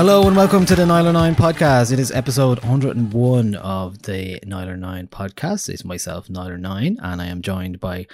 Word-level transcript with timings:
Hello 0.00 0.26
and 0.26 0.34
welcome 0.34 0.64
to 0.64 0.74
the 0.74 0.84
Nialler9 0.84 1.34
podcast. 1.34 1.92
It 1.92 1.98
is 1.98 2.10
episode 2.10 2.58
101 2.60 3.54
of 3.56 4.00
the 4.04 4.40
Nialler9 4.46 5.10
podcast. 5.10 5.68
It's 5.68 5.84
myself, 5.84 6.26
Nialler9, 6.28 6.96
and 7.02 7.20
I 7.20 7.26
am 7.26 7.42
joined 7.42 7.80
by 7.80 8.06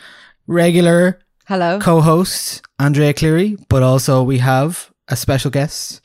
regular 0.48 1.20
Hello. 1.46 1.78
co 1.78 2.00
host 2.00 2.60
Andrea 2.80 3.14
Cleary, 3.14 3.56
but 3.68 3.84
also 3.84 4.24
we 4.24 4.38
have 4.38 4.90
a 5.06 5.14
special 5.14 5.52
guest 5.52 6.00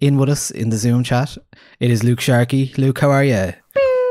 in 0.00 0.18
with 0.18 0.28
us 0.28 0.52
in 0.52 0.70
the 0.70 0.76
Zoom 0.76 1.02
chat. 1.02 1.36
It 1.80 1.90
is 1.90 2.04
Luke 2.04 2.20
Sharkey. 2.20 2.72
Luke, 2.76 3.00
how 3.00 3.10
are 3.10 3.24
you? 3.24 3.54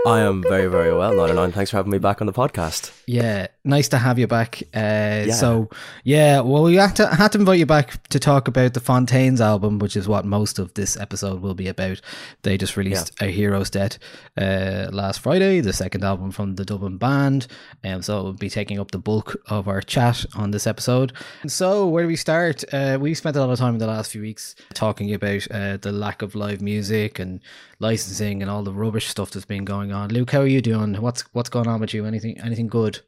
I 0.06 0.20
am 0.20 0.42
very, 0.42 0.68
very 0.68 0.94
well, 0.94 1.16
99. 1.16 1.54
Thanks 1.54 1.72
for 1.72 1.78
having 1.78 1.92
me 1.94 1.98
back 1.98 2.20
on 2.20 2.28
the 2.28 2.34
podcast. 2.34 2.92
Yeah, 3.08 3.48
nice 3.64 3.88
to 3.90 3.98
have 3.98 4.20
you 4.20 4.28
back. 4.28 4.62
Uh, 4.74 5.28
So, 5.32 5.70
yeah, 6.04 6.42
well, 6.42 6.64
we 6.64 6.76
had 6.76 6.98
to, 6.98 7.08
had 7.08 7.32
to 7.32 7.38
invite 7.40 7.60
you 7.60 7.66
back 7.66 8.06
to 8.10 8.20
talk 8.20 8.50
about 8.50 8.74
the 8.74 8.82
Fontaines 8.82 9.40
album, 9.40 9.80
which 9.80 9.96
is 9.96 10.06
what 10.06 10.26
most 10.26 10.60
of 10.60 10.74
this 10.74 10.98
episode 10.98 11.42
will 11.42 11.54
be 11.54 11.70
about. 11.70 12.02
They 12.42 12.58
just 12.58 12.76
released 12.76 13.14
A 13.22 13.28
Hero's 13.28 13.70
Death 13.70 13.98
uh, 14.38 14.90
last 14.92 15.22
Friday, 15.22 15.62
the 15.62 15.72
second 15.72 16.04
album 16.04 16.32
from 16.32 16.56
the 16.56 16.66
Dublin 16.66 16.98
band. 16.98 17.48
Um, 17.86 18.02
so, 18.02 18.20
it 18.20 18.24
will 18.24 18.34
be 18.34 18.50
taking 18.50 18.80
up 18.82 18.92
the 18.92 19.00
bulk 19.00 19.38
of 19.48 19.70
our 19.70 19.82
chat 19.82 20.26
on 20.36 20.52
this 20.52 20.68
episode. 20.68 21.14
So, 21.48 21.88
where 21.88 22.04
do 22.04 22.10
we 22.10 22.18
start? 22.18 22.66
Uh, 22.74 22.98
we 23.00 23.14
spent 23.14 23.38
a 23.38 23.40
lot 23.40 23.52
of 23.52 23.58
time 23.58 23.76
in 23.76 23.80
the 23.80 23.88
last 23.88 24.12
few 24.12 24.22
weeks 24.22 24.54
talking 24.74 25.14
about 25.14 25.48
uh, 25.50 25.78
the 25.78 25.94
lack 25.94 26.22
of 26.22 26.36
live 26.36 26.62
music 26.62 27.20
and 27.20 27.40
licensing 27.80 28.42
and 28.42 28.52
all 28.52 28.64
the 28.64 28.72
rubbish 28.74 29.08
stuff 29.08 29.32
that's 29.32 29.46
been 29.46 29.64
going 29.64 29.92
on. 29.92 29.93
Luke, 30.12 30.32
how 30.32 30.40
are 30.42 30.48
you 30.48 30.62
doing? 30.62 30.96
What's 31.02 31.22
what's 31.34 31.50
going 31.50 31.68
on 31.68 31.80
with 31.82 31.94
you? 31.94 32.06
Anything 32.06 32.40
anything 32.42 32.68
good? 32.68 33.00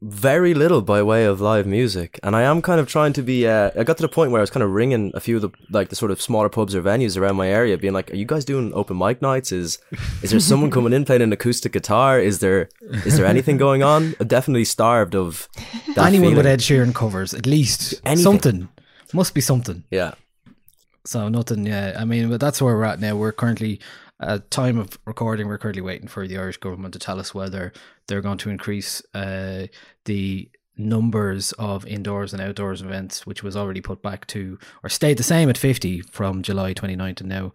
Very 0.00 0.54
little 0.54 0.80
by 0.80 1.02
way 1.02 1.24
of 1.24 1.40
live 1.40 1.66
music, 1.66 2.20
and 2.22 2.36
I 2.36 2.42
am 2.42 2.62
kind 2.62 2.78
of 2.80 2.86
trying 2.88 3.12
to 3.14 3.22
be. 3.22 3.48
Uh, 3.48 3.72
I 3.76 3.82
got 3.82 3.96
to 3.96 4.02
the 4.02 4.08
point 4.08 4.30
where 4.30 4.40
I 4.40 4.42
was 4.46 4.50
kind 4.50 4.62
of 4.62 4.70
ringing 4.70 5.10
a 5.12 5.18
few 5.18 5.34
of 5.36 5.42
the 5.42 5.50
like 5.70 5.88
the 5.88 5.96
sort 5.96 6.12
of 6.12 6.22
smaller 6.22 6.48
pubs 6.48 6.72
or 6.76 6.82
venues 6.82 7.16
around 7.16 7.34
my 7.34 7.48
area, 7.48 7.76
being 7.76 7.94
like, 7.94 8.12
"Are 8.12 8.14
you 8.14 8.24
guys 8.24 8.44
doing 8.44 8.72
open 8.74 8.96
mic 8.96 9.20
nights? 9.20 9.50
Is 9.50 9.78
is 10.22 10.30
there 10.30 10.38
someone 10.38 10.70
coming 10.70 10.92
in 10.92 11.04
playing 11.04 11.22
an 11.22 11.32
acoustic 11.32 11.72
guitar? 11.72 12.20
Is 12.20 12.38
there 12.38 12.68
is 13.04 13.16
there 13.16 13.26
anything 13.26 13.56
going 13.56 13.82
on?" 13.82 14.14
I'm 14.20 14.28
definitely 14.28 14.66
starved 14.66 15.16
of 15.16 15.48
that 15.96 16.06
Anyone 16.06 16.36
with. 16.36 16.46
Ed 16.46 16.60
Sheeran 16.60 16.94
covers, 16.94 17.34
at 17.34 17.44
least 17.46 18.00
Anything. 18.04 18.22
something 18.22 18.68
must 19.12 19.34
be 19.34 19.40
something. 19.40 19.82
Yeah, 19.90 20.12
So 21.06 21.28
nothing. 21.28 21.66
Yeah, 21.66 21.96
I 21.98 22.04
mean, 22.04 22.28
but 22.28 22.38
that's 22.38 22.62
where 22.62 22.76
we're 22.76 22.84
at 22.84 23.00
now. 23.00 23.16
We're 23.16 23.32
currently 23.32 23.80
at 24.20 24.50
time 24.50 24.78
of 24.78 24.98
recording. 25.04 25.46
We're 25.48 25.58
currently 25.58 25.82
waiting 25.82 26.08
for 26.08 26.26
the 26.26 26.38
Irish 26.38 26.56
government 26.58 26.92
to 26.94 26.98
tell 26.98 27.20
us 27.20 27.34
whether 27.34 27.72
they're 28.06 28.20
going 28.20 28.38
to 28.38 28.50
increase 28.50 29.02
uh, 29.14 29.66
the 30.04 30.50
numbers 30.76 31.52
of 31.52 31.84
indoors 31.86 32.32
and 32.32 32.40
outdoors 32.40 32.82
events, 32.82 33.26
which 33.26 33.42
was 33.42 33.56
already 33.56 33.80
put 33.80 34.00
back 34.00 34.26
to 34.28 34.58
or 34.82 34.88
stayed 34.88 35.16
the 35.16 35.24
same 35.24 35.48
at 35.48 35.58
50 35.58 36.02
from 36.02 36.42
July 36.42 36.72
29th 36.72 37.20
and 37.20 37.28
now 37.28 37.52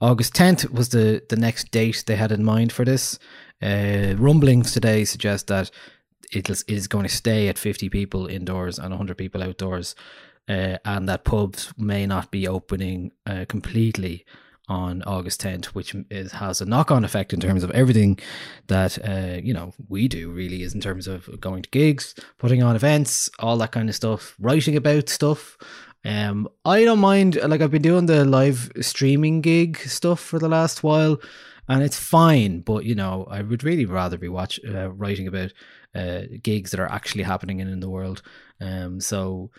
August 0.00 0.34
10th 0.34 0.70
was 0.70 0.88
the 0.88 1.22
the 1.28 1.36
next 1.36 1.70
date 1.70 2.02
they 2.06 2.16
had 2.16 2.32
in 2.32 2.42
mind 2.44 2.72
for 2.72 2.84
this. 2.84 3.18
Uh, 3.62 4.14
rumblings 4.18 4.72
today 4.72 5.04
suggest 5.04 5.46
that 5.46 5.70
it 6.32 6.50
is- 6.50 6.88
going 6.88 7.04
to 7.04 7.14
stay 7.14 7.48
at 7.48 7.58
50 7.58 7.88
people 7.88 8.26
indoors 8.26 8.78
and 8.78 8.90
100 8.90 9.16
people 9.16 9.42
outdoors, 9.42 9.94
uh, 10.48 10.78
and 10.84 11.08
that 11.08 11.24
pubs 11.24 11.72
may 11.78 12.06
not 12.06 12.32
be 12.32 12.48
opening 12.48 13.12
uh, 13.24 13.44
completely 13.48 14.24
on 14.68 15.02
August 15.02 15.42
10th, 15.42 15.66
which 15.66 15.94
is, 16.10 16.32
has 16.32 16.60
a 16.60 16.66
knock 16.66 16.90
on 16.90 17.04
effect 17.04 17.32
in 17.32 17.40
terms 17.40 17.62
of 17.62 17.70
everything 17.72 18.18
that, 18.68 18.98
uh, 19.06 19.40
you 19.42 19.52
know, 19.52 19.72
we 19.88 20.08
do 20.08 20.30
really 20.30 20.62
is 20.62 20.74
in 20.74 20.80
terms 20.80 21.06
of 21.06 21.28
going 21.40 21.62
to 21.62 21.70
gigs, 21.70 22.14
putting 22.38 22.62
on 22.62 22.76
events, 22.76 23.28
all 23.38 23.56
that 23.58 23.72
kind 23.72 23.88
of 23.88 23.94
stuff, 23.94 24.34
writing 24.38 24.76
about 24.76 25.08
stuff. 25.08 25.58
Um, 26.04 26.48
I 26.64 26.84
don't 26.84 26.98
mind, 26.98 27.36
like, 27.36 27.60
I've 27.60 27.70
been 27.70 27.82
doing 27.82 28.06
the 28.06 28.24
live 28.24 28.72
streaming 28.80 29.40
gig 29.40 29.78
stuff 29.78 30.20
for 30.20 30.38
the 30.38 30.48
last 30.48 30.82
while 30.82 31.18
and 31.68 31.82
it's 31.82 31.98
fine. 31.98 32.60
But 32.60 32.84
you 32.84 32.94
know, 32.94 33.26
I 33.30 33.42
would 33.42 33.64
really 33.64 33.86
rather 33.86 34.18
be 34.18 34.28
watch 34.28 34.60
uh, 34.68 34.90
writing 34.90 35.26
about 35.26 35.52
uh, 35.94 36.22
gigs 36.42 36.70
that 36.70 36.80
are 36.80 36.90
actually 36.90 37.24
happening 37.24 37.60
in, 37.60 37.68
in 37.68 37.80
the 37.80 37.90
world. 37.90 38.22
Um, 38.60 39.00
so 39.00 39.50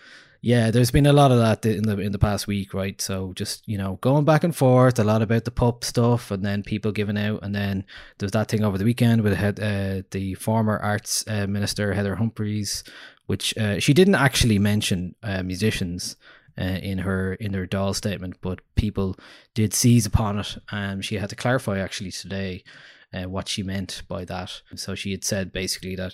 yeah, 0.46 0.70
there's 0.70 0.92
been 0.92 1.08
a 1.08 1.12
lot 1.12 1.32
of 1.32 1.40
that 1.40 1.66
in 1.66 1.88
the 1.88 1.98
in 1.98 2.12
the 2.12 2.20
past 2.20 2.46
week, 2.46 2.76
right? 2.76 3.02
So 3.02 3.34
just 3.34 3.68
you 3.68 3.80
know, 3.80 3.98
going 4.02 4.26
back 4.26 4.44
and 4.44 4.56
forth, 4.56 5.00
a 5.00 5.04
lot 5.04 5.24
about 5.24 5.44
the 5.44 5.50
PUP 5.50 5.84
stuff, 5.84 6.30
and 6.30 6.46
then 6.46 6.62
people 6.62 6.92
giving 6.92 7.18
out, 7.18 7.40
and 7.42 7.56
then 7.56 7.84
there's 8.20 8.34
that 8.34 8.50
thing 8.50 8.64
over 8.64 8.78
the 8.78 8.86
weekend 8.86 9.24
with 9.24 9.34
uh, 9.34 10.04
the 10.12 10.36
former 10.36 10.78
arts 10.78 11.26
uh, 11.28 11.48
minister 11.48 11.94
Heather 11.94 12.18
Humphreys, 12.18 12.84
which 13.26 13.58
uh, 13.58 13.80
she 13.80 13.92
didn't 13.92 14.14
actually 14.14 14.60
mention 14.60 15.16
uh, 15.24 15.42
musicians 15.42 16.16
uh, 16.60 16.78
in 16.84 17.00
her 17.00 17.34
in 17.34 17.56
her 17.56 17.66
doll 17.66 17.96
statement, 17.96 18.36
but 18.42 18.60
people 18.76 19.18
did 19.56 19.74
seize 19.74 20.06
upon 20.06 20.38
it, 20.38 20.60
and 20.70 21.04
she 21.04 21.16
had 21.16 21.32
to 21.32 21.36
clarify 21.36 21.80
actually 21.80 22.12
today 22.12 22.64
uh, 23.16 23.24
what 23.24 23.48
she 23.48 23.64
meant 23.64 24.04
by 24.08 24.24
that. 24.26 24.62
So 24.76 24.94
she 24.94 25.10
had 25.10 25.24
said 25.24 25.52
basically 25.52 25.96
that 25.96 26.14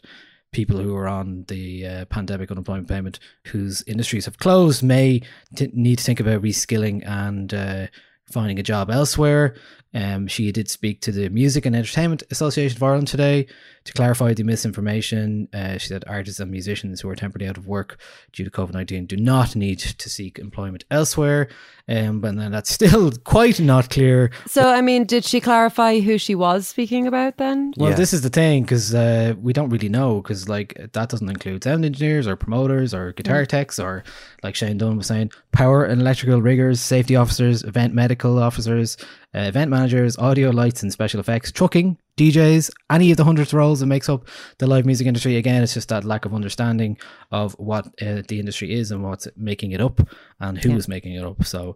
people 0.51 0.77
who 0.77 0.95
are 0.95 1.07
on 1.07 1.45
the 1.47 1.85
uh, 1.85 2.05
pandemic 2.05 2.51
unemployment 2.51 2.87
payment 2.87 3.19
whose 3.47 3.83
industries 3.87 4.25
have 4.25 4.37
closed 4.37 4.83
may 4.83 5.21
t- 5.55 5.71
need 5.73 5.97
to 5.97 6.03
think 6.03 6.19
about 6.19 6.41
reskilling 6.41 7.05
and 7.07 7.53
uh, 7.53 7.87
finding 8.31 8.59
a 8.59 8.63
job 8.63 8.89
elsewhere. 8.89 9.55
Um, 9.93 10.27
she 10.27 10.51
did 10.51 10.69
speak 10.69 11.01
to 11.01 11.11
the 11.11 11.29
Music 11.29 11.65
and 11.65 11.75
Entertainment 11.75 12.23
Association 12.31 12.77
of 12.77 12.83
Ireland 12.83 13.07
today 13.09 13.45
to 13.83 13.93
clarify 13.93 14.33
the 14.33 14.43
misinformation. 14.43 15.47
Uh, 15.53 15.77
she 15.77 15.87
said 15.87 16.03
artists 16.07 16.39
and 16.39 16.49
musicians 16.51 17.01
who 17.01 17.09
are 17.09 17.15
temporarily 17.15 17.49
out 17.49 17.57
of 17.57 17.67
work 17.67 17.99
due 18.31 18.45
to 18.45 18.51
COVID 18.51 18.73
19 18.73 19.05
do 19.07 19.17
not 19.17 19.55
need 19.55 19.79
to 19.79 20.09
seek 20.09 20.39
employment 20.39 20.85
elsewhere. 20.91 21.49
Um, 21.89 22.21
but 22.21 22.35
then 22.37 22.51
that's 22.51 22.69
still 22.73 23.11
quite 23.23 23.59
not 23.59 23.89
clear. 23.89 24.31
So, 24.47 24.69
I 24.71 24.81
mean, 24.81 25.05
did 25.05 25.25
she 25.25 25.41
clarify 25.41 25.99
who 25.99 26.17
she 26.17 26.35
was 26.35 26.67
speaking 26.67 27.05
about 27.07 27.37
then? 27.37 27.73
Well, 27.75 27.89
Yeah. 27.89 27.95
this 27.97 28.13
is 28.13 28.21
the 28.21 28.29
thing 28.29 28.63
because 28.63 28.93
uh, 28.95 29.33
we 29.41 29.51
don't 29.51 29.69
really 29.69 29.89
know 29.89 30.21
because 30.21 30.47
like 30.47 30.75
that 30.93 31.09
doesn't 31.09 31.29
include 31.29 31.63
sound 31.63 31.83
engineers 31.83 32.27
or 32.27 32.35
promoters 32.35 32.93
or 32.93 33.11
guitar 33.13 33.45
techs 33.45 33.77
or 33.79 34.03
like 34.43 34.55
Shane 34.55 34.77
Dunn 34.77 34.95
was 34.97 35.07
saying, 35.07 35.31
power 35.51 35.83
and 35.83 35.99
electrical 36.01 36.41
riggers, 36.41 36.79
safety 36.79 37.15
officers, 37.15 37.63
event 37.63 37.93
medical 37.93 38.39
officers, 38.39 38.95
uh, 39.35 39.39
event 39.39 39.69
managers, 39.71 40.17
audio 40.17 40.49
lights 40.49 40.83
and 40.83 40.91
special 40.91 41.19
effects, 41.19 41.51
trucking, 41.51 41.97
DJs, 42.17 42.71
any 42.89 43.11
of 43.11 43.17
the 43.17 43.23
hundreds 43.23 43.49
of 43.53 43.57
roles 43.57 43.79
that 43.79 43.85
makes 43.85 44.09
up 44.09 44.27
the 44.59 44.67
live 44.67 44.85
music 44.85 45.07
industry. 45.07 45.37
Again, 45.37 45.63
it's 45.63 45.73
just 45.73 45.89
that 45.89 46.03
lack 46.03 46.25
of 46.25 46.33
understanding 46.33 46.97
of 47.31 47.53
what 47.53 47.85
uh, 48.01 48.21
the 48.27 48.39
industry 48.39 48.73
is 48.73 48.91
and 48.91 49.03
what's 49.03 49.27
making 49.37 49.71
it 49.71 49.81
up 49.81 50.01
and 50.39 50.57
who 50.57 50.75
is 50.75 50.87
Yeah. 50.87 50.91
making 50.95 51.13
it 51.15 51.23
up. 51.23 51.43
So 51.45 51.75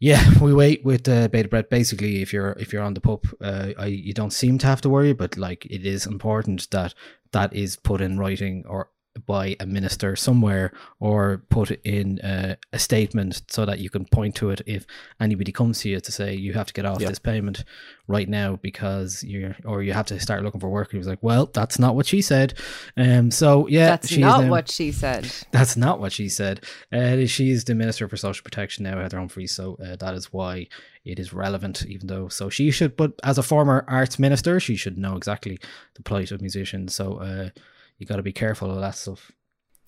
yeah, 0.00 0.22
we 0.40 0.52
wait 0.52 0.84
with 0.84 1.08
uh, 1.08 1.28
beta 1.28 1.48
breath. 1.48 1.70
Basically, 1.70 2.20
if 2.20 2.32
you're 2.32 2.52
if 2.58 2.72
you're 2.72 2.82
on 2.82 2.94
the 2.94 3.00
PUP, 3.00 3.26
uh, 3.40 3.70
I, 3.78 3.86
you 3.86 4.12
don't 4.12 4.32
seem 4.32 4.58
to 4.58 4.66
have 4.66 4.80
to 4.82 4.90
worry, 4.90 5.12
but 5.12 5.36
like 5.36 5.64
it 5.66 5.86
is 5.86 6.04
important 6.06 6.68
that 6.72 6.94
that 7.32 7.54
is 7.54 7.76
put 7.76 8.00
in 8.00 8.18
writing 8.18 8.64
or 8.68 8.88
by 9.26 9.56
a 9.60 9.66
minister 9.66 10.16
somewhere 10.16 10.72
or 10.98 11.44
put 11.48 11.70
in 11.84 12.18
uh, 12.20 12.56
a 12.72 12.78
statement 12.78 13.42
so 13.48 13.64
that 13.64 13.78
you 13.78 13.88
can 13.88 14.04
point 14.06 14.34
to 14.34 14.50
it 14.50 14.60
if 14.66 14.86
anybody 15.20 15.52
comes 15.52 15.80
to 15.80 15.88
you 15.88 16.00
to 16.00 16.10
say 16.12 16.34
you 16.34 16.52
have 16.52 16.66
to 16.66 16.72
get 16.72 16.84
off 16.84 17.00
Yeah. 17.00 17.08
this 17.10 17.20
payment 17.20 17.64
right 18.08 18.28
now 18.28 18.56
because 18.56 19.22
you're 19.22 19.54
or 19.64 19.82
you 19.82 19.92
have 19.92 20.06
to 20.06 20.18
start 20.18 20.42
looking 20.42 20.60
for 20.60 20.68
work. 20.68 20.90
He 20.90 20.98
was 20.98 21.06
like, 21.06 21.22
well, 21.22 21.46
that's 21.46 21.78
not 21.78 21.94
what 21.94 22.06
she 22.06 22.22
said. 22.22 22.54
Um, 22.96 23.30
so 23.30 23.66
yeah, 23.68 23.90
That's 23.90 24.08
she's 24.08 24.18
not 24.18 24.44
now- 24.44 24.50
what 24.50 24.68
she 24.68 24.90
said. 24.90 25.30
that's 25.52 25.76
not 25.76 26.00
what 26.00 26.12
she 26.12 26.28
said. 26.28 26.64
Uh, 26.92 27.24
she 27.26 27.50
is 27.50 27.64
the 27.64 27.74
Minister 27.74 28.08
for 28.08 28.16
Social 28.16 28.42
Protection 28.42 28.82
now, 28.82 28.98
Heather 29.00 29.18
Humphreys. 29.18 29.54
So 29.54 29.76
uh, 29.84 29.96
that 29.96 30.14
is 30.14 30.32
why 30.32 30.66
it 31.04 31.18
is 31.20 31.32
relevant, 31.32 31.86
even 31.86 32.08
though. 32.08 32.28
So 32.28 32.48
she 32.50 32.70
should, 32.72 32.96
but 32.96 33.12
as 33.22 33.38
a 33.38 33.42
former 33.42 33.84
arts 33.86 34.18
minister, 34.18 34.58
she 34.58 34.74
should 34.74 34.98
know 34.98 35.16
exactly 35.16 35.58
the 35.94 36.02
plight 36.02 36.32
of 36.32 36.40
musicians. 36.40 36.94
So 36.96 37.18
uh, 37.18 37.50
you 37.98 38.06
got 38.06 38.16
to 38.16 38.22
be 38.22 38.32
careful 38.32 38.70
of 38.70 38.80
that 38.80 38.94
stuff. 38.94 39.32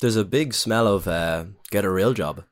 There's 0.00 0.17
a 0.17 0.25
big 0.25 0.53
smell 0.55 0.87
of 0.87 1.08
uh, 1.08 1.47
get 1.70 1.85
a 1.85 1.91
real 1.91 2.12
job. 2.12 2.44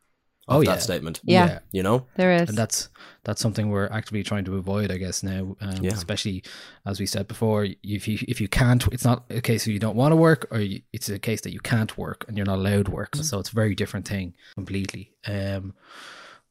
Of 0.47 0.57
Oh, 0.57 0.65
that 0.65 0.83
statement. 0.83 1.21
Yeah. 1.25 1.61
You 1.73 1.83
know? 1.83 2.07
There 2.17 2.33
is. 2.33 2.51
And 2.51 2.59
that's 2.59 2.91
that's 3.23 3.41
something 3.41 3.71
we're 3.71 3.87
actively 3.89 4.23
trying 4.23 4.45
to 4.45 4.57
avoid, 4.57 4.91
I 4.91 4.99
guess 4.99 5.23
now. 5.23 5.57
Um, 5.61 5.77
Yeah. 5.81 5.93
Especially 5.93 6.43
as 6.85 7.01
we 7.01 7.07
said 7.07 7.27
before, 7.29 7.67
if 7.83 8.07
you 8.07 8.19
if 8.29 8.43
you 8.43 8.49
can't, 8.49 8.87
it's 8.93 9.07
not 9.07 9.25
a 9.31 9.41
case 9.41 9.67
of 9.67 9.73
you 9.73 9.79
don't 9.79 9.97
want 9.97 10.13
to 10.13 10.17
work, 10.17 10.47
or 10.51 10.61
you, 10.61 10.83
it's 10.93 11.09
a 11.09 11.19
case 11.19 11.41
that 11.43 11.53
you 11.55 11.61
can't 11.61 11.97
work 11.97 12.27
and 12.29 12.37
you're 12.37 12.45
not 12.47 12.59
allowed 12.59 12.87
to 12.87 12.91
work. 12.93 13.17
So 13.17 13.39
it's 13.39 13.51
a 13.53 13.55
very 13.55 13.75
different 13.75 14.07
thing 14.07 14.35
completely. 14.55 15.13
Um, 15.27 15.73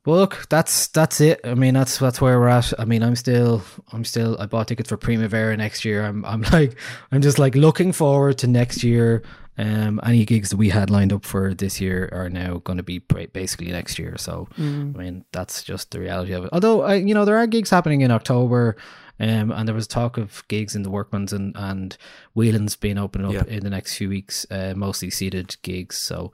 but 0.04 0.12
look, 0.12 0.46
that's 0.50 0.88
that's 0.88 1.22
it. 1.22 1.40
I 1.44 1.54
mean, 1.54 1.74
that's 1.74 1.98
that's 1.98 2.20
where 2.22 2.40
we're 2.40 2.48
at. 2.50 2.74
I 2.80 2.86
mean, 2.86 3.04
I'm 3.04 3.16
still 3.16 3.62
I'm 3.92 4.04
still 4.04 4.38
I 4.40 4.46
bought 4.46 4.68
tickets 4.68 4.90
for 4.90 4.98
Primavera 4.98 5.56
next 5.58 5.86
year. 5.86 6.04
I'm 6.06 6.24
I'm 6.26 6.42
like 6.52 6.78
I'm 7.12 7.22
just 7.22 7.40
like 7.40 7.56
looking 7.56 7.92
forward 7.94 8.38
to 8.40 8.48
next 8.48 8.84
year. 8.84 9.24
Um, 9.56 10.00
any 10.04 10.26
gigs 10.26 10.50
that 10.50 10.58
we 10.58 10.70
had 10.70 10.90
lined 10.90 11.14
up 11.14 11.24
for 11.26 11.54
this 11.54 11.80
year 11.80 12.10
are 12.12 12.28
now 12.28 12.58
going 12.64 12.78
to 12.78 12.84
be 12.84 12.98
basically 12.98 13.68
next 13.72 14.00
year. 14.00 14.18
So 14.18 14.48
I 14.58 14.62
mean, 14.62 15.26
that's 15.32 15.64
just 15.64 15.92
the 15.92 16.00
reality 16.00 16.34
of 16.34 16.46
it. 16.46 16.50
Although 16.52 16.82
I, 16.82 16.96
you 16.96 17.14
know, 17.14 17.24
there 17.24 17.38
are 17.38 17.46
gigs 17.46 17.70
happening 17.70 18.02
in 18.02 18.10
October. 18.12 18.76
Um, 19.20 19.52
and 19.52 19.68
there 19.68 19.76
was 19.76 19.86
talk 19.86 20.18
of 20.18 20.44
gigs 20.48 20.76
in 20.76 20.82
the 20.82 20.90
Workman's 20.90 21.32
and, 21.32 21.56
and 21.56 21.96
Whelan's 22.34 22.76
being 22.76 22.98
opened 22.98 23.28
up 23.28 23.34
Yeah. 23.34 23.44
in 23.48 23.64
the 23.64 23.70
next 23.70 23.96
few 23.96 24.10
weeks, 24.10 24.44
uh, 24.50 24.74
mostly 24.76 25.12
seated 25.12 25.56
gigs. 25.62 25.98
So, 25.98 26.34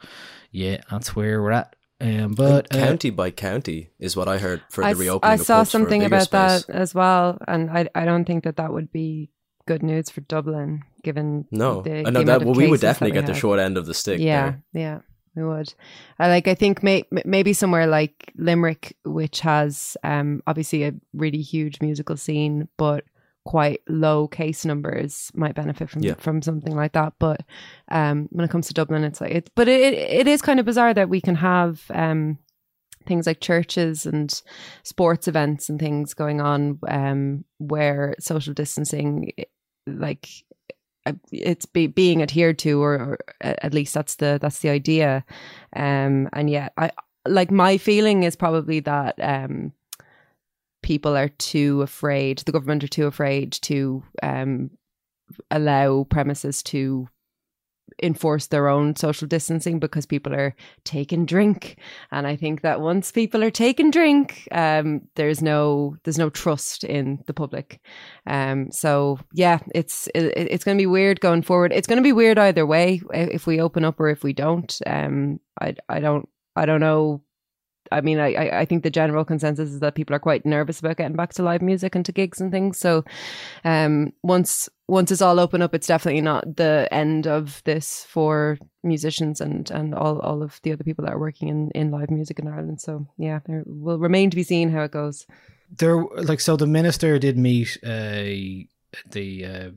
yeah, 0.52 0.78
that's 0.90 1.14
where 1.14 1.42
we're 1.42 1.52
at. 1.52 1.76
Um, 2.02 2.32
but 2.34 2.74
uh, 2.74 2.80
county 2.80 3.10
by 3.10 3.30
county 3.32 3.90
is 4.00 4.16
what 4.16 4.28
I 4.30 4.38
heard 4.38 4.62
for 4.70 4.84
I, 4.84 4.94
the 4.94 4.98
s- 4.98 5.00
reopening 5.00 5.32
I 5.32 5.34
of 5.36 5.42
saw 5.42 5.58
pubs 5.60 5.72
for 5.72 5.78
a 5.78 5.82
something 5.82 6.04
about 6.06 6.24
space. 6.24 6.66
that 6.66 6.70
as 6.74 6.96
well, 6.96 7.38
and 7.48 7.70
I 7.70 7.90
I 7.94 8.06
don't 8.06 8.26
think 8.26 8.44
that 8.46 8.56
that 8.58 8.72
would 8.72 8.92
be 8.92 9.32
good 9.68 9.84
news 9.84 10.10
for 10.10 10.22
Dublin, 10.22 10.82
given 11.04 11.46
No, 11.52 11.82
the, 11.82 12.00
I 12.00 12.04
the 12.04 12.12
know 12.12 12.22
amount 12.22 12.26
that. 12.26 12.42
of 12.42 12.46
Well, 12.48 12.56
we 12.56 12.68
would 12.70 12.80
definitely 12.82 13.12
we 13.18 13.22
get 13.22 13.28
the 13.28 13.34
short 13.40 13.60
end 13.60 13.78
of 13.78 13.86
the 13.86 13.94
stick. 13.94 14.20
Yeah, 14.22 14.56
there. 14.74 14.82
yeah, 14.82 15.00
we 15.36 15.44
would. 15.44 15.74
I 16.18 16.30
like. 16.30 16.48
I 16.48 16.56
think 16.56 16.82
may, 16.84 17.04
maybe 17.26 17.52
somewhere 17.54 17.86
like 17.86 18.32
Limerick, 18.38 18.96
which 19.04 19.42
has 19.42 19.98
um 20.04 20.42
obviously 20.48 20.86
a 20.86 20.94
really 21.14 21.42
huge 21.42 21.82
musical 21.82 22.16
scene, 22.16 22.70
but 22.78 23.04
quite 23.50 23.82
low 23.88 24.28
case 24.28 24.64
numbers, 24.64 25.32
might 25.34 25.56
benefit 25.56 25.90
from 25.90 26.04
Yeah. 26.04 26.14
from 26.20 26.40
something 26.44 26.76
like 26.76 26.92
that. 26.94 27.14
But 27.18 27.42
um, 27.90 28.28
when 28.32 28.46
it 28.46 28.52
comes 28.52 28.68
to 28.68 28.76
Dublin, 28.76 29.04
it's 29.04 29.20
like 29.22 29.32
it. 29.32 29.50
But 29.56 29.68
it 29.68 29.94
it 29.96 30.28
is 30.28 30.44
kind 30.44 30.60
of 30.60 30.68
bizarre 30.68 30.94
that 30.94 31.10
we 31.10 31.20
can 31.20 31.34
have 31.36 31.82
um 31.90 32.38
things 33.08 33.26
like 33.26 33.42
churches 33.42 34.06
and 34.06 34.44
sports 34.84 35.28
events 35.28 35.68
and 35.68 35.80
things 35.80 36.14
going 36.14 36.42
on 36.42 36.78
um 36.88 37.44
where 37.58 38.14
social 38.20 38.54
distancing 38.54 39.32
like 39.88 40.28
uh, 41.08 41.14
it's 41.32 41.66
be, 41.66 41.88
being 41.88 42.22
adhered 42.22 42.60
to 42.60 42.84
or, 42.84 42.94
or 42.94 43.18
at 43.42 43.74
least 43.74 43.94
that's 43.96 44.16
the 44.18 44.38
that's 44.42 44.60
the 44.60 44.70
idea 44.70 45.24
um 45.76 46.30
and 46.34 46.50
yet 46.50 46.72
i 46.78 46.92
like 47.26 47.50
my 47.52 47.78
feeling 47.78 48.24
is 48.24 48.36
probably 48.36 48.80
that 48.82 49.16
um 49.22 49.72
people 50.90 51.16
are 51.16 51.30
too 51.30 51.84
afraid 51.84 52.40
the 52.40 52.52
government 52.52 52.84
are 52.84 52.88
too 52.88 53.06
afraid 53.06 53.52
to 53.52 54.04
um 54.24 54.72
allow 55.52 56.04
premises 56.06 56.64
to 56.64 57.08
enforce 58.02 58.48
their 58.48 58.68
own 58.68 58.96
social 58.96 59.28
distancing 59.28 59.78
because 59.80 60.08
people 60.08 60.34
are 60.34 60.56
taking 60.86 61.28
drink. 61.28 61.78
And 62.12 62.26
i 62.26 62.36
think 62.36 62.62
that 62.62 62.82
once 62.82 63.12
people 63.12 63.44
are 63.44 63.52
taking 63.52 63.92
drink 63.92 64.48
um 64.52 65.02
there's 65.16 65.44
no 65.44 65.96
there's 66.04 66.18
no 66.18 66.32
trust 66.32 66.84
in 66.84 67.24
the 67.28 67.36
public. 67.36 67.80
Um 68.26 68.72
so 68.72 69.20
yeah 69.34 69.60
it's 69.76 70.08
it, 70.16 70.34
it's 70.54 70.64
going 70.64 70.78
to 70.78 70.82
be 70.82 70.94
weird 70.98 71.22
going 71.22 71.44
forward. 71.44 71.72
It's 71.72 71.88
going 71.88 72.02
to 72.02 72.10
be 72.12 72.20
weird 72.22 72.40
either 72.40 72.66
way 72.66 73.02
if 73.14 73.46
we 73.46 73.62
open 73.62 73.86
up 73.86 74.00
or 74.00 74.10
if 74.10 74.24
we 74.24 74.34
don't. 74.34 74.72
Um 74.88 75.40
i 75.62 75.76
i 75.88 76.00
don't 76.00 76.28
i 76.56 76.66
don't 76.66 76.82
know 76.82 77.22
I 77.92 78.02
mean, 78.02 78.20
I, 78.20 78.60
I 78.62 78.66
think 78.66 78.84
the 78.84 78.90
general 78.90 79.26
consensus 79.26 79.70
is 79.70 79.80
that 79.80 79.96
people 79.96 80.16
are 80.16 80.20
quite 80.20 80.46
nervous 80.46 80.80
about 80.80 80.98
getting 80.98 81.16
back 81.16 81.34
to 81.34 81.44
live 81.44 81.62
music 81.62 81.96
and 81.96 82.06
to 82.06 82.12
gigs 82.12 82.42
and 82.42 82.52
things. 82.52 82.78
So, 82.78 83.04
um, 83.64 84.14
once 84.24 84.70
once 84.88 85.12
it's 85.12 85.22
all 85.22 85.40
open 85.40 85.62
up, 85.62 85.76
it's 85.76 85.88
definitely 85.88 86.22
not 86.22 86.56
the 86.58 86.88
end 86.92 87.28
of 87.28 87.62
this 87.66 88.06
for 88.10 88.58
musicians 88.84 89.42
and 89.42 89.70
and 89.72 89.94
all 89.94 90.20
all 90.20 90.42
of 90.42 90.60
the 90.64 90.72
other 90.72 90.84
people 90.84 91.06
that 91.06 91.14
are 91.14 91.20
working 91.20 91.48
in 91.48 91.72
in 91.72 91.92
live 91.92 92.10
music 92.10 92.40
in 92.40 92.48
Ireland. 92.48 92.82
So, 92.82 93.08
yeah, 93.18 93.40
there 93.46 93.64
will 93.66 94.00
remain 94.00 94.30
to 94.30 94.36
be 94.36 94.44
seen 94.44 94.72
how 94.72 94.84
it 94.84 94.92
goes. 94.92 95.26
there 95.78 96.04
like 96.24 96.40
so 96.40 96.56
the 96.58 96.68
minister 96.68 97.20
did 97.20 97.38
meet 97.38 97.78
uh 97.84 98.66
the 99.12 99.46
uh 99.46 99.70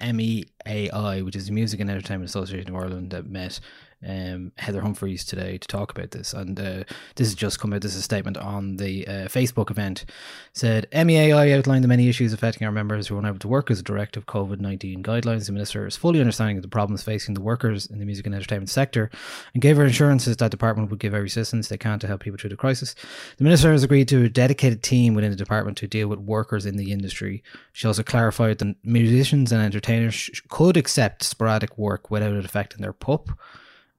MEAI, 0.00 1.24
which 1.24 1.36
is 1.36 1.46
the 1.46 1.52
Music 1.52 1.80
and 1.80 1.88
Entertainment 1.88 2.28
Association 2.28 2.70
of 2.70 2.76
Ireland, 2.76 3.10
that 3.12 3.26
met 3.26 3.60
um, 4.06 4.52
Heather 4.58 4.82
Humphreys 4.82 5.24
today 5.24 5.58
to 5.58 5.68
talk 5.68 5.90
about 5.90 6.10
this. 6.10 6.32
And 6.32 6.58
uh, 6.58 6.84
this 7.14 7.28
has 7.28 7.34
just 7.34 7.60
come 7.60 7.72
out. 7.72 7.82
This 7.82 7.94
is 7.94 8.00
a 8.00 8.02
statement 8.02 8.36
on 8.36 8.76
the 8.76 9.06
uh, 9.06 9.10
Facebook 9.28 9.70
event. 9.70 10.04
Said 10.52 10.86
MEAI 10.92 11.56
outlined 11.56 11.84
the 11.84 11.88
many 11.88 12.08
issues 12.08 12.32
affecting 12.32 12.66
our 12.66 12.72
members 12.72 13.08
who 13.08 13.16
are 13.16 13.20
unable 13.20 13.38
to 13.38 13.48
work 13.48 13.70
as 13.70 13.80
a 13.80 13.82
direct 13.82 14.16
of 14.16 14.26
COVID 14.26 14.60
nineteen 14.60 15.02
guidelines. 15.02 15.46
The 15.46 15.52
minister 15.52 15.86
is 15.86 15.96
fully 15.96 16.20
understanding 16.20 16.56
of 16.56 16.62
the 16.62 16.68
problems 16.68 17.02
facing 17.02 17.34
the 17.34 17.40
workers 17.40 17.86
in 17.86 17.98
the 17.98 18.04
music 18.04 18.26
and 18.26 18.34
entertainment 18.34 18.70
sector, 18.70 19.10
and 19.54 19.62
gave 19.62 19.76
her 19.76 19.84
assurances 19.84 20.36
that 20.36 20.50
department 20.50 20.90
would 20.90 21.00
give 21.00 21.14
every 21.14 21.28
assistance 21.28 21.68
they 21.68 21.78
can 21.78 21.98
to 21.98 22.06
help 22.06 22.22
people 22.22 22.38
through 22.38 22.50
the 22.50 22.56
crisis. 22.56 22.94
The 23.38 23.44
minister 23.44 23.72
has 23.72 23.82
agreed 23.82 24.08
to 24.08 24.24
a 24.24 24.28
dedicated 24.28 24.82
team 24.82 25.14
within 25.14 25.30
the 25.30 25.36
department 25.36 25.78
to 25.78 25.86
deal 25.86 26.08
with 26.08 26.18
workers 26.18 26.66
in 26.66 26.76
the 26.76 26.92
industry. 26.92 27.42
She 27.72 27.86
also 27.86 28.02
clarified 28.02 28.58
that 28.58 28.76
musicians 28.84 29.52
and 29.52 29.62
entertainers 29.62 30.14
sh- 30.14 30.40
could 30.48 30.76
accept 30.76 31.22
sporadic 31.22 31.76
work 31.78 32.10
without 32.10 32.34
it 32.34 32.44
affecting 32.44 32.82
their 32.82 32.92
PUP. 32.92 33.30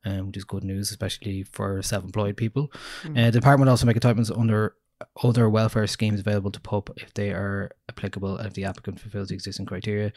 Um, 0.07 0.27
which 0.27 0.37
is 0.37 0.45
good 0.45 0.63
news, 0.63 0.89
especially 0.89 1.43
for 1.43 1.81
self-employed 1.81 2.37
people. 2.37 2.71
Uh, 3.05 3.25
the 3.25 3.31
department 3.31 3.69
also 3.69 3.85
make 3.85 3.97
entitlements 3.97 4.31
under 4.37 4.75
other 5.23 5.49
welfare 5.49 5.85
schemes 5.87 6.19
available 6.21 6.51
to 6.51 6.61
PUP 6.61 6.89
if 6.97 7.13
they 7.13 7.31
are 7.31 7.71
applicable 7.89 8.37
and 8.37 8.47
if 8.47 8.53
the 8.53 8.63
applicant 8.63 8.99
fulfills 8.99 9.27
the 9.27 9.35
existing 9.35 9.65
criteria. 9.65 10.13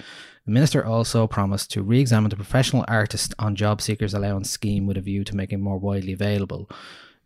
The 0.47 0.53
minister 0.53 0.85
also 0.85 1.27
promised 1.27 1.71
to 1.73 1.83
re-examine 1.83 2.31
the 2.31 2.37
professional 2.37 2.85
artist 2.89 3.35
on 3.39 3.57
job 3.57 3.81
seekers 3.81 4.15
allowance 4.15 4.49
scheme 4.51 4.87
with 4.87 4.97
a 4.97 5.01
view 5.01 5.25
to 5.25 5.37
making 5.37 5.59
it 5.59 5.63
more 5.63 5.79
widely 5.79 6.13
available. 6.13 6.71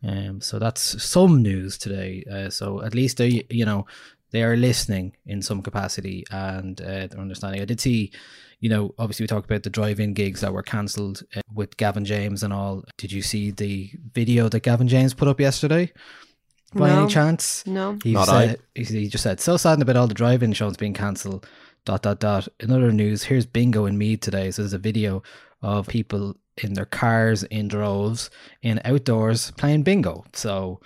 Um, 0.02 0.40
so 0.40 0.58
that's 0.58 1.02
some 1.02 1.42
news 1.42 1.78
today. 1.78 2.24
Uh, 2.30 2.50
so 2.50 2.82
at 2.82 2.94
least 2.94 3.18
they, 3.18 3.46
you 3.50 3.64
know, 3.64 3.86
they 4.30 4.42
are 4.42 4.56
listening 4.56 5.16
in 5.26 5.42
some 5.42 5.62
capacity 5.62 6.24
and 6.30 6.80
uh, 6.80 7.06
they're 7.06 7.20
understanding. 7.20 7.62
I 7.62 7.66
did 7.66 7.80
see, 7.80 8.10
you 8.60 8.68
know, 8.68 8.94
obviously 8.98 9.24
we 9.24 9.28
talked 9.28 9.50
about 9.50 9.62
the 9.62 9.70
drive-in 9.70 10.14
gigs 10.14 10.40
that 10.40 10.52
were 10.52 10.62
cancelled 10.62 11.22
uh, 11.36 11.40
with 11.52 11.76
Gavin 11.76 12.04
James 12.04 12.42
and 12.42 12.52
all. 12.52 12.84
Did 12.98 13.12
you 13.12 13.22
see 13.22 13.50
the 13.50 13.90
video 14.12 14.48
that 14.48 14.60
Gavin 14.62 14.88
James 14.88 15.14
put 15.14 15.28
up 15.28 15.40
yesterday? 15.40 15.92
by 16.74 16.88
No. 16.88 17.02
any 17.04 17.12
chance? 17.12 17.64
No. 17.66 17.98
He 18.02 18.12
Not 18.12 18.26
said, 18.26 18.58
he 18.74 18.82
he 18.84 19.08
just 19.08 19.22
said, 19.22 19.40
so 19.40 19.56
saddened 19.56 19.82
about 19.82 19.96
all 19.96 20.08
the 20.08 20.14
drive-in 20.14 20.52
shows 20.52 20.76
being 20.76 20.94
cancelled. 20.94 21.46
Dot 21.84 22.02
dot 22.02 22.18
dot. 22.18 22.48
In 22.60 22.70
other 22.72 22.90
news, 22.92 23.24
here's 23.24 23.46
bingo 23.46 23.84
in 23.86 23.98
Meath 23.98 24.20
today. 24.20 24.50
So 24.50 24.62
there's 24.62 24.72
a 24.72 24.78
video 24.78 25.22
of 25.62 25.86
people 25.86 26.34
in 26.62 26.72
their 26.74 26.86
cars 26.86 27.42
in 27.44 27.68
droves 27.68 28.30
in 28.62 28.80
outdoors 28.84 29.50
playing 29.52 29.82
bingo. 29.82 30.24
So 30.32 30.80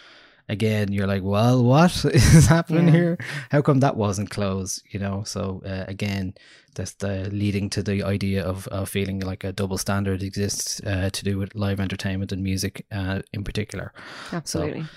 again, 0.49 0.93
you're 0.93 1.07
like, 1.07 1.23
well, 1.23 1.63
what 1.63 2.05
is 2.15 2.47
happening 2.47 2.87
Yeah. 2.87 2.93
here? 2.93 3.19
How 3.51 3.63
come 3.63 3.81
that 3.81 3.97
wasn't 3.97 4.31
closed? 4.31 4.83
You 4.91 5.01
know. 5.01 5.23
So 5.25 5.63
uh, 5.65 5.85
again, 5.89 6.35
that's 6.75 6.93
the 6.95 7.29
leading 7.31 7.71
to 7.71 7.83
the 7.83 8.03
idea 8.03 8.43
of 8.45 8.69
uh, 8.71 8.85
feeling 8.85 9.21
like 9.21 9.45
a 9.45 9.53
double 9.53 9.79
standard 9.79 10.23
exists 10.23 10.81
uh, 10.87 11.11
to 11.11 11.25
do 11.25 11.39
with 11.39 11.55
live 11.55 11.81
entertainment 11.81 12.33
and 12.33 12.43
music 12.43 12.87
uh, 12.93 13.23
in 13.33 13.45
particular. 13.45 13.93
Absolutely. 14.33 14.83
So 14.83 14.89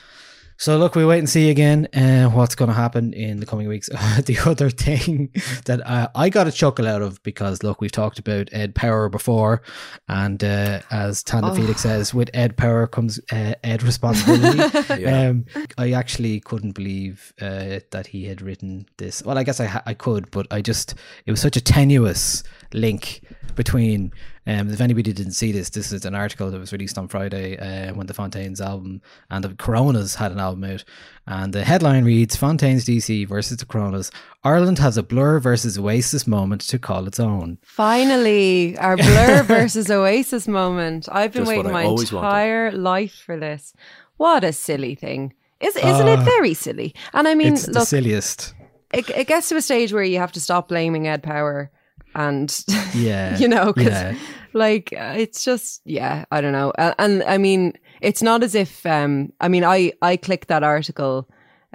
look, 0.68 0.94
we 0.96 1.03
wait 1.03 1.18
and 1.18 1.27
see 1.30 1.50
again 1.50 1.88
uh, 1.94 2.30
what's 2.30 2.53
going 2.53 2.70
to 2.70 2.75
happen 2.75 3.13
in 3.13 3.39
the 3.39 3.48
coming 3.48 3.68
weeks. 3.68 3.88
the 4.25 4.38
other 4.46 4.70
thing 4.70 5.32
that 5.65 5.82
uh, 5.88 6.08
I 6.13 6.30
got 6.30 6.46
a 6.48 6.51
chuckle 6.51 6.88
out 6.88 7.01
of 7.01 7.22
because 7.24 7.63
look, 7.63 7.82
we've 7.82 7.91
talked 7.91 8.20
about 8.20 8.48
Ed 8.51 8.75
Power 8.75 9.10
before, 9.10 9.63
and 10.08 10.44
uh, 10.44 10.82
as 10.91 11.24
Tanda 11.24 11.48
Oh. 11.50 11.56
Felix 11.56 11.82
says, 11.82 12.13
with 12.13 12.30
Ed 12.36 12.58
Power 12.58 12.86
comes 12.86 13.20
uh, 13.32 13.56
Ed 13.63 13.82
responsibility. 13.91 14.60
Yeah. 15.01 15.30
um, 15.30 15.46
I 15.80 15.94
actually 15.94 16.39
couldn't 16.41 16.74
believe 16.74 17.34
uh, 17.41 17.80
that 17.89 18.06
he 18.08 18.25
had 18.25 18.41
written 18.41 18.86
this. 18.98 19.24
Well, 19.24 19.39
I 19.39 19.44
guess 19.44 19.60
I 19.60 19.65
ha- 19.65 19.84
I 19.88 19.96
could, 19.96 20.30
but 20.30 20.46
I 20.51 20.62
just 20.62 20.94
it 21.25 21.32
was 21.32 21.41
such 21.41 21.58
a 21.58 21.62
tenuous 21.62 22.44
link 22.74 23.22
between. 23.56 24.12
Um, 24.48 24.70
if 24.72 24.82
anybody 24.82 25.14
didn't 25.14 25.34
see 25.34 25.52
this, 25.52 25.70
this 25.70 25.92
is 25.92 26.04
an 26.04 26.16
article 26.16 26.50
that 26.50 26.60
was 26.60 26.72
released 26.74 26.98
on 26.98 27.08
Friday 27.08 27.58
uh, 27.60 27.94
when 27.94 28.08
the 28.08 28.14
Fontaines 28.16 28.60
album 28.60 29.02
and 29.30 29.44
the 29.44 29.54
Coronas 29.54 30.16
had 30.16 30.32
an 30.32 30.40
album 30.40 30.64
out. 30.64 30.84
And 31.28 31.54
the 31.54 31.64
headline 31.64 32.06
reads 32.06 32.36
Fontaines 32.36 32.84
DC 32.86 33.28
versus 33.28 33.58
the 33.58 33.66
Coronas. 33.68 34.10
Ireland 34.44 34.80
has 34.80 34.98
a 34.98 35.04
Blur 35.04 35.40
versus 35.40 35.78
Oasis 35.78 36.26
moment 36.26 36.62
to 36.62 36.80
call 36.80 37.06
its 37.06 37.20
own. 37.20 37.60
Finally, 37.62 38.78
our 38.80 38.98
Blur 38.98 39.44
versus 39.48 39.92
Oasis 39.92 40.48
moment. 40.48 41.08
I've 41.12 41.34
been 41.34 41.42
Just 41.46 41.50
waiting 41.56 41.72
my 41.72 41.86
always 41.86 42.12
wanted. 42.12 42.28
entire 42.28 42.72
life 42.72 43.14
for 43.14 43.38
this. 43.38 43.74
What 44.18 44.44
a 44.44 44.54
silly 44.54 44.96
thing. 44.96 45.34
Is, 45.60 45.76
isn't 45.76 46.08
it 46.08 46.20
Uh, 46.20 46.24
very 46.24 46.56
silly? 46.56 46.96
And 47.14 47.28
I 47.28 47.36
mean, 47.36 47.54
it's 47.54 47.68
the 47.68 47.86
silliest. 47.86 48.56
it, 48.92 49.08
it 49.12 49.28
gets 49.28 49.50
to 49.50 49.56
a 49.58 49.62
stage 49.62 49.94
where 49.94 50.04
you 50.04 50.18
have 50.18 50.32
to 50.32 50.40
stop 50.40 50.70
blaming 50.70 51.08
Ed 51.08 51.22
Power 51.22 51.70
and 52.15 52.63
Yeah. 52.94 53.38
you 53.38 53.48
know, 53.48 53.74
'cause, 53.74 53.86
Yeah. 53.86 54.13
like 54.53 54.94
uh, 54.98 55.13
it's 55.18 55.44
just 55.44 55.82
yeah, 55.86 56.25
I 56.32 56.41
don't 56.41 56.51
know. 56.53 56.74
And, 56.77 56.96
and 57.00 57.24
I 57.24 57.38
mean, 57.38 57.74
it's 58.01 58.22
not 58.22 58.44
as 58.44 58.56
if 58.56 58.86
um, 58.86 59.32
I 59.41 59.48
mean, 59.48 59.63
I 59.63 59.94
I 60.01 60.18
clicked 60.18 60.48
that 60.50 60.63
article, 60.63 61.27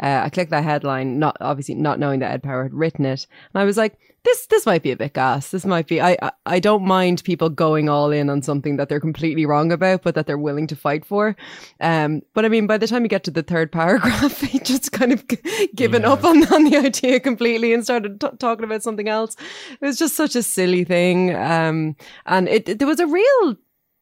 uh, 0.03 0.23
I 0.25 0.29
clicked 0.31 0.51
that 0.51 0.65
headline, 0.65 1.19
not 1.19 1.37
obviously 1.41 1.75
not 1.75 1.99
knowing 1.99 2.21
that 2.21 2.31
Ed 2.33 2.43
Power 2.43 2.65
had 2.65 2.75
written 2.75 3.05
it, 3.07 3.27
and 3.55 3.61
I 3.61 3.65
was 3.65 3.77
like, 3.77 3.99
this 4.25 4.47
this 4.47 4.67
might 4.67 4.83
be 4.83 4.91
a 4.91 4.97
bit 4.97 5.13
gas. 5.15 5.51
This 5.53 5.65
might 5.65 5.87
be. 5.87 6.01
I 6.01 6.17
I, 6.21 6.33
I 6.47 6.59
don't 6.61 6.85
mind 6.85 7.23
people 7.23 7.49
going 7.49 7.89
all 7.89 8.11
in 8.11 8.29
on 8.29 8.43
something 8.43 8.77
that 8.77 8.89
they're 8.89 8.99
completely 9.01 9.47
wrong 9.47 9.71
about, 9.71 10.03
but 10.03 10.17
that 10.17 10.27
they're 10.27 10.37
willing 10.37 10.67
to 10.67 10.75
fight 10.77 11.05
for. 11.05 11.37
Um, 11.81 12.23
but 12.35 12.45
I 12.45 12.49
mean, 12.49 12.67
by 12.67 12.77
the 12.77 12.89
time 12.89 13.05
you 13.05 13.09
get 13.09 13.23
to 13.25 13.31
the 13.31 13.45
third 13.45 13.71
paragraph, 13.81 14.41
he 14.41 14.59
just 14.59 14.91
kind 14.91 15.13
of 15.13 15.27
g- 15.29 15.69
given 15.77 16.03
Yeah. 16.03 16.13
up 16.13 16.25
on, 16.25 16.45
on 16.53 16.65
the 16.65 16.77
idea 16.77 17.21
completely 17.21 17.73
and 17.73 17.85
started 17.85 18.21
t- 18.21 18.27
talking 18.41 18.65
about 18.65 18.83
something 18.83 19.09
else. 19.09 19.37
It 19.81 19.87
was 19.87 19.97
just 19.99 20.17
such 20.17 20.35
a 20.35 20.43
silly 20.43 20.83
thing. 20.83 21.33
Um, 21.35 21.95
and 22.27 22.49
it, 22.49 22.69
it- 22.69 22.79
there 22.81 22.89
was 22.89 22.99
a 23.01 23.07
real 23.07 23.57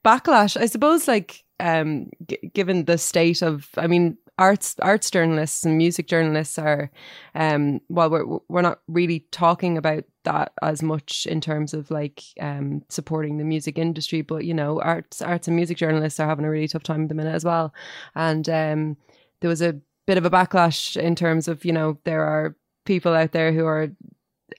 backlash, 0.04 0.56
I 0.58 0.66
suppose, 0.66 1.06
like, 1.06 1.44
um, 1.60 2.10
g- 2.26 2.50
given 2.54 2.86
the 2.86 2.96
state 2.98 3.42
of, 3.42 3.68
I 3.76 3.86
mean, 3.86 4.16
arts, 4.38 4.76
arts 4.80 5.10
journalists 5.10 5.64
and 5.64 5.78
music 5.78 6.06
journalists 6.08 6.58
are, 6.58 6.90
um, 7.34 7.80
well, 7.88 8.10
we're, 8.10 8.38
we're 8.48 8.62
not 8.62 8.80
really 8.88 9.20
talking 9.30 9.78
about 9.78 10.04
that 10.24 10.52
as 10.62 10.82
much 10.82 11.26
in 11.26 11.40
terms 11.40 11.74
of 11.74 11.90
like, 11.90 12.22
um, 12.40 12.82
supporting 12.88 13.38
the 13.38 13.44
music 13.44 13.78
industry, 13.78 14.22
but 14.22 14.44
you 14.44 14.54
know, 14.54 14.80
arts, 14.80 15.22
arts 15.22 15.46
and 15.48 15.56
music 15.56 15.76
journalists 15.76 16.18
are 16.18 16.26
having 16.28 16.44
a 16.44 16.50
really 16.50 16.68
tough 16.68 16.82
time 16.82 17.02
at 17.04 17.08
the 17.08 17.14
minute 17.14 17.34
as 17.34 17.44
well. 17.44 17.72
And, 18.14 18.48
um, 18.48 18.96
there 19.40 19.50
was 19.50 19.62
a 19.62 19.78
bit 20.06 20.18
of 20.18 20.24
a 20.24 20.30
backlash 20.30 20.96
in 20.96 21.14
terms 21.14 21.48
of, 21.48 21.64
you 21.64 21.72
know, 21.72 21.98
there 22.04 22.24
are 22.24 22.56
people 22.84 23.14
out 23.14 23.32
there 23.32 23.52
who 23.52 23.66
are 23.66 23.90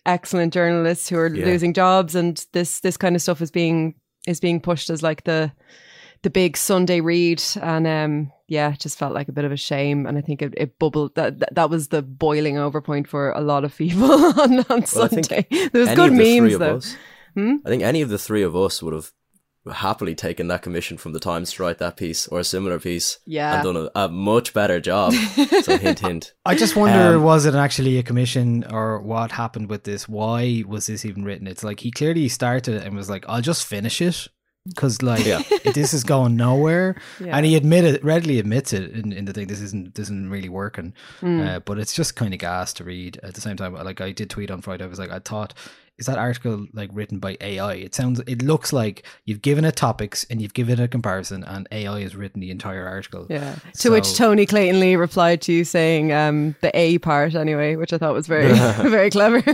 excellent 0.05 0.53
journalists 0.53 1.09
who 1.09 1.17
are 1.17 1.27
Yeah. 1.33 1.45
losing 1.45 1.73
jobs 1.73 2.15
and 2.15 2.45
this 2.53 2.79
this 2.81 2.97
kind 2.97 3.15
of 3.15 3.21
stuff 3.21 3.41
is 3.41 3.51
being 3.51 3.95
is 4.27 4.39
being 4.39 4.59
pushed 4.59 4.89
as 4.89 5.03
like 5.03 5.23
the 5.23 5.51
the 6.25 6.29
big 6.31 6.57
Sunday 6.57 6.99
read 7.01 7.41
and 7.61 7.85
um 7.87 8.31
yeah 8.47 8.73
it 8.73 8.79
just 8.79 8.97
felt 8.97 9.13
like 9.13 9.27
a 9.29 9.31
bit 9.31 9.45
of 9.45 9.51
a 9.51 9.57
shame 9.57 10.05
and 10.07 10.17
I 10.17 10.21
think 10.21 10.41
it, 10.41 10.53
it 10.57 10.79
bubbled 10.79 11.13
that, 11.15 11.39
that 11.39 11.53
that 11.55 11.69
was 11.69 11.89
the 11.89 12.01
boiling 12.01 12.57
over 12.57 12.81
point 12.81 13.07
for 13.07 13.31
a 13.31 13.41
lot 13.41 13.63
of 13.63 13.75
people 13.77 14.11
on, 14.41 14.59
on 14.59 14.65
Well, 14.69 14.85
Sunday 14.85 15.45
there 15.71 15.81
was 15.85 15.93
good 15.93 16.11
the 16.13 16.39
memes 16.41 16.57
though 16.57 16.77
us- 16.77 16.97
Hmm? 17.35 17.55
I 17.65 17.69
think 17.69 17.83
any 17.83 18.01
of 18.01 18.09
the 18.09 18.17
three 18.17 18.43
of 18.43 18.55
us 18.55 18.81
would 18.81 18.93
have 18.93 19.11
happily 19.71 20.15
taken 20.15 20.47
that 20.47 20.61
commission 20.61 20.95
from 20.97 21.11
the 21.13 21.19
Times 21.19 21.51
to 21.53 21.63
write 21.63 21.79
that 21.79 21.97
piece 21.97 22.27
or 22.27 22.39
a 22.39 22.43
similar 22.45 22.79
piece 22.79 23.19
Yeah. 23.25 23.55
and 23.55 23.63
done 23.63 23.89
a, 23.95 24.03
a 24.05 24.07
much 24.09 24.53
better 24.53 24.79
job. 24.79 25.11
so 25.63 25.77
hint, 25.85 25.99
hint. 25.99 26.33
I 26.45 26.55
just 26.55 26.75
wonder 26.75 27.15
Um, 27.17 27.23
was 27.23 27.45
it 27.45 27.55
actually 27.55 27.97
a 27.97 28.03
commission 28.03 28.63
or 28.71 29.01
what 29.01 29.31
happened 29.31 29.69
with 29.69 29.83
this? 29.83 30.07
Why 30.07 30.63
was 30.67 30.85
this 30.87 31.03
even 31.03 31.23
written? 31.25 31.47
It's 31.47 31.63
like 31.63 31.79
he 31.81 31.91
clearly 31.91 32.29
started 32.29 32.75
it 32.75 32.83
and 32.85 32.95
was 32.95 33.09
like, 33.09 33.25
I'll 33.27 33.41
just 33.41 33.65
finish 33.65 34.01
it. 34.01 34.27
Because 34.67 35.01
like 35.03 35.25
Yeah. 35.25 35.43
this 35.73 35.93
is 35.93 36.03
going 36.03 36.35
nowhere, 36.35 36.95
Yeah. 37.19 37.37
and 37.37 37.45
he 37.45 37.55
admitted 37.55 38.03
readily 38.03 38.39
admits 38.39 38.73
it 38.73 38.91
in, 38.91 39.13
in 39.13 39.25
the 39.25 39.33
thing. 39.33 39.47
This 39.47 39.61
isn't 39.61 39.93
this 39.95 40.07
isn't 40.07 40.29
really 40.31 40.49
working, 40.49 40.93
Hmm. 41.19 41.41
uh, 41.41 41.59
but 41.59 41.77
it's 41.77 41.93
just 41.93 42.15
kind 42.15 42.33
of 42.33 42.39
gas 42.39 42.73
to 42.73 42.83
read. 42.83 43.19
At 43.21 43.35
the 43.35 43.41
same 43.41 43.57
time, 43.57 43.73
like 43.75 44.01
I 44.01 44.11
did 44.11 44.29
tweet 44.29 44.49
on 44.49 44.61
Friday, 44.61 44.83
I 44.83 44.87
was 44.87 44.97
like, 44.99 45.11
I 45.11 45.19
thought, 45.19 45.53
is 45.97 46.07
that 46.07 46.17
article 46.17 46.65
like 46.73 46.89
written 46.93 47.19
by 47.19 47.37
AI? 47.41 47.73
It 47.75 47.95
sounds, 47.95 48.19
it 48.27 48.41
looks 48.41 48.73
like 48.73 49.05
you've 49.25 49.41
given 49.41 49.63
it 49.65 49.75
topics 49.75 50.25
and 50.29 50.41
you've 50.41 50.53
given 50.53 50.79
it 50.79 50.83
a 50.83 50.87
comparison, 50.87 51.43
and 51.45 51.67
AI 51.71 52.01
has 52.01 52.15
written 52.15 52.41
the 52.41 52.51
entire 52.51 52.85
article. 52.87 53.27
yeah 53.29 53.55
to 53.79 53.89
which 53.91 54.15
Tony 54.15 54.45
Clayton-Lea 54.45 54.95
replied 54.97 55.41
to 55.43 55.53
you 55.53 55.63
saying 55.63 56.11
um 56.11 56.55
the 56.61 56.71
A 56.77 56.97
part 56.99 57.35
anyway 57.35 57.75
which 57.75 57.93
I 57.93 57.97
thought 57.97 58.13
was 58.13 58.27
very 58.27 58.51
very 58.89 59.09
clever 59.09 59.37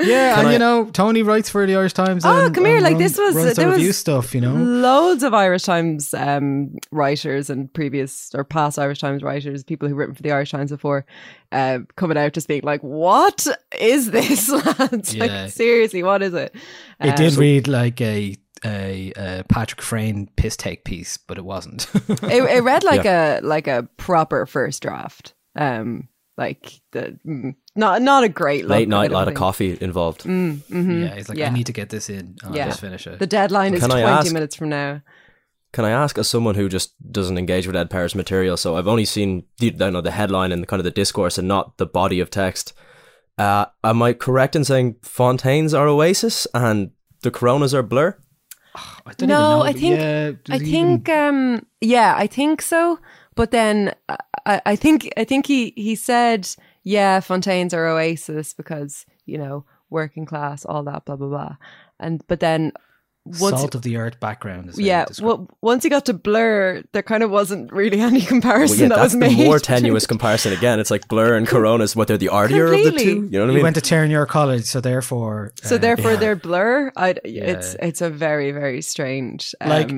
Yeah, 0.00 0.34
Can 0.34 0.38
and 0.40 0.48
I- 0.48 0.52
you 0.52 0.58
know, 0.58 0.84
Tony 0.92 1.22
writes 1.22 1.48
for 1.50 1.66
the 1.66 1.76
Irish 1.76 1.92
Times. 1.94 2.24
Oh, 2.24 2.46
and- 2.46 2.54
come 2.54 2.64
here, 2.64 2.76
and 2.76 2.84
like, 2.84 2.92
run- 2.94 3.02
this 3.02 3.18
was- 3.18 3.34
runs 3.34 3.54
the 3.56 3.62
there 3.62 3.70
review 3.70 3.88
was- 3.88 3.98
stuff. 3.98 4.34
You 4.34 4.40
know, 4.40 4.54
loads 4.54 5.22
of 5.22 5.34
Irish 5.34 5.62
Times 5.64 6.12
um, 6.14 6.76
writers 6.90 7.50
and 7.50 7.72
previous 7.72 8.30
or 8.34 8.44
past 8.44 8.78
Irish 8.78 8.98
Times 9.00 9.22
writers, 9.22 9.62
people 9.64 9.88
who've 9.88 9.96
written 9.98 10.14
for 10.14 10.22
the 10.22 10.32
Irish 10.32 10.50
Times 10.50 10.70
before, 10.70 11.04
uh, 11.52 11.80
coming 11.96 12.16
out 12.16 12.32
just 12.32 12.48
being 12.48 12.62
like, 12.64 12.80
"What 12.82 13.46
is 13.78 14.10
this, 14.10 14.48
lads? 14.78 15.14
Yeah. 15.14 15.24
Like, 15.44 15.50
seriously, 15.52 16.02
what 16.02 16.22
is 16.22 16.34
it?" 16.34 16.54
it 17.00 17.10
Um, 17.10 17.14
did 17.16 17.34
read 17.36 17.68
like 17.68 18.00
a 18.00 18.36
a, 18.64 19.12
a 19.16 19.44
Patrick 19.48 19.82
Freyne 19.82 20.28
piss 20.36 20.56
take 20.56 20.84
piece, 20.84 21.16
but 21.18 21.36
it 21.38 21.44
wasn't. 21.44 21.88
It, 22.22 22.42
it 22.44 22.62
read 22.62 22.84
like 22.84 23.04
a 23.04 23.40
like 23.42 23.66
a 23.66 23.88
proper 23.96 24.46
first 24.46 24.82
draft. 24.82 25.34
Um, 25.56 26.08
like 26.38 26.80
the 26.92 27.18
mm, 27.26 27.54
not 27.76 28.00
not 28.02 28.24
a 28.24 28.28
great 28.28 28.66
Late 28.66 28.82
I 28.82 28.90
night, 28.90 29.08
don't 29.08 29.14
lot 29.14 29.28
of 29.28 29.34
coffee 29.34 29.76
involved. 29.80 30.24
yeah, 30.24 31.14
he's 31.14 31.28
like, 31.28 31.36
yeah. 31.38 31.48
I 31.48 31.50
need 31.50 31.66
to 31.66 31.72
get 31.72 31.90
this 31.90 32.08
in. 32.08 32.36
I'll 32.42 32.56
Yeah. 32.56 32.66
just 32.68 32.80
finish 32.80 33.06
it. 33.06 33.18
The 33.18 33.26
deadline 33.26 33.74
is 33.74 33.84
twenty 33.84 34.02
ask- 34.02 34.32
minutes 34.32 34.56
from 34.56 34.70
now. 34.70 35.02
Can 35.72 35.84
I 35.86 35.90
ask, 35.90 36.18
as 36.18 36.28
someone 36.28 36.54
who 36.54 36.68
just 36.68 36.92
doesn't 37.10 37.38
engage 37.38 37.66
with 37.66 37.76
Ed 37.76 37.88
Power's 37.88 38.14
material, 38.14 38.56
so 38.58 38.76
I've 38.76 38.88
only 38.88 39.06
seen 39.06 39.44
the, 39.58 39.74
I 39.80 39.90
know, 39.90 40.02
the 40.02 40.10
headline 40.10 40.52
and 40.52 40.68
kind 40.68 40.80
of 40.80 40.84
the 40.84 40.90
discourse 40.90 41.38
and 41.38 41.48
not 41.48 41.78
the 41.78 41.86
body 41.86 42.20
of 42.20 42.28
text. 42.30 42.74
Uh, 43.38 43.64
am 43.82 44.02
I 44.02 44.12
correct 44.12 44.54
in 44.54 44.64
saying 44.64 44.96
Fontaines 45.02 45.72
are 45.72 45.88
Oasis 45.88 46.46
and 46.52 46.90
the 47.22 47.30
Coronas 47.30 47.72
are 47.72 47.82
Blur? 47.82 48.18
I 48.74 49.12
don't 49.16 49.28
No, 49.30 49.34
even 49.34 49.50
know. 49.50 49.62
I 49.62 49.72
think- 49.72 49.98
yeah, 50.00 50.28
I 50.54 50.58
does 50.58 50.60
he 50.60 50.70
think 50.70 51.08
um 51.08 51.66
yeah, 51.80 52.14
I 52.16 52.26
think 52.26 52.60
so. 52.62 52.98
But 53.34 53.50
then 53.50 53.94
uh, 54.10 54.18
I, 54.44 54.60
I 54.66 54.76
think 54.76 55.10
I 55.16 55.24
think 55.24 55.46
he 55.46 55.72
he 55.74 55.94
said, 55.94 56.48
yeah, 56.84 57.20
Fontaines 57.20 57.72
are 57.72 57.86
Oasis 57.88 58.52
because, 58.52 59.06
you 59.24 59.38
know, 59.38 59.64
working 59.88 60.26
class, 60.26 60.66
all 60.66 60.82
that, 60.84 61.06
blah 61.06 61.16
blah 61.16 61.28
blah. 61.28 61.56
And 61.98 62.22
but 62.28 62.40
then 62.40 62.72
even 62.72 62.72
once 63.24 63.60
salt 63.60 63.74
of 63.74 63.82
the 63.82 63.96
earth 63.96 64.18
background. 64.20 64.68
Is 64.70 64.76
how 64.78 64.84
yeah, 64.84 65.04
well, 65.20 65.48
once 65.60 65.84
he 65.84 65.88
got 65.90 66.06
to 66.06 66.14
Blur, 66.14 66.82
there 66.92 67.02
kind 67.02 67.22
of 67.22 67.30
wasn't 67.30 67.72
really 67.72 68.00
any 68.10 68.20
comparison 68.20 68.74
Well, 68.74 68.82
yeah, 68.82 68.88
that 68.88 68.94
that's 68.96 69.04
was 69.04 69.12
the 69.12 69.18
made. 69.36 69.46
more 69.46 69.58
tenuous 69.72 70.06
comparison. 70.06 70.52
Again, 70.52 70.80
it's 70.80 70.90
like 70.90 71.06
Blur 71.08 71.36
and 71.36 71.46
Coronas, 71.46 71.94
what 71.94 72.08
they're 72.08 72.18
the 72.18 72.28
artier 72.30 72.72
of 72.72 72.82
the 72.84 72.90
two. 72.92 73.04
You 73.04 73.20
know 73.30 73.40
what 73.40 73.44
I 73.44 73.50
He 73.50 73.54
mean? 73.56 73.62
went 73.62 73.76
to 73.76 73.82
Terenure 73.82 74.26
College, 74.26 74.64
so 74.64 74.80
therefore, 74.80 75.52
so 75.62 75.76
uh, 75.76 75.78
therefore, 75.78 76.12
Yeah. 76.12 76.16
they're 76.18 76.36
Blur. 76.36 76.92
I 76.96 77.14
it's 77.24 77.76
it's 77.80 78.00
a 78.00 78.10
very 78.10 78.50
very 78.52 78.82
strange. 78.82 79.54
Um, 79.60 79.68
Like, 79.70 79.90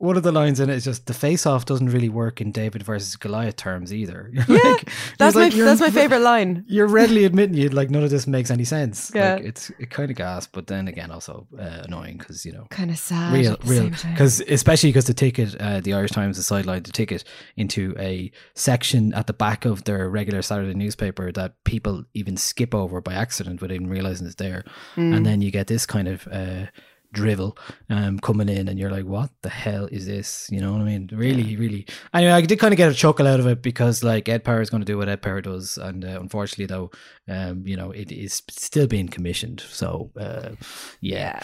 one 0.00 0.16
of 0.16 0.22
the 0.22 0.32
lines 0.32 0.58
in 0.60 0.70
it 0.70 0.76
is 0.76 0.84
just 0.84 1.04
the 1.06 1.12
face 1.14 1.44
off 1.46 1.66
doesn't 1.66 1.90
really 1.90 2.08
work 2.08 2.40
in 2.40 2.52
David 2.52 2.82
versus 2.82 3.16
Goliath 3.16 3.56
terms 3.56 3.92
either. 3.92 4.30
Yeah, 4.48 4.56
like- 4.64 4.88
That's 5.18 5.34
my 5.36 5.42
like, 5.48 5.52
that's 5.54 5.80
my 5.80 5.90
favorite 5.90 6.20
line. 6.20 6.64
You're 6.66 6.86
readily 7.00 7.24
admitting 7.26 7.54
you 7.54 7.68
like 7.68 7.90
none 7.90 8.02
of 8.02 8.10
this 8.10 8.26
makes 8.26 8.50
any 8.50 8.64
sense. 8.64 9.12
Yeah. 9.14 9.34
Like 9.34 9.44
it's 9.44 9.70
it 9.78 9.90
kind 9.90 10.10
of 10.10 10.16
gas, 10.16 10.46
but 10.46 10.66
then 10.68 10.88
again 10.88 11.10
also 11.10 11.46
uh, 11.58 11.82
annoying 11.84 12.16
because 12.16 12.46
you 12.46 12.52
know 12.52 12.66
Kind 12.70 12.90
of 12.90 12.98
sad. 12.98 13.32
real 13.34 13.56
real 13.66 13.90
because 13.90 14.40
especially 14.48 14.88
because 14.88 15.04
the 15.04 15.14
ticket 15.14 15.54
uh, 15.60 15.80
the 15.80 15.92
irish 15.94 16.10
times 16.12 16.36
has 16.38 16.48
sidelined 16.48 16.84
the 16.84 16.92
ticket 16.92 17.22
into 17.56 17.94
a 17.98 18.32
section 18.54 19.12
at 19.14 19.26
the 19.26 19.32
back 19.34 19.64
of 19.66 19.84
their 19.84 20.08
regular 20.08 20.42
saturday 20.42 20.74
newspaper 20.74 21.30
that 21.32 21.62
people 21.64 22.04
even 22.14 22.36
skip 22.36 22.74
over 22.74 23.00
by 23.00 23.12
accident 23.14 23.60
without 23.60 23.74
even 23.74 23.88
realizing 23.88 24.26
it's 24.26 24.36
there 24.36 24.64
Mm. 24.96 25.14
and 25.16 25.26
then 25.26 25.42
you 25.42 25.50
get 25.50 25.66
this 25.66 25.84
kind 25.86 26.08
of 26.08 26.26
uh 26.32 26.66
drivel 27.12 27.56
um 27.88 28.18
coming 28.20 28.48
in 28.48 28.68
and 28.68 28.78
you're 28.78 28.90
like 28.90 29.04
what 29.04 29.30
the 29.42 29.48
hell 29.48 29.86
is 29.86 30.06
this 30.06 30.48
you 30.50 30.60
know 30.60 30.72
what 30.72 30.80
i 30.80 30.84
mean 30.84 31.08
really 31.12 31.56
really 31.56 31.86
anyway 32.14 32.32
i 32.32 32.40
did 32.40 32.58
kind 32.58 32.72
of 32.72 32.78
get 32.78 32.90
a 32.90 32.94
chuckle 32.94 33.26
out 33.26 33.40
of 33.40 33.46
it 33.46 33.62
because 33.62 34.04
like 34.04 34.28
ed 34.28 34.44
power 34.44 34.60
is 34.60 34.70
going 34.70 34.80
to 34.80 34.86
do 34.86 34.96
what 34.96 35.08
ed 35.08 35.20
power 35.20 35.40
does 35.40 35.76
and 35.78 36.04
uh, 36.04 36.18
unfortunately 36.20 36.66
though 36.66 36.90
um 37.28 37.66
you 37.66 37.76
know 37.76 37.90
it 37.90 38.12
is 38.12 38.42
still 38.48 38.86
being 38.86 39.08
commissioned 39.08 39.60
so 39.68 40.10
uh 40.18 40.50
yeah 41.00 41.40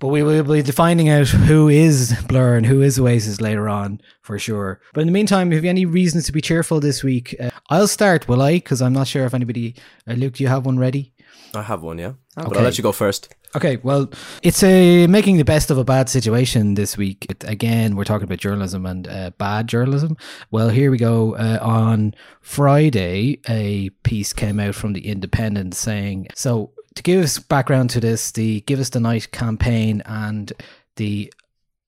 but 0.00 0.08
we 0.08 0.22
will 0.22 0.42
be 0.42 0.62
finding 0.62 1.08
out 1.08 1.28
who 1.28 1.68
is 1.68 2.14
Blur 2.26 2.56
and 2.56 2.66
who 2.66 2.82
is 2.82 2.98
Oasis 2.98 3.40
later 3.40 3.68
on 3.68 4.00
for 4.22 4.38
sure. 4.38 4.80
But 4.92 5.02
in 5.02 5.06
the 5.06 5.12
meantime, 5.12 5.50
have 5.50 5.64
you 5.64 5.68
have 5.68 5.72
any 5.72 5.86
reasons 5.86 6.26
to 6.26 6.32
be 6.32 6.40
cheerful 6.40 6.80
this 6.80 7.02
week? 7.02 7.34
Uh, 7.38 7.50
I'll 7.70 7.88
start, 7.88 8.28
will 8.28 8.42
I? 8.42 8.54
Because 8.54 8.82
I'm 8.82 8.92
not 8.92 9.06
sure 9.06 9.24
if 9.24 9.34
anybody. 9.34 9.76
Uh, 10.08 10.14
Luke, 10.14 10.34
do 10.34 10.42
you 10.42 10.48
have 10.48 10.66
one 10.66 10.78
ready? 10.78 11.14
I 11.56 11.62
have 11.62 11.82
one, 11.82 11.98
yeah. 11.98 12.12
But 12.36 12.56
I'll 12.56 12.62
let 12.62 12.78
you 12.78 12.82
go 12.82 12.92
first. 12.92 13.34
Okay, 13.56 13.76
well, 13.76 14.10
it's 14.42 14.62
a 14.64 15.06
making 15.06 15.36
the 15.36 15.44
best 15.44 15.70
of 15.70 15.78
a 15.78 15.84
bad 15.84 16.08
situation 16.08 16.74
this 16.74 16.96
week. 16.96 17.26
It, 17.30 17.44
again, 17.46 17.94
we're 17.94 18.04
talking 18.04 18.24
about 18.24 18.38
journalism 18.38 18.84
and 18.84 19.06
uh, 19.06 19.30
bad 19.38 19.68
journalism. 19.68 20.16
Well, 20.50 20.70
here 20.70 20.90
we 20.90 20.98
go. 20.98 21.36
Uh, 21.36 21.58
on 21.62 22.14
Friday, 22.40 23.40
a 23.48 23.90
piece 24.02 24.32
came 24.32 24.58
out 24.58 24.74
from 24.74 24.92
the 24.92 25.06
Independent 25.06 25.74
saying 25.74 26.28
so. 26.34 26.70
To 26.96 27.02
give 27.02 27.24
us 27.24 27.40
background 27.40 27.90
to 27.90 28.00
this, 28.00 28.30
the 28.30 28.60
Give 28.60 28.78
Us 28.78 28.90
the 28.90 29.00
Night 29.00 29.32
campaign 29.32 30.00
and 30.06 30.52
the 30.94 31.32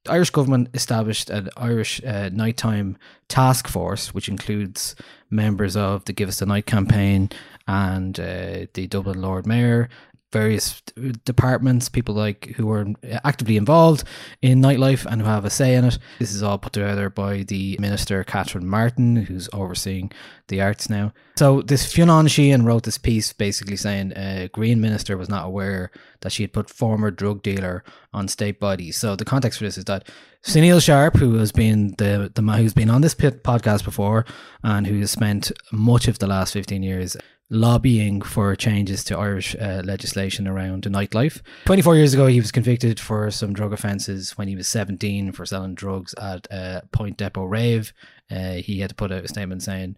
Irish 0.09 0.31
government 0.31 0.69
established 0.75 1.31
an 1.31 1.49
Irish 1.57 2.03
uh, 2.05 2.31
nighttime 2.33 2.97
task 3.29 3.69
force, 3.69 4.15
which 4.15 4.29
includes 4.29 4.97
members 5.31 5.77
of 5.77 6.05
the 6.05 6.13
Give 6.13 6.29
Us 6.29 6.41
the 6.41 6.47
Night 6.47 6.67
campaign 6.67 7.31
and 7.67 8.19
uh, 8.19 8.67
the 8.75 8.87
Dublin 8.89 9.21
Lord 9.21 9.47
Mayor, 9.47 9.89
various 10.33 10.83
departments, 11.25 11.89
people 11.89 12.15
like 12.15 12.53
who 12.57 12.71
are 12.71 12.87
actively 13.25 13.57
involved 13.57 14.05
in 14.43 14.61
nightlife 14.61 15.07
and 15.07 15.23
who 15.23 15.27
have 15.27 15.45
a 15.45 15.51
say 15.51 15.75
in 15.75 15.85
it. 15.85 15.99
This 16.19 16.35
is 16.35 16.43
all 16.43 16.59
put 16.59 16.73
together 16.73 17.09
by 17.09 17.45
the 17.45 17.77
minister 17.81 18.23
Catherine 18.25 18.67
Martin, 18.67 19.17
who's 19.17 19.49
overseeing 19.53 20.13
the 20.49 20.61
arts 20.61 20.91
now. 20.91 21.13
So 21.39 21.63
this 21.63 21.91
Fionn 21.93 22.09
Sheahan 22.27 22.65
wrote 22.65 22.83
this 22.83 22.99
piece 22.99 23.33
basically 23.33 23.77
saying 23.77 24.13
a 24.17 24.49
Green 24.53 24.81
minister 24.81 25.17
was 25.17 25.29
not 25.29 25.47
aware 25.47 25.91
that 26.21 26.33
she 26.33 26.43
had 26.43 26.53
put 26.53 26.71
former 26.71 27.11
drug 27.11 27.43
dealer 27.43 27.85
on 28.13 28.29
state 28.29 28.59
bodies. 28.59 28.97
So 28.97 29.17
the 29.17 29.25
context 29.25 29.59
for 29.59 29.65
this 29.65 29.79
is 29.79 29.85
that 29.85 30.09
Sunil 30.45 30.83
Sharpe, 30.83 31.17
who 31.17 31.35
has 31.35 31.53
been 31.53 31.95
the 31.99 32.31
the 32.35 32.43
who's 32.43 32.75
been 32.75 32.91
on 32.91 33.01
this 33.01 33.15
podcast 33.15 33.85
before 33.85 34.25
and 34.63 34.87
who 34.87 34.99
has 35.01 35.11
spent 35.11 35.51
much 35.73 36.09
of 36.09 36.19
the 36.19 36.27
last 36.27 36.53
fifteen 36.53 36.83
years 36.83 37.17
lobbying 37.49 38.21
for 38.23 38.57
changes 38.57 39.05
to 39.05 39.17
Irish 39.17 39.55
uh, 39.57 39.83
legislation 39.85 40.49
around 40.49 40.85
the 40.85 40.91
nightlife. 40.91 41.41
24 41.67 41.97
years 41.97 42.15
ago, 42.15 42.26
he 42.26 42.41
was 42.41 42.50
convicted 42.50 42.99
for 42.99 43.31
some 43.31 43.53
drug 43.53 43.73
offences 43.73 44.37
when 44.37 44.49
he 44.49 44.57
was 44.57 44.69
17 44.69 45.33
for 45.33 45.47
selling 45.47 45.75
drugs 45.75 46.15
at 46.21 46.47
uh, 46.53 46.81
Point 46.93 47.17
Depot 47.17 47.45
Rave. 47.45 47.93
Uh, 48.31 48.55
he 48.55 48.81
had 48.81 48.91
to 48.91 48.97
put 48.97 49.12
out 49.12 49.25
a 49.25 49.29
statement 49.29 49.62
saying 49.62 49.97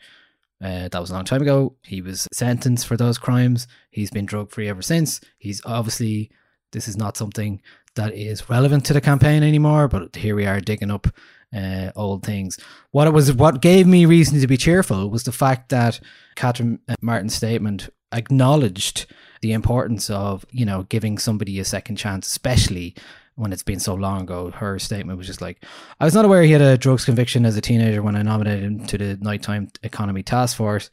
uh, 0.62 0.88
that 0.88 1.00
was 1.00 1.10
a 1.10 1.14
long 1.14 1.24
time 1.24 1.42
ago. 1.42 1.74
He 1.82 2.02
was 2.02 2.28
sentenced 2.32 2.86
for 2.86 2.96
those 2.96 3.16
crimes. 3.16 3.66
He's 3.90 4.10
been 4.10 4.26
drug 4.26 4.50
free 4.50 4.68
ever 4.68 4.82
since. 4.82 5.20
He's 5.38 5.62
obviously, 5.64 6.30
this 6.72 6.88
is 6.88 6.96
not 6.96 7.16
something 7.16 7.62
that 7.94 8.14
is 8.14 8.50
relevant 8.50 8.84
to 8.86 8.92
the 8.92 9.00
campaign 9.00 9.42
anymore, 9.42 9.88
but 9.88 10.16
here 10.16 10.34
we 10.34 10.46
are 10.46 10.60
digging 10.60 10.90
up 10.90 11.08
uh, 11.54 11.90
old 11.96 12.24
things. 12.24 12.58
What 12.90 13.06
it 13.06 13.12
was, 13.12 13.32
what 13.32 13.62
gave 13.62 13.86
me 13.86 14.06
reason 14.06 14.40
to 14.40 14.46
be 14.46 14.56
cheerful 14.56 15.10
was 15.10 15.24
the 15.24 15.32
fact 15.32 15.70
that 15.70 16.00
Catherine 16.36 16.80
uh, 16.88 16.94
Martin's 17.00 17.34
statement 17.34 17.88
acknowledged 18.12 19.06
the 19.40 19.52
importance 19.52 20.10
of 20.10 20.44
you 20.50 20.64
know 20.64 20.84
giving 20.84 21.18
somebody 21.18 21.58
a 21.58 21.64
second 21.64 21.96
chance, 21.96 22.26
especially 22.26 22.94
when 23.36 23.52
it's 23.52 23.62
been 23.62 23.80
so 23.80 23.94
long 23.94 24.22
ago. 24.22 24.50
Her 24.50 24.78
statement 24.78 25.18
was 25.18 25.26
just 25.26 25.40
like, 25.40 25.64
"I 26.00 26.04
was 26.04 26.14
not 26.14 26.24
aware 26.24 26.42
he 26.42 26.52
had 26.52 26.62
a 26.62 26.78
drugs 26.78 27.04
conviction 27.04 27.46
as 27.46 27.56
a 27.56 27.60
teenager 27.60 28.02
when 28.02 28.16
I 28.16 28.22
nominated 28.22 28.64
him 28.64 28.86
to 28.86 28.98
the 28.98 29.18
nighttime 29.20 29.70
economy 29.82 30.22
task 30.22 30.56
force." 30.56 30.90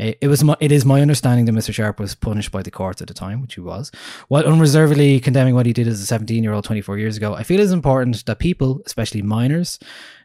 It 0.00 0.18
it 0.20 0.28
was 0.28 0.42
my, 0.42 0.56
it 0.60 0.72
is 0.72 0.84
my 0.84 1.02
understanding 1.02 1.44
that 1.44 1.52
Mr. 1.52 1.72
Sharpe 1.72 2.00
was 2.00 2.14
punished 2.14 2.50
by 2.50 2.62
the 2.62 2.70
courts 2.70 3.02
at 3.02 3.08
the 3.08 3.14
time, 3.14 3.42
which 3.42 3.54
he 3.54 3.60
was, 3.60 3.92
while 4.28 4.44
unreservedly 4.44 5.20
condemning 5.20 5.54
what 5.54 5.66
he 5.66 5.72
did 5.72 5.86
as 5.86 6.00
a 6.00 6.06
17 6.06 6.42
year 6.42 6.52
old 6.52 6.64
24 6.64 6.98
years 6.98 7.16
ago. 7.16 7.34
I 7.34 7.42
feel 7.42 7.60
it's 7.60 7.72
important 7.72 8.24
that 8.24 8.38
people, 8.38 8.80
especially 8.86 9.22
minors, 9.22 9.78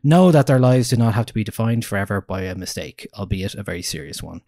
know 0.03 0.31
that 0.31 0.47
their 0.47 0.59
lives 0.59 0.89
do 0.89 0.97
not 0.97 1.13
have 1.13 1.25
to 1.27 1.33
be 1.33 1.43
defined 1.43 1.85
forever 1.85 2.21
by 2.21 2.41
a 2.43 2.55
mistake, 2.55 3.07
albeit 3.15 3.55
a 3.55 3.63
very 3.63 3.81
serious 3.81 4.23
one. 4.23 4.41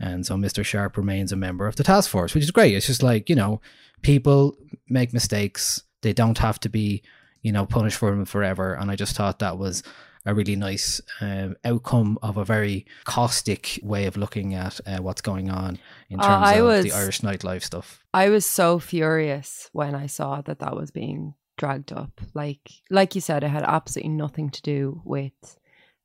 And 0.00 0.26
so 0.26 0.36
Mr. 0.36 0.64
Sharpe 0.64 0.96
remains 0.96 1.30
a 1.30 1.36
member 1.36 1.66
of 1.66 1.76
the 1.76 1.84
task 1.84 2.10
force, 2.10 2.34
which 2.34 2.44
is 2.44 2.50
great. 2.50 2.74
It's 2.74 2.86
just 2.86 3.02
like, 3.02 3.30
you 3.30 3.36
know, 3.36 3.60
people 4.02 4.56
make 4.88 5.12
mistakes. 5.12 5.84
They 6.02 6.12
don't 6.12 6.38
have 6.38 6.58
to 6.60 6.68
be, 6.68 7.02
you 7.42 7.52
know, 7.52 7.66
punished 7.66 7.98
for 7.98 8.10
them 8.10 8.24
forever. 8.24 8.74
And 8.74 8.90
I 8.90 8.96
just 8.96 9.14
thought 9.14 9.38
that 9.38 9.58
was 9.58 9.84
a 10.24 10.34
really 10.34 10.56
nice 10.56 11.00
um, 11.20 11.56
outcome 11.64 12.18
of 12.22 12.36
a 12.36 12.44
very 12.44 12.86
caustic 13.04 13.78
way 13.82 14.06
of 14.06 14.16
looking 14.16 14.54
at 14.54 14.80
uh, 14.86 14.98
what's 14.98 15.20
going 15.20 15.50
on 15.50 15.78
in 16.10 16.20
Uh, 16.20 16.22
terms 16.26 16.48
I 16.48 16.54
of 16.54 16.66
was- 16.66 16.84
the 16.84 16.92
Irish 16.92 17.20
nightlife 17.20 17.62
stuff. 17.62 18.04
I 18.14 18.28
was 18.28 18.46
so 18.46 18.78
furious 18.78 19.68
when 19.72 19.94
I 19.94 20.06
saw 20.06 20.40
that 20.42 20.58
that 20.60 20.76
was 20.76 20.90
being 20.90 21.34
dragged 21.58 21.92
up. 21.92 22.20
Like, 22.34 22.70
like 22.90 23.14
you 23.14 23.20
said, 23.20 23.42
it 23.44 23.48
had 23.48 23.64
absolutely 23.64 24.10
nothing 24.10 24.50
to 24.50 24.62
do 24.62 25.00
with 25.04 25.32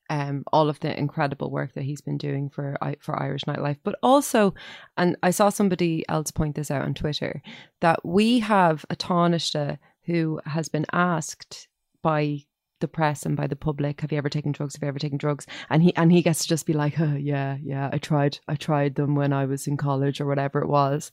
um, 0.09 0.45
all 0.53 0.69
of 0.69 0.79
the 0.79 0.97
incredible 0.97 1.51
work 1.51 1.73
that 1.73 1.83
he's 1.83 1.99
been 2.01 2.17
doing 2.17 2.49
for 2.49 2.77
for 3.01 3.21
Irish 3.21 3.43
nightlife, 3.43 3.77
but 3.83 3.99
also, 4.01 4.53
and 4.95 5.17
I 5.21 5.31
saw 5.31 5.49
somebody 5.49 6.05
else 6.07 6.31
point 6.31 6.55
this 6.55 6.71
out 6.71 6.83
on 6.85 6.93
Twitter 6.93 7.41
that 7.81 8.05
we 8.05 8.39
have 8.39 8.85
a 8.89 8.95
Taoiseach 8.95 9.77
who 10.05 10.39
has 10.45 10.69
been 10.69 10.85
asked 10.93 11.67
by 12.01 12.45
the 12.79 12.87
press 12.87 13.25
and 13.25 13.35
by 13.37 13.47
the 13.47 13.55
public, 13.55 14.01
"Have 14.01 14.11
you 14.11 14.17
ever 14.17 14.29
taken 14.29 14.51
drugs? 14.51 14.75
Have 14.75 14.83
you 14.83 14.87
ever 14.89 14.99
taken 14.99 15.17
drugs?" 15.17 15.45
And 15.69 15.83
he 15.83 15.95
and 15.95 16.11
he 16.11 16.21
gets 16.21 16.41
to 16.43 16.47
just 16.47 16.65
be 16.65 16.73
like, 16.73 16.99
oh, 16.99 17.15
"Yeah, 17.15 17.57
yeah, 17.63 17.89
I 17.91 17.97
tried, 17.97 18.39
I 18.47 18.55
tried 18.55 18.95
them 18.95 19.15
when 19.15 19.33
I 19.33 19.45
was 19.45 19.67
in 19.67 19.77
college 19.77 20.19
or 20.21 20.25
whatever 20.25 20.59
it 20.61 20.67
was," 20.69 21.11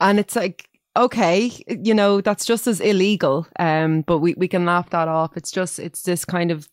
and 0.00 0.18
it's 0.18 0.36
like 0.36 0.68
okay 0.94 1.50
you 1.66 1.94
know 1.94 2.20
that's 2.20 2.44
just 2.44 2.66
as 2.66 2.78
illegal 2.78 3.46
um 3.58 4.02
but 4.02 4.18
we, 4.18 4.34
we 4.36 4.46
can 4.46 4.66
laugh 4.66 4.90
that 4.90 5.08
off 5.08 5.34
it's 5.38 5.50
just 5.50 5.78
it's 5.78 6.02
this 6.02 6.22
kind 6.26 6.50
of 6.50 6.68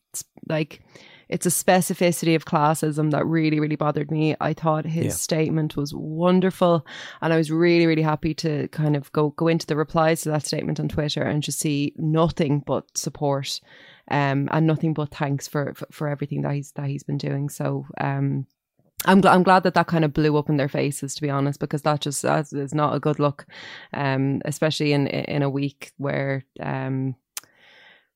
like 0.49 0.81
it's 1.29 1.45
a 1.45 1.49
specificity 1.49 2.35
of 2.35 2.43
classism 2.43 3.11
that 3.11 3.25
really 3.25 3.61
really 3.61 3.77
bothered 3.77 4.11
me 4.11 4.35
i 4.41 4.51
thought 4.53 4.83
his 4.85 5.05
Yeah. 5.05 5.11
statement 5.11 5.77
was 5.77 5.93
wonderful 5.93 6.85
and 7.21 7.31
i 7.31 7.37
was 7.37 7.49
really 7.49 7.87
really 7.87 8.01
happy 8.01 8.33
to 8.33 8.67
kind 8.69 8.97
of 8.97 9.09
go 9.13 9.29
go 9.37 9.47
into 9.47 9.65
the 9.65 9.77
replies 9.77 10.19
to 10.23 10.29
that 10.31 10.45
statement 10.45 10.81
on 10.81 10.89
twitter 10.89 11.23
and 11.23 11.41
just 11.41 11.59
see 11.59 11.93
nothing 11.95 12.61
but 12.67 12.97
support 12.97 13.61
um 14.11 14.49
and 14.51 14.67
nothing 14.67 14.93
but 14.93 15.09
thanks 15.09 15.47
for 15.47 15.73
for, 15.73 15.87
for 15.91 16.07
everything 16.07 16.41
that 16.41 16.53
he's 16.53 16.71
that 16.73 16.87
he's 16.87 17.03
been 17.03 17.17
doing 17.17 17.49
so 17.49 17.85
um 17.99 18.45
I'm, 19.05 19.21
gl- 19.21 19.31
I'm 19.31 19.43
glad 19.43 19.63
that 19.63 19.75
that 19.75 19.87
kind 19.87 20.03
of 20.03 20.13
blew 20.13 20.35
up 20.35 20.49
in 20.49 20.57
their 20.57 20.67
faces, 20.67 21.15
to 21.15 21.21
be 21.21 21.29
honest, 21.29 21.59
because 21.59 21.83
that 21.83 22.01
just 22.01 22.21
that 22.23 22.51
is 22.51 22.73
not 22.73 22.95
a 22.95 22.99
good 22.99 23.17
look, 23.17 23.45
um, 23.93 24.41
especially 24.43 24.91
in 24.91 25.07
in 25.07 25.41
a 25.41 25.49
week 25.49 25.93
where 25.97 26.43
um, 26.59 27.15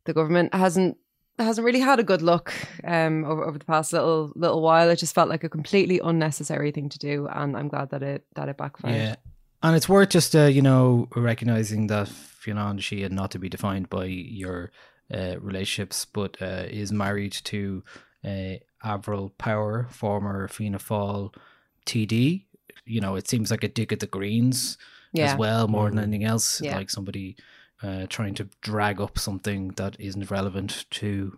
the 0.03 0.13
government 0.13 0.53
hasn't 0.53 0.97
hasn't 1.39 1.65
really 1.65 1.79
had 1.79 1.99
a 1.99 2.03
good 2.03 2.21
look 2.21 2.53
um, 2.83 3.23
over, 3.25 3.45
over 3.45 3.57
the 3.57 3.65
past 3.65 3.93
little 3.93 4.33
little 4.35 4.61
while. 4.61 4.89
It 4.89 4.97
just 4.97 5.15
felt 5.15 5.29
like 5.29 5.45
a 5.45 5.49
completely 5.49 5.99
unnecessary 6.03 6.71
thing 6.71 6.89
to 6.89 6.99
do, 6.99 7.27
and 7.31 7.55
I'm 7.55 7.69
glad 7.69 7.91
that 7.91 8.03
it 8.03 8.25
that 8.35 8.49
it 8.49 8.57
backfired. 8.57 8.95
Yeah. 8.95 9.15
And 9.61 9.77
it's 9.77 9.87
worth 9.87 10.09
just, 10.09 10.35
uh, 10.35 10.43
you 10.43 10.61
know, 10.61 11.07
recognizing 11.15 11.87
that 11.87 12.09
Fionn 12.09 12.79
Sheahan 12.79 13.11
not 13.11 13.31
to 13.31 13.39
be 13.39 13.47
defined 13.47 13.89
by 13.89 14.03
your 14.03 14.73
uh, 15.13 15.35
relationships, 15.39 16.05
but 16.05 16.41
uh, 16.41 16.65
is 16.67 16.91
married 16.91 17.33
to 17.45 17.83
uh, 18.25 18.55
Averil 18.83 19.29
Power, 19.37 19.87
former 19.91 20.47
Fianna 20.47 20.79
Fáil 20.79 21.33
TD. 21.85 22.45
You 22.85 23.01
know, 23.01 23.15
it 23.15 23.27
seems 23.29 23.51
like 23.51 23.63
a 23.63 23.67
dig 23.67 23.93
at 23.93 23.99
the 23.99 24.07
Greens 24.07 24.77
Yeah. 25.13 25.31
as 25.31 25.37
well, 25.37 25.67
more 25.67 25.89
than 25.89 25.99
Mhm. 25.99 26.03
anything 26.03 26.23
else. 26.25 26.61
Yeah. 26.61 26.75
Like 26.77 26.89
somebody 26.89 27.35
uh, 27.81 28.05
trying 28.07 28.33
to 28.35 28.47
drag 28.61 29.01
up 29.01 29.19
something 29.19 29.67
that 29.75 29.97
isn't 29.99 30.31
relevant 30.31 30.85
to 30.91 31.37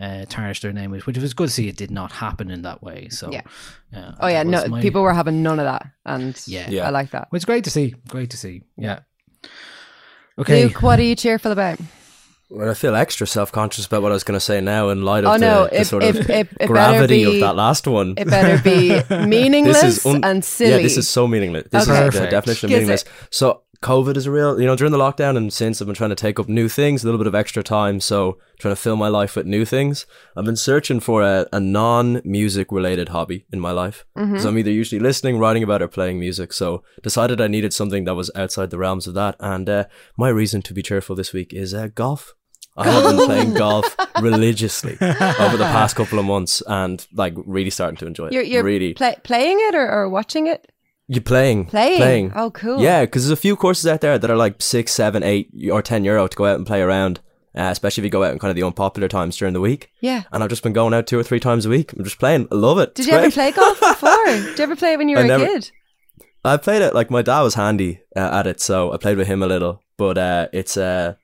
uh, 0.00 0.24
tarnish 0.28 0.60
their 0.60 0.72
name, 0.72 0.90
which 0.92 1.06
was 1.18 1.34
good 1.34 1.48
to 1.48 1.52
see 1.52 1.66
it 1.68 1.76
did 1.76 1.90
not 1.90 2.12
happen 2.12 2.50
in 2.50 2.62
that 2.62 2.82
way. 2.82 3.08
So, 3.08 3.32
Yeah. 3.32 3.40
uh, 3.96 4.12
Oh 4.20 4.28
yeah, 4.28 4.42
no, 4.44 4.64
my- 4.68 4.80
people 4.82 5.02
were 5.02 5.12
having 5.14 5.42
none 5.42 5.58
of 5.58 5.64
that, 5.64 5.86
and 6.04 6.40
Yeah. 6.46 6.68
Yeah. 6.70 6.86
I 6.86 6.90
like 6.90 7.10
that. 7.12 7.28
Well, 7.32 7.36
it's 7.36 7.44
great 7.46 7.64
to 7.64 7.70
see. 7.70 7.94
Great 8.06 8.30
to 8.30 8.36
see. 8.36 8.62
Yeah. 8.76 9.00
Okay. 10.38 10.64
Luke, 10.66 10.82
what 10.82 10.98
are 11.00 11.02
you 11.02 11.16
cheerful 11.16 11.50
about? 11.52 11.78
Well, 12.50 12.70
I 12.70 12.74
feel 12.74 12.94
extra 12.96 13.26
self 13.26 13.52
conscious 13.52 13.84
about 13.84 14.00
what 14.02 14.10
I 14.10 14.14
was 14.14 14.24
going 14.24 14.36
to 14.36 14.44
say 14.44 14.60
now 14.62 14.88
in 14.88 15.02
light 15.02 15.24
of 15.24 15.30
Oh, 15.30 15.32
the, 15.34 15.38
no, 15.38 15.64
the 15.66 15.80
it- 15.82 15.84
sort 15.86 16.02
it- 16.02 16.16
of 16.16 16.30
it- 16.30 16.48
gravity 16.66 17.24
be- 17.26 17.34
of 17.34 17.40
that 17.40 17.56
last 17.56 17.86
one. 17.86 18.14
It 18.16 18.26
better 18.26 18.62
be 18.62 19.02
meaningless 19.26 20.06
un- 20.06 20.24
and 20.24 20.42
silly. 20.42 20.70
Yeah, 20.70 20.78
this 20.78 20.96
is 20.96 21.06
so 21.08 21.26
meaningless. 21.28 21.68
This 21.70 21.86
Okay. 21.86 22.08
is 22.08 22.14
the 22.14 22.26
definition 22.28 22.66
of 22.68 22.70
meaningless. 22.72 23.04
So 23.30 23.62
COVID 23.82 24.16
is 24.16 24.26
a 24.26 24.30
real. 24.30 24.60
You 24.60 24.66
know, 24.66 24.74
during 24.74 24.92
the 24.92 24.98
lockdown 24.98 25.36
and 25.36 25.52
since 25.52 25.80
I've 25.80 25.86
been 25.86 25.94
trying 25.94 26.10
to 26.10 26.16
take 26.16 26.40
up 26.40 26.48
new 26.48 26.68
things, 26.68 27.02
a 27.02 27.06
little 27.06 27.18
bit 27.18 27.28
of 27.28 27.34
extra 27.34 27.62
time. 27.62 28.00
So 28.00 28.38
trying 28.58 28.72
to 28.72 28.80
fill 28.80 28.96
my 28.96 29.08
life 29.08 29.36
with 29.36 29.46
new 29.46 29.64
things. 29.64 30.04
I've 30.36 30.44
been 30.44 30.56
searching 30.56 30.98
for 30.98 31.22
a, 31.22 31.46
a 31.52 31.60
non-music 31.60 32.72
related 32.72 33.10
hobby 33.10 33.46
in 33.52 33.60
my 33.60 33.70
life. 33.70 34.04
Mm-hmm. 34.16 34.38
So 34.38 34.48
I'm 34.48 34.58
either 34.58 34.70
usually 34.70 34.98
listening, 34.98 35.38
writing 35.38 35.62
about, 35.62 35.82
or 35.82 35.88
playing 35.88 36.18
music. 36.18 36.52
So 36.52 36.82
decided 37.02 37.40
I 37.40 37.46
needed 37.46 37.72
something 37.72 38.04
that 38.04 38.14
was 38.14 38.30
outside 38.34 38.70
the 38.70 38.78
realms 38.78 39.06
of 39.06 39.14
that. 39.14 39.36
And 39.38 39.68
uh, 39.68 39.84
my 40.16 40.28
reason 40.28 40.60
to 40.62 40.74
be 40.74 40.82
cheerful 40.82 41.14
this 41.14 41.32
week 41.32 41.52
is 41.52 41.72
uh, 41.72 41.88
golf. 41.94 42.34
I 42.76 42.90
have 42.90 43.16
been 43.16 43.26
playing 43.26 43.54
golf 43.54 43.96
religiously 44.20 44.92
over 45.00 45.56
the 45.56 45.68
past 45.72 45.96
couple 45.96 46.18
of 46.18 46.24
months 46.24 46.62
and 46.66 47.04
like 47.12 47.34
really 47.36 47.70
starting 47.70 47.96
to 47.98 48.06
enjoy 48.06 48.26
it. 48.26 48.32
you're 48.32 48.42
you're 48.42 48.62
really. 48.62 48.94
play, 48.94 49.16
playing 49.24 49.58
it 49.60 49.74
or, 49.74 49.90
or 49.90 50.08
watching 50.08 50.46
it? 50.46 50.70
You're 51.08 51.22
playing. 51.22 51.64
Playing. 51.66 51.96
Playing. 51.98 52.32
Oh, 52.36 52.50
cool. 52.50 52.80
Yeah, 52.80 53.04
because 53.06 53.24
there's 53.24 53.38
a 53.38 53.40
few 53.40 53.56
courses 53.56 53.86
out 53.86 54.02
there 54.02 54.18
that 54.18 54.30
are 54.30 54.36
like 54.36 54.60
six, 54.60 54.92
seven, 54.92 55.22
eight, 55.22 55.50
or 55.72 55.82
ten 55.82 56.04
euro 56.04 56.28
to 56.28 56.36
go 56.36 56.44
out 56.46 56.56
and 56.56 56.66
play 56.66 56.82
around. 56.82 57.20
Uh, 57.56 57.70
especially 57.72 58.02
if 58.02 58.04
you 58.04 58.10
go 58.10 58.22
out 58.22 58.32
in 58.32 58.38
kind 58.38 58.50
of 58.50 58.54
the 58.56 58.62
unpopular 58.62 59.08
times 59.08 59.36
during 59.36 59.54
the 59.54 59.60
week. 59.60 59.90
Yeah. 60.00 60.24
And 60.30 60.44
I've 60.44 60.50
just 60.50 60.62
been 60.62 60.74
going 60.74 60.94
out 60.94 61.06
two 61.08 61.18
or 61.18 61.22
three 61.24 61.40
times 61.40 61.66
a 61.66 61.70
week. 61.70 61.92
I'm 61.92 62.04
just 62.04 62.18
playing. 62.20 62.46
I 62.52 62.54
love 62.54 62.78
it. 62.78 62.94
Did 62.94 63.02
It's 63.06 63.10
you 63.10 63.18
ever 63.18 63.30
play 63.32 63.50
golf 63.50 63.80
before? 63.80 64.26
Did 64.26 64.58
you 64.58 64.62
ever 64.64 64.76
play 64.76 64.92
it 64.92 64.98
when 64.98 65.08
you 65.08 65.16
were 65.16 65.22
I 65.22 65.24
a 65.24 65.28
never- 65.28 65.46
kid? 65.46 65.70
I 66.44 66.56
played 66.56 66.82
it 66.82 66.94
like 66.94 67.10
my 67.10 67.22
dad 67.22 67.40
was 67.40 67.54
handy 67.54 68.00
uh, 68.14 68.30
at 68.32 68.46
it, 68.46 68.60
so 68.60 68.92
I 68.92 68.96
played 68.96 69.16
with 69.18 69.26
him 69.26 69.42
a 69.42 69.46
little. 69.46 69.82
But 69.96 70.18
uh, 70.18 70.48
it's 70.52 70.76
uh, 70.76 71.14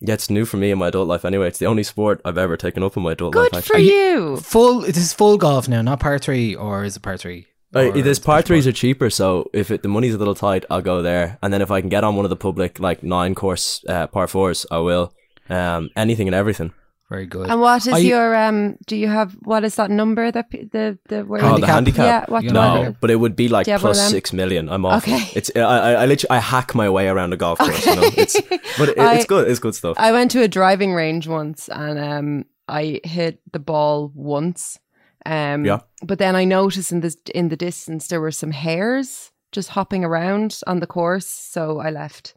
yeah, 0.00 0.14
it's 0.14 0.30
new 0.30 0.46
for 0.46 0.56
me 0.56 0.70
in 0.70 0.78
my 0.78 0.88
adult 0.88 1.08
life. 1.08 1.24
Anyway, 1.26 1.46
it's 1.48 1.58
the 1.58 1.66
only 1.66 1.82
sport 1.82 2.22
I've 2.24 2.38
ever 2.38 2.56
taken 2.56 2.82
up 2.82 2.96
in 2.96 3.02
my 3.02 3.12
adult 3.12 3.34
Good 3.34 3.52
life. 3.52 3.64
Good 3.64 3.64
for 3.64 3.74
Actually, 3.74 3.90
you. 3.90 4.36
Full. 4.38 4.80
This 4.80 4.96
is 4.96 5.12
full 5.12 5.36
golf 5.36 5.68
now, 5.68 5.82
not 5.82 6.00
par 6.00 6.18
three, 6.18 6.54
or 6.54 6.84
is 6.84 6.96
it 6.96 7.00
par 7.00 7.18
three? 7.18 7.48
Or 7.74 7.90
this 7.92 8.18
par 8.18 8.36
par 8.36 8.42
threes 8.42 8.66
are 8.66 8.72
cheaper, 8.72 9.08
so 9.10 9.48
if 9.52 9.70
it, 9.70 9.82
the 9.82 9.88
money's 9.88 10.14
a 10.14 10.18
little 10.18 10.34
tight, 10.34 10.64
I'll 10.70 10.82
go 10.82 11.00
there. 11.02 11.38
And 11.42 11.52
then 11.52 11.62
if 11.62 11.70
I 11.70 11.80
can 11.80 11.88
get 11.88 12.04
on 12.04 12.16
one 12.16 12.24
of 12.26 12.30
the 12.30 12.36
public 12.36 12.78
like 12.80 13.02
nine 13.02 13.34
course 13.34 13.84
uh, 13.88 14.06
par 14.08 14.26
fours, 14.28 14.66
I 14.70 14.78
will. 14.78 15.12
Um, 15.48 15.90
anything 15.96 16.28
and 16.28 16.34
everything. 16.34 16.72
very 17.10 17.26
good. 17.26 17.50
And 17.50 17.60
what 17.60 17.86
is 17.86 17.92
I- 17.92 17.98
your 17.98 18.34
um? 18.34 18.76
Do 18.86 18.96
you 18.96 19.08
have 19.08 19.32
what 19.44 19.64
is 19.64 19.74
that 19.76 19.90
number 19.90 20.30
that 20.32 20.48
pe- 20.50 20.64
the 20.72 20.98
the 21.08 21.24
where 21.24 21.40
Oh, 21.44 21.58
the 21.58 21.66
Handicap? 21.66 21.74
handicap. 21.74 22.04
Yeah, 22.06 22.24
what 22.32 22.42
You 22.44 22.50
know. 22.50 22.60
I 22.60 22.74
No, 22.74 22.90
do? 22.90 22.96
but 23.00 23.10
it 23.10 23.16
would 23.16 23.36
be 23.36 23.48
like 23.48 23.64
Do 23.66 23.70
you 23.70 23.72
have 23.74 23.82
one 23.82 23.90
of 23.90 23.96
them? 23.96 24.10
six 24.10 24.32
million. 24.32 24.68
I'm 24.70 24.84
off. 24.86 25.02
Okay. 25.02 25.20
It's 25.34 25.50
I, 25.56 25.60
I, 25.60 25.92
I 26.02 26.06
literally 26.06 26.30
I 26.30 26.40
hack 26.40 26.74
my 26.74 26.88
way 26.88 27.08
around 27.08 27.32
a 27.34 27.36
golf 27.36 27.58
course. 27.58 27.84
You 27.86 27.96
know, 27.96 28.10
it's 28.16 28.40
but 28.78 28.88
it, 28.90 28.98
I- 29.06 29.14
it's 29.16 29.26
good. 29.26 29.48
It's 29.50 29.60
good 29.60 29.74
stuff. 29.74 29.96
I 29.98 30.12
went 30.12 30.30
to 30.32 30.40
a 30.42 30.48
driving 30.48 30.94
range 30.94 31.26
once 31.28 31.68
and 31.68 31.98
um 31.98 32.44
I 32.68 33.00
hit 33.04 33.40
the 33.52 33.58
ball 33.58 34.10
once. 34.14 34.78
Um 35.26 35.64
Yeah. 35.64 35.80
but 36.06 36.18
then 36.18 36.36
I 36.36 36.44
noticed 36.44 36.92
in 36.92 37.00
the 37.00 37.14
in 37.34 37.48
the 37.48 37.56
distance 37.56 38.08
there 38.08 38.20
were 38.20 38.32
some 38.32 38.52
hares 38.52 39.30
just 39.52 39.70
hopping 39.70 40.04
around 40.04 40.60
on 40.66 40.80
the 40.80 40.86
course, 40.86 41.26
so 41.26 41.78
I 41.80 41.90
left. 41.90 42.34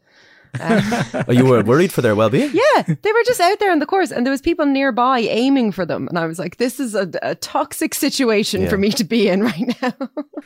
Um, 0.60 0.82
oh, 1.28 1.32
you 1.32 1.44
were 1.44 1.62
worried 1.62 1.92
for 1.92 2.02
their 2.02 2.14
well-being. 2.14 2.50
yeah, 2.52 2.82
they 2.82 3.12
were 3.12 3.22
just 3.26 3.40
out 3.40 3.58
there 3.58 3.70
on 3.72 3.78
the 3.78 3.86
course, 3.86 4.10
and 4.10 4.24
there 4.26 4.30
was 4.30 4.40
people 4.40 4.66
nearby 4.66 5.20
aiming 5.20 5.72
for 5.72 5.84
them, 5.86 6.08
and 6.08 6.18
I 6.18 6.26
was 6.26 6.38
like, 6.38 6.56
"This 6.56 6.80
is 6.80 6.94
a, 6.94 7.10
a 7.22 7.34
toxic 7.34 7.94
situation 7.94 8.62
Yeah. 8.62 8.68
for 8.70 8.78
me 8.78 8.90
to 8.92 9.04
be 9.04 9.28
in 9.28 9.42
right 9.50 9.76
now." 9.82 9.92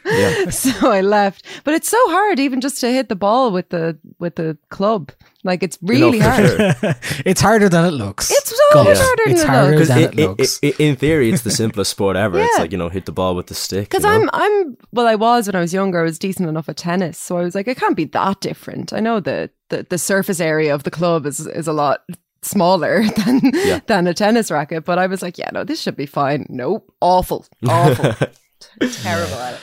Yeah. 0.05 0.51
so 0.51 0.91
I 0.91 1.01
left, 1.01 1.45
but 1.65 1.75
it's 1.75 1.89
so 1.89 1.99
hard 2.11 2.41
even 2.41 2.61
just 2.61 2.81
to 2.81 2.91
hit 2.91 3.09
the 3.09 3.17
ball 3.17 3.51
with 3.53 3.69
the 3.71 3.99
with 4.19 4.37
the 4.37 4.57
club. 4.71 5.13
Like 5.43 5.63
it's 5.63 5.79
You 5.81 5.95
know, 5.99 6.07
really 6.07 6.19
for 6.21 6.29
hard. 6.29 6.47
sure. 6.81 6.95
it's 7.25 7.41
harder 7.41 7.69
than 7.71 7.87
it 7.87 7.93
looks. 7.93 8.31
It's 8.31 8.51
so 8.73 8.85
much 8.85 8.97
Yeah. 8.99 9.03
harder 9.03 9.23
than 9.25 9.33
It's 9.33 9.43
it 9.43 9.47
looks. 9.47 9.49
than 9.49 9.71
Because 9.71 10.59
it 10.59 10.69
looks. 10.69 10.81
in 10.81 10.97
theory, 10.97 11.31
it's 11.31 11.43
the 11.43 11.51
simplest 11.51 11.91
sport 11.93 12.17
ever. 12.17 12.39
It's 12.39 12.59
like 12.59 12.73
you 12.73 12.79
know, 12.79 12.91
hit 12.91 13.07
the 13.07 13.13
ball 13.13 13.35
with 13.35 13.47
the 13.47 13.55
stick. 13.55 13.89
Because 13.89 14.05
you 14.05 14.11
know? 14.11 14.17
I'm, 14.17 14.31
I'm, 14.35 14.77
well, 14.93 15.07
I 15.07 15.15
was 15.15 15.47
when 15.47 15.55
I 15.57 15.61
was 15.61 15.73
younger. 15.73 16.01
I 16.01 16.03
was 16.03 16.19
decent 16.19 16.47
enough 16.49 16.69
at 16.69 16.77
tennis, 16.77 17.17
so 17.19 17.39
I 17.39 17.43
was 17.43 17.55
like, 17.55 17.69
it 17.69 17.79
can't 17.79 17.97
be 17.97 18.05
that 18.07 18.41
different. 18.41 18.93
I 18.93 19.01
know 19.01 19.19
the 19.21 19.49
the, 19.71 19.87
the 19.89 19.99
surface 19.99 20.41
area 20.41 20.75
of 20.75 20.83
the 20.83 20.91
club 20.91 21.27
is 21.27 21.47
is 21.47 21.67
a 21.67 21.73
lot 21.73 22.01
smaller 22.43 23.03
than 23.25 23.41
Yeah. 23.55 23.81
than 23.87 24.07
a 24.07 24.15
tennis 24.15 24.51
racket, 24.51 24.85
but 24.85 24.99
I 24.99 25.07
was 25.07 25.23
like, 25.23 25.39
yeah, 25.39 25.51
no, 25.53 25.65
this 25.65 25.81
should 25.81 25.97
be 25.97 26.07
fine. 26.07 26.47
Nope, 26.49 26.93
awful, 27.01 27.47
awful, 27.69 28.13
terrible 28.81 29.35
at 29.37 29.55
it. 29.55 29.61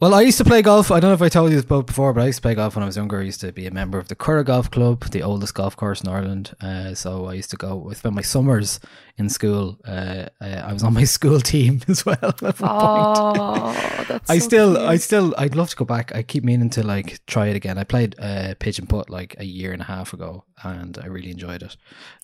Well, 0.00 0.12
I 0.12 0.22
used 0.22 0.38
to 0.38 0.44
play 0.44 0.60
golf. 0.60 0.90
I 0.90 0.98
don't 1.00 1.10
know 1.10 1.14
if 1.14 1.22
I 1.22 1.28
told 1.28 1.50
you 1.50 1.56
this 1.56 1.64
about 1.64 1.86
before, 1.86 2.12
but 2.12 2.22
I 2.24 2.26
used 2.26 2.38
to 2.38 2.42
play 2.42 2.54
golf 2.56 2.74
when 2.74 2.82
I 2.82 2.86
was 2.86 2.96
younger. 2.96 3.20
I 3.20 3.22
used 3.22 3.40
to 3.40 3.52
be 3.52 3.66
a 3.66 3.70
member 3.70 3.96
of 3.96 4.08
the 4.08 4.16
Curragh 4.16 4.46
Golf 4.46 4.70
Club, 4.70 5.04
the 5.04 5.22
oldest 5.22 5.54
golf 5.54 5.76
course 5.76 6.02
in 6.02 6.08
Ireland. 6.08 6.54
Uh, 6.60 6.94
so 6.94 7.26
I 7.26 7.34
used 7.34 7.50
to 7.50 7.56
go. 7.56 7.88
I 7.90 7.94
spent 7.94 8.14
my 8.14 8.20
summers 8.20 8.80
in 9.16 9.28
school. 9.30 9.78
Uh, 9.86 10.26
uh, 10.42 10.62
I 10.66 10.72
was 10.72 10.82
on 10.82 10.94
my 10.94 11.04
school 11.16 11.40
team 11.40 11.80
as 11.88 12.04
well. 12.04 12.16
At 12.22 12.42
one 12.42 12.52
point. 12.52 12.72
Oh, 12.74 14.04
that's. 14.08 14.28
I 14.28 14.38
so 14.38 14.44
still, 14.44 14.74
cute. 14.74 14.88
I 14.88 14.96
still, 14.96 15.34
I'd 15.38 15.54
love 15.54 15.70
to 15.70 15.76
go 15.76 15.84
back. 15.84 16.14
I 16.14 16.22
keep 16.24 16.42
meaning 16.44 16.70
to 16.70 16.82
like 16.84 17.24
try 17.26 17.46
it 17.46 17.56
again. 17.56 17.78
I 17.78 17.84
played 17.84 18.16
uh, 18.18 18.54
pitch 18.58 18.80
and 18.80 18.88
putt 18.88 19.08
like 19.08 19.36
a 19.38 19.44
year 19.44 19.72
and 19.72 19.80
a 19.80 19.86
half 19.86 20.12
ago, 20.12 20.44
and 20.64 20.98
I 21.00 21.06
really 21.06 21.30
enjoyed 21.30 21.62
it. 21.62 21.76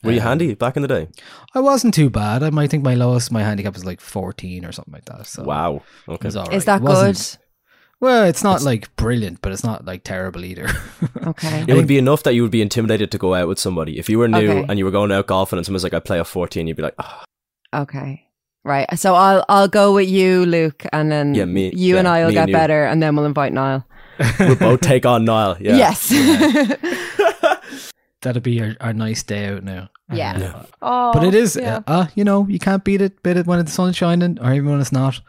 Were 0.03 0.11
you 0.11 0.19
Um, 0.21 0.27
handy 0.27 0.55
back 0.55 0.75
in 0.77 0.83
the 0.83 0.89
day? 0.89 1.07
I 1.55 1.61
wasn't 1.61 1.95
too 1.95 2.11
bad. 2.11 2.43
I 2.43 2.51
might 2.51 2.69
think 2.69 2.83
my 2.83 2.95
lowest, 2.97 3.31
my 3.31 3.43
handicap 3.45 3.75
was 3.75 3.85
like 3.85 4.01
fourteen 4.01 4.65
or 4.67 4.73
something 4.73 4.93
like 4.93 5.05
that. 5.05 5.29
So 5.29 5.45
Wow. 5.45 5.83
it 6.09 6.11
Okay. 6.11 6.27
was 6.29 6.37
all 6.37 6.51
Is 6.51 6.65
that 6.65 6.83
It 6.83 6.85
good? 6.85 7.17
Well, 8.01 8.25
it's 8.25 8.43
not 8.43 8.63
like 8.63 8.95
brilliant, 8.97 9.43
but 9.43 9.53
it's 9.53 9.63
not 9.65 9.85
like 9.85 10.05
terrible 10.05 10.45
either. 10.45 10.69
Okay. 11.27 11.65
It 11.69 11.75
would 11.75 11.87
be 11.87 11.99
enough 11.99 12.23
that 12.23 12.35
you 12.35 12.41
would 12.43 12.51
be 12.51 12.63
intimidated 12.63 13.11
to 13.13 13.19
go 13.19 13.35
out 13.35 13.47
with 13.47 13.59
somebody. 13.59 13.99
If 13.99 14.09
you 14.09 14.19
were 14.19 14.27
new 14.27 14.51
Okay. 14.51 14.65
and 14.69 14.79
you 14.79 14.87
were 14.87 14.91
going 14.91 15.13
out 15.13 15.27
golfing 15.27 15.59
and 15.59 15.67
someone's 15.67 15.85
like, 15.85 15.93
I 15.93 16.01
play 16.01 16.19
a 16.19 16.25
14, 16.25 16.67
you'd 16.67 16.77
be 16.79 16.83
like, 16.83 16.95
oh, 16.99 17.23
Okay. 17.75 18.27
Right. 18.65 18.87
So 18.99 19.15
I'll 19.15 19.45
I'll 19.49 19.69
go 19.69 19.95
with 19.95 20.09
you, 20.09 20.45
Luke, 20.47 20.85
and 20.93 21.13
then 21.13 21.35
Yeah, 21.35 21.45
me- 21.45 21.73
you 21.75 21.99
and 21.99 22.09
I 22.09 22.25
will 22.25 22.33
get 22.33 22.45
and 22.45 22.53
better, 22.53 22.85
and 22.85 23.03
then 23.03 23.15
we'll 23.17 23.27
invite 23.27 23.53
Niall. 23.53 23.87
we'll 24.41 24.57
both 24.57 24.81
take 24.81 25.05
on 25.07 25.25
Niall. 25.25 25.57
Yeah. 25.61 25.77
Yes. 25.77 26.11
That'd 28.23 28.43
be 28.43 28.61
our, 28.61 28.77
our 28.81 28.93
nice 28.93 29.23
day 29.23 29.47
out 29.47 29.65
now. 29.65 29.89
Yeah. 30.13 30.33
Uh, 30.35 30.39
Yeah. 30.41 30.63
oh, 30.83 31.13
But 31.15 31.25
it 31.25 31.35
is, 31.35 31.57
yeah. 31.57 31.77
uh, 31.79 31.83
uh, 31.87 32.07
you 32.15 32.23
know, 32.25 32.47
you 32.49 32.59
can't 32.59 32.85
beat 32.85 33.01
it, 33.01 33.23
beat 33.23 33.39
it 33.39 33.47
when 33.47 33.65
the 33.65 33.71
sun's 33.71 33.97
shining 33.97 34.39
or 34.41 34.53
even 34.53 34.71
when 34.71 34.81
it's 34.81 34.93
not. 34.93 35.21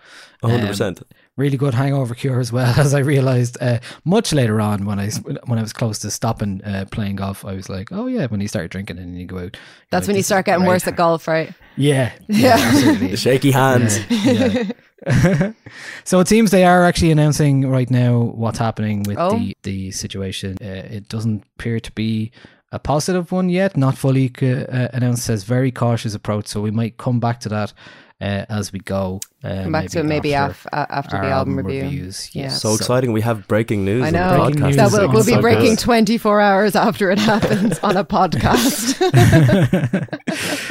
100%. 0.44 1.02
Really 1.42 1.58
good 1.58 1.74
hangover 1.74 2.14
cure 2.16 2.40
as 2.40 2.52
well, 2.52 2.74
as 2.86 2.94
I 2.94 3.00
realized 3.00 3.58
uh, 3.62 3.80
much 4.06 4.32
later 4.34 4.62
on 4.62 4.86
when 4.86 5.00
I 5.00 5.08
s- 5.08 5.22
when 5.50 5.58
I 5.58 5.62
was 5.62 5.74
close 5.74 5.98
to 6.00 6.12
stopping 6.12 6.62
uh, 6.64 6.86
playing 6.92 7.16
golf. 7.18 7.44
I 7.46 7.54
was 7.54 7.68
like, 7.70 7.92
oh 7.92 8.06
yeah, 8.08 8.28
when 8.28 8.42
you 8.42 8.48
start 8.48 8.70
drinking 8.72 9.00
and 9.00 9.18
you 9.20 9.26
go 9.26 9.38
out, 9.40 9.58
That's 9.90 10.04
like, 10.04 10.08
when 10.10 10.16
you 10.18 10.24
start 10.24 10.46
getting 10.46 10.62
great." 10.66 10.74
worse 10.76 10.88
at 10.88 10.96
golf, 10.96 11.28
right? 11.28 11.52
Yeah, 11.78 12.12
Yeah. 12.28 12.56
absolutely. 12.60 13.08
the 13.08 13.18
shaky 13.18 13.52
hands. 13.52 14.00
Yeah. 14.10 14.64
yeah. 15.08 15.52
so 16.04 16.20
it 16.20 16.28
seems 16.28 16.52
they 16.52 16.64
are 16.64 16.84
actually 16.86 17.12
announcing 17.12 17.68
right 17.68 17.90
now 17.90 18.20
what's 18.20 18.60
happening 18.60 19.04
with 19.04 19.18
Oh. 19.20 19.38
the 19.38 19.58
the 19.64 19.92
situation. 19.92 20.58
Uh, 20.62 20.66
it 20.98 21.10
doesn't 21.10 21.44
appear 21.58 21.80
to 21.80 21.92
be 21.94 22.32
a 22.72 22.80
positive 22.80 23.32
one 23.32 23.50
yet, 23.50 23.76
not 23.76 23.98
fully 23.98 24.32
uh, 24.42 24.88
announced. 24.94 25.24
Says 25.26 25.44
very 25.44 25.72
cautious 25.72 26.14
approach, 26.16 26.48
so 26.48 26.62
we 26.62 26.72
might 26.72 26.98
come 26.98 27.20
back 27.20 27.40
to 27.42 27.50
that 27.50 27.74
uh, 28.22 28.46
as 28.50 28.72
we 28.72 28.80
go. 28.80 29.20
Uh, 29.44 29.64
Come 29.64 29.72
back 29.72 29.90
to 29.90 30.00
it 30.00 30.06
maybe 30.06 30.34
af- 30.34 30.68
after 30.72 31.18
the 31.18 31.24
album 31.28 31.58
album 31.58 31.66
review. 31.66 31.82
reviews. 31.84 32.30
Yeah. 32.36 32.44
Yes. 32.44 32.62
So 32.62 32.76
exciting. 32.76 33.12
We 33.12 33.22
have 33.22 33.48
breaking 33.48 33.84
news. 33.84 34.04
I 34.04 34.08
on 34.08 34.14
the 34.14 34.20
know. 34.20 34.44
Breaking 34.46 34.62
podcast. 34.62 34.66
news 34.68 34.76
That 34.76 34.88
is 34.88 34.94
will, 34.94 35.10
we'll 35.12 35.26
be 35.26 35.42
breaking 35.42 35.72
good. 35.76 35.80
24 35.80 36.42
hours 36.42 36.76
after 36.76 37.10
it 37.10 37.18
happens 37.32 37.80
on 37.80 37.98
a 37.98 38.06
podcast. 38.06 38.98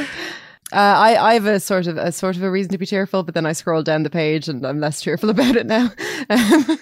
Uh, 0.71 0.75
I, 0.77 1.31
I 1.31 1.33
have 1.33 1.45
a 1.45 1.59
sort 1.59 1.87
of 1.87 1.97
a 1.97 2.11
sort 2.11 2.37
of 2.37 2.43
a 2.43 2.49
reason 2.49 2.71
to 2.71 2.77
be 2.77 2.85
cheerful, 2.85 3.23
but 3.23 3.33
then 3.33 3.45
I 3.45 3.51
scroll 3.51 3.83
down 3.83 4.03
the 4.03 4.09
page 4.09 4.47
and 4.47 4.65
I'm 4.65 4.79
less 4.79 5.01
cheerful 5.01 5.29
about 5.31 5.55
it 5.55 5.65
now. 5.65 5.91
Um, 6.29 6.65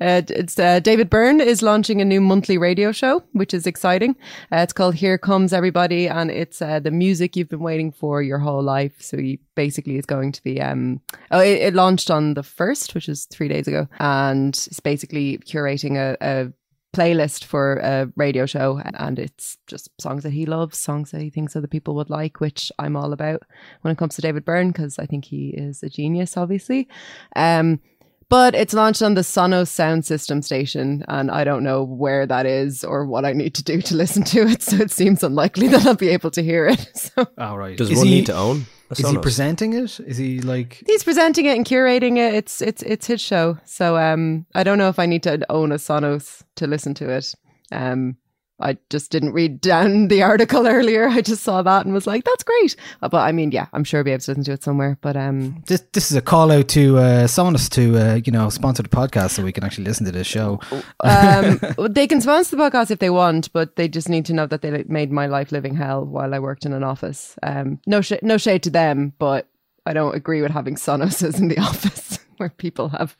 uh, 0.00 0.22
it's 0.28 0.58
uh, 0.58 0.80
David 0.80 1.08
Byrne 1.08 1.40
is 1.40 1.62
launching 1.62 2.00
a 2.00 2.04
new 2.04 2.20
monthly 2.20 2.58
radio 2.58 2.92
show, 2.92 3.22
which 3.32 3.54
is 3.54 3.66
exciting. 3.66 4.16
Uh, 4.52 4.58
it's 4.58 4.72
called 4.72 4.96
Here 4.96 5.16
Comes 5.16 5.52
Everybody, 5.52 6.08
and 6.08 6.30
it's 6.30 6.60
uh, 6.60 6.80
the 6.80 6.90
music 6.90 7.36
you've 7.36 7.48
been 7.48 7.60
waiting 7.60 7.90
for 7.90 8.22
your 8.22 8.38
whole 8.38 8.62
life. 8.62 9.00
So 9.00 9.16
he 9.16 9.40
basically 9.54 9.96
is 9.96 10.06
going 10.06 10.32
to 10.32 10.42
be. 10.42 10.60
Um, 10.60 11.00
oh, 11.30 11.40
it, 11.40 11.62
it 11.62 11.74
launched 11.74 12.10
on 12.10 12.34
the 12.34 12.42
first, 12.42 12.94
which 12.94 13.08
is 13.08 13.24
three 13.26 13.48
days 13.48 13.66
ago, 13.66 13.88
and 13.98 14.48
it's 14.48 14.80
basically 14.80 15.38
curating 15.38 15.96
a, 15.96 16.16
a 16.20 16.52
playlist 16.96 17.44
for 17.44 17.76
a 17.76 18.10
radio 18.16 18.46
show 18.46 18.80
and 18.94 19.18
it's 19.18 19.58
just 19.66 19.90
songs 20.00 20.22
that 20.22 20.32
he 20.32 20.46
loves 20.46 20.78
songs 20.78 21.10
that 21.10 21.20
he 21.20 21.28
thinks 21.28 21.54
other 21.54 21.66
people 21.66 21.94
would 21.94 22.08
like 22.08 22.40
which 22.40 22.72
i'm 22.78 22.96
all 22.96 23.12
about 23.12 23.42
when 23.82 23.92
it 23.92 23.98
comes 23.98 24.16
to 24.16 24.22
david 24.22 24.46
byrne 24.46 24.68
because 24.68 24.98
i 24.98 25.04
think 25.04 25.26
he 25.26 25.50
is 25.50 25.82
a 25.82 25.90
genius 25.90 26.36
obviously. 26.36 26.88
Um 27.34 27.80
but 28.28 28.56
it's 28.56 28.74
launched 28.74 29.02
on 29.02 29.14
the 29.14 29.20
sonos 29.20 29.68
sound 29.68 30.06
system 30.06 30.40
station 30.40 31.04
and 31.08 31.30
i 31.30 31.44
don't 31.44 31.62
know 31.62 31.84
where 31.84 32.26
that 32.26 32.46
is 32.46 32.82
or 32.82 33.04
what 33.04 33.26
i 33.26 33.32
need 33.32 33.54
to 33.54 33.62
do 33.62 33.82
to 33.82 33.94
listen 33.94 34.24
to 34.24 34.46
it 34.46 34.62
so 34.68 34.76
it 34.76 34.90
seems 34.90 35.22
unlikely 35.22 35.68
that 35.68 35.84
i'll 35.86 35.94
be 35.94 36.08
able 36.08 36.30
to 36.30 36.42
hear 36.42 36.66
it 36.66 36.90
so. 36.94 37.26
All 37.36 37.58
right. 37.58 37.76
Does 37.76 37.90
is 37.90 37.98
one 37.98 38.06
he, 38.06 38.14
need 38.14 38.26
to 38.26 38.34
own 38.34 38.64
a 38.90 38.92
Is 38.92 39.08
he 39.10 39.18
presenting 39.18 39.72
it? 39.72 39.98
Is 40.00 40.16
he 40.16 40.40
like? 40.40 40.82
he's 40.86 41.04
presenting 41.04 41.46
it 41.46 41.56
and 41.56 41.66
curating 41.66 42.16
it 42.18 42.34
it's 42.34 42.62
it's 42.62 42.82
it's 42.82 43.06
his 43.06 43.20
show 43.20 43.58
so 43.64 43.96
um 43.96 44.46
i 44.54 44.62
don't 44.62 44.78
know 44.78 44.88
if 44.88 44.98
i 44.98 45.06
need 45.06 45.22
to 45.22 45.44
own 45.50 45.72
a 45.72 45.76
sonos 45.76 46.42
to 46.54 46.66
listen 46.66 46.94
to 46.94 47.10
it 47.10 47.34
um 47.72 48.16
I 48.58 48.78
just 48.88 49.10
didn't 49.10 49.32
read 49.32 49.60
down 49.60 50.08
the 50.12 50.22
article 50.22 50.66
earlier. 50.66 51.08
I 51.08 51.20
just 51.20 51.42
saw 51.42 51.62
that 51.62 51.84
and 51.84 51.94
was 51.94 52.06
like, 52.06 52.24
"That's 52.24 52.42
great." 52.44 52.76
Uh, 53.02 53.08
But 53.08 53.18
I 53.28 53.32
mean, 53.32 53.52
yeah, 53.52 53.66
I'm 53.72 53.84
sure 53.84 54.00
I'll 54.00 54.04
be 54.04 54.12
able 54.12 54.20
to 54.22 54.30
listen 54.30 54.44
to 54.44 54.52
it 54.52 54.62
somewhere. 54.62 54.96
But 55.02 55.16
um, 55.16 55.62
This 55.66 55.82
this 55.92 56.10
is 56.10 56.16
a 56.16 56.22
call 56.22 56.50
out 56.50 56.68
to 56.68 56.96
uh, 56.98 57.26
Sonos 57.26 57.68
to 57.70 57.98
uh, 57.98 58.14
you 58.24 58.32
know 58.32 58.48
sponsor 58.50 58.82
the 58.82 58.88
podcast 58.88 59.30
so 59.30 59.42
we 59.44 59.52
can 59.52 59.64
actually 59.64 59.84
listen 59.84 60.06
to 60.06 60.12
this 60.12 60.26
show. 60.26 60.58
um, 61.00 61.60
they 61.90 62.06
can 62.06 62.20
sponsor 62.20 62.56
the 62.56 62.62
podcast 62.62 62.90
if 62.90 62.98
they 62.98 63.10
want, 63.10 63.52
but 63.52 63.76
they 63.76 63.88
just 63.88 64.08
need 64.08 64.24
to 64.26 64.32
know 64.32 64.46
that 64.46 64.62
they 64.62 64.84
made 64.88 65.12
my 65.12 65.26
life 65.26 65.52
living 65.52 65.74
hell 65.76 66.04
while 66.04 66.34
I 66.34 66.38
worked 66.38 66.64
in 66.64 66.72
an 66.72 66.82
office. 66.84 67.36
Um, 67.42 67.80
no, 67.86 68.00
sh- 68.00 68.22
no 68.22 68.38
shade 68.38 68.62
to 68.62 68.70
them, 68.70 69.12
but 69.18 69.48
I 69.84 69.92
don't 69.92 70.16
agree 70.16 70.42
with 70.42 70.50
having 70.50 70.76
sonoses 70.76 71.38
in 71.40 71.48
the 71.48 71.58
office 71.58 72.05
where 72.40 72.50
people 72.50 72.88
have 72.90 73.16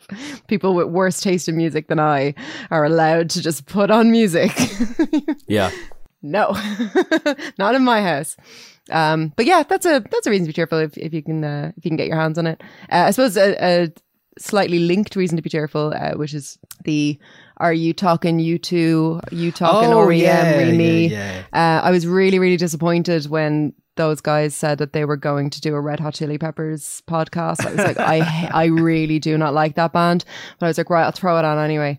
people 0.48 0.74
with 0.74 0.88
worse 0.88 1.20
taste 1.20 1.48
in 1.48 1.57
music 1.57 1.88
than 1.88 1.98
I 2.00 2.35
are 2.70 2.85
allowed 2.85 3.31
to 3.31 3.42
just 3.42 3.66
put 3.66 3.90
on 3.90 4.11
music. 4.11 4.52
Yeah. 5.48 5.70
no, 6.22 6.52
not 7.59 7.74
in 7.74 7.85
my 7.85 8.02
house. 8.02 8.37
Um, 8.90 9.33
but 9.37 9.46
yeah, 9.46 9.62
that's 9.62 9.87
a 9.87 10.00
that's 10.11 10.26
a 10.26 10.31
reason 10.31 10.46
to 10.46 10.48
be 10.48 10.52
cheerful 10.55 10.79
if, 10.79 10.96
if 10.98 11.12
you 11.12 11.22
can 11.22 11.44
uh, 11.44 11.72
if 11.76 11.85
you 11.85 11.90
can 11.90 11.96
get 11.96 12.07
your 12.09 12.16
hands 12.16 12.38
on 12.38 12.46
it. 12.46 12.62
Uh, 12.90 13.05
I 13.07 13.11
suppose 13.12 13.37
a, 13.37 13.55
a 13.64 13.92
slightly 14.38 14.81
linked 14.81 15.16
reason 15.16 15.37
to 15.37 15.42
be 15.42 15.50
cheerful, 15.50 15.92
uh, 15.96 16.12
which 16.14 16.35
is 16.35 16.59
the 16.85 17.18
are 17.59 17.72
you 17.72 17.92
talking 17.92 18.38
you 18.38 18.59
two, 18.59 19.20
you 19.31 19.50
talking 19.50 19.92
Oh, 19.92 20.07
REM, 20.07 20.18
yeah, 20.18 20.57
Remy? 20.57 21.07
yeah, 21.09 21.42
Uh, 21.52 21.81
I 21.85 21.90
was 21.90 22.07
really 22.07 22.38
really 22.38 22.57
disappointed 22.57 23.26
when 23.26 23.72
those 23.97 24.21
guys 24.21 24.55
said 24.55 24.79
that 24.79 24.93
they 24.93 25.05
were 25.05 25.17
going 25.17 25.51
to 25.51 25.61
do 25.61 25.75
a 25.75 25.81
Red 25.81 26.01
Hot 26.01 26.15
Chili 26.15 26.39
Peppers 26.39 27.03
podcast. 27.09 27.67
I 27.67 27.71
was 27.71 27.79
like, 27.79 27.99
I 27.99 28.51
I 28.55 28.65
really 28.67 29.19
do 29.19 29.37
not 29.37 29.55
like 29.55 29.75
that 29.75 29.93
band, 29.93 30.25
but 30.59 30.67
I 30.67 30.69
was 30.69 30.79
like, 30.79 30.91
right, 30.91 31.05
I'll 31.05 31.13
throw 31.13 31.39
it 31.39 31.45
on 31.45 31.59
anyway. 31.59 31.99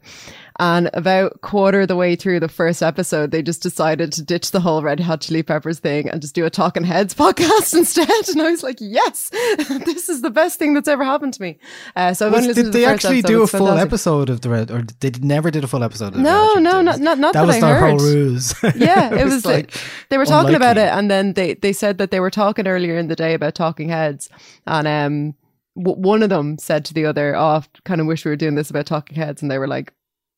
And 0.59 0.89
about 0.93 1.41
quarter 1.41 1.81
of 1.81 1.87
the 1.87 1.95
way 1.95 2.15
through 2.15 2.39
the 2.39 2.47
first 2.47 2.81
episode, 2.81 3.29
they 3.31 3.43
just 3.43 3.61
decided 3.61 4.11
to 4.13 4.23
ditch 4.23 4.51
the 4.51 4.59
whole 4.59 4.81
Red 4.81 4.99
Hot 4.99 5.21
Chili 5.21 5.43
Peppers 5.43 5.77
thing 5.79 6.09
and 6.09 6.19
just 6.21 6.33
do 6.33 6.45
a 6.45 6.49
Talking 6.49 6.83
Heads 6.83 7.13
podcast 7.23 7.75
instead. 7.75 8.09
And 8.29 8.41
I 8.41 8.49
was 8.51 8.63
like, 8.63 8.77
yes, 8.79 9.29
this 9.85 10.09
is 10.09 10.21
the 10.23 10.31
best 10.31 10.57
thing 10.57 10.73
that's 10.73 10.87
ever 10.87 11.03
happened 11.03 11.33
to 11.35 11.41
me. 11.41 11.59
Uh, 11.95 12.13
so 12.13 12.31
Was- 12.31 12.47
did 12.47 12.55
to 12.55 12.63
the 12.63 12.69
they 12.71 12.85
actually 12.85 13.19
episode. 13.19 13.27
do 13.33 13.43
a 13.43 13.47
full 13.47 13.69
episode 13.69 14.29
of 14.29 14.41
the 14.41 14.49
Red, 14.49 14.71
or 14.71 14.81
they 14.99 15.11
never 15.21 15.51
did 15.51 15.63
a 15.63 15.67
full 15.67 15.83
episode? 15.83 16.07
Of 16.07 16.13
the 16.13 16.19
Red 16.19 16.23
No, 16.23 16.53
no, 16.55 16.81
not- 16.81 16.99
not- 16.99 17.19
not 17.19 17.33
that 17.33 17.41
that 17.41 17.47
was 17.47 17.55
I 17.57 17.59
their 17.59 17.79
whole 17.79 17.99
heard. 17.99 18.01
ruse. 18.01 18.53
Yeah, 18.75 19.13
it 19.13 19.25
was 19.25 19.45
like 19.45 19.73
they 20.09 20.17
were 20.17 20.25
talking 20.25 20.55
about 20.55 20.77
it, 20.77 20.89
and 20.91 21.09
then 21.11 21.33
they 21.33 21.53
they 21.55 21.73
said 21.73 21.97
that 21.99 22.09
they 22.11 22.19
were 22.19 22.31
talking 22.31 22.67
earlier 22.67 22.97
in 22.97 23.07
the 23.09 23.15
day 23.15 23.33
about 23.33 23.53
talking 23.55 23.89
heads, 23.89 24.29
and 24.65 24.87
um, 24.87 25.35
one 25.75 26.23
of 26.23 26.29
them 26.29 26.57
said 26.57 26.83
to 26.85 26.93
the 26.93 27.05
other, 27.05 27.35
"Oh, 27.35 27.45
I 27.45 27.63
kind 27.85 28.01
of 28.01 28.07
wish 28.07 28.25
we 28.25 28.31
were 28.31 28.35
doing 28.35 28.55
this 28.55 28.69
about 28.69 28.85
talking 28.87 29.15
heads," 29.17 29.41
and 29.41 29.51
they 29.51 29.57
were 29.57 29.67
like, 29.67 29.93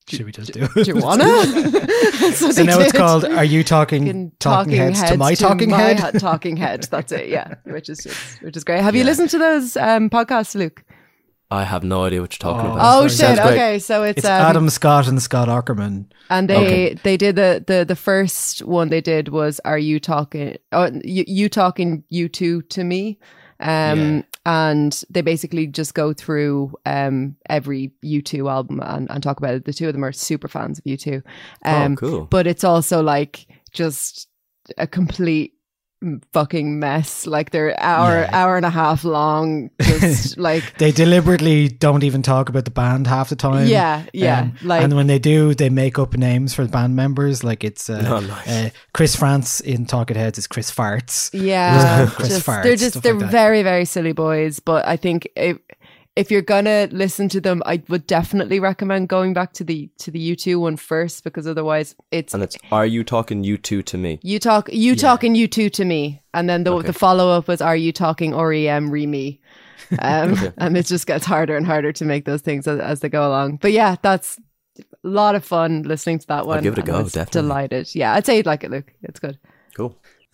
Should 0.10 0.26
we 0.26 0.32
just 0.32 0.52
do 0.54 0.64
it? 0.64 0.74
"Do 0.74 0.82
you 0.84 0.96
wanna?" 1.02 1.44
so 1.44 2.32
So 2.32 2.52
they 2.52 2.64
now 2.64 2.80
it's 2.80 2.92
called 2.92 3.26
"Are 3.26 3.44
you 3.44 3.64
talking 3.64 4.02
Fucking 4.06 4.32
talking, 4.40 4.76
heads, 4.76 5.04
to 5.12 5.18
my 5.18 5.34
talking 5.36 5.70
my 5.70 5.78
head?" 5.78 6.00
ha- 6.00 6.12
talking 6.12 6.58
head. 6.58 6.84
That's 6.92 7.12
it. 7.12 7.30
Yeah, 7.30 7.56
which 7.66 7.90
is 7.90 8.00
just 8.00 8.42
which 8.42 8.58
is 8.58 8.64
great. 8.64 8.82
Have 8.82 8.96
you 8.96 9.04
listened 9.04 9.30
to 9.32 9.38
those 9.38 9.78
um, 9.78 10.10
podcasts, 10.10 10.56
Luke? 10.56 10.84
I 11.52 11.64
have 11.64 11.84
no 11.84 12.04
idea 12.06 12.22
what 12.22 12.32
you're 12.34 12.54
talking 12.54 12.70
Oh. 12.70 12.74
about. 12.76 13.04
Oh 13.04 13.08
shit! 13.08 13.40
Okay, 13.40 13.80
so 13.80 14.04
it's, 14.04 14.20
It's 14.20 14.26
um, 14.28 14.32
Adam 14.34 14.70
Scott 14.70 15.08
and 15.08 15.20
Scott 15.22 15.48
Aukerman. 15.48 16.06
and 16.30 16.48
they 16.50 16.58
Okay. 16.58 16.94
they 17.04 17.18
did 17.18 17.36
the, 17.38 17.64
the 17.66 17.86
the 17.86 17.96
first 17.96 18.64
one 18.66 18.90
they 18.90 19.02
did 19.02 19.30
was 19.30 19.60
are 19.66 19.80
you 19.80 20.00
talking 20.00 20.58
oh 20.72 20.92
you, 21.04 21.24
you 21.28 21.50
talking 21.50 22.04
you 22.10 22.30
two 22.30 22.62
to 22.64 22.84
me 22.84 23.18
um 23.60 24.00
Yeah. 24.00 24.22
and 24.46 25.04
they 25.10 25.22
basically 25.22 25.68
just 25.68 25.94
go 25.94 26.14
through 26.14 26.74
um 26.86 27.36
every 27.50 27.92
U2 28.04 28.50
album 28.50 28.80
and, 28.82 29.10
and 29.10 29.22
talk 29.22 29.38
about 29.38 29.54
it 29.56 29.66
the 29.66 29.74
two 29.74 29.88
of 29.88 29.94
them 29.94 30.04
are 30.06 30.12
super 30.14 30.48
fans 30.48 30.80
of 30.80 30.86
U2 30.86 31.22
um 31.66 31.94
oh, 31.94 31.96
cool. 31.96 32.26
but 32.26 32.48
it's 32.48 32.64
also 32.64 33.02
like 33.04 33.48
just 33.74 34.28
a 34.78 34.88
complete 34.88 35.54
fucking 36.32 36.80
mess 36.80 37.28
like 37.28 37.52
they're 37.52 37.78
hour 37.80 38.22
Yeah. 38.22 38.30
hour 38.32 38.56
and 38.56 38.66
a 38.66 38.70
half 38.70 39.04
long 39.04 39.70
just 39.82 40.38
like 40.48 40.78
They 40.78 40.92
deliberately 40.94 41.68
don't 41.68 42.04
even 42.04 42.22
talk 42.22 42.48
about 42.48 42.64
the 42.64 42.72
band 42.72 43.06
half 43.08 43.30
the 43.30 43.36
time. 43.36 43.68
yeah 43.68 44.04
yeah 44.14 44.42
Um, 44.44 44.56
like 44.64 44.84
and 44.84 44.96
when 44.96 45.08
they 45.08 45.20
do, 45.20 45.54
they 45.54 45.70
make 45.70 46.00
up 46.00 46.16
names 46.16 46.54
for 46.54 46.64
the 46.64 46.70
band 46.72 46.96
members. 46.96 47.44
Like 47.44 47.64
it's 47.66 47.90
uh, 47.90 48.04
Oh, 48.08 48.20
nice. 48.22 48.48
uh, 48.48 48.70
Chris 48.94 49.16
Frantz 49.16 49.60
in 49.60 49.86
Talking 49.86 50.16
Heads 50.16 50.38
is 50.38 50.48
Chris 50.48 50.72
Farts. 50.72 51.30
Yeah, 51.34 52.08
Chris 52.14 52.30
just, 52.30 52.46
farts, 52.48 52.64
they're 52.64 52.76
just 52.78 53.02
they're 53.04 53.14
like 53.14 53.30
very 53.30 53.62
very 53.64 53.84
silly 53.86 54.14
boys. 54.14 54.60
But 54.62 54.88
I 54.88 54.96
think 54.96 55.28
if 55.36 55.58
if 56.20 56.30
you're 56.32 56.42
gonna 56.42 56.88
listen 56.92 57.30
to 57.30 57.42
them, 57.42 57.62
I 57.66 57.82
would 57.90 58.06
definitely 58.08 58.60
recommend 58.60 59.10
going 59.10 59.34
back 59.34 59.54
to 59.54 59.64
the 59.64 59.90
to 60.00 60.12
the 60.12 60.20
U 60.20 60.36
two 60.36 60.60
one 60.60 60.78
first 60.78 61.24
because 61.24 61.48
otherwise 61.48 61.96
it's 62.12 62.34
and 62.34 62.44
it's 62.44 62.58
Are 62.72 62.86
you 62.86 63.04
talking 63.04 63.44
U 63.44 63.58
two 63.58 63.82
to 63.84 63.98
me? 63.98 64.20
you 64.22 64.40
talk 64.40 64.70
you 64.72 64.96
talking 64.96 65.36
U 65.36 65.48
two 65.48 65.70
to 65.70 65.86
me, 65.86 66.22
and 66.34 66.50
then 66.50 66.64
the 66.64 66.74
Okay. 66.74 66.88
the 66.88 66.94
follow 66.94 67.30
up 67.32 67.48
was 67.48 67.62
Are 67.62 67.76
you 67.76 67.92
talking 67.92 68.36
REM 68.36 68.90
re 68.92 69.06
me? 69.08 69.40
Um, 69.98 70.36
and 70.60 70.78
it 70.78 70.86
just 70.86 71.08
gets 71.08 71.26
harder 71.26 71.58
and 71.58 71.66
harder 71.66 71.92
to 71.94 72.06
make 72.06 72.26
those 72.26 72.42
things 72.42 72.68
as, 72.68 72.80
as 72.80 73.00
they 73.00 73.10
go 73.10 73.28
along. 73.28 73.58
But 73.58 73.72
yeah, 73.72 73.96
that's 74.04 74.38
a 74.80 74.84
lot 75.08 75.34
of 75.34 75.44
fun 75.44 75.82
listening 75.82 76.20
to 76.20 76.28
that 76.28 76.46
one. 76.46 76.62
give 76.62 76.74
it 76.74 76.80
a 76.80 76.84
go, 76.84 77.02
definitely. 77.10 77.42
Delighted. 77.42 77.96
Yeah, 77.96 78.14
I'd 78.14 78.24
say 78.24 78.38
you'd 78.38 78.46
like 78.46 78.64
it, 78.64 78.70
Luke. 78.70 78.94
It's 79.02 79.20
good. 79.20 79.40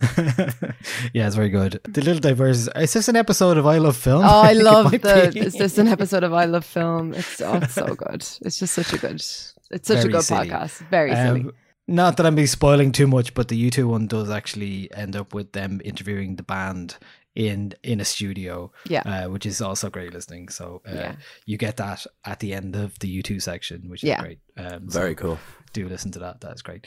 Cool. 0.00 0.24
yeah, 1.14 1.26
it's 1.26 1.36
very 1.36 1.48
good. 1.48 1.80
The 1.84 2.02
little 2.02 2.20
diverse. 2.20 2.68
Is 2.76 2.92
this 2.92 3.08
an 3.08 3.16
episode 3.16 3.56
of 3.58 3.66
I 3.66 3.78
Love 3.78 3.96
Film? 3.96 4.22
Oh, 4.24 4.40
I 4.42 4.52
think 4.54 4.64
love 4.64 4.90
the. 4.92 5.30
be. 5.34 5.40
Is 5.40 5.54
this 5.54 5.78
an 5.78 5.88
episode 5.88 6.22
of 6.22 6.32
I 6.32 6.44
Love 6.44 6.64
Film? 6.64 7.14
It's 7.14 7.40
oh, 7.40 7.54
it's 7.56 7.74
so 7.74 7.94
good. 7.94 8.22
It's 8.42 8.58
just 8.58 8.74
such 8.74 8.92
a 8.92 8.98
good. 8.98 9.14
It's 9.16 9.88
such 9.88 10.04
a 10.04 10.08
good 10.08 10.22
silly. 10.22 10.48
podcast. 10.48 10.86
Very 10.90 11.14
silly. 11.14 11.40
Um, 11.42 11.52
not 11.88 12.16
that 12.16 12.26
I'm 12.26 12.34
be 12.34 12.46
spoiling 12.46 12.92
too 12.92 13.06
much, 13.06 13.32
but 13.34 13.48
the 13.48 13.70
U2 13.70 13.86
one 13.86 14.06
does 14.06 14.28
actually 14.28 14.92
end 14.92 15.14
up 15.16 15.32
with 15.34 15.52
them 15.52 15.80
interviewing 15.84 16.36
the 16.36 16.42
band 16.42 16.96
in 17.36 17.72
in 17.82 18.00
a 18.00 18.04
studio, 18.04 18.72
Yeah. 18.88 19.02
uh, 19.02 19.28
which 19.30 19.46
is 19.46 19.60
also 19.60 19.88
great 19.90 20.12
listening. 20.12 20.48
So 20.48 20.82
uh, 20.88 20.92
Yeah. 20.94 21.16
you 21.44 21.56
get 21.58 21.76
that 21.76 22.04
at 22.24 22.40
the 22.40 22.54
end 22.54 22.74
of 22.76 22.98
the 22.98 23.22
U2 23.22 23.40
section, 23.40 23.88
which 23.88 24.02
is 24.02 24.08
Yeah. 24.08 24.20
great. 24.20 24.38
Um, 24.56 24.90
so 24.90 24.98
Very 24.98 25.14
cool. 25.14 25.38
do 25.72 25.88
listen 25.88 26.10
to 26.12 26.18
that. 26.20 26.40
That's 26.40 26.62
great. 26.62 26.86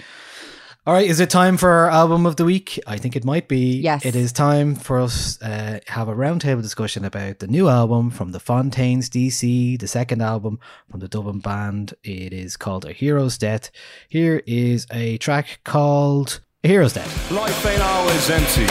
All 0.89 0.95
right, 0.95 1.07
is 1.07 1.19
it 1.19 1.29
time 1.29 1.55
for 1.55 1.69
our 1.69 1.91
album 1.91 2.25
of 2.25 2.37
the 2.37 2.45
week? 2.45 2.79
I 2.87 2.97
think 2.97 3.15
it 3.15 3.23
might 3.23 3.47
be. 3.47 3.79
Yes. 3.79 4.03
It 4.03 4.15
is 4.15 4.33
time 4.33 4.73
for 4.73 4.99
us 4.99 5.39
uh, 5.39 5.81
have 5.85 6.07
a 6.07 6.15
roundtable 6.15 6.63
discussion 6.63 7.05
about 7.05 7.37
the 7.37 7.45
new 7.45 7.69
album 7.69 8.09
from 8.09 8.31
the 8.31 8.39
Fontaines 8.39 9.07
DC, 9.07 9.79
the 9.79 9.87
second 9.87 10.23
album 10.23 10.59
from 10.89 10.99
the 10.99 11.07
Dublin 11.07 11.41
band. 11.41 11.93
It 12.03 12.33
is 12.33 12.57
called 12.57 12.85
A 12.85 12.91
Hero's 12.91 13.37
Death. 13.37 13.69
Here 14.09 14.41
is 14.47 14.87
a 14.91 15.19
track 15.19 15.59
called 15.63 16.39
A 16.63 16.69
Hero's 16.69 16.93
Death. 16.93 17.31
Life 17.31 17.67
ain't 17.67 17.83
always 17.83 18.27
empty. 18.31 18.65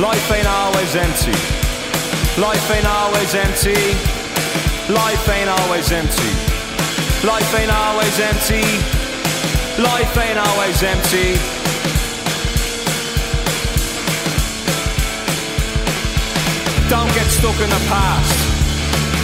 Life 0.00 0.32
ain't 0.32 0.46
always 0.46 0.96
empty. 0.96 1.32
Life 2.40 2.70
ain't 2.70 2.86
always 2.86 3.34
empty. 3.34 3.74
Life 4.90 5.28
ain't 5.28 5.50
always 5.50 5.92
empty. 5.92 6.32
Life 7.28 7.54
ain't 7.54 7.70
always 7.70 8.18
empty. 8.18 9.01
Life 9.80 10.18
ain't 10.18 10.36
always 10.36 10.82
empty. 10.82 11.32
Don't 16.92 17.08
get 17.16 17.24
stuck 17.32 17.56
in 17.56 17.70
the 17.72 17.82
past. 17.88 18.36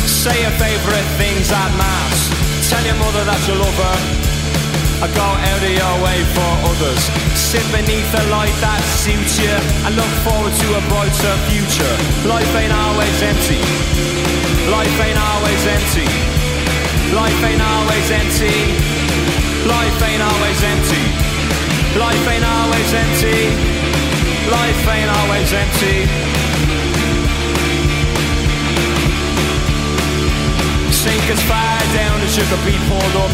Say 0.08 0.40
your 0.40 0.50
favourite 0.56 1.04
things 1.20 1.52
at 1.52 1.68
mass. 1.76 2.32
Tell 2.70 2.80
your 2.80 2.96
mother 2.96 3.28
that 3.28 3.36
you 3.44 3.60
love 3.60 3.76
her. 3.76 3.96
I 5.04 5.08
go 5.12 5.28
out 5.28 5.60
of 5.60 5.68
your 5.68 5.96
way 6.00 6.24
for 6.32 6.50
others. 6.72 7.02
Sit 7.36 7.64
beneath 7.68 8.08
a 8.16 8.24
light 8.32 8.56
that 8.64 8.80
suits 9.04 9.36
you 9.36 9.52
and 9.84 9.92
look 10.00 10.12
forward 10.24 10.56
to 10.64 10.68
a 10.74 10.82
brighter 10.88 11.36
future. 11.52 11.94
Life 12.24 12.48
ain't 12.56 12.72
always 12.72 13.20
empty. 13.20 13.60
Life 14.72 14.96
ain't 14.96 15.20
always 15.20 15.62
empty. 15.68 16.08
Life 17.12 17.40
ain't 17.44 17.60
always 17.60 18.08
empty. 18.10 18.97
Life 19.66 19.98
ain't 20.02 20.22
always 20.22 20.60
empty. 20.62 21.04
Life 21.98 22.24
ain't 22.28 22.44
always 22.46 22.90
empty. 22.94 23.40
Life 24.46 24.82
ain't 24.86 25.10
always 25.10 25.50
empty. 25.52 25.96
Sink 30.92 31.24
as 31.30 31.42
far 31.50 31.78
down 31.96 32.20
as 32.22 32.36
you 32.36 32.44
could 32.46 32.64
be 32.64 32.76
pulled 32.86 33.16
up. 33.18 33.32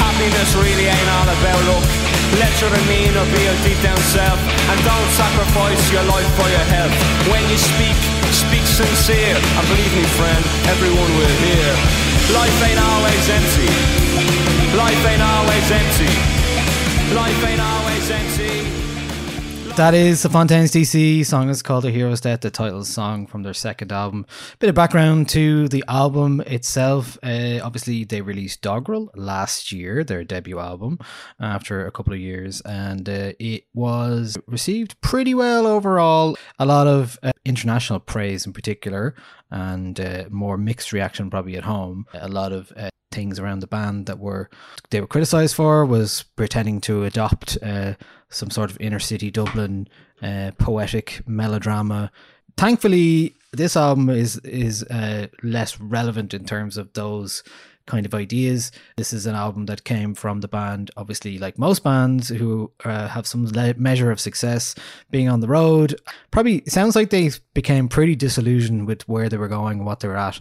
Happiness 0.00 0.54
really 0.56 0.86
ain't 0.86 1.10
all 1.20 1.28
about 1.28 1.60
luck. 1.68 2.08
Let 2.36 2.52
your 2.60 2.68
demeanor 2.68 3.24
be 3.32 3.40
your 3.40 3.56
deep 3.64 3.80
down 3.80 3.96
self 4.12 4.36
And 4.68 4.78
don't 4.84 5.10
sacrifice 5.16 5.80
your 5.88 6.04
life 6.04 6.28
for 6.36 6.44
your 6.52 6.66
health 6.68 6.92
When 7.32 7.40
you 7.48 7.56
speak, 7.56 7.96
speak 8.28 8.68
sincere 8.68 9.32
And 9.32 9.64
believe 9.72 9.94
me 9.96 10.04
friend, 10.12 10.42
everyone 10.68 11.08
will 11.16 11.34
hear 11.40 11.68
Life 12.36 12.58
ain't 12.68 12.80
always 12.84 13.24
empty 13.32 13.72
Life 14.76 15.02
ain't 15.08 15.22
always 15.22 15.37
that 19.78 19.94
is 19.94 20.24
the 20.24 20.28
Fontaines 20.28 20.72
DC 20.72 21.24
song 21.24 21.48
is 21.48 21.62
called 21.62 21.84
A 21.84 21.90
Hero's 21.92 22.20
Death, 22.20 22.40
the 22.40 22.50
title 22.50 22.84
song 22.84 23.28
from 23.28 23.44
their 23.44 23.54
second 23.54 23.92
album. 23.92 24.26
Bit 24.58 24.70
of 24.70 24.74
background 24.74 25.28
to 25.28 25.68
the 25.68 25.84
album 25.86 26.40
itself. 26.40 27.16
Uh, 27.22 27.60
obviously, 27.62 28.02
they 28.02 28.20
released 28.20 28.60
Dogrel 28.60 29.06
last 29.14 29.70
year, 29.70 30.02
their 30.02 30.24
debut 30.24 30.58
album, 30.58 30.98
after 31.38 31.86
a 31.86 31.92
couple 31.92 32.12
of 32.12 32.18
years, 32.18 32.60
and 32.62 33.08
uh, 33.08 33.34
it 33.38 33.66
was 33.72 34.36
received 34.48 35.00
pretty 35.00 35.32
well 35.32 35.64
overall. 35.64 36.36
A 36.58 36.66
lot 36.66 36.88
of 36.88 37.16
uh, 37.22 37.30
international 37.44 38.00
praise 38.00 38.46
in 38.46 38.52
particular, 38.52 39.14
and 39.48 40.00
uh, 40.00 40.24
more 40.28 40.58
mixed 40.58 40.92
reaction 40.92 41.30
probably 41.30 41.56
at 41.56 41.62
home. 41.62 42.04
A 42.14 42.28
lot 42.28 42.50
of 42.50 42.72
uh, 42.76 42.90
things 43.10 43.38
around 43.38 43.60
the 43.60 43.66
band 43.66 44.06
that 44.06 44.18
were 44.18 44.50
they 44.90 45.00
were 45.00 45.06
criticized 45.06 45.54
for 45.54 45.84
was 45.84 46.24
pretending 46.36 46.80
to 46.82 47.04
adopt 47.04 47.58
uh, 47.62 47.94
some 48.28 48.50
sort 48.50 48.70
of 48.70 48.80
inner 48.80 48.98
city 48.98 49.30
Dublin 49.30 49.88
uh, 50.22 50.50
poetic 50.58 51.22
melodrama. 51.26 52.10
Thankfully, 52.56 53.34
this 53.52 53.76
album 53.76 54.10
is 54.10 54.36
is 54.38 54.82
uh, 54.84 55.28
less 55.42 55.80
relevant 55.80 56.34
in 56.34 56.44
terms 56.44 56.76
of 56.76 56.92
those 56.92 57.42
kind 57.88 58.06
of 58.06 58.14
ideas. 58.14 58.70
This 58.96 59.12
is 59.12 59.26
an 59.26 59.34
album 59.34 59.66
that 59.66 59.82
came 59.82 60.14
from 60.14 60.40
the 60.40 60.48
band, 60.48 60.90
obviously, 60.96 61.38
like 61.38 61.58
most 61.58 61.82
bands 61.82 62.28
who 62.28 62.70
uh, 62.84 63.08
have 63.08 63.26
some 63.26 63.46
le- 63.46 63.74
measure 63.74 64.10
of 64.10 64.20
success 64.20 64.74
being 65.10 65.28
on 65.28 65.40
the 65.40 65.48
road. 65.48 65.98
Probably 66.30 66.62
sounds 66.66 66.94
like 66.94 67.10
they 67.10 67.30
became 67.54 67.88
pretty 67.88 68.14
disillusioned 68.14 68.86
with 68.86 69.08
where 69.08 69.28
they 69.28 69.38
were 69.38 69.48
going, 69.48 69.84
what 69.84 70.00
they 70.00 70.08
were 70.08 70.18
at. 70.18 70.38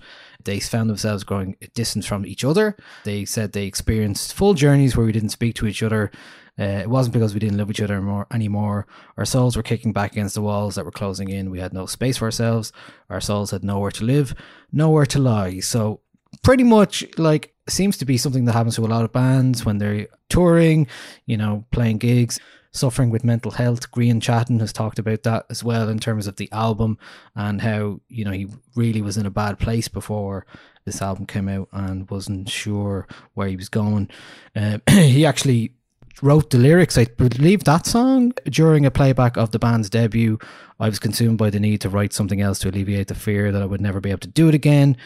They 0.48 0.62
found 0.62 0.90
themselves 0.90 1.26
growing 1.26 1.58
distant 1.76 2.06
from 2.06 2.26
each 2.26 2.46
other. 2.46 2.78
They 3.04 3.26
said 3.26 3.52
they 3.52 3.66
experienced 3.66 4.34
full 4.34 4.54
journeys 4.54 4.96
where 4.96 5.06
we 5.06 5.12
didn't 5.12 5.30
speak 5.30 5.56
to 5.56 5.68
each 5.68 5.84
other. 5.84 6.10
Uh, 6.58 6.64
it 6.84 6.90
wasn't 6.90 7.14
because 7.14 7.34
we 7.34 7.42
didn't 7.42 7.58
love 7.58 7.70
each 7.70 7.82
other 7.82 8.02
more 8.02 8.26
anymore. 8.32 8.88
Our 9.18 9.26
souls 9.26 9.58
were 9.58 9.62
kicking 9.62 9.92
back 9.92 10.14
against 10.14 10.36
the 10.36 10.42
walls 10.42 10.76
that 10.76 10.86
were 10.86 10.92
closing 10.92 11.30
in. 11.30 11.52
We 11.52 11.60
had 11.60 11.74
no 11.74 11.86
space 11.86 12.18
for 12.18 12.26
ourselves. 12.26 12.72
Our 13.10 13.20
souls 13.20 13.52
had 13.52 13.64
nowhere 13.64 13.92
to 13.92 14.06
live, 14.06 14.34
nowhere 14.72 15.06
to 15.08 15.20
lie. 15.20 15.60
So 15.60 16.00
pretty 16.44 16.64
much 16.64 17.06
like 17.18 17.54
seems 17.68 17.98
to 17.98 18.06
be 18.06 18.18
something 18.18 18.46
that 18.46 18.54
happens 18.54 18.76
to 18.76 18.86
a 18.86 18.88
lot 18.88 19.04
of 19.04 19.12
bands 19.12 19.66
when 19.66 19.80
they're 19.80 20.08
touring, 20.30 20.88
you 21.26 21.36
know, 21.36 21.66
playing 21.72 21.98
gigs, 21.98 22.40
suffering 22.72 23.10
with 23.10 23.24
mental 23.24 23.52
health. 23.52 23.92
Grian 23.92 24.22
Chatten 24.22 24.60
has 24.60 24.74
talked 24.74 25.00
about 25.00 25.24
that 25.24 25.46
as 25.50 25.64
well 25.64 25.90
in 25.90 26.00
terms 26.00 26.28
of 26.28 26.36
the 26.36 26.52
album 26.52 26.98
and 27.36 27.62
how, 27.62 28.02
you 28.10 28.26
know, 28.26 28.32
he 28.32 28.48
really 28.76 29.02
was 29.02 29.18
in 29.18 29.26
a 29.26 29.32
bad 29.32 29.60
place 29.60 29.88
before 29.88 30.46
this 30.86 31.02
album 31.02 31.26
came 31.26 31.50
out 31.50 31.68
and 31.72 32.10
wasn't 32.10 32.50
sure 32.50 33.08
where 33.34 33.48
he 33.48 33.56
was 33.56 33.70
going. 33.70 34.10
Uh, 34.56 34.80
he 34.90 35.26
actually 35.26 35.74
wrote 36.22 36.50
the 36.50 36.58
lyrics. 36.58 36.98
I 36.98 37.06
believe 37.06 37.64
that 37.66 37.86
song 37.86 38.34
during 38.46 38.86
a 38.86 38.92
playback 38.92 39.38
of 39.38 39.52
the 39.52 39.60
band's 39.60 39.90
debut. 39.90 40.40
I 40.80 40.90
was 40.90 41.00
consumed 41.00 41.38
by 41.38 41.50
the 41.50 41.60
need 41.60 41.82
to 41.82 41.90
write 41.90 42.14
something 42.14 42.42
else 42.42 42.60
to 42.60 42.70
alleviate 42.70 43.08
the 43.08 43.16
fear 43.16 43.52
that 43.52 43.62
I 43.62 43.66
would 43.66 43.82
never 43.82 44.00
be 44.00 44.10
able 44.10 44.20
to 44.20 44.28
do 44.28 44.48
it 44.48 44.56
again. 44.56 44.98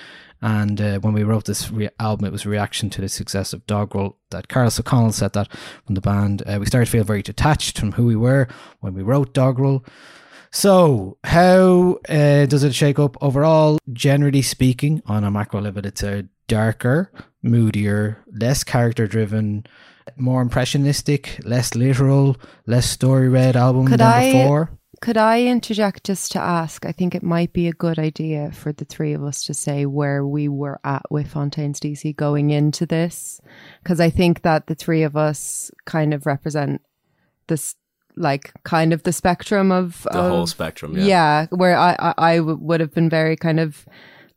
And 0.42 0.82
uh, 0.82 1.00
when 1.00 1.14
we 1.14 1.24
wrote 1.24 1.46
this 1.46 1.70
re- 1.72 1.90
album, 2.00 2.26
it 2.26 2.32
was 2.32 2.46
a 2.46 2.50
reaction 2.50 2.90
to 2.92 3.02
the 3.02 3.10
success 3.10 3.54
of 3.54 3.66
Dogrel 3.68 4.16
that 4.32 4.48
Carlos 4.48 4.80
O'Connell 4.80 5.12
said 5.12 5.34
that 5.34 5.50
from 5.86 5.96
the 5.96 6.02
band. 6.02 6.42
Uh, 6.48 6.58
we 6.60 6.66
started 6.66 6.86
to 6.86 6.92
feel 6.92 7.04
very 7.04 7.22
detached 7.22 7.78
from 7.78 7.92
who 7.92 8.06
we 8.06 8.16
were 8.16 8.48
when 8.80 8.94
we 8.94 9.04
wrote 9.04 9.34
Dogrel. 9.34 9.86
So, 10.52 11.18
how 11.24 12.00
uh, 12.10 12.46
does 12.48 12.64
it 12.64 12.74
shake 12.76 13.00
up 13.00 13.16
overall? 13.22 13.78
Generally 13.94 14.42
speaking, 14.42 15.02
on 15.06 15.24
a 15.24 15.32
macro 15.32 15.62
level, 15.62 15.86
it's 15.86 16.04
a 16.04 16.28
darker, 16.48 17.12
moodier, 17.42 18.18
less 18.34 18.64
character 18.64 19.08
driven, 19.08 19.66
more 20.18 20.42
impressionistic, 20.42 21.40
less 21.46 21.76
literal, 21.76 22.36
less 22.66 22.90
story 22.90 23.30
read 23.30 23.56
album 23.56 23.88
Could 23.88 24.00
than 24.00 24.08
I- 24.12 24.32
before. 24.32 24.78
Could 25.02 25.18
I 25.18 25.42
interject 25.46 26.04
just 26.04 26.32
to 26.34 26.40
ask? 26.40 26.86
I 26.86 26.92
think 26.92 27.16
it 27.16 27.24
might 27.24 27.54
be 27.54 27.68
a 27.68 27.74
good 27.74 27.98
idea 27.98 28.52
for 28.52 28.72
the 28.72 28.86
three 28.86 29.14
of 29.14 29.24
us 29.24 29.44
to 29.46 29.54
say 29.54 29.88
where 29.88 30.26
we 30.26 30.48
were 30.48 30.80
at 30.84 31.02
with 31.10 31.28
Fontaines 31.28 31.80
DC 31.80 32.16
going 32.16 32.52
into 32.52 32.86
this. 32.86 33.42
Because 33.82 34.00
I 34.00 34.12
think 34.12 34.44
that 34.44 34.68
the 34.68 34.76
three 34.76 35.02
of 35.02 35.18
us 35.18 35.72
kind 35.86 36.14
of 36.14 36.28
represent 36.28 36.82
this, 37.48 37.76
like, 38.16 38.54
kind 38.64 38.94
of 38.94 39.02
the 39.02 39.12
spectrum 39.12 39.72
of 39.72 40.04
The 40.12 40.20
of- 40.20 40.30
whole 40.32 40.48
spectrum, 40.48 40.96
yeah. 40.96 41.04
Yeah, 41.06 41.46
where 41.50 41.76
I 41.76 41.96
I 42.20 42.40
would 42.40 42.80
have 42.80 42.94
been 42.94 43.10
very 43.10 43.36
kind 43.36 43.60
of 43.60 43.88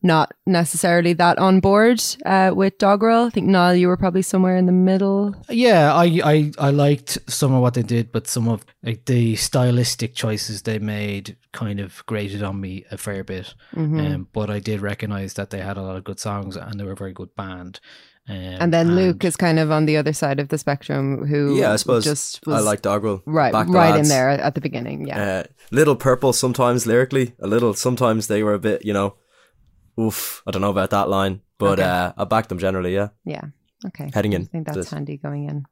not 0.04 0.32
necessarily 0.46 1.14
that 1.14 1.38
on 1.38 1.60
board 1.60 2.00
uh, 2.26 2.52
with 2.54 2.78
Dogrel. 2.78 3.26
I 3.26 3.30
think, 3.30 3.48
Niall, 3.48 3.74
you 3.74 3.88
were 3.88 3.96
probably 3.96 4.22
somewhere 4.22 4.56
in 4.56 4.66
the 4.66 4.72
middle. 4.72 5.34
Yeah, 5.48 5.92
I, 5.94 6.20
I 6.24 6.52
I 6.58 6.70
liked 6.70 7.18
some 7.26 7.54
of 7.54 7.62
what 7.62 7.74
they 7.74 7.82
did, 7.82 8.12
but 8.12 8.28
some 8.28 8.46
of 8.46 8.64
like 8.82 9.06
the 9.06 9.34
stylistic 9.36 10.14
choices 10.14 10.62
they 10.62 10.78
made 10.78 11.36
kind 11.52 11.80
of 11.80 12.04
grated 12.06 12.42
on 12.42 12.60
me 12.60 12.84
a 12.90 12.98
fair 12.98 13.24
bit. 13.24 13.54
Mm-hmm. 13.74 13.98
Um, 14.00 14.28
but 14.32 14.50
I 14.50 14.60
did 14.60 14.80
recognize 14.82 15.34
that 15.34 15.50
they 15.50 15.60
had 15.60 15.76
a 15.76 15.82
lot 15.82 15.96
of 15.96 16.04
good 16.04 16.20
songs 16.20 16.56
and 16.56 16.78
they 16.78 16.84
were 16.84 16.92
a 16.92 16.96
very 16.96 17.12
good 17.14 17.34
band. 17.34 17.80
Um, 18.28 18.36
And 18.36 18.72
then 18.72 18.96
Luke 18.96 19.22
is 19.24 19.36
kind 19.36 19.58
of 19.58 19.70
on 19.70 19.86
the 19.86 19.98
other 19.98 20.12
side 20.14 20.40
of 20.40 20.48
the 20.48 20.56
spectrum, 20.58 21.26
who 21.26 21.56
Yeah, 21.60 21.72
I 21.72 21.76
suppose 21.76 22.04
just 22.04 22.40
I 22.48 22.60
like 22.60 22.80
Dogrel. 22.82 23.22
right, 23.26 23.52
Back 23.52 23.66
the 23.66 23.72
right 23.72 23.98
in 23.98 24.08
there 24.08 24.30
at 24.30 24.54
the 24.54 24.60
beginning. 24.60 25.06
Yeah, 25.06 25.22
Uh, 25.22 25.42
little 25.70 25.96
purple 25.96 26.32
sometimes 26.32 26.86
lyrically, 26.86 27.34
a 27.38 27.46
little. 27.46 27.74
Sometimes 27.74 28.26
they 28.26 28.42
were 28.42 28.54
a 28.54 28.58
bit, 28.58 28.84
you 28.84 28.92
know, 28.94 29.14
oof. 29.98 30.42
I 30.46 30.50
don't 30.50 30.62
know 30.62 30.70
about 30.70 30.90
that 30.90 31.08
line, 31.08 31.40
but 31.58 31.78
Okay. 31.80 31.88
uh, 31.88 32.12
I 32.16 32.24
back 32.24 32.48
them 32.48 32.58
generally. 32.58 32.94
Yeah, 32.94 33.08
yeah. 33.24 33.42
Okay, 33.86 34.10
Heading 34.14 34.32
in 34.32 34.42
I 34.42 34.44
think 34.46 34.66
that's 34.66 34.90
handy 34.90 35.16
going 35.18 35.48
in. 35.48 35.64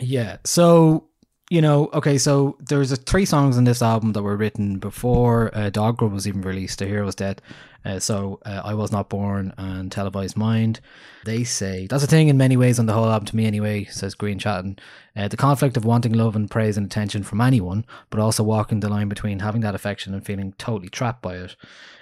Yeah. 0.00 0.38
So, 0.44 1.07
you 1.50 1.62
know, 1.62 1.88
okay, 1.94 2.18
so 2.18 2.56
there's 2.60 2.92
a, 2.92 2.96
three 2.96 3.24
songs 3.24 3.56
in 3.56 3.64
this 3.64 3.80
album 3.80 4.12
that 4.12 4.22
were 4.22 4.36
written 4.36 4.78
before 4.78 5.50
uh, 5.56 5.70
was 6.10 6.28
even 6.28 6.42
released, 6.42 6.82
A 6.82 6.86
Hero's 6.86 7.14
Death. 7.14 7.40
Uh, 7.84 7.98
so, 7.98 8.38
uh, 8.44 8.60
I 8.64 8.74
Was 8.74 8.92
Not 8.92 9.08
Born 9.08 9.54
and 9.56 9.90
Televised 9.90 10.36
Mind. 10.36 10.80
They 11.24 11.44
say, 11.44 11.86
that's 11.86 12.04
a 12.04 12.08
thing 12.08 12.28
in 12.28 12.36
many 12.36 12.56
ways 12.56 12.78
on 12.78 12.86
the 12.86 12.92
whole 12.92 13.10
album 13.10 13.26
to 13.26 13.36
me 13.36 13.46
anyway, 13.46 13.84
says 13.84 14.14
Grian 14.14 14.38
Chatten. 14.38 14.78
Uh, 15.16 15.28
the 15.28 15.36
conflict 15.36 15.76
of 15.76 15.86
wanting 15.86 16.12
love 16.12 16.36
and 16.36 16.50
praise 16.50 16.76
and 16.76 16.84
attention 16.84 17.22
from 17.22 17.40
anyone, 17.40 17.86
but 18.10 18.20
also 18.20 18.42
walking 18.42 18.80
the 18.80 18.90
line 18.90 19.08
between 19.08 19.38
having 19.38 19.62
that 19.62 19.74
affection 19.74 20.12
and 20.12 20.26
feeling 20.26 20.52
totally 20.58 20.88
trapped 20.88 21.22
by 21.22 21.36
it. 21.36 21.56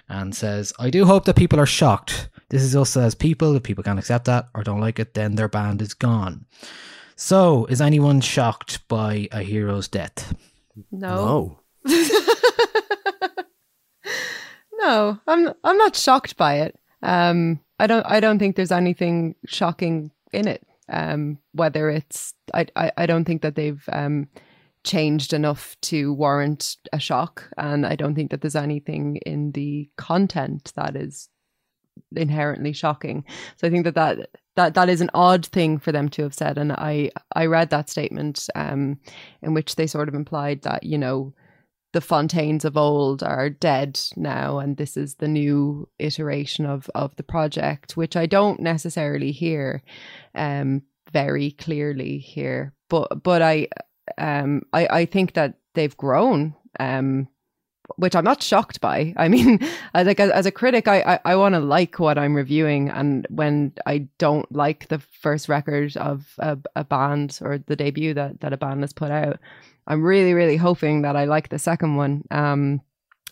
And 0.09 0.35
says, 0.35 0.72
I 0.78 0.90
do 0.90 1.04
hope 1.04 1.24
that 1.24 1.37
people 1.37 1.61
are 1.61 1.66
shocked. 1.66 2.30
This 2.48 2.62
is 2.62 2.76
us 2.76 2.96
as 2.96 3.14
people. 3.14 3.54
If 3.54 3.64
people 3.64 3.85
can't 3.85 3.98
accept 3.98 4.24
that 4.26 4.48
or 4.54 4.62
don't 4.62 4.80
like 4.80 4.98
it, 4.98 5.14
then 5.14 5.35
their 5.35 5.48
band 5.48 5.82
is 5.82 5.94
gone. 5.94 6.46
So, 7.16 7.64
is 7.66 7.81
anyone 7.81 8.20
shocked 8.20 8.87
by 8.88 9.29
a 9.33 9.42
hero's 9.42 9.88
death? 9.88 10.37
No, 10.92 11.61
no, 11.85 11.94
no, 14.74 15.18
I'm 15.26 15.55
I'm 15.64 15.79
not 15.79 15.96
shocked 15.96 16.37
by 16.37 16.57
it. 16.61 16.79
Um, 17.02 17.61
I 17.81 17.87
don't 17.87 18.05
I 18.05 18.20
don't 18.20 18.38
think 18.38 18.57
there's 18.57 18.70
anything 18.70 19.35
shocking 19.46 20.11
in 20.33 20.46
it. 20.46 20.66
Um, 20.90 21.38
whether 21.52 21.88
it's 21.88 22.35
I, 22.52 22.66
I 22.76 22.92
I 22.98 23.07
don't 23.07 23.24
think 23.24 23.40
that 23.42 23.55
they've 23.55 23.83
um 23.90 24.29
changed 24.85 25.33
enough 25.33 25.74
to 25.83 26.12
warrant 26.12 26.76
a 26.92 27.00
shock, 27.00 27.50
and 27.57 27.87
I 27.87 27.96
don't 27.96 28.14
think 28.14 28.31
that 28.31 28.42
there's 28.42 28.55
anything 28.57 29.16
in 29.24 29.52
the 29.52 29.88
content 29.96 30.72
that 30.76 30.96
is 30.96 31.31
inherently 32.14 32.74
shocking. 32.74 33.24
So 33.57 33.66
I 33.66 33.70
think 33.70 33.85
that 33.85 33.94
that 33.94 34.29
that 34.57 34.75
that 34.75 34.88
is 34.88 35.01
an 35.01 35.11
odd 35.14 35.47
thing 35.47 35.79
for 35.79 35.92
them 35.92 36.09
to 36.11 36.23
have 36.23 36.35
said, 36.35 36.59
and 36.59 36.73
I 36.73 37.11
I 37.35 37.47
read 37.47 37.71
that 37.71 37.88
statement 37.90 38.49
um 38.55 38.99
in 39.42 39.55
which 39.55 39.77
they 39.77 39.87
sort 39.87 40.09
of 40.09 40.14
implied 40.14 40.62
that 40.62 40.83
you 40.83 40.99
know 40.99 41.35
the 41.92 42.01
Fontaines 42.01 42.64
of 42.64 42.77
old 42.77 43.23
are 43.23 43.49
dead 43.49 43.99
now, 44.16 44.59
and 44.59 44.77
this 44.77 44.97
is 44.97 45.14
the 45.14 45.29
new 45.29 45.88
iteration 45.99 46.66
of 46.66 46.90
of 46.95 47.14
the 47.16 47.23
project, 47.23 47.97
which 47.97 48.16
I 48.16 48.27
don't 48.27 48.61
necessarily 48.61 49.33
hear 49.33 49.83
um 50.35 50.83
very 51.12 51.53
clearly 51.53 52.19
here, 52.19 52.75
but 52.90 53.23
but 53.23 53.42
I 53.42 53.69
um 54.19 54.62
I 54.73 54.87
I 54.90 55.05
think 55.07 55.35
that 55.35 55.55
they've 55.75 55.97
grown 55.97 56.55
um 56.81 57.29
which 57.96 58.16
I'm 58.16 58.25
not 58.25 58.42
shocked 58.42 58.81
by. 58.81 59.14
I 59.16 59.29
mean, 59.29 59.61
like 59.94 60.20
as, 60.20 60.31
as 60.31 60.46
a 60.46 60.51
critic, 60.51 60.88
I 60.88 61.01
I, 61.01 61.33
I 61.33 61.37
want 61.37 61.55
to 61.55 61.61
like 61.61 61.99
what 61.99 62.18
I'm 62.18 62.35
reviewing, 62.35 62.90
and 62.90 63.27
when 63.31 63.72
I 63.87 64.09
don't 64.18 64.51
like 64.53 64.88
the 64.88 64.99
first 64.99 65.49
record 65.49 65.96
of 65.96 66.35
a, 66.38 66.59
a 66.75 66.85
band 66.85 67.38
or 67.42 67.59
the 67.59 67.77
debut 67.77 68.14
that 68.14 68.40
that 68.40 68.53
a 68.53 68.57
band 68.57 68.83
has 68.83 68.92
put 68.92 69.11
out, 69.11 69.38
I'm 69.87 70.03
really 70.03 70.35
really 70.35 70.57
hoping 70.57 71.03
that 71.03 71.16
I 71.16 71.25
like 71.25 71.49
the 71.49 71.59
second 71.59 71.96
one. 71.96 72.25
Um, 72.31 72.81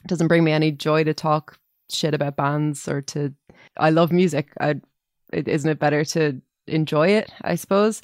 doesn't 0.07 0.29
bring 0.29 0.45
me 0.45 0.53
any 0.53 0.71
joy 0.71 1.05
to 1.05 1.14
talk 1.14 1.59
shit 1.90 2.14
about 2.14 2.37
bands 2.37 2.88
or 2.88 3.03
to. 3.03 3.33
I 3.77 3.90
love 3.90 4.12
music. 4.12 4.53
I, 4.61 4.77
it, 5.33 5.49
isn't 5.49 5.71
it 5.71 5.79
better 5.79 6.05
to 6.05 6.40
enjoy 6.67 7.09
it? 7.09 7.31
I 7.43 7.57
suppose. 7.57 8.03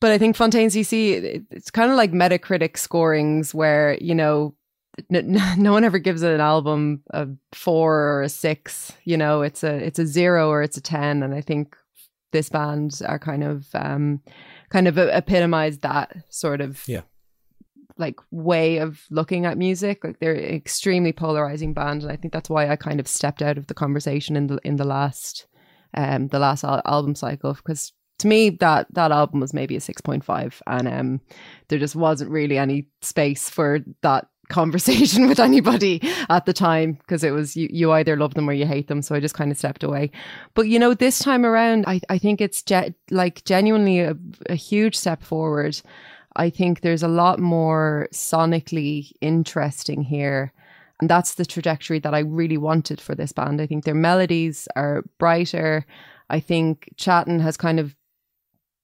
But 0.00 0.12
I 0.12 0.18
think 0.18 0.36
Fontaines 0.36 0.74
DC, 0.74 1.46
it's 1.50 1.70
kind 1.70 1.90
of 1.90 1.96
like 1.96 2.12
Metacritic 2.12 2.76
scorings 2.76 3.54
where, 3.54 3.96
you 4.00 4.14
know, 4.14 4.54
n- 5.12 5.36
n- 5.36 5.54
no 5.62 5.72
one 5.72 5.84
ever 5.84 5.98
gives 5.98 6.22
an 6.22 6.40
album 6.40 7.02
a 7.10 7.28
four 7.52 7.94
or 7.96 8.22
a 8.22 8.28
six. 8.28 8.92
You 9.04 9.16
know, 9.16 9.42
it's 9.42 9.62
a 9.64 9.74
it's 9.74 9.98
a 9.98 10.06
zero 10.06 10.48
or 10.48 10.62
it's 10.62 10.76
a 10.76 10.80
ten, 10.82 11.22
and 11.22 11.34
I 11.34 11.40
think 11.40 11.76
this 12.32 12.48
band 12.48 13.00
are 13.06 13.18
kind 13.18 13.42
of 13.44 13.66
um, 13.74 14.20
kind 14.70 14.88
of 14.88 14.98
epitomize 14.98 15.78
that 15.78 16.14
sort 16.28 16.60
of 16.60 16.82
Yeah. 16.86 17.02
like 17.98 18.16
way 18.30 18.78
of 18.78 19.00
looking 19.10 19.46
at 19.46 19.56
music. 19.56 20.04
Like 20.04 20.18
they're 20.18 20.34
an 20.34 20.54
extremely 20.54 21.12
polarizing 21.12 21.72
band, 21.72 22.02
and 22.02 22.12
I 22.12 22.16
think 22.16 22.32
that's 22.32 22.50
why 22.50 22.68
I 22.68 22.76
kind 22.76 23.00
of 23.00 23.08
stepped 23.08 23.42
out 23.42 23.56
of 23.58 23.68
the 23.68 23.74
conversation 23.74 24.36
in 24.36 24.48
the 24.48 24.58
in 24.64 24.76
the 24.76 24.84
last 24.84 25.46
um 25.96 26.28
the 26.28 26.38
last 26.38 26.64
al- 26.64 26.82
album 26.84 27.14
cycle 27.14 27.54
because 27.54 27.92
to 28.18 28.26
me 28.26 28.50
that 28.50 28.86
that 28.94 29.12
album 29.12 29.40
was 29.40 29.54
maybe 29.54 29.76
a 29.76 29.80
6.5 29.80 30.60
and 30.66 30.88
um 30.88 31.20
there 31.68 31.78
just 31.78 31.94
wasn't 31.96 32.30
really 32.30 32.58
any 32.58 32.88
space 33.02 33.48
for 33.48 33.78
that 34.02 34.26
conversation 34.48 35.28
with 35.28 35.40
anybody 35.40 36.00
at 36.28 36.46
the 36.46 36.52
time 36.52 36.92
because 36.94 37.24
it 37.24 37.30
was 37.30 37.56
you, 37.56 37.68
you 37.70 37.92
either 37.92 38.16
love 38.16 38.34
them 38.34 38.48
or 38.48 38.52
you 38.52 38.66
hate 38.66 38.88
them 38.88 39.02
so 39.02 39.14
i 39.14 39.20
just 39.20 39.34
kind 39.34 39.50
of 39.50 39.58
stepped 39.58 39.82
away. 39.82 40.10
But 40.54 40.68
you 40.68 40.78
know 40.78 40.94
this 40.94 41.18
time 41.18 41.44
around 41.44 41.84
i, 41.86 42.00
I 42.08 42.18
think 42.18 42.40
it's 42.40 42.62
ge- 42.62 42.94
like 43.10 43.44
genuinely 43.44 44.00
a, 44.00 44.16
a 44.46 44.54
huge 44.54 44.96
step 44.96 45.22
forward. 45.22 45.80
I 46.38 46.50
think 46.50 46.80
there's 46.80 47.02
a 47.02 47.08
lot 47.08 47.38
more 47.38 48.08
sonically 48.12 49.12
interesting 49.20 50.02
here 50.02 50.52
and 51.00 51.10
that's 51.10 51.34
the 51.34 51.46
trajectory 51.46 51.98
that 52.00 52.14
i 52.14 52.20
really 52.20 52.58
wanted 52.58 53.00
for 53.00 53.14
this 53.14 53.32
band. 53.32 53.60
I 53.60 53.66
think 53.66 53.84
their 53.84 53.94
melodies 53.94 54.68
are 54.76 55.04
brighter. 55.18 55.84
I 56.30 56.40
think 56.40 56.92
Chatten 56.96 57.40
has 57.40 57.56
kind 57.56 57.78
of 57.78 57.94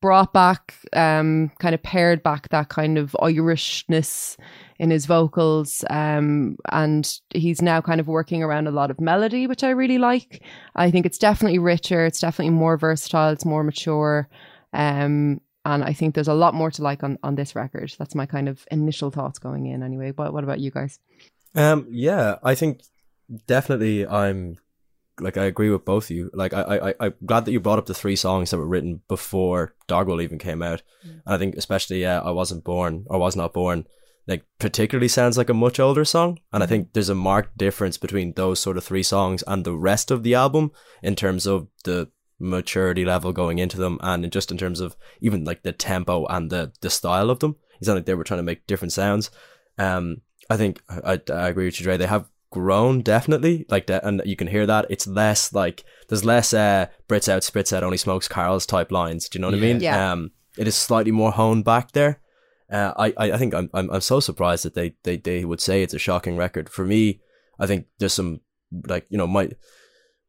brought 0.02 0.34
back 0.34 0.74
um 0.92 1.50
kind 1.58 1.74
of 1.74 1.82
paired 1.82 2.22
back 2.22 2.50
that 2.50 2.68
kind 2.68 2.98
of 2.98 3.16
irishness 3.22 4.36
in 4.78 4.90
his 4.90 5.06
vocals 5.06 5.84
um 5.88 6.56
and 6.70 7.20
he's 7.30 7.62
now 7.62 7.80
kind 7.80 8.00
of 8.00 8.08
working 8.08 8.42
around 8.42 8.66
a 8.66 8.70
lot 8.72 8.90
of 8.90 9.00
melody 9.00 9.46
which 9.46 9.64
i 9.64 9.70
really 9.70 9.98
like. 9.98 10.42
I 10.76 10.90
think 10.90 11.06
it's 11.06 11.18
definitely 11.18 11.58
richer 11.58 12.04
it's 12.04 12.20
definitely 12.20 12.52
more 12.52 12.76
versatile 12.76 13.32
it's 13.32 13.46
more 13.46 13.64
mature 13.64 14.28
um 14.74 15.40
and 15.64 15.84
i 15.84 15.92
think 15.92 16.14
there's 16.14 16.28
a 16.28 16.34
lot 16.34 16.52
more 16.52 16.70
to 16.70 16.82
like 16.82 17.02
on 17.02 17.18
on 17.22 17.36
this 17.36 17.54
record. 17.54 17.94
That's 17.98 18.14
my 18.14 18.26
kind 18.26 18.48
of 18.48 18.66
initial 18.70 19.10
thoughts 19.10 19.38
going 19.38 19.66
in 19.66 19.82
anyway. 19.82 20.10
But 20.10 20.32
what 20.32 20.44
about 20.44 20.60
you 20.60 20.70
guys? 20.70 20.98
Um, 21.54 21.86
yeah, 21.90 22.36
I 22.42 22.54
think 22.54 22.82
definitely 23.46 24.06
I'm 24.06 24.58
like 25.20 25.36
I 25.36 25.44
agree 25.44 25.70
with 25.70 25.84
both 25.84 26.04
of 26.04 26.10
you. 26.10 26.30
Like 26.32 26.54
I, 26.54 26.62
I, 26.90 26.94
I'm 27.00 27.14
glad 27.24 27.44
that 27.44 27.52
you 27.52 27.60
brought 27.60 27.78
up 27.78 27.86
the 27.86 27.94
three 27.94 28.16
songs 28.16 28.50
that 28.50 28.58
were 28.58 28.66
written 28.66 29.02
before 29.08 29.74
Dogrel 29.88 30.22
even 30.22 30.38
came 30.38 30.62
out. 30.62 30.82
And 31.02 31.22
I 31.26 31.38
think 31.38 31.56
especially 31.56 32.02
yeah, 32.02 32.20
I 32.20 32.30
wasn't 32.30 32.64
born 32.64 33.04
or 33.08 33.18
was 33.18 33.36
not 33.36 33.52
born. 33.52 33.86
Like 34.26 34.44
particularly 34.60 35.08
sounds 35.08 35.36
like 35.36 35.48
a 35.48 35.54
much 35.54 35.80
older 35.80 36.04
song, 36.04 36.38
and 36.52 36.62
I 36.62 36.66
think 36.66 36.92
there's 36.92 37.08
a 37.08 37.14
marked 37.14 37.58
difference 37.58 37.98
between 37.98 38.34
those 38.34 38.60
sort 38.60 38.76
of 38.76 38.84
three 38.84 39.02
songs 39.02 39.42
and 39.48 39.64
the 39.64 39.74
rest 39.74 40.12
of 40.12 40.22
the 40.22 40.34
album 40.34 40.70
in 41.02 41.16
terms 41.16 41.44
of 41.44 41.66
the 41.82 42.08
maturity 42.38 43.04
level 43.04 43.32
going 43.32 43.58
into 43.58 43.78
them, 43.78 43.98
and 44.00 44.30
just 44.30 44.52
in 44.52 44.58
terms 44.58 44.78
of 44.78 44.96
even 45.20 45.42
like 45.42 45.64
the 45.64 45.72
tempo 45.72 46.24
and 46.26 46.50
the 46.50 46.72
the 46.82 46.90
style 46.90 47.30
of 47.30 47.40
them. 47.40 47.56
It's 47.80 47.88
not 47.88 47.94
like 47.94 48.06
they 48.06 48.14
were 48.14 48.22
trying 48.22 48.38
to 48.38 48.44
make 48.44 48.64
different 48.68 48.92
sounds. 48.92 49.32
Um, 49.76 50.18
I 50.48 50.56
think 50.56 50.80
I, 50.88 51.20
I 51.28 51.48
agree 51.48 51.64
with 51.64 51.80
you, 51.80 51.84
Dre. 51.84 51.96
They 51.96 52.06
have 52.06 52.28
grown 52.52 53.02
definitely 53.02 53.66
like 53.68 53.88
that, 53.88 54.04
and 54.04 54.22
you 54.24 54.36
can 54.36 54.46
hear 54.46 54.66
that. 54.66 54.86
It's 54.88 55.06
less 55.06 55.52
like 55.52 55.84
there's 56.08 56.24
less 56.24 56.54
uh 56.54 56.86
Brits 57.08 57.28
out, 57.28 57.42
spits 57.42 57.72
out, 57.72 57.82
only 57.82 57.96
smokes 57.96 58.28
Carls 58.28 58.66
type 58.66 58.92
lines. 58.92 59.28
Do 59.28 59.38
you 59.38 59.40
know 59.40 59.48
what 59.48 59.56
I 59.56 59.60
mean? 59.60 59.80
Yeah. 59.80 60.12
Um, 60.12 60.30
it 60.56 60.68
is 60.68 60.76
slightly 60.76 61.10
more 61.10 61.32
honed 61.32 61.64
back 61.64 61.92
there. 61.92 62.20
Uh, 62.70 62.92
I, 62.96 63.06
I 63.16 63.32
I 63.32 63.38
think 63.38 63.54
I'm, 63.54 63.68
I'm 63.74 63.90
I'm 63.90 64.00
so 64.00 64.20
surprised 64.20 64.64
that 64.64 64.74
they, 64.74 64.94
they 65.02 65.16
they 65.16 65.44
would 65.44 65.60
say 65.60 65.82
it's 65.82 65.94
a 65.94 65.98
shocking 65.98 66.36
record. 66.36 66.68
For 66.68 66.84
me, 66.84 67.20
I 67.58 67.66
think 67.66 67.86
there's 67.98 68.14
some 68.14 68.40
like 68.86 69.06
you 69.10 69.18
know 69.18 69.26
my 69.26 69.50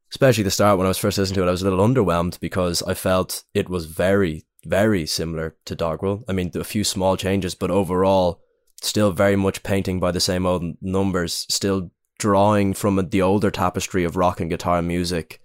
especially 0.09 0.43
the 0.43 0.51
start 0.51 0.77
when 0.77 0.85
I 0.85 0.89
was 0.89 0.97
first 0.97 1.17
listening 1.17 1.35
to 1.35 1.43
it, 1.43 1.47
I 1.47 1.51
was 1.51 1.63
a 1.63 1.69
little 1.69 1.85
underwhelmed 1.85 2.39
because 2.39 2.83
I 2.83 2.93
felt 2.93 3.43
it 3.53 3.69
was 3.69 3.85
very 3.85 4.45
very 4.65 5.05
similar 5.05 5.55
to 5.65 5.75
Dogrel. 5.75 6.23
I 6.27 6.33
mean, 6.33 6.51
a 6.55 6.63
few 6.63 6.83
small 6.83 7.17
changes, 7.17 7.55
but 7.55 7.71
overall, 7.71 8.41
still 8.81 9.11
very 9.11 9.35
much 9.35 9.63
painting 9.63 9.99
by 9.99 10.11
the 10.11 10.19
same 10.19 10.45
old 10.45 10.63
numbers. 10.81 11.45
Still 11.49 11.91
drawing 12.23 12.73
from 12.73 13.09
the 13.09 13.21
older 13.21 13.51
tapestry 13.51 14.03
of 14.05 14.15
rock 14.15 14.39
and 14.39 14.49
guitar 14.49 14.81
music. 14.81 15.39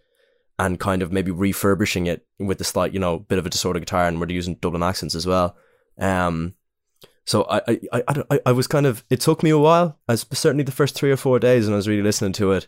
And 0.61 0.81
kind 0.81 1.03
of 1.03 1.13
maybe 1.13 1.31
refurbishing 1.31 2.09
it 2.09 2.27
with 2.41 2.59
the 2.59 2.65
slight, 2.65 2.93
you 2.93 2.99
know, 2.99 3.21
bit 3.21 3.39
of 3.39 3.47
a 3.47 3.51
distorted 3.51 3.79
guitar, 3.81 4.09
and 4.09 4.19
we're 4.21 4.29
using 4.41 4.57
Dublin 4.57 4.83
accents 4.83 5.15
as 5.15 5.25
well. 5.25 5.57
Um, 6.01 6.55
so 7.25 7.47
I, 7.49 7.59
I, 7.69 7.81
I, 7.93 8.03
I, 8.33 8.41
I- 8.47 8.53
was 8.53 8.67
kind 8.67 8.85
of. 8.85 9.05
It 9.09 9.21
took 9.21 9.45
me 9.45 9.51
a 9.51 9.59
while. 9.69 10.01
As 10.09 10.27
certainly 10.33 10.65
the 10.65 10.73
first 10.81 10.97
three 10.97 11.13
or 11.13 11.17
four 11.17 11.39
days, 11.39 11.67
and 11.67 11.75
I 11.75 11.77
was 11.77 11.87
really 11.87 12.03
listening 12.03 12.33
to 12.41 12.51
it, 12.51 12.67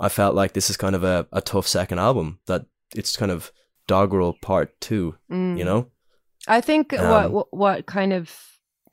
I 0.00 0.08
felt 0.08 0.34
like 0.34 0.54
this 0.54 0.70
is 0.70 0.76
kind 0.76 0.96
of 0.96 1.04
a, 1.04 1.28
a 1.30 1.40
tough 1.40 1.68
second 1.68 2.00
album. 2.00 2.40
That 2.46 2.66
it's 2.96 3.16
kind 3.16 3.30
of 3.30 3.52
Dogrel 3.86 4.34
Part 4.40 4.68
Two. 4.80 5.14
Mm. 5.30 5.56
You 5.56 5.64
know, 5.64 5.86
I 6.48 6.60
think 6.60 6.92
Um, 6.94 7.10
what, 7.10 7.30
what 7.30 7.48
what 7.52 7.86
kind 7.86 8.12
of 8.12 8.34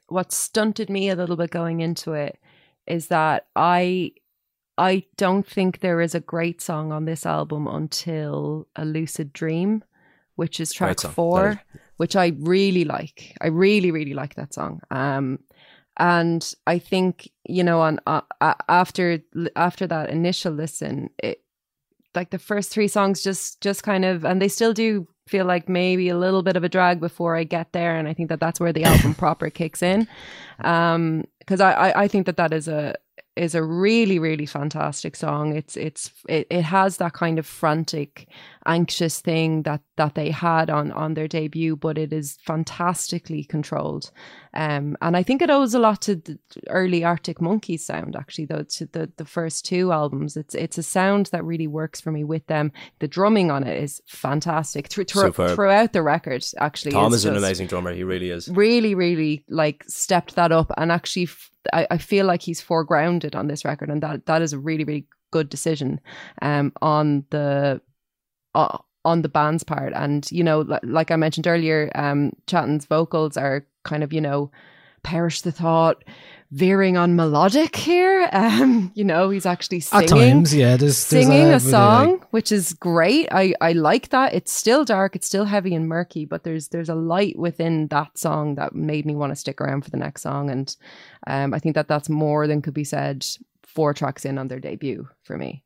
what 0.09 0.31
stunted 0.31 0.91
me 0.91 1.09
a 1.09 1.15
little 1.15 1.37
bit 1.37 1.49
going 1.49 1.81
into 1.81 2.13
it 2.13 2.37
is 2.85 3.07
that 3.07 3.47
I 3.55 4.11
I 4.77 5.03
don't 5.17 5.47
think 5.47 5.79
there 5.79 6.01
is 6.01 6.13
a 6.15 6.19
great 6.19 6.61
song 6.61 6.91
on 6.91 7.05
this 7.05 7.25
album 7.25 7.67
until 7.67 8.67
A 8.75 8.85
Lucid 8.85 9.33
Dream, 9.33 9.83
which 10.35 10.59
is 10.59 10.71
track 10.71 10.89
four, 11.15 11.49
is- 11.49 11.79
which 11.97 12.15
I 12.15 12.33
really 12.39 12.85
like. 12.85 13.35
I 13.41 13.47
really 13.47 13.91
really 13.91 14.13
like 14.13 14.35
that 14.35 14.53
song. 14.53 14.81
Um 14.91 15.39
and 15.99 16.53
I 16.67 16.77
think 16.79 17.27
you 17.47 17.63
know 17.63 17.81
on 17.81 17.99
uh, 18.05 18.21
after 18.69 19.19
after 19.55 19.87
that 19.87 20.09
initial 20.11 20.53
listen 20.53 21.09
it 21.23 21.41
like 22.13 22.29
the 22.29 22.37
first 22.39 22.69
three 22.71 22.87
songs 22.87 23.23
just 23.23 23.61
just 23.61 23.81
kind 23.81 24.05
of 24.05 24.23
and 24.23 24.39
they 24.39 24.47
still 24.47 24.73
do 24.73 25.07
feel 25.27 25.45
like 25.45 25.67
maybe 25.67 26.07
a 26.09 26.17
little 26.17 26.43
bit 26.43 26.55
of 26.55 26.63
a 26.63 26.69
drag 26.69 26.99
before 26.99 27.35
I 27.35 27.43
get 27.45 27.73
there 27.73 27.97
and 27.97 28.07
I 28.07 28.13
think 28.13 28.29
that 28.29 28.39
that's 28.39 28.59
where 28.59 28.71
the 28.73 28.83
album 28.91 29.15
proper 29.15 29.49
kicks 29.49 29.81
in 29.81 30.07
um 30.63 31.23
because 31.39 31.61
I, 31.61 31.71
I 31.73 32.03
I 32.03 32.07
think 32.07 32.27
that 32.27 32.37
that 32.37 32.53
is 32.53 32.67
a 32.67 32.93
is 33.37 33.55
a 33.55 33.63
really 33.63 34.19
really 34.19 34.45
fantastic 34.45 35.15
song. 35.15 35.55
It's 35.55 35.77
it's 35.77 36.11
it, 36.27 36.47
it 36.49 36.63
has 36.63 36.97
that 36.97 37.13
kind 37.13 37.39
of 37.39 37.45
frantic 37.45 38.27
anxious 38.65 39.21
thing 39.21 39.63
that 39.63 39.81
that 39.95 40.15
they 40.15 40.29
had 40.29 40.69
on 40.69 40.91
on 40.91 41.13
their 41.13 41.27
debut 41.27 41.75
but 41.75 41.97
it 41.97 42.11
is 42.11 42.37
fantastically 42.41 43.43
controlled. 43.43 44.11
Um 44.53 44.97
and 45.01 45.15
I 45.15 45.23
think 45.23 45.41
it 45.41 45.49
owes 45.49 45.73
a 45.73 45.79
lot 45.79 46.01
to 46.03 46.15
the 46.15 46.37
early 46.67 47.03
Arctic 47.03 47.41
Monkeys 47.41 47.85
sound 47.85 48.15
actually 48.15 48.45
though 48.45 48.63
to 48.63 48.85
the 48.87 49.11
the 49.17 49.25
first 49.25 49.65
two 49.65 49.91
albums. 49.91 50.35
It's 50.35 50.55
it's 50.55 50.77
a 50.77 50.83
sound 50.83 51.27
that 51.27 51.45
really 51.45 51.67
works 51.67 52.01
for 52.01 52.11
me 52.11 52.23
with 52.23 52.45
them. 52.47 52.71
The 52.99 53.07
drumming 53.07 53.51
on 53.51 53.63
it 53.63 53.81
is 53.81 54.01
fantastic. 54.07 54.87
Thro- 54.87 55.03
thro- 55.05 55.55
throughout 55.55 55.93
the 55.93 56.01
record 56.01 56.45
actually 56.57 56.91
Tom 56.91 57.07
it's 57.07 57.17
is 57.17 57.25
an 57.25 57.37
amazing 57.37 57.67
drummer. 57.67 57.93
He 57.93 58.03
really 58.03 58.31
is. 58.31 58.49
really 58.49 58.95
really 58.95 59.43
like 59.49 59.83
stepped 59.87 60.35
that 60.35 60.51
up 60.51 60.71
and 60.77 60.91
actually 60.91 61.23
f- 61.23 61.51
I, 61.73 61.87
I 61.91 61.97
feel 61.97 62.25
like 62.25 62.41
he's 62.41 62.61
foregrounded 62.61 63.35
on 63.35 63.47
this 63.47 63.65
record 63.65 63.89
and 63.89 64.01
that 64.03 64.25
that 64.25 64.41
is 64.41 64.53
a 64.53 64.59
really 64.59 64.83
really 64.83 65.07
good 65.31 65.49
decision 65.49 65.99
um 66.41 66.71
on 66.81 67.25
the 67.31 67.81
uh, 68.55 68.77
on 69.05 69.21
the 69.21 69.29
band's 69.29 69.63
part. 69.63 69.93
And 69.93 70.29
you 70.31 70.43
know 70.43 70.61
li- 70.61 70.79
like 70.83 71.11
i 71.11 71.15
mentioned 71.15 71.47
earlier 71.47 71.91
um 71.95 72.31
Chatten's 72.47 72.85
vocals 72.85 73.37
are 73.37 73.65
kind 73.83 74.03
of 74.03 74.11
you 74.11 74.21
know 74.21 74.51
perish 75.03 75.41
the 75.41 75.51
thought 75.51 76.03
veering 76.51 76.95
on 76.97 77.15
melodic 77.15 77.75
here. 77.75 78.29
Um 78.33 78.91
you 78.93 79.03
know 79.03 79.29
he's 79.29 79.45
actually 79.45 79.79
singing 79.79 80.03
At 80.03 80.09
times, 80.09 80.53
yeah. 80.53 80.77
There's, 80.77 81.07
there's 81.09 81.25
singing 81.25 81.47
a 81.47 81.59
song 81.59 82.11
like- 82.11 82.33
which 82.33 82.51
is 82.51 82.73
great. 82.73 83.27
I 83.31 83.53
i 83.61 83.71
like 83.73 84.09
that. 84.09 84.33
It's 84.33 84.51
still 84.51 84.85
dark 84.85 85.15
it's 85.15 85.27
still 85.27 85.45
heavy 85.45 85.73
and 85.75 85.87
murky 85.87 86.25
but 86.25 86.43
there's 86.43 86.67
there's 86.69 86.89
a 86.89 86.95
light 86.95 87.37
within 87.37 87.87
that 87.87 88.17
song 88.17 88.55
that 88.55 88.75
made 88.75 89.05
me 89.05 89.15
want 89.15 89.31
to 89.31 89.35
stick 89.35 89.59
around 89.61 89.83
for 89.83 89.91
the 89.91 89.97
next 89.97 90.21
song. 90.23 90.49
And 90.49 90.75
um 91.25 91.53
i 91.53 91.59
think 91.59 91.75
that 91.75 91.87
that's 91.87 92.09
more 92.09 92.47
than 92.47 92.61
could 92.61 92.73
be 92.73 92.83
said 92.83 93.25
four 93.63 93.93
tracks 93.93 94.25
in 94.25 94.37
on 94.37 94.47
their 94.47 94.59
debut 94.59 95.07
for 95.23 95.37
me. 95.37 95.63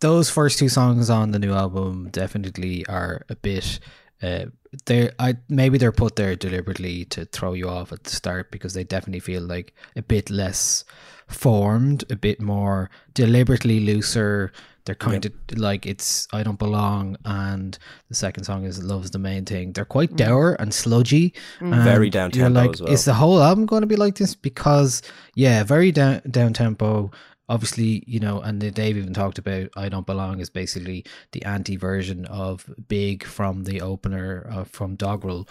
Those 0.00 0.30
first 0.30 0.58
two 0.58 0.68
songs 0.68 1.10
on 1.10 1.30
the 1.30 1.38
new 1.38 1.52
album 1.52 2.08
definitely 2.10 2.84
are 2.86 3.24
a 3.28 3.36
bit 3.36 3.78
uh 4.22 4.46
they're 4.86 5.12
I 5.18 5.36
maybe 5.48 5.78
they're 5.78 5.92
put 5.92 6.16
there 6.16 6.34
deliberately 6.36 7.04
to 7.06 7.24
throw 7.26 7.52
you 7.52 7.68
off 7.68 7.92
at 7.92 8.04
the 8.04 8.10
start 8.10 8.50
because 8.50 8.74
they 8.74 8.84
definitely 8.84 9.20
feel 9.20 9.42
like 9.42 9.74
a 9.96 10.02
bit 10.02 10.30
less 10.30 10.84
formed, 11.28 12.04
a 12.10 12.16
bit 12.16 12.40
more 12.40 12.90
deliberately 13.14 13.80
looser. 13.80 14.52
They're 14.84 14.96
kind 14.96 15.24
of 15.24 15.32
like 15.56 15.86
it's 15.86 16.26
I 16.32 16.42
don't 16.42 16.58
belong 16.58 17.16
and 17.24 17.78
the 18.08 18.16
second 18.16 18.44
song 18.44 18.64
is 18.64 18.82
love's 18.82 19.12
the 19.12 19.18
main 19.18 19.44
thing. 19.44 19.72
They're 19.72 19.84
quite 19.84 20.12
mm. 20.12 20.16
dour 20.16 20.54
and 20.54 20.74
sludgy. 20.74 21.34
Mm. 21.60 21.84
Very 21.84 22.06
and 22.06 22.12
down 22.12 22.30
you're 22.34 22.46
tempo 22.46 22.60
like, 22.60 22.72
as 22.72 22.82
well. 22.82 22.92
Is 22.92 23.04
the 23.04 23.14
whole 23.14 23.40
album 23.40 23.66
going 23.66 23.82
to 23.82 23.86
be 23.86 23.96
like 23.96 24.16
this? 24.16 24.34
Because 24.34 25.02
yeah, 25.34 25.62
very 25.62 25.92
down 25.92 26.22
down 26.28 26.52
tempo. 26.52 27.12
Obviously, 27.52 28.02
you 28.06 28.18
know, 28.18 28.40
and 28.40 28.60
Dave 28.60 28.96
even 28.96 29.12
talked 29.12 29.38
about 29.38 29.68
"I 29.76 29.88
Don't 29.88 30.06
Belong" 30.06 30.40
is 30.40 30.50
basically 30.50 31.04
the 31.32 31.44
anti 31.44 31.76
version 31.76 32.24
of 32.26 32.64
"Big" 32.88 33.24
from 33.24 33.64
the 33.64 33.82
opener 33.82 34.48
uh, 34.50 34.64
from 34.64 34.96
Dogrel, 34.96 35.46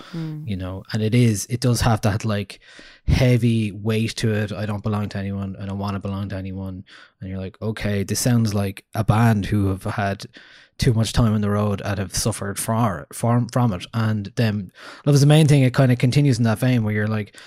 you 0.47 0.57
know, 0.57 0.83
and 0.91 1.03
it 1.03 1.13
is 1.13 1.45
it 1.49 1.59
does 1.59 1.81
have 1.81 2.01
that 2.01 2.25
like 2.25 2.59
heavy 3.07 3.71
weight 3.71 4.15
to 4.17 4.33
it. 4.33 4.51
I 4.51 4.65
don't 4.65 4.83
belong 4.83 5.09
to 5.09 5.17
anyone. 5.17 5.55
I 5.59 5.65
don't 5.65 5.77
want 5.77 5.95
to 5.95 5.99
belong 5.99 6.29
to 6.29 6.35
anyone. 6.35 6.85
And 7.19 7.29
you're 7.29 7.39
like, 7.39 7.61
okay, 7.61 8.03
this 8.03 8.19
sounds 8.19 8.53
like 8.53 8.85
a 8.95 9.03
band 9.03 9.45
who 9.45 9.67
have 9.67 9.83
had 9.83 10.25
too 10.77 10.93
much 10.93 11.13
time 11.13 11.33
on 11.33 11.41
the 11.41 11.49
road 11.49 11.81
and 11.85 11.99
have 11.99 12.15
suffered 12.15 12.57
from 12.57 13.05
from 13.13 13.47
from 13.49 13.73
it. 13.73 13.85
And 13.93 14.31
then 14.35 14.71
love 15.05 15.15
is 15.15 15.21
the 15.21 15.27
main 15.27 15.47
thing. 15.47 15.61
It 15.61 15.75
kind 15.75 15.91
of 15.91 15.99
continues 15.99 16.39
in 16.39 16.45
that 16.45 16.59
vein 16.59 16.83
where 16.83 16.93
you're 16.93 17.07
like, 17.07 17.37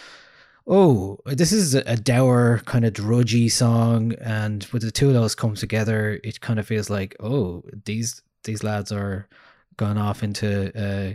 oh, 0.66 1.18
this 1.26 1.52
is 1.52 1.74
a 1.74 1.82
a 1.86 1.96
dour 1.96 2.60
kind 2.64 2.84
of 2.84 2.92
drudgy 2.92 3.48
song, 3.48 4.14
and 4.20 4.64
with 4.72 4.82
the 4.82 4.90
two 4.90 5.08
of 5.08 5.14
those 5.14 5.34
come 5.34 5.54
together, 5.54 6.20
it 6.24 6.40
kind 6.40 6.58
of 6.58 6.66
feels 6.66 6.90
like, 6.90 7.16
oh, 7.20 7.62
these 7.84 8.22
these 8.44 8.62
lads 8.62 8.92
are 8.92 9.28
gone 9.76 9.98
off 9.98 10.22
into 10.22 10.70
uh, 10.78 11.14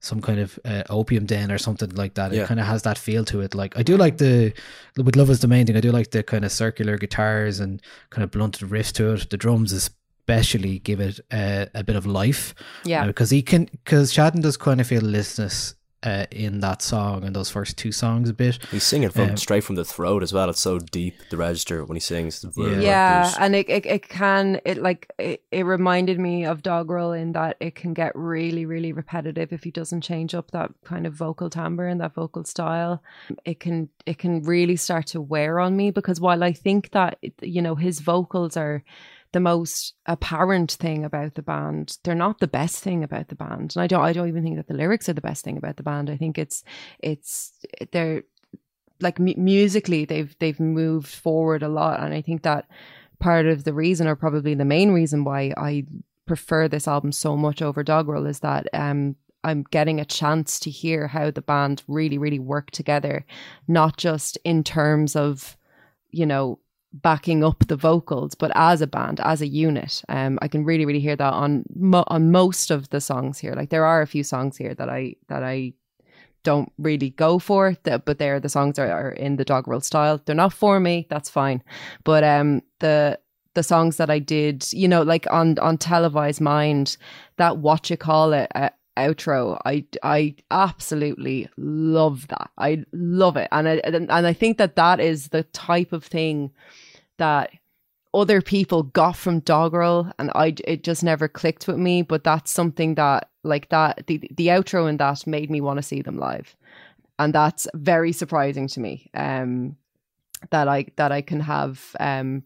some 0.00 0.20
kind 0.20 0.38
of 0.38 0.58
uh, 0.64 0.84
opium 0.88 1.26
den 1.26 1.50
or 1.50 1.58
something 1.58 1.90
like 1.90 2.14
that. 2.14 2.32
Yeah. 2.32 2.42
It 2.42 2.46
kind 2.46 2.60
of 2.60 2.66
has 2.66 2.82
that 2.82 2.98
feel 2.98 3.24
to 3.26 3.40
it. 3.40 3.54
Like 3.54 3.76
I 3.76 3.82
do 3.82 3.96
like 3.96 4.18
the 4.18 4.52
with 4.96 5.16
love 5.16 5.30
is 5.30 5.40
the 5.40 5.48
main 5.48 5.66
thing. 5.66 5.76
I 5.76 5.80
do 5.80 5.92
like 5.92 6.10
the 6.10 6.22
kind 6.22 6.44
of 6.44 6.52
circular 6.52 6.96
guitars 6.96 7.60
and 7.60 7.82
kind 8.10 8.24
of 8.24 8.30
blunted 8.30 8.68
riffs 8.68 8.92
to 8.94 9.14
it. 9.14 9.30
The 9.30 9.36
drums 9.36 9.72
especially 9.72 10.78
give 10.80 11.00
it 11.00 11.20
uh, 11.30 11.66
a 11.74 11.82
bit 11.82 11.96
of 11.96 12.06
life. 12.06 12.54
Yeah. 12.84 13.04
Uh, 13.04 13.06
because 13.08 13.30
he 13.30 13.42
can 13.42 13.64
because 13.66 14.12
Chatten 14.12 14.40
does 14.40 14.56
kind 14.56 14.80
of 14.80 14.86
feel 14.86 15.02
listless 15.02 15.74
uh, 16.02 16.26
in 16.30 16.60
that 16.60 16.80
song 16.82 17.24
and 17.24 17.34
those 17.34 17.50
first 17.50 17.76
two 17.76 17.90
songs 17.92 18.28
a 18.28 18.32
bit. 18.32 18.58
He's 18.70 18.84
singing 18.84 19.10
from 19.10 19.30
Um, 19.30 19.36
straight 19.36 19.64
from 19.64 19.76
the 19.76 19.84
throat 19.84 20.22
as 20.22 20.32
well. 20.32 20.48
It's 20.48 20.60
so 20.60 20.78
deep 20.78 21.14
the 21.30 21.36
register 21.36 21.84
when 21.84 21.96
he 21.96 22.00
sings. 22.00 22.44
It's 22.44 22.56
really, 22.56 22.84
yeah 22.84 23.34
and 23.40 23.54
it, 23.56 23.68
it, 23.68 23.86
it 23.86 24.08
can 24.08 24.60
it 24.64 24.78
like 24.78 25.10
it, 25.18 25.42
it 25.50 25.64
reminded 25.64 26.18
me 26.18 26.44
of 26.44 26.62
Dogrel 26.62 27.18
in 27.20 27.32
that 27.32 27.56
it 27.60 27.74
can 27.74 27.94
get 27.94 28.12
really 28.14 28.64
really 28.64 28.92
repetitive 28.92 29.52
if 29.52 29.64
he 29.64 29.70
doesn't 29.70 30.02
change 30.02 30.34
up 30.34 30.50
that 30.52 30.70
kind 30.84 31.06
of 31.06 31.14
vocal 31.14 31.50
timbre 31.50 31.88
and 31.88 32.00
that 32.00 32.14
vocal 32.14 32.44
style 32.44 33.02
it 33.44 33.58
can 33.60 33.88
it 34.06 34.18
can 34.18 34.42
really 34.42 34.76
start 34.76 35.06
to 35.06 35.20
wear 35.20 35.58
on 35.58 35.76
me 35.76 35.90
because 35.90 36.20
while 36.20 36.42
i 36.44 36.52
think 36.52 36.90
that 36.90 37.18
you 37.42 37.60
know 37.60 37.74
his 37.74 38.00
vocals 38.00 38.56
are 38.56 38.84
the 39.32 39.40
most 39.40 39.94
apparent 40.06 40.72
thing 40.72 41.04
about 41.04 41.34
the 41.34 41.42
band. 41.42 41.98
They're 42.02 42.14
not 42.14 42.40
the 42.40 42.48
best 42.48 42.82
thing 42.82 43.04
about 43.04 43.28
the 43.28 43.34
band. 43.34 43.74
And 43.74 43.82
i 43.82 43.86
don't 43.86 44.02
i 44.02 44.12
don't 44.12 44.28
even 44.28 44.42
think 44.42 44.56
that 44.56 44.68
the 44.68 44.74
lyrics 44.74 45.08
are 45.08 45.14
the 45.14 45.20
best 45.20 45.44
thing 45.44 45.56
about 45.56 45.76
the 45.76 45.82
band. 45.82 46.10
I 46.10 46.16
think 46.16 46.38
it's 46.38 46.64
it's 46.98 47.52
they're 47.92 48.22
like 49.00 49.18
mu- 49.18 49.34
musically 49.36 50.04
they've 50.04 50.34
they've 50.38 50.60
moved 50.60 51.08
forward 51.14 51.62
a 51.62 51.68
lot. 51.68 52.00
And 52.00 52.14
i 52.14 52.22
think 52.22 52.42
that 52.42 52.68
part 53.18 53.46
of 53.46 53.64
the 53.64 53.72
reason 53.72 54.06
or 54.06 54.16
probably 54.16 54.54
the 54.54 54.64
main 54.64 54.92
reason 54.92 55.24
why 55.24 55.52
i 55.56 55.84
prefer 56.26 56.68
this 56.68 56.86
album 56.86 57.10
so 57.10 57.36
much 57.36 57.62
over 57.62 57.82
Dogrel 57.82 58.28
is 58.28 58.40
that 58.40 58.68
um 58.72 59.16
i'm 59.44 59.64
getting 59.70 59.98
a 59.98 60.04
chance 60.04 60.60
to 60.60 60.70
hear 60.70 61.08
how 61.08 61.30
the 61.30 61.42
band 61.42 61.82
really 61.88 62.18
really 62.18 62.38
work 62.38 62.70
together 62.70 63.24
not 63.66 63.96
just 63.96 64.38
in 64.44 64.62
terms 64.62 65.16
of 65.16 65.56
you 66.10 66.26
know 66.26 66.58
backing 67.02 67.44
up 67.44 67.66
the 67.68 67.76
vocals 67.76 68.34
but 68.34 68.50
as 68.54 68.80
a 68.80 68.86
band 68.86 69.20
as 69.20 69.40
a 69.40 69.46
unit 69.46 70.02
um 70.08 70.38
i 70.42 70.48
can 70.48 70.64
really 70.64 70.84
really 70.84 71.00
hear 71.00 71.16
that 71.16 71.32
on 71.32 71.64
mo- 71.74 72.04
on 72.08 72.30
most 72.30 72.70
of 72.70 72.88
the 72.90 73.00
songs 73.00 73.38
here. 73.38 73.54
Like 73.54 73.70
there 73.70 73.84
are 73.84 74.02
a 74.02 74.06
few 74.06 74.24
songs 74.24 74.56
here 74.56 74.74
that 74.74 74.88
i 74.88 75.14
that 75.28 75.42
i 75.42 75.72
don't 76.44 76.72
really 76.78 77.10
go 77.10 77.38
for 77.38 77.76
that 77.82 78.04
but 78.04 78.18
they're 78.18 78.40
the 78.40 78.48
songs 78.48 78.78
are, 78.78 78.90
are 78.90 79.10
in 79.10 79.36
the 79.36 79.44
Dogrel 79.44 79.82
style. 79.82 80.20
They're 80.24 80.34
not 80.34 80.52
for 80.52 80.80
me 80.80 81.06
that's 81.10 81.30
fine. 81.30 81.62
But 82.04 82.24
um 82.24 82.62
the 82.80 83.18
the 83.54 83.62
songs 83.62 83.96
that 83.96 84.10
i 84.10 84.18
did 84.18 84.72
you 84.72 84.86
know 84.86 85.02
like 85.02 85.26
on 85.30 85.58
on 85.58 85.76
televised 85.78 86.40
mind 86.40 86.96
that 87.38 87.58
what 87.58 87.90
you 87.90 87.96
call 87.96 88.32
it 88.32 88.48
uh, 88.54 88.70
outro 88.96 89.58
i 89.64 89.84
i 90.02 90.34
absolutely 90.50 91.48
love 91.56 92.28
that. 92.28 92.50
I 92.58 92.84
love 92.92 93.36
it. 93.36 93.48
And 93.52 93.68
i 93.68 93.74
and 93.84 94.10
i 94.10 94.32
think 94.32 94.58
that 94.58 94.76
that 94.76 95.00
is 95.00 95.28
the 95.28 95.44
type 95.44 95.92
of 95.92 96.04
thing 96.04 96.50
that 97.18 97.50
other 98.14 98.40
people 98.40 98.84
got 98.84 99.16
from 99.16 99.40
Dogrel 99.42 100.10
and 100.18 100.30
i 100.34 100.54
it 100.64 100.82
just 100.82 101.04
never 101.04 101.28
clicked 101.28 101.68
with 101.68 101.76
me 101.76 102.00
but 102.00 102.24
that's 102.24 102.50
something 102.50 102.94
that 102.94 103.28
like 103.44 103.68
that 103.68 104.06
the 104.06 104.18
the 104.34 104.48
outro 104.48 104.88
in 104.88 104.96
that 104.96 105.26
made 105.26 105.50
me 105.50 105.60
want 105.60 105.78
to 105.78 105.82
see 105.82 106.02
them 106.02 106.18
live. 106.18 106.56
And 107.18 107.34
that's 107.34 107.66
very 107.74 108.12
surprising 108.12 108.68
to 108.68 108.80
me 108.80 109.10
um 109.14 109.76
that 110.50 110.68
i 110.68 110.86
that 110.96 111.10
i 111.10 111.20
can 111.20 111.40
have 111.40 111.96
um 112.00 112.44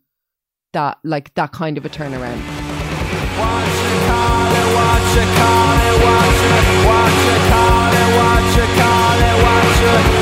that 0.72 0.98
like 1.04 1.34
that 1.34 1.52
kind 1.52 1.76
of 1.76 1.84
a 1.84 1.90
turnaround. 1.90 2.40
Televised 8.76 10.21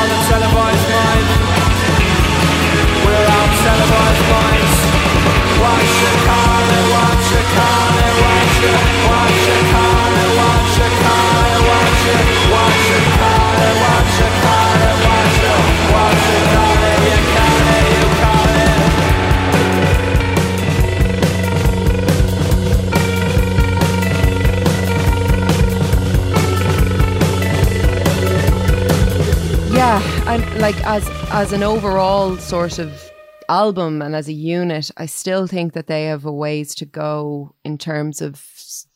like 30.71 30.85
as 30.85 31.09
as 31.31 31.51
an 31.51 31.63
overall 31.63 32.37
sort 32.37 32.79
of 32.79 33.11
album 33.49 34.01
and 34.01 34.15
as 34.15 34.29
a 34.29 34.33
unit 34.33 34.89
i 34.95 35.05
still 35.05 35.45
think 35.45 35.73
that 35.73 35.87
they 35.87 36.05
have 36.05 36.23
a 36.23 36.31
ways 36.31 36.73
to 36.73 36.85
go 36.85 37.53
in 37.65 37.77
terms 37.77 38.21
of 38.21 38.41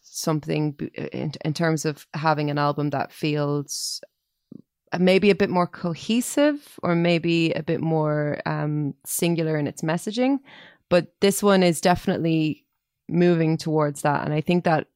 something 0.02 0.74
in, 1.12 1.34
in 1.44 1.54
terms 1.54 1.84
of 1.84 2.08
having 2.14 2.50
an 2.50 2.58
album 2.58 2.92
that 2.92 3.12
feels 3.12 4.00
maybe 4.98 5.30
a 5.30 5.36
bit 5.36 5.50
more 5.50 5.68
cohesive 5.68 6.80
or 6.82 6.96
maybe 6.96 7.52
a 7.52 7.64
bit 7.64 7.82
more 7.82 8.40
um, 8.46 8.94
singular 9.06 9.58
in 9.58 9.68
its 9.68 9.82
messaging. 9.82 10.40
But 10.90 11.08
this 11.20 11.44
one 11.44 11.64
is 11.64 11.82
definitely 11.82 12.66
moving 13.10 13.58
towards 13.58 14.04
that. 14.04 14.24
And 14.24 14.34
i 14.34 14.40
think 14.40 14.64
that 14.64 14.88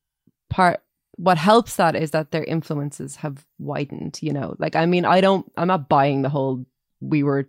part 0.49 0.81
what 1.19 1.37
helps 1.37 1.75
that 1.75 1.97
is 1.97 2.11
that 2.11 2.31
their 2.31 2.45
influences 2.45 3.17
have 3.17 3.45
widened 3.59 4.17
you 4.21 4.31
know? 4.31 4.55
Like 4.57 4.75
i 4.75 4.85
mean 4.85 5.05
i 5.05 5.19
don't 5.21 5.51
i'm 5.57 5.67
not 5.67 5.89
buying 5.89 6.21
the 6.21 6.29
whole 6.29 6.65
we 7.01 7.23
were 7.23 7.47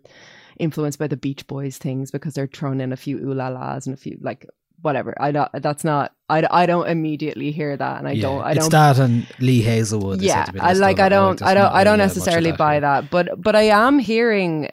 influenced 0.59 0.99
by 0.99 1.07
the 1.07 1.17
beach 1.17 1.47
boys 1.47 1.79
things 1.79 2.11
because 2.11 2.35
they're 2.35 2.47
thrown 2.47 2.81
in 2.81 2.93
a 2.93 2.97
few 2.97 3.19
ooh 3.19 3.35
la 3.35 3.49
las 3.49 3.87
and 3.87 3.95
a 3.95 3.97
few 3.97 4.19
like 4.21 4.47
whatever 4.83 5.15
i 5.21 5.31
don't 5.31 5.51
that's 5.61 5.85
not 5.85 6.13
i, 6.31 6.47
I 6.51 6.65
don't 6.67 6.89
immediately 6.89 7.51
hear 7.51 7.77
that 7.77 7.99
and 7.99 8.09
i 8.09 8.13
Yeah, 8.13 8.23
don't 8.23 8.43
i 8.43 8.55
don't 8.55 8.71
that 8.71 8.99
and 8.99 9.27
Lee 9.39 9.61
Hazlewood. 9.63 10.21
yeah 10.23 10.45
said 10.45 10.47
to 10.47 10.53
be 10.53 10.59
the 10.59 10.65
i 10.65 10.73
like 10.73 11.01
i 11.01 11.09
don't 11.09 11.43
i 11.43 11.53
don't 11.55 11.67
i 11.73 11.85
don't 11.85 11.99
really 11.99 11.99
that 11.99 12.03
much 12.05 12.11
of 12.13 12.17
necessarily 12.17 12.51
that 12.53 12.59
buy 12.59 12.81
that 12.81 13.11
but 13.11 13.29
but 13.43 13.55
i 13.57 13.63
am 13.63 13.99
hearing 13.99 14.71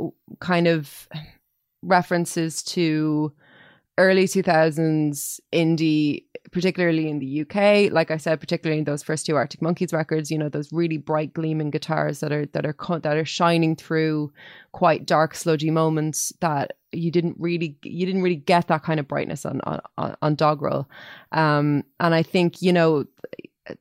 uh, 0.00 0.06
kind 0.40 0.66
of 0.68 1.08
references 1.82 2.62
to 2.62 3.32
early 3.96 4.26
2000s 4.26 5.40
indie 5.52 6.24
particularly 6.50 7.08
in 7.08 7.18
the 7.18 7.42
UK 7.42 7.92
like 7.92 8.10
I 8.10 8.16
said 8.16 8.40
particularly 8.40 8.78
in 8.78 8.84
those 8.84 9.02
first 9.02 9.26
two 9.26 9.36
Arctic 9.36 9.62
Monkeys 9.62 9.92
records 9.92 10.30
you 10.30 10.38
know 10.38 10.48
those 10.48 10.72
really 10.72 10.96
bright 10.96 11.32
gleaming 11.34 11.70
guitars 11.70 12.20
that 12.20 12.32
are 12.32 12.46
that 12.46 12.64
are 12.64 12.74
that 13.00 13.16
are 13.16 13.24
shining 13.24 13.76
through 13.76 14.32
quite 14.72 15.06
dark 15.06 15.34
sludgy 15.34 15.70
moments 15.70 16.32
that 16.40 16.74
you 16.92 17.10
didn't 17.10 17.36
really 17.38 17.76
you 17.82 18.06
didn't 18.06 18.22
really 18.22 18.36
get 18.36 18.68
that 18.68 18.82
kind 18.82 19.00
of 19.00 19.08
brightness 19.08 19.44
on 19.44 19.60
on 19.62 19.80
on, 20.22 20.36
Dogrel. 20.36 20.86
Um 21.32 21.84
and 22.00 22.14
I 22.14 22.22
think 22.22 22.62
you 22.62 22.72
know 22.72 23.04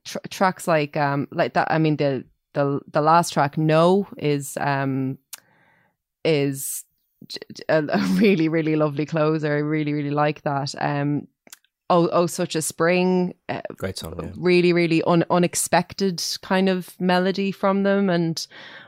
tr- 0.04 0.18
tracks 0.30 0.68
like 0.68 0.98
um 0.98 1.28
like 1.32 1.54
that 1.54 1.68
I 1.72 1.78
mean 1.78 1.98
the 1.98 2.26
the 2.54 2.82
the 2.92 3.02
last 3.02 3.34
track 3.34 3.58
no 3.58 4.08
is 4.18 4.58
um 4.60 5.18
is 6.26 6.84
a 7.70 7.84
really 8.16 8.50
really 8.50 8.76
lovely 8.76 9.06
closer. 9.06 9.54
I 9.54 9.60
really 9.60 9.94
really 9.94 10.12
like 10.12 10.42
that. 10.42 10.76
Um 10.80 11.28
oh 11.90 12.10
oh 12.12 12.26
such 12.28 12.56
a 12.56 12.62
spring 12.62 13.34
uh, 13.50 13.62
Great 13.78 13.98
song, 13.98 14.14
yeah. 14.22 14.32
really 14.36 14.74
really 14.74 15.02
un- 15.04 15.24
unexpected 15.30 16.22
kind 16.42 16.68
of 16.70 17.00
melody 17.00 17.52
from 17.52 17.84
them 17.84 18.10
and 18.10 18.46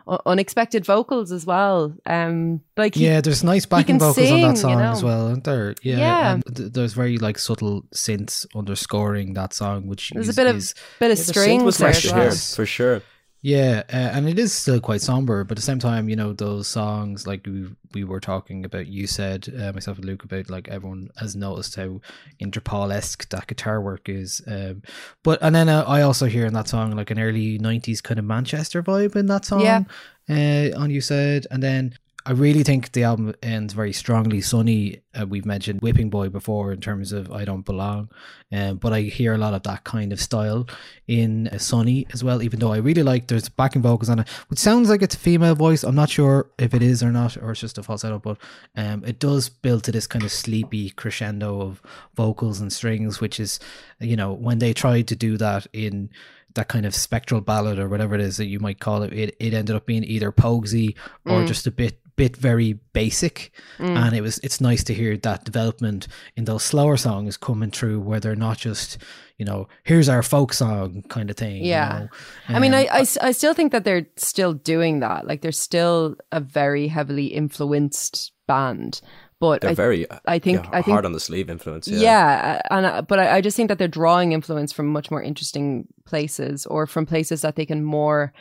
u- 0.08 0.18
unexpected 0.26 0.86
vocals 0.86 1.32
as 1.32 1.46
well 1.46 1.94
um 2.06 2.60
like 2.76 2.96
he- 2.96 3.06
yeah, 3.06 3.22
there's 3.22 3.44
nice 3.44 3.66
backing 3.66 4.00
vocals 4.00 4.18
on 4.18 4.24
sing, 4.26 4.38
you 4.40 4.48
that 4.48 4.58
song 4.58 4.82
as 4.82 5.02
know. 5.02 5.08
well, 5.08 5.28
aren't 5.28 5.44
there? 5.46 5.76
Yeah, 5.82 5.98
Yeah. 5.98 6.34
and 6.34 6.56
th- 6.56 6.72
there's 6.74 6.94
very 6.94 7.18
like 7.18 7.40
subtle 7.40 7.84
synths 7.96 8.46
underscoring 8.56 9.34
that 9.34 9.54
song, 9.54 9.88
which 9.88 10.12
there's 10.14 10.30
a 10.30 10.34
bit 10.34 10.48
of 10.48 10.58
is- 10.58 10.74
bit 11.00 11.12
of 11.12 11.18
Yeah, 11.18 11.24
the 11.24 11.32
synth 11.32 11.36
strings 11.40 11.64
was 11.64 11.78
there 11.78 11.88
nice 11.90 12.06
as 12.06 12.12
well. 12.12 12.22
hear, 12.22 12.32
for 12.32 12.66
sure. 12.66 13.02
Yeah, 13.42 13.84
uh, 13.88 13.96
and 13.96 14.28
it 14.28 14.38
is 14.38 14.52
still 14.52 14.82
quite 14.82 15.02
somber, 15.02 15.46
but 15.46 15.54
at 15.54 15.58
the 15.58 15.62
same 15.62 15.80
time, 15.80 16.10
you 16.10 16.16
know, 16.18 16.34
those 16.34 16.68
songs 16.68 17.26
like 17.26 17.46
we 17.46 17.68
we 17.94 18.04
were 18.04 18.20
talking 18.20 18.66
about, 18.66 18.88
you 18.88 19.08
said 19.08 19.48
uh, 19.58 19.72
myself 19.72 19.98
and 19.98 20.06
Luke 20.06 20.26
about 20.26 20.50
like 20.50 20.68
everyone 20.68 21.10
has 21.18 21.38
noticed 21.38 21.76
how 21.76 22.02
Interpol 22.42 22.94
esque 22.94 23.30
that 23.30 23.48
guitar 23.48 23.80
work 23.80 24.10
is. 24.10 24.42
Um, 24.46 24.84
but 25.24 25.40
and 25.42 25.56
then 25.56 25.70
uh, 25.70 25.86
I 25.88 26.02
also 26.02 26.26
hear 26.26 26.46
in 26.46 26.54
that 26.54 26.68
song 26.68 26.92
like 26.98 27.12
an 27.12 27.20
early 27.20 27.58
'90s 27.58 28.04
kind 28.04 28.20
of 28.20 28.26
Manchester 28.26 28.84
vibe 28.84 29.16
in 29.16 29.28
that 29.28 29.46
song. 29.46 29.62
Yeah. 29.62 29.84
Uh, 30.30 30.78
on 30.78 30.92
you 30.92 31.00
said, 31.00 31.48
and 31.50 31.64
then 31.64 31.94
I 32.30 32.34
really 32.34 32.62
think 32.62 32.92
the 32.92 33.06
album 33.06 33.34
ends 33.42 33.74
very 33.74 33.92
strongly. 33.92 34.40
Sunny, 34.40 35.02
uh, 35.20 35.26
we've 35.26 35.48
mentioned 35.48 35.82
Whipping 35.82 36.12
Boy 36.12 36.30
before 36.30 36.72
in 36.72 36.80
terms 36.80 37.12
of 37.12 37.32
I 37.32 37.44
Don't 37.44 37.66
Belong, 37.66 38.12
um, 38.52 38.78
but 38.78 38.94
I 38.94 39.02
hear 39.02 39.34
a 39.34 39.38
lot 39.40 39.56
of 39.56 39.64
that 39.64 39.84
kind 39.84 40.14
of 40.14 40.22
style 40.22 40.68
in 41.08 41.48
uh, 41.48 41.58
Sunny 41.58 42.06
as 42.14 42.24
well. 42.24 42.44
Even 42.44 42.60
though 42.60 42.72
I 42.72 42.78
really 42.78 43.02
like 43.02 43.26
there's 43.26 43.50
backing 43.50 43.82
vocals 43.82 44.12
on 44.12 44.20
it, 44.20 44.28
which 44.50 44.60
sounds 44.60 44.92
like 44.92 45.02
it's 45.02 45.16
a 45.16 45.18
female 45.18 45.56
voice. 45.56 45.82
I'm 45.82 45.96
not 45.96 46.12
sure 46.12 46.52
if 46.60 46.76
it 46.76 46.84
is 46.84 47.02
or 47.02 47.12
not, 47.12 47.36
or 47.36 47.50
it's 47.50 47.62
just 47.62 47.80
a 47.80 47.84
falsetto, 47.84 48.20
but 48.20 48.38
um, 48.76 49.04
it 49.04 49.18
does 49.18 49.50
build 49.50 49.84
to 49.86 49.92
this 49.92 50.06
kind 50.06 50.24
of 50.24 50.32
sleepy 50.32 50.92
crescendo 50.92 51.60
of 51.60 51.82
vocals 52.14 52.60
and 52.60 52.72
strings, 52.72 53.20
which 53.20 53.40
is, 53.40 53.60
you 54.00 54.16
know, 54.16 54.34
when 54.34 54.60
they 54.60 54.72
tried 54.72 55.08
to 55.08 55.16
do 55.16 55.36
that 55.38 55.66
in 55.74 56.12
that 56.56 56.68
kind 56.68 56.86
of 56.86 56.96
spectral 56.96 57.42
ballad 57.42 57.80
or 57.80 57.88
whatever 57.88 58.16
it 58.16 58.22
is 58.22 58.38
that 58.38 58.46
you 58.46 58.60
might 58.60 58.80
call 58.80 59.04
it, 59.04 59.14
it, 59.14 59.36
it 59.40 59.54
ended 59.54 59.76
up 59.76 59.86
being 59.86 60.04
either 60.04 60.32
pogsy 60.32 60.96
or 61.26 61.46
just 61.46 61.68
a 61.68 61.72
bit 61.72 61.99
bit 62.24 62.36
very 62.38 62.72
basic 62.94 63.52
and 63.80 64.14
it 64.14 64.22
was 64.28 64.36
it's 64.44 64.60
nice 64.70 64.84
to 64.84 64.94
hear 64.94 65.16
that 65.18 65.46
development 65.46 66.08
in 66.38 66.44
those 66.46 66.64
slower 66.72 66.98
songs 66.98 67.38
coming 67.38 67.72
through 67.72 68.00
where 68.08 68.20
they're 68.20 68.44
not 68.48 68.58
just 68.68 68.98
you 69.40 69.46
know 69.50 69.68
here's 69.90 70.10
our 70.10 70.24
folk 70.24 70.52
song 70.54 71.04
kind 71.16 71.30
of 71.32 71.36
thing 71.38 71.56
you 71.64 71.72
Yeah. 71.76 71.90
know. 72.00 72.08
I 72.56 72.60
mean, 72.60 72.74
I 72.74 72.84
I 73.30 73.32
still 73.32 73.54
think 73.54 73.72
that 73.72 73.84
they're 73.86 74.08
still 74.18 74.54
doing 74.74 75.00
that. 75.06 75.20
Like, 75.30 75.40
they're 75.42 75.62
still 75.70 76.16
a 76.32 76.42
very 76.62 76.86
heavily 76.90 77.28
influenced 77.28 78.34
band. 78.48 79.02
But 79.40 79.62
They're 79.62 79.72
I, 79.72 79.86
very, 79.88 80.02
I 80.36 80.40
think, 80.40 80.64
yeah, 80.64 80.70
I 80.78 80.82
think 80.84 80.94
hard 80.96 81.06
on 81.06 81.14
the 81.14 81.20
sleeve 81.30 81.50
influence. 81.50 81.88
Yeah. 81.88 82.00
Yeah, 82.02 82.62
and 82.76 82.86
uh, 82.86 83.02
but 83.10 83.18
I, 83.20 83.38
I 83.38 83.42
just 83.42 83.56
think 83.56 83.70
that 83.70 83.78
they're 83.80 83.98
drawing 84.02 84.34
influence 84.34 84.74
from 84.76 84.88
much 84.92 85.10
more 85.12 85.24
interesting 85.24 85.88
places, 86.04 86.66
or 86.68 86.86
from 86.88 87.06
places 87.06 87.40
that 87.42 87.56
they 87.56 87.66
can 87.66 87.82
more 87.86 88.34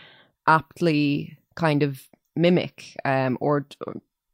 aptly 0.48 1.38
kind 1.54 1.82
of 1.84 2.02
mimic, 2.38 2.96
um, 3.04 3.36
or, 3.40 3.66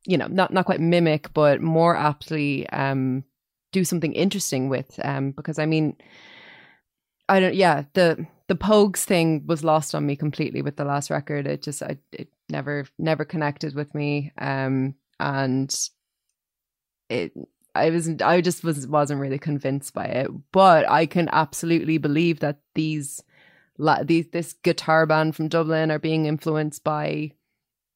you 0.07 0.17
know, 0.17 0.29
not 0.29 0.53
not 0.53 0.67
quite 0.67 0.81
mimic, 0.81 1.33
but 1.33 1.61
more 1.61 1.97
aptly 1.97 2.69
um, 2.71 3.25
do 3.73 3.85
something 3.85 4.13
interesting 4.13 4.69
with. 4.69 5.01
Um, 5.03 5.33
because 5.33 5.59
I 5.59 5.67
mean, 5.67 5.97
I 7.29 7.41
don't. 7.41 7.55
Yeah, 7.55 7.85
the 7.95 8.27
the 8.49 8.57
Pogues 8.57 9.05
thing 9.05 9.45
was 9.47 9.65
lost 9.65 9.95
on 9.95 10.07
me 10.07 10.17
completely 10.17 10.63
with 10.63 10.77
the 10.77 10.85
last 10.85 11.11
record. 11.11 11.47
It 11.47 11.63
just, 11.63 11.83
I, 11.83 11.97
it 12.13 12.29
never 12.51 12.87
never 12.99 13.25
connected 13.25 13.75
with 13.75 13.95
me. 13.95 14.33
Um, 14.39 14.95
and 15.19 15.75
it 17.09 17.33
I 17.75 17.91
wasn't 17.91 18.23
I 18.23 18.41
just 18.41 18.63
was 18.63 18.87
wasn't 18.87 19.21
really 19.21 19.39
convinced 19.39 19.95
by 19.95 20.05
it, 20.05 20.29
but 20.53 20.89
I 20.89 21.07
can 21.07 21.29
absolutely 21.33 21.99
believe 21.99 22.41
that 22.41 22.61
these 22.75 23.23
these 24.05 24.27
this 24.29 24.53
guitar 24.53 25.07
band 25.07 25.35
from 25.35 25.49
Dublin 25.49 25.91
are 25.91 25.99
being 25.99 26.27
influenced 26.27 26.85
by 26.85 27.33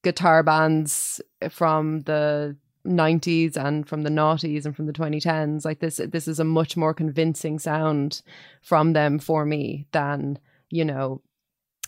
guitar 0.02 0.42
bands 0.42 1.20
from 1.50 2.00
the 2.02 2.56
90s 2.86 3.56
and 3.56 3.86
from 3.88 4.02
the 4.02 4.10
noughties 4.10 4.64
and 4.64 4.74
from 4.74 4.86
the 4.86 4.92
2010s 4.92 5.64
like 5.64 5.80
this 5.80 6.00
this 6.08 6.26
is 6.26 6.40
a 6.40 6.44
much 6.44 6.76
more 6.76 6.94
convincing 6.94 7.58
sound 7.58 8.22
from 8.62 8.92
them 8.94 9.18
for 9.18 9.44
me 9.44 9.86
than 9.92 10.38
you 10.70 10.84
know 10.84 11.20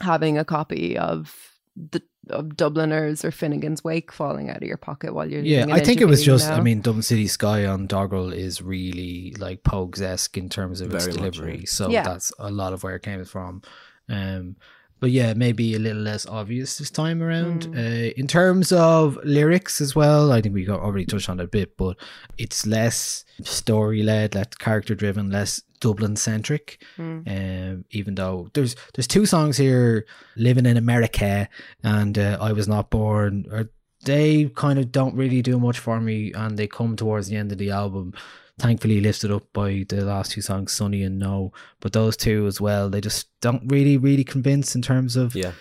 having 0.03 0.37
a 0.37 0.45
copy 0.45 0.99
of 0.99 1.53
the 1.77 2.03
of 2.29 2.55
Dubliners 2.57 3.25
or 3.25 3.31
Finnegans 3.31 3.83
Wake 3.83 4.13
falling 4.13 4.51
out 4.51 4.59
of 4.59 4.63
your 4.63 4.77
pocket 4.77 5.15
while 5.15 5.29
you're 5.29 5.43
yeah 5.43 5.65
i 5.71 5.81
think 5.81 6.01
it 6.01 6.05
was 6.05 6.21
interview, 6.21 6.33
you 6.35 6.39
just 6.39 6.51
i 6.51 6.61
mean 6.61 6.81
dublin 6.83 7.03
city 7.03 7.27
sky 7.27 7.65
on 7.65 7.89
Dogrel 7.89 8.35
is 8.35 8.61
really 8.61 9.35
like 9.39 9.63
pogues-esque 9.63 10.37
in 10.37 10.49
terms 10.49 10.81
of 10.81 10.93
its 10.93 11.07
Very 11.07 11.17
much, 11.17 11.35
delivery 11.35 11.59
yeah. 11.61 11.65
so 11.67 11.89
Yeah. 11.89 12.03
that's 12.03 12.33
a 12.39 12.51
lot 12.51 12.73
of 12.73 12.83
where 12.83 12.95
it 12.97 13.03
came 13.03 13.25
from 13.25 13.63
um 14.09 14.57
but 15.01 15.11
yeah, 15.11 15.33
maybe 15.35 15.75
a 15.75 15.79
little 15.79 16.03
less 16.03 16.27
obvious 16.27 16.79
this 16.79 16.91
time 16.91 17.23
around. 17.23 17.65
Hmm. 17.65 17.79
Uh, 17.79 18.11
in 18.17 18.27
terms 18.27 18.71
of 18.71 19.19
lyrics 19.25 19.81
as 19.81 19.97
well, 19.97 20.31
I 20.31 20.41
think 20.41 20.55
we 20.55 20.65
got 20.65 20.81
already 20.81 21.07
touched 21.07 21.29
on 21.29 21.41
it 21.41 21.45
a 21.45 21.49
bit, 21.49 21.77
but 21.77 21.97
it's 22.39 22.67
less 22.67 23.25
story 23.43 24.03
led, 24.03 24.35
less 24.35 24.49
character 24.59 24.95
driven, 24.95 25.31
less 25.31 25.63
Dublin 25.81 26.17
centric. 26.17 26.85
Hmm. 26.97 27.21
Um, 27.27 27.85
even 27.91 28.15
though 28.15 28.51
there's 28.53 28.77
there's 28.95 29.09
two 29.09 29.27
songs 29.27 29.57
here, 29.57 30.07
"Living 30.37 30.67
in 30.67 30.77
America" 30.77 31.49
and 31.83 32.19
uh, 32.19 32.37
"I 32.41 32.53
Was 32.53 32.69
Not 32.69 32.91
Born." 32.91 33.47
Or 33.51 33.71
they 34.05 34.51
kind 34.55 34.79
of 34.79 34.93
don't 34.93 35.15
really 35.15 35.43
do 35.43 35.59
much 35.59 35.79
for 35.79 36.01
me, 36.01 36.33
and 36.33 36.59
they 36.59 36.67
come 36.67 36.97
towards 36.97 37.29
the 37.29 37.37
end 37.37 37.53
of 37.53 37.59
the 37.59 37.71
album. 37.71 38.13
Thankfully, 38.61 39.01
lifted 39.01 39.31
up 39.33 39.51
by 39.55 39.87
the 39.89 40.05
last 40.05 40.33
two 40.33 40.43
songs, 40.43 40.73
"Sunny" 40.73 41.03
and 41.03 41.19
"No." 41.19 41.51
But 41.81 41.95
those 41.95 42.15
two 42.17 42.47
as 42.47 42.61
well, 42.61 42.91
they 42.91 43.01
just 43.01 43.29
don't 43.41 43.63
really, 43.73 43.97
really 43.97 44.23
convince 44.25 44.75
in 44.75 44.83
terms 44.83 45.17
of 45.17 45.35
Yeah. 45.35 45.53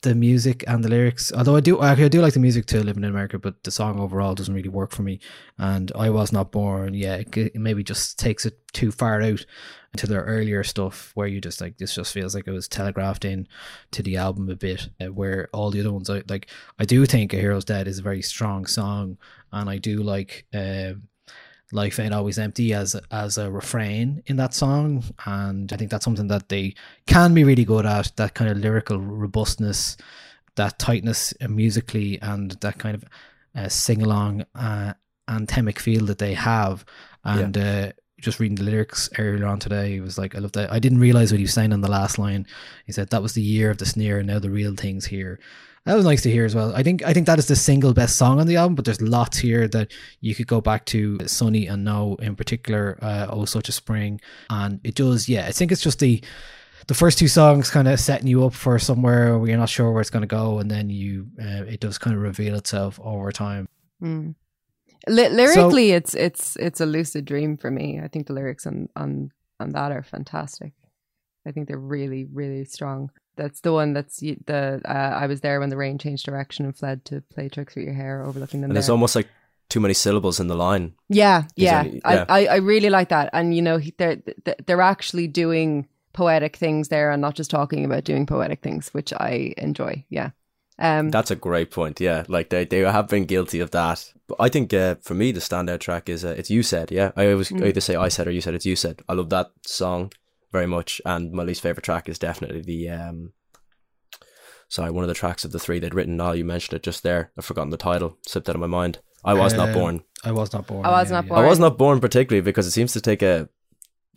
the 0.00 0.14
music 0.14 0.64
and 0.66 0.82
the 0.82 0.88
lyrics. 0.88 1.32
Although 1.34 1.56
I 1.56 1.60
do, 1.60 1.80
I 1.80 2.08
do 2.08 2.22
like 2.22 2.32
the 2.32 2.40
music 2.40 2.64
to 2.66 2.82
"Living 2.82 3.04
in 3.04 3.10
America," 3.10 3.38
but 3.38 3.62
the 3.64 3.70
song 3.70 4.00
overall 4.00 4.34
doesn't 4.34 4.54
really 4.54 4.70
work 4.70 4.90
for 4.92 5.02
me. 5.02 5.20
And 5.58 5.92
"I 5.94 6.08
Was 6.08 6.32
Not 6.32 6.50
Born," 6.50 6.94
yeah, 6.94 7.16
it 7.36 7.54
maybe 7.56 7.84
just 7.84 8.18
takes 8.18 8.46
it 8.46 8.56
too 8.72 8.90
far 8.90 9.20
out 9.20 9.44
into 9.92 10.06
their 10.06 10.22
earlier 10.22 10.64
stuff, 10.64 11.10
where 11.14 11.26
you 11.28 11.42
just 11.42 11.60
like 11.60 11.76
this 11.76 11.94
just 11.94 12.12
feels 12.14 12.34
like 12.34 12.46
it 12.48 12.52
was 12.52 12.68
telegraphed 12.68 13.26
in 13.26 13.46
to 13.90 14.02
the 14.02 14.16
album 14.16 14.48
a 14.48 14.56
bit. 14.56 14.88
Uh, 14.98 15.12
where 15.12 15.48
all 15.52 15.70
the 15.70 15.80
other 15.80 15.92
ones, 15.92 16.08
I 16.08 16.22
like, 16.28 16.48
I 16.78 16.86
do 16.86 17.04
think 17.04 17.34
"A 17.34 17.36
Hero's 17.36 17.66
Death" 17.66 17.86
is 17.86 17.98
a 17.98 18.02
very 18.02 18.22
strong 18.22 18.64
song, 18.64 19.18
and 19.52 19.68
I 19.68 19.76
do 19.76 20.02
like. 20.02 20.46
Um, 20.54 21.02
life 21.72 21.98
ain't 21.98 22.14
always 22.14 22.38
empty 22.38 22.72
as 22.72 22.96
as 23.10 23.38
a 23.38 23.50
refrain 23.50 24.22
in 24.26 24.36
that 24.36 24.54
song. 24.54 25.04
And 25.26 25.72
i 25.72 25.76
think 25.76 25.90
that's 25.90 26.04
something 26.04 26.28
that 26.28 26.48
they 26.48 26.74
can 27.06 27.34
be 27.34 27.44
really 27.44 27.64
good 27.64 27.86
at 27.86 28.12
that 28.16 28.34
kind 28.34 28.50
of 28.50 28.58
lyrical 28.58 28.98
robustness 28.98 29.96
that 30.56 30.78
tightness 30.78 31.34
uh, 31.40 31.48
musically 31.48 32.20
and 32.22 32.52
that 32.60 32.78
kind 32.78 32.94
of 32.94 33.04
uh, 33.56 33.68
sing-along 33.68 34.44
uh, 34.54 34.94
anthemic 35.28 35.78
feel 35.78 36.04
that 36.06 36.18
they 36.18 36.34
have. 36.34 36.84
And 37.24 37.56
uh, 37.56 37.92
just 38.20 38.38
reading 38.38 38.56
the 38.56 38.62
lyrics 38.62 39.08
earlier 39.18 39.46
on 39.46 39.58
today 39.58 39.96
it 39.96 40.00
was 40.00 40.16
like 40.16 40.34
i 40.34 40.38
love 40.38 40.52
that. 40.52 40.72
I 40.72 40.78
didn't 40.78 41.00
realize 41.00 41.30
what 41.30 41.38
he 41.38 41.44
was 41.44 41.54
saying 41.54 41.72
on 41.72 41.80
the 41.80 41.90
last 41.90 42.18
line. 42.18 42.46
He 42.86 42.92
said 42.92 43.10
that 43.10 43.22
was 43.22 43.34
the 43.34 43.42
year 43.42 43.70
of 43.70 43.78
the 43.78 43.86
sneer 43.86 44.18
and 44.18 44.26
now 44.26 44.38
the 44.38 44.50
real 44.50 44.74
thing's 44.74 45.06
here 45.06 45.40
that 45.86 45.94
was 45.94 46.04
nice 46.04 46.22
to 46.22 46.30
hear 46.30 46.44
as 46.44 46.54
well. 46.54 46.74
I 46.74 46.82
think 46.82 47.02
I 47.04 47.12
think 47.12 47.26
that 47.26 47.38
is 47.38 47.46
the 47.46 47.56
single 47.56 47.92
best 47.92 48.16
song 48.16 48.40
on 48.40 48.46
the 48.46 48.56
album, 48.56 48.74
but 48.74 48.86
there's 48.86 49.02
lots 49.02 49.36
here 49.38 49.68
that 49.68 49.92
you 50.20 50.34
could 50.34 50.46
go 50.46 50.60
back 50.60 50.86
to 50.86 51.18
Sunny 51.26 51.66
and 51.66 51.84
No 51.84 52.16
in 52.20 52.36
particular, 52.36 52.98
uh, 53.02 53.26
Oh 53.28 53.44
Such 53.44 53.68
a 53.68 53.72
Spring. 53.72 54.20
And 54.48 54.80
it 54.82 54.94
does, 54.94 55.28
yeah, 55.28 55.46
I 55.46 55.52
think 55.52 55.72
it's 55.72 55.82
just 55.82 55.98
the 55.98 56.22
the 56.86 56.94
first 56.94 57.18
two 57.18 57.28
songs 57.28 57.70
kind 57.70 57.88
of 57.88 58.00
setting 58.00 58.26
you 58.26 58.44
up 58.44 58.54
for 58.54 58.78
somewhere 58.78 59.38
where 59.38 59.48
you're 59.48 59.58
not 59.58 59.68
sure 59.68 59.90
where 59.92 60.00
it's 60.00 60.10
going 60.10 60.22
to 60.22 60.26
go, 60.26 60.58
and 60.58 60.70
then 60.70 60.88
you 60.88 61.28
uh, 61.38 61.64
it 61.64 61.80
does 61.80 61.98
kind 61.98 62.16
of 62.16 62.22
reveal 62.22 62.54
itself 62.54 62.98
over 63.02 63.30
time. 63.30 63.68
Mm. 64.02 64.34
Ly- 65.06 65.28
lyrically, 65.28 65.90
it's 65.92 66.14
it's 66.14 66.56
it's 66.56 66.80
a 66.80 66.86
lucid 66.86 67.26
dream 67.26 67.58
for 67.58 67.70
me. 67.70 68.00
I 68.02 68.08
think 68.08 68.26
the 68.26 68.32
lyrics 68.32 68.66
on 68.66 68.88
on 68.96 69.30
on 69.60 69.70
that 69.72 69.92
are 69.92 70.02
fantastic. 70.02 70.72
I 71.46 71.52
think 71.52 71.68
they're 71.68 71.78
really 71.78 72.24
really 72.24 72.64
strong. 72.64 73.10
That's 73.36 73.60
the 73.60 73.72
one 73.72 73.92
that's 73.94 74.18
the 74.20 74.80
uh, 74.84 74.92
I 74.92 75.26
was 75.26 75.40
there 75.40 75.60
when 75.60 75.70
the 75.70 75.76
rain 75.76 75.98
changed 75.98 76.24
direction 76.24 76.64
and 76.64 76.76
fled 76.76 77.04
to 77.06 77.20
play 77.22 77.48
tricks 77.48 77.74
with 77.74 77.84
your 77.84 77.94
hair, 77.94 78.22
overlooking 78.22 78.60
them. 78.60 78.70
And 78.70 78.78
it's 78.78 78.88
almost 78.88 79.16
like 79.16 79.28
too 79.68 79.80
many 79.80 79.94
syllables 79.94 80.38
in 80.40 80.46
the 80.48 80.54
line. 80.54 80.94
Yeah, 81.08 81.44
yeah. 81.56 81.80
only- 81.80 82.00
yeah. 82.04 82.24
I, 82.28 82.44
I, 82.46 82.46
I 82.46 82.56
really 82.56 82.90
like 82.90 83.08
that. 83.08 83.30
And 83.32 83.54
you 83.54 83.62
know, 83.62 83.80
they're 83.98 84.22
they're 84.66 84.80
actually 84.80 85.26
doing 85.28 85.88
poetic 86.12 86.56
things 86.56 86.88
there 86.88 87.10
and 87.10 87.20
not 87.20 87.34
just 87.34 87.50
talking 87.50 87.84
about 87.84 88.04
doing 88.04 88.26
poetic 88.26 88.62
things, 88.62 88.94
which 88.94 89.12
I 89.12 89.52
enjoy. 89.58 90.04
Yeah. 90.10 90.30
Um 90.78 91.10
That's 91.10 91.30
a 91.30 91.36
great 91.36 91.70
point. 91.70 92.00
Yeah, 92.00 92.24
like 92.28 92.50
they, 92.50 92.64
they 92.64 92.80
have 92.80 93.08
been 93.08 93.24
guilty 93.26 93.60
of 93.60 93.70
that. 93.72 94.12
But 94.26 94.36
I 94.40 94.48
think 94.48 94.72
uh, 94.74 94.96
for 95.02 95.14
me 95.14 95.32
the 95.32 95.40
standout 95.40 95.80
track 95.80 96.08
is 96.08 96.24
uh, 96.24 96.34
it's 96.38 96.50
you 96.50 96.62
said. 96.62 96.90
Yeah, 96.90 97.12
I 97.16 97.30
always 97.30 97.50
Mm. 97.50 97.66
either 97.66 97.80
say 97.80 97.94
I 97.96 98.08
said 98.08 98.26
or 98.26 98.30
you 98.32 98.40
said. 98.40 98.54
It's 98.54 98.66
you 98.66 98.76
said. 98.76 99.02
I 99.08 99.12
love 99.14 99.30
that 99.30 99.50
song 99.66 100.12
very 100.54 100.66
much, 100.66 101.00
and 101.04 101.32
my 101.32 101.42
least 101.42 101.60
favorite 101.60 101.84
track 101.84 102.08
is 102.08 102.18
definitely 102.18 102.62
the 102.62 102.88
um. 102.88 103.32
Sorry, 104.68 104.90
one 104.90 105.04
of 105.04 105.08
the 105.08 105.14
tracks 105.14 105.44
of 105.44 105.52
the 105.52 105.58
three 105.58 105.78
they'd 105.78 105.94
written. 105.94 106.16
Now 106.16 106.32
you 106.32 106.44
mentioned 106.44 106.74
it 106.76 106.82
just 106.82 107.02
there. 107.02 107.30
I've 107.36 107.44
forgotten 107.44 107.70
the 107.70 107.76
title. 107.76 108.16
Slipped 108.26 108.48
out 108.48 108.54
of 108.54 108.60
my 108.60 108.66
mind. 108.66 109.00
I 109.24 109.34
was 109.34 109.52
not 109.54 109.68
Um, 109.68 109.74
born. 109.74 110.04
I 110.24 110.32
was 110.32 110.52
not 110.52 110.66
born. 110.66 110.86
I 110.86 110.90
was 110.90 111.10
yeah, 111.10 111.16
not 111.16 111.28
born. 111.28 111.44
I 111.44 111.48
was 111.48 111.58
not 111.58 111.76
born 111.78 112.00
particularly 112.00 112.40
because 112.40 112.66
it 112.66 112.70
seems 112.72 112.92
to 112.92 113.00
take 113.00 113.22
a 113.22 113.48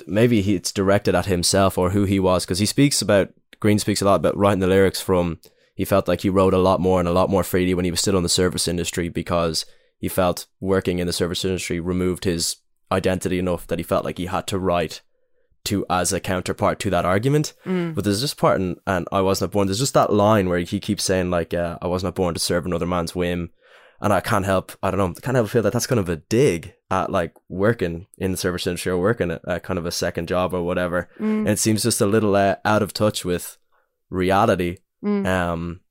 maybe 0.06 0.42
he, 0.42 0.56
it's 0.56 0.72
directed 0.72 1.16
at 1.16 1.26
himself 1.26 1.78
or 1.78 1.90
who 1.90 2.06
he 2.06 2.20
was 2.20 2.46
because 2.46 2.60
he 2.60 2.66
speaks 2.66 3.02
about 3.02 3.30
Grian 3.62 3.80
speaks 3.80 4.02
a 4.02 4.06
lot 4.06 4.16
about 4.16 4.38
writing 4.38 4.60
the 4.60 4.68
lyrics 4.68 5.02
from 5.02 5.40
he 5.76 5.86
felt 5.86 6.08
like 6.08 6.22
he 6.22 6.30
wrote 6.30 6.54
a 6.54 6.60
lot 6.70 6.80
more 6.80 7.00
and 7.00 7.10
a 7.10 7.14
lot 7.14 7.30
more 7.30 7.44
freely 7.44 7.74
when 7.74 7.86
he 7.86 7.92
was 7.92 8.00
still 8.00 8.18
in 8.18 8.24
the 8.24 8.30
service 8.30 8.68
industry 8.68 9.10
because 9.10 9.66
he 9.98 10.08
felt 10.08 10.46
working 10.60 11.00
in 11.00 11.08
the 11.08 11.14
service 11.14 11.44
industry 11.44 11.80
removed 11.80 12.26
his 12.26 12.58
identity 12.92 13.40
enough 13.40 13.66
that 13.68 13.80
he 13.80 13.84
felt 13.84 14.06
like 14.06 14.18
he 14.18 14.28
had 14.28 14.46
to 14.48 14.60
write 14.60 15.02
to 15.68 15.86
as 15.90 16.12
a 16.12 16.20
counterpart 16.20 16.80
to 16.80 16.90
that 16.90 17.06
argument. 17.06 17.54
Mm. 17.66 17.96
But 17.96 18.04
there's 18.04 18.22
this 18.22 18.34
part, 18.34 18.60
in, 18.60 18.78
and 18.86 19.08
I 19.12 19.22
wasn't 19.22 19.52
born. 19.52 19.68
There's 19.68 19.80
just 19.80 19.94
that 19.94 20.14
line 20.14 20.50
where 20.50 20.60
he 20.60 20.80
keeps 20.80 21.04
saying 21.04 21.30
like, 21.30 21.54
uh, 21.54 21.78
"I 21.82 21.88
was 21.88 22.04
not 22.04 22.16
born 22.16 22.34
to 22.34 22.40
serve 22.40 22.66
another 22.66 22.86
man's 22.86 23.16
whim," 23.16 23.52
and 24.02 24.14
I 24.14 24.20
can't 24.20 24.46
help, 24.46 24.72
I 24.84 24.92
don't 24.92 24.98
know, 24.98 25.14
can't 25.22 25.36
help 25.36 25.50
feel 25.50 25.62
that 25.64 25.74
that's 25.74 25.88
kind 25.88 26.00
of 26.00 26.10
a 26.10 26.18
dig 26.18 26.74
at 26.90 27.12
like 27.12 27.34
working 27.50 28.08
in 28.18 28.32
the 28.32 28.38
service 28.38 28.68
industry 28.68 28.92
or 28.92 28.98
working 28.98 29.32
at, 29.32 29.48
at 29.48 29.64
kind 29.64 29.80
of 29.80 29.86
a 29.86 29.92
second 29.92 30.28
job 30.28 30.54
or 30.54 30.64
whatever. 30.64 31.10
Mm. 31.20 31.40
And 31.40 31.50
it 31.50 31.60
seems 31.60 31.84
just 31.84 32.02
a 32.02 32.06
little 32.06 32.36
uh, 32.36 32.58
out 32.64 32.84
of 32.84 32.94
touch 32.94 33.26
with 33.26 33.58
reality. 34.10 34.78
Mm. 35.04 35.26
Um, 35.26 35.82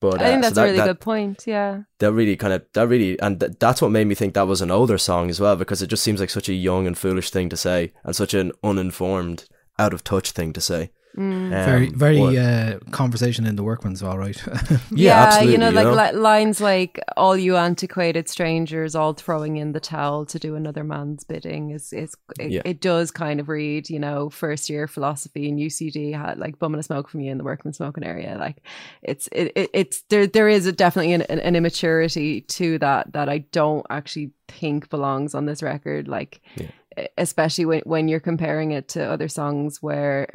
but 0.00 0.20
I 0.22 0.26
think 0.30 0.44
uh, 0.44 0.48
so 0.48 0.50
that's 0.50 0.54
that- 0.54 0.60
a 0.62 0.64
really 0.64 0.76
that- 0.78 0.86
good 0.86 1.00
point. 1.00 1.44
Yeah. 1.46 1.82
that 1.98 2.12
really 2.12 2.36
kind 2.36 2.52
of 2.52 2.64
that 2.74 2.86
really 2.88 3.18
and 3.20 3.40
th- 3.40 3.52
that's 3.58 3.82
what 3.82 3.90
made 3.90 4.06
me 4.06 4.14
think 4.14 4.34
that 4.34 4.46
was 4.46 4.60
an 4.62 4.70
older 4.70 4.98
song 4.98 5.30
as 5.30 5.40
well 5.40 5.56
because 5.56 5.82
it 5.82 5.88
just 5.88 6.02
seems 6.02 6.20
like 6.20 6.30
such 6.30 6.48
a 6.48 6.54
young 6.54 6.86
and 6.86 6.96
foolish 6.96 7.30
thing 7.30 7.48
to 7.48 7.56
say 7.56 7.92
and 8.04 8.14
such 8.14 8.34
an 8.34 8.52
uninformed 8.62 9.44
out 9.78 9.92
of 9.92 10.02
touch 10.04 10.30
thing 10.32 10.52
to 10.52 10.60
say 10.60 10.90
Mm. 11.18 11.46
Um, 11.46 11.50
very, 11.50 11.88
very 11.90 12.18
but- 12.20 12.36
uh, 12.36 12.78
conversation 12.92 13.44
in 13.44 13.56
the 13.56 13.64
workman's 13.64 14.02
all 14.04 14.16
right. 14.18 14.40
yeah, 14.92 15.24
absolutely 15.24 15.52
you 15.52 15.58
know, 15.58 15.70
like 15.70 15.86
know? 15.86 15.94
li- 15.94 16.12
lines 16.18 16.60
like 16.60 17.00
"all 17.16 17.36
you 17.36 17.56
antiquated 17.56 18.28
strangers, 18.28 18.94
all 18.94 19.14
throwing 19.14 19.56
in 19.56 19.72
the 19.72 19.80
towel 19.80 20.24
to 20.26 20.38
do 20.38 20.54
another 20.54 20.84
man's 20.84 21.24
bidding" 21.24 21.70
is 21.70 21.92
is 21.92 22.14
it, 22.38 22.50
Yeah. 22.52 22.62
it 22.64 22.80
does 22.80 23.10
kind 23.10 23.40
of 23.40 23.48
read, 23.48 23.90
you 23.90 23.98
know, 23.98 24.30
first 24.30 24.70
year 24.70 24.86
philosophy 24.86 25.48
and 25.48 25.58
UCD 25.58 26.12
had 26.16 26.38
like 26.38 26.58
bumming 26.60 26.78
a 26.78 26.84
smoke 26.84 27.08
from 27.08 27.20
you 27.20 27.32
in 27.32 27.38
the 27.38 27.44
workman 27.44 27.74
smoking 27.74 28.04
area. 28.04 28.36
Like 28.38 28.62
it's 29.02 29.28
it, 29.32 29.52
it 29.56 29.70
it's 29.74 30.02
there 30.10 30.26
there 30.28 30.48
is 30.48 30.66
a, 30.66 30.72
definitely 30.72 31.14
an, 31.14 31.22
an 31.22 31.56
immaturity 31.56 32.42
to 32.42 32.78
that 32.78 33.12
that 33.14 33.28
I 33.28 33.38
don't 33.50 33.84
actually 33.90 34.30
think 34.46 34.88
belongs 34.88 35.34
on 35.34 35.46
this 35.46 35.62
record. 35.64 36.06
Like 36.06 36.40
e- 36.60 37.06
especially 37.16 37.64
when 37.64 37.80
when 37.86 38.06
you're 38.08 38.20
comparing 38.20 38.70
it 38.70 38.86
to 38.88 39.02
other 39.04 39.26
songs 39.28 39.82
where 39.82 40.28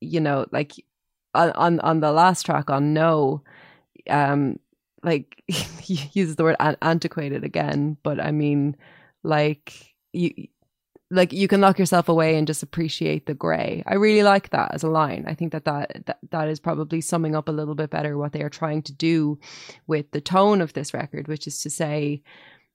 you 0.00 0.20
know 0.20 0.46
like 0.52 0.72
on 1.34 1.80
on, 1.80 2.00
the 2.00 2.12
last 2.12 2.46
track 2.46 2.70
on 2.70 2.94
no 2.94 3.42
um 4.08 4.58
like 5.02 5.42
he 5.48 6.00
uses 6.12 6.36
the 6.36 6.44
word 6.44 6.56
an- 6.60 6.78
antiquated 6.82 7.44
again 7.44 7.96
but 8.02 8.20
i 8.20 8.30
mean 8.30 8.76
like 9.22 9.94
you 10.12 10.32
like 11.10 11.32
you 11.32 11.46
can 11.46 11.60
lock 11.60 11.78
yourself 11.78 12.08
away 12.08 12.36
and 12.36 12.46
just 12.46 12.62
appreciate 12.62 13.26
the 13.26 13.34
gray. 13.34 13.82
I 13.86 13.94
really 13.94 14.22
like 14.22 14.50
that 14.50 14.74
as 14.74 14.82
a 14.82 14.88
line. 14.88 15.24
I 15.28 15.34
think 15.34 15.52
that 15.52 15.64
that 15.64 16.06
that, 16.06 16.18
that 16.30 16.48
is 16.48 16.58
probably 16.58 17.00
summing 17.00 17.36
up 17.36 17.48
a 17.48 17.52
little 17.52 17.74
bit 17.74 17.90
better 17.90 18.18
what 18.18 18.32
they 18.32 18.42
are 18.42 18.50
trying 18.50 18.82
to 18.82 18.92
do 18.92 19.38
with 19.86 20.10
the 20.10 20.20
tone 20.20 20.60
of 20.60 20.72
this 20.72 20.92
record 20.92 21.28
which 21.28 21.46
is 21.46 21.60
to 21.62 21.70
say 21.70 22.22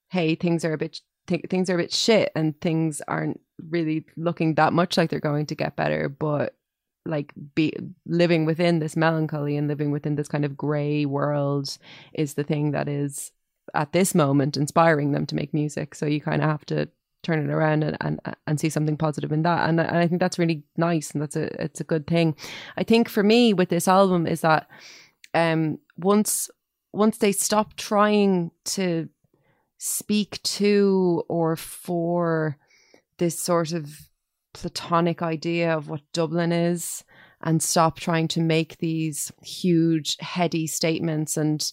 hey 0.09 0.35
things 0.35 0.63
are 0.63 0.73
a 0.73 0.77
bit 0.77 0.99
th- 1.27 1.45
things 1.49 1.69
are 1.69 1.75
a 1.75 1.79
bit 1.81 1.93
shit 1.93 2.31
and 2.35 2.59
things 2.61 3.01
aren't 3.07 3.39
really 3.69 4.05
looking 4.17 4.55
that 4.55 4.73
much 4.73 4.97
like 4.97 5.09
they're 5.09 5.19
going 5.19 5.45
to 5.45 5.55
get 5.55 5.75
better 5.75 6.09
but 6.09 6.55
like 7.05 7.33
be 7.55 7.73
living 8.05 8.45
within 8.45 8.79
this 8.79 8.95
melancholy 8.95 9.57
and 9.57 9.67
living 9.67 9.91
within 9.91 10.15
this 10.15 10.27
kind 10.27 10.45
of 10.45 10.57
gray 10.57 11.05
world 11.05 11.77
is 12.13 12.35
the 12.35 12.43
thing 12.43 12.71
that 12.71 12.87
is 12.87 13.31
at 13.73 13.91
this 13.93 14.13
moment 14.13 14.57
inspiring 14.57 15.11
them 15.11 15.25
to 15.25 15.35
make 15.35 15.53
music. 15.53 15.95
So 15.95 16.05
you 16.05 16.21
kind 16.21 16.41
of 16.41 16.49
have 16.49 16.65
to 16.67 16.89
turn 17.23 17.47
it 17.47 17.53
around 17.53 17.83
and, 17.83 17.97
and 18.01 18.19
and 18.47 18.59
see 18.59 18.69
something 18.69 18.97
positive 18.97 19.31
in 19.31 19.43
that. 19.43 19.69
And, 19.69 19.79
and 19.79 19.97
I 19.97 20.07
think 20.07 20.19
that's 20.19 20.39
really 20.39 20.63
nice 20.77 21.11
and 21.11 21.21
that's 21.21 21.35
a 21.35 21.61
it's 21.61 21.79
a 21.79 21.85
good 21.85 22.07
thing. 22.07 22.35
I 22.77 22.83
think 22.83 23.09
for 23.09 23.23
me 23.23 23.53
with 23.53 23.69
this 23.69 23.87
album 23.87 24.27
is 24.27 24.41
that 24.41 24.67
um 25.33 25.79
once 25.97 26.49
once 26.93 27.17
they 27.17 27.31
stop 27.31 27.75
trying 27.75 28.51
to 28.65 29.09
speak 29.77 30.41
to 30.43 31.23
or 31.27 31.55
for 31.55 32.57
this 33.17 33.39
sort 33.39 33.71
of 33.71 34.10
platonic 34.53 35.21
idea 35.21 35.75
of 35.75 35.89
what 35.89 36.01
Dublin 36.13 36.51
is 36.51 37.03
and 37.41 37.61
stop 37.61 37.99
trying 37.99 38.27
to 38.29 38.41
make 38.41 38.77
these 38.77 39.31
huge 39.41 40.17
heady 40.19 40.67
statements 40.67 41.37
and 41.37 41.71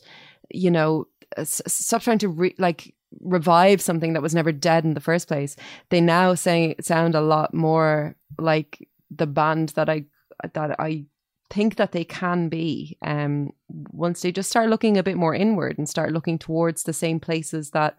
you 0.50 0.70
know 0.70 1.06
stop 1.44 2.02
trying 2.02 2.18
to 2.18 2.28
re- 2.28 2.54
like 2.58 2.94
revive 3.20 3.80
something 3.80 4.12
that 4.12 4.22
was 4.22 4.34
never 4.34 4.52
dead 4.52 4.84
in 4.84 4.94
the 4.94 5.00
first 5.00 5.28
place. 5.28 5.56
They 5.90 6.00
now 6.00 6.34
say 6.34 6.74
sound 6.80 7.14
a 7.14 7.20
lot 7.20 7.52
more 7.52 8.16
like 8.38 8.88
the 9.10 9.26
band 9.26 9.70
that 9.70 9.88
i 9.88 10.04
that 10.52 10.78
i 10.78 11.04
think 11.50 11.76
that 11.76 11.92
they 11.92 12.04
can 12.04 12.48
be 12.48 12.98
um 13.02 13.50
once 13.68 14.20
they 14.20 14.30
just 14.30 14.50
start 14.50 14.68
looking 14.68 14.98
a 14.98 15.02
bit 15.02 15.16
more 15.16 15.34
inward 15.34 15.78
and 15.78 15.88
start 15.88 16.12
looking 16.12 16.38
towards 16.38 16.82
the 16.82 16.92
same 16.92 17.18
places 17.18 17.70
that 17.70 17.96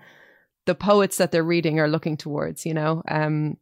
the 0.66 0.76
poets 0.76 1.18
that 1.18 1.32
they're 1.32 1.44
reading 1.44 1.80
are 1.80 1.88
looking 1.88 2.16
towards 2.16 2.66
you 2.66 2.74
know? 2.74 3.02
Um 3.08 3.58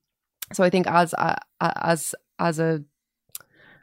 so 0.53 0.63
i 0.63 0.69
think 0.69 0.87
as 0.87 1.13
a, 1.13 1.37
as 1.61 2.15
as 2.39 2.59
a 2.59 2.83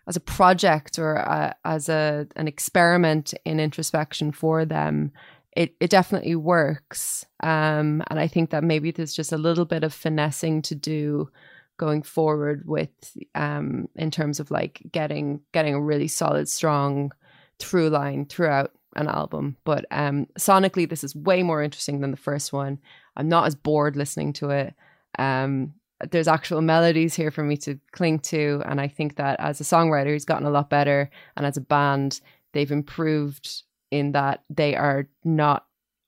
as 0.07 0.17
a 0.17 0.21
project 0.21 0.99
or 0.99 1.15
a, 1.15 1.55
as 1.65 1.89
a 1.89 2.27
an 2.37 2.47
experiment 2.47 3.35
in 3.45 3.61
introspection 3.61 4.33
for 4.33 4.65
them 4.65 5.12
it 5.57 5.77
it 5.81 5.89
definitely 5.91 6.35
works. 6.35 7.25
Um 7.43 8.03
and 8.09 8.19
i 8.19 8.27
think 8.27 8.51
that 8.51 8.65
maybe 8.65 8.91
there's 8.91 9.15
just 9.15 9.33
a 9.33 9.39
little 9.39 9.65
bit 9.65 9.85
of 9.85 9.95
finessing 9.95 10.62
to 10.62 10.75
do 10.75 11.31
going 11.77 12.03
forward 12.03 12.62
with 12.67 13.17
um 13.35 13.89
in 13.97 14.11
terms 14.11 14.41
of 14.41 14.51
like 14.51 14.83
getting 14.93 15.41
getting 15.53 15.75
a 15.75 15.81
really 15.81 16.09
solid 16.09 16.49
strong 16.49 17.11
through 17.59 17.89
line 17.89 18.27
throughout 18.27 18.73
an 18.97 19.09
album. 19.09 19.57
But 19.65 19.87
um 19.91 20.27
sonically 20.39 20.89
this 20.89 21.05
is 21.05 21.17
way 21.17 21.43
more 21.43 21.62
interesting 21.62 22.01
than 22.01 22.11
the 22.11 22.17
first 22.17 22.53
one. 22.53 22.79
I'm 23.17 23.29
not 23.29 23.47
as 23.47 23.55
bored 23.55 23.97
listening 23.97 24.33
to 24.35 24.51
it. 24.51 24.75
Um 25.19 25.75
there's 26.11 26.28
actual 26.28 26.61
melodies 26.61 27.14
here 27.14 27.30
for 27.30 27.42
me 27.42 27.57
to 27.57 27.78
cling 27.92 28.18
to 28.18 28.62
and 28.66 28.80
i 28.80 28.88
think 28.88 29.16
that 29.16 29.38
as 29.40 29.61
a 29.61 29.64
songwriter 29.64 30.12
he's 30.12 30.24
gotten 30.24 30.46
a 30.46 30.50
lot 30.50 30.70
better 30.70 31.11
and 31.36 31.46
as 31.46 31.57
a 31.57 31.61
band 31.61 32.20
they've 32.52 32.72
improved 32.72 33.62
in 33.90 34.12
that 34.12 34.42
they 34.50 34.74
are 34.74 35.09
not 35.24 35.66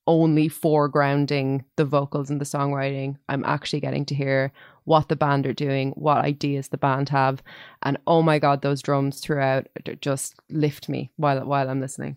only 0.08 0.48
foregrounding 0.48 1.64
the 1.76 1.84
vocals 1.84 2.30
and 2.30 2.40
the 2.40 2.44
songwriting 2.44 3.16
i'm 3.28 3.44
actually 3.44 3.80
getting 3.80 4.04
to 4.04 4.14
hear 4.14 4.52
what 4.84 5.08
the 5.08 5.16
band 5.16 5.46
are 5.46 5.52
doing 5.52 5.90
what 5.92 6.18
ideas 6.18 6.68
the 6.68 6.78
band 6.78 7.08
have 7.08 7.42
and 7.82 7.98
oh 8.06 8.22
my 8.22 8.38
god 8.38 8.62
those 8.62 8.82
drums 8.82 9.20
throughout 9.20 9.66
just 10.00 10.36
lift 10.50 10.88
me 10.88 11.10
while 11.16 11.44
while 11.44 11.68
i'm 11.68 11.80
listening 11.80 12.16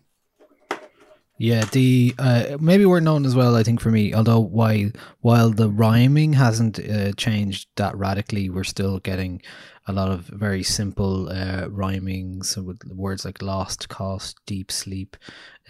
Yeah, 1.42 1.64
the 1.64 2.14
uh, 2.18 2.58
maybe 2.60 2.84
we're 2.84 3.00
known 3.00 3.24
as 3.24 3.34
well. 3.34 3.56
I 3.56 3.62
think 3.62 3.80
for 3.80 3.90
me, 3.90 4.12
although 4.12 4.40
while 4.40 4.90
while 5.22 5.48
the 5.48 5.70
rhyming 5.70 6.34
hasn't 6.34 6.78
uh, 6.78 7.12
changed 7.12 7.66
that 7.76 7.96
radically, 7.96 8.50
we're 8.50 8.62
still 8.62 8.98
getting 8.98 9.40
a 9.86 9.92
lot 9.94 10.10
of 10.10 10.26
very 10.26 10.62
simple 10.62 11.30
uh, 11.30 11.66
rhyming. 11.70 12.42
With 12.58 12.84
words 12.92 13.24
like 13.24 13.40
lost, 13.40 13.88
cost, 13.88 14.38
deep 14.44 14.70
sleep, 14.70 15.16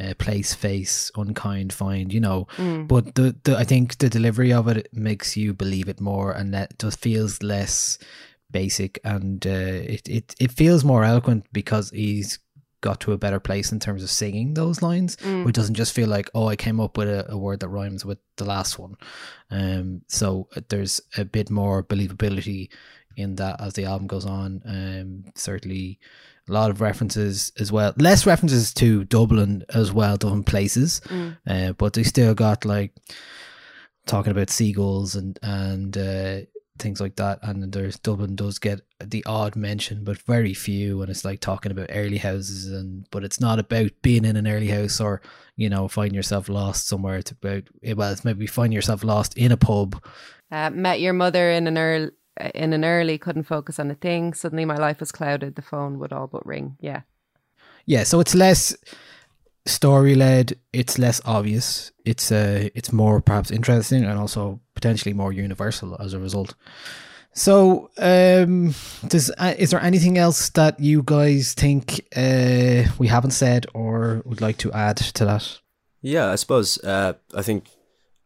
uh, 0.01 0.15
place, 0.19 0.55
face, 0.55 1.13
unkind, 1.15 1.73
find. 1.73 2.13
You 2.13 2.21
know, 2.21 2.49
but 2.89 3.15
the, 3.15 3.37
the 3.45 3.57
I 3.57 3.63
think 3.63 3.99
the 3.99 4.11
delivery 4.11 4.53
of 4.53 4.67
it 4.67 4.89
makes 4.93 5.37
you 5.37 5.55
believe 5.55 5.89
it 5.89 6.01
more, 6.01 6.33
and 6.33 6.53
that 6.53 6.81
just 6.81 6.99
feels 6.99 7.45
less 7.45 7.97
basic, 8.51 8.99
and 9.05 9.47
uh, 9.47 9.51
it 9.51 10.09
it 10.09 10.35
it 10.41 10.51
feels 10.51 10.83
more 10.83 11.05
eloquent 11.05 11.47
because 11.53 11.91
he's 11.91 12.41
got 12.81 13.01
to 13.01 13.13
a 13.13 13.19
better 13.19 13.41
place 13.41 13.73
in 13.73 13.79
terms 13.79 14.03
of 14.03 14.11
singing 14.11 14.55
those 14.55 14.81
lines 14.83 15.17
which 15.45 15.55
doesn't 15.55 15.75
just 15.75 15.93
feel 15.95 16.09
like 16.09 16.31
oh 16.35 16.47
i 16.49 16.57
came 16.57 16.81
up 16.81 16.97
with 16.97 17.09
a, 17.09 17.31
a 17.31 17.37
word 17.37 17.61
that 17.61 17.69
rhymes 17.69 18.05
with 18.05 18.19
the 18.37 18.45
last 18.45 18.79
one. 18.79 18.97
Um 19.51 20.03
so 20.09 20.49
uh, 20.57 20.61
there's 20.69 21.01
a 21.17 21.25
bit 21.25 21.51
more 21.51 21.83
believability 21.83 22.71
in 23.17 23.35
that 23.37 23.61
as 23.61 23.75
the 23.75 23.85
album 23.85 24.07
goes 24.07 24.25
on. 24.25 24.63
Um 24.65 25.25
certainly 25.35 25.99
a 26.49 26.53
lot 26.53 26.71
of 26.71 26.81
references 26.81 27.53
as 27.61 27.71
well 27.71 27.93
less 27.99 28.27
references 28.27 28.73
to 28.75 29.05
dublin 29.05 29.63
as 29.75 29.93
well 29.93 30.17
dublin 30.17 30.43
places 30.43 31.01
uh, 31.47 31.73
but 31.75 31.93
they 31.93 32.03
still 32.03 32.35
got 32.35 32.65
like 32.65 32.93
talking 34.07 34.33
about 34.33 34.51
seagulls 34.51 35.15
and 35.15 35.39
and 35.43 35.97
uh 35.99 36.39
things 36.81 37.01
like 37.01 37.17
that 37.17 37.39
and 37.43 37.73
there's 37.73 37.99
dublin 37.99 38.35
does 38.35 38.59
get 38.59 38.81
the 39.03 39.25
odd 39.27 39.55
mention 39.55 40.03
but 40.03 40.19
very 40.23 40.55
few 40.55 41.01
and 41.01 41.11
it's 41.11 41.25
like 41.25 41.41
talking 41.41 41.71
about 41.71 41.91
early 41.91 42.19
houses 42.19 42.67
and 42.67 43.07
but 43.11 43.23
it's 43.25 43.41
not 43.41 43.59
about 43.59 43.91
being 44.03 44.25
in 44.25 44.37
an 44.37 44.49
early 44.49 44.69
house 44.69 45.01
or 45.01 45.21
you 45.61 45.69
know 45.69 45.89
find 45.89 46.15
yourself 46.15 46.49
lost 46.49 46.89
somewhere. 46.89 47.19
It's 47.19 47.33
about 47.33 47.65
well 47.95 48.13
it's 48.13 48.25
maybe 48.25 48.47
find 48.47 48.73
yourself 48.73 49.05
lost 49.05 49.37
in 49.37 49.53
a 49.53 49.59
pub. 49.59 50.03
Uh, 50.51 50.71
met 50.71 51.01
your 51.01 51.13
mother 51.13 51.51
in 51.51 51.67
an 51.67 51.77
early 51.77 52.11
in 52.55 52.73
an 52.73 52.83
early 52.83 53.19
couldn't 53.19 53.43
focus 53.43 53.79
on 53.79 53.91
a 53.91 53.95
thing. 53.95 54.33
Suddenly 54.33 54.65
my 54.65 54.77
life 54.77 55.01
was 55.01 55.13
clouded. 55.13 55.57
The 55.57 55.63
phone 55.63 55.99
would 55.99 56.15
all 56.15 56.27
but 56.27 56.47
ring. 56.47 56.77
Yeah. 56.81 57.03
Yeah 57.85 58.05
so 58.05 58.21
it's 58.21 58.35
less 58.35 58.75
story 59.71 60.15
led 60.15 60.55
it's 60.73 60.99
less 60.99 61.21
obvious. 61.25 61.93
It's 62.05 62.31
uh 62.33 62.69
it's 62.75 62.93
more 62.93 63.21
perhaps 63.21 63.51
interesting 63.51 64.05
and 64.05 64.19
also 64.19 64.61
potentially 64.75 65.15
more 65.15 65.33
universal 65.33 65.97
as 66.01 66.13
a 66.13 66.19
result. 66.19 66.55
So 67.33 67.91
um 67.99 68.75
does 69.07 69.31
uh, 69.39 69.55
is 69.59 69.71
there 69.71 69.83
anything 69.83 70.19
else 70.19 70.51
that 70.51 70.81
you 70.81 71.03
guys 71.05 71.55
think 71.55 72.01
uh 72.17 72.91
we 72.99 73.09
haven't 73.09 73.33
said 73.33 73.67
or 73.75 74.23
would 74.25 74.41
like 74.41 74.59
to 74.59 74.73
add 74.73 74.97
to 74.97 75.25
that? 75.25 75.61
Yeah, 76.03 76.31
I 76.31 76.37
suppose. 76.37 76.83
Uh, 76.83 77.15
I 77.35 77.43
think, 77.43 77.67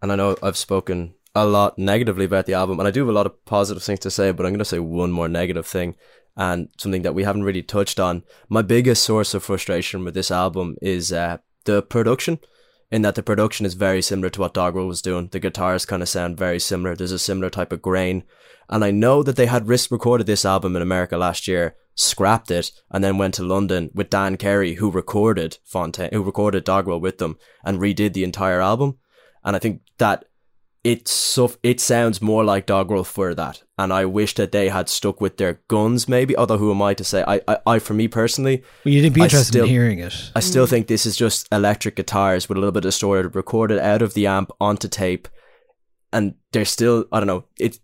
and 0.01 0.13
I 0.13 0.17
know 0.17 0.37
I've 0.43 0.57
spoken 0.57 1.15
a 1.35 1.45
lot 1.45 1.79
negatively 1.79 2.25
about 2.25 2.47
the 2.47 2.55
album, 2.55 2.79
and 2.79 2.87
I 2.87 2.93
do 2.93 3.01
have 3.01 3.09
a 3.09 3.13
lot 3.13 3.27
of 3.27 3.45
positive 3.45 3.83
things 3.83 4.01
to 4.01 4.11
say, 4.11 4.31
but 4.31 4.47
I'm 4.47 4.53
going 4.53 4.59
to 4.61 4.65
say 4.65 4.79
one 4.79 5.11
more 5.11 5.29
negative 5.29 5.67
thing 5.67 5.97
and 6.37 6.69
something 6.79 7.03
that 7.03 7.15
we 7.15 7.25
haven't 7.25 7.45
really 7.45 7.63
touched 7.63 8.01
on. 8.01 8.23
My 8.49 8.63
biggest 8.63 9.03
source 9.03 9.35
of 9.35 9.45
frustration 9.45 10.05
with 10.05 10.15
this 10.15 10.31
album 10.31 10.77
is 10.83 11.13
uh, 11.13 11.39
the 11.65 11.83
production, 11.83 12.39
in 12.91 13.03
that 13.03 13.15
the 13.15 13.23
production 13.23 13.67
is 13.67 13.75
very 13.75 14.03
similar 14.03 14.31
to 14.31 14.41
what 14.41 14.55
Dogrel 14.55 14.87
was 14.87 15.03
doing. 15.03 15.29
The 15.29 15.41
guitars 15.41 15.87
kind 15.87 16.03
of 16.03 16.09
sound 16.09 16.39
very 16.39 16.61
similar. 16.61 16.95
There's 16.95 17.13
a 17.13 17.19
similar 17.19 17.51
type 17.51 17.73
of 17.73 17.83
grain. 17.83 18.25
And 18.69 18.85
I 18.85 18.91
know 18.91 19.23
that 19.23 19.37
they 19.37 19.47
had 19.47 19.69
risk 19.69 19.91
recorded 19.91 20.27
this 20.27 20.45
album 20.45 20.77
in 20.77 20.83
America 20.83 21.17
last 21.17 21.47
year, 21.49 21.77
scrapped 21.95 22.51
it, 22.51 22.71
and 22.91 23.03
then 23.03 23.19
went 23.19 23.35
to 23.35 23.43
London 23.43 23.91
with 23.95 24.11
Dan 24.11 24.37
Carey, 24.37 24.75
who 24.75 24.91
recorded 24.91 25.59
Fontaine, 25.65 26.11
who 26.13 26.23
recorded 26.23 26.65
Dogrel 26.65 27.01
with 27.01 27.19
them 27.19 27.37
and 27.65 27.79
redid 27.79 28.13
the 28.13 28.25
entire 28.25 28.61
album. 28.61 28.99
And 29.45 29.55
I 29.55 29.59
think 29.59 29.83
that 29.99 30.25
it 30.85 31.09
so 31.09 31.51
it 31.63 31.81
sounds 31.81 32.21
more 32.21 32.45
like 32.45 32.67
Dogrel 32.67 33.05
for 33.07 33.35
that, 33.35 33.63
and 33.79 33.93
I 33.93 34.05
wish 34.05 34.35
that 34.35 34.53
they 34.53 34.69
had 34.69 34.89
stuck 34.89 35.21
with 35.21 35.39
their 35.39 35.61
guns. 35.69 36.07
Maybe, 36.09 36.37
although 36.37 36.59
who 36.59 36.71
am 36.71 36.83
I 36.83 36.95
to 36.95 37.05
say? 37.05 37.25
I, 37.27 37.41
I, 37.49 37.59
I 37.67 37.79
for 37.79 37.95
me 37.95 38.07
personally, 38.07 38.63
well, 38.85 38.93
you 38.95 39.01
didn't 39.01 39.15
be 39.15 39.23
I 39.23 39.25
interested 39.25 39.49
still- 39.53 39.65
in 39.65 39.71
hearing 39.71 39.99
it. 40.01 40.31
I 40.37 40.41
still 40.41 40.67
think 40.67 40.87
this 40.87 41.07
is 41.07 41.17
just 41.17 41.49
electric 41.51 41.97
guitars 41.97 42.49
with 42.49 42.59
a 42.59 42.61
little 42.61 42.73
bit 42.73 42.85
of 42.85 42.91
distorted, 42.91 43.35
recorded 43.35 43.79
out 43.79 44.03
of 44.03 44.13
the 44.15 44.27
amp 44.27 44.51
onto 44.61 44.87
tape, 44.89 45.27
and 46.13 46.35
they're 46.53 46.65
still 46.65 47.07
I 47.11 47.19
don't 47.21 47.27
know 47.27 47.45
it. 47.59 47.79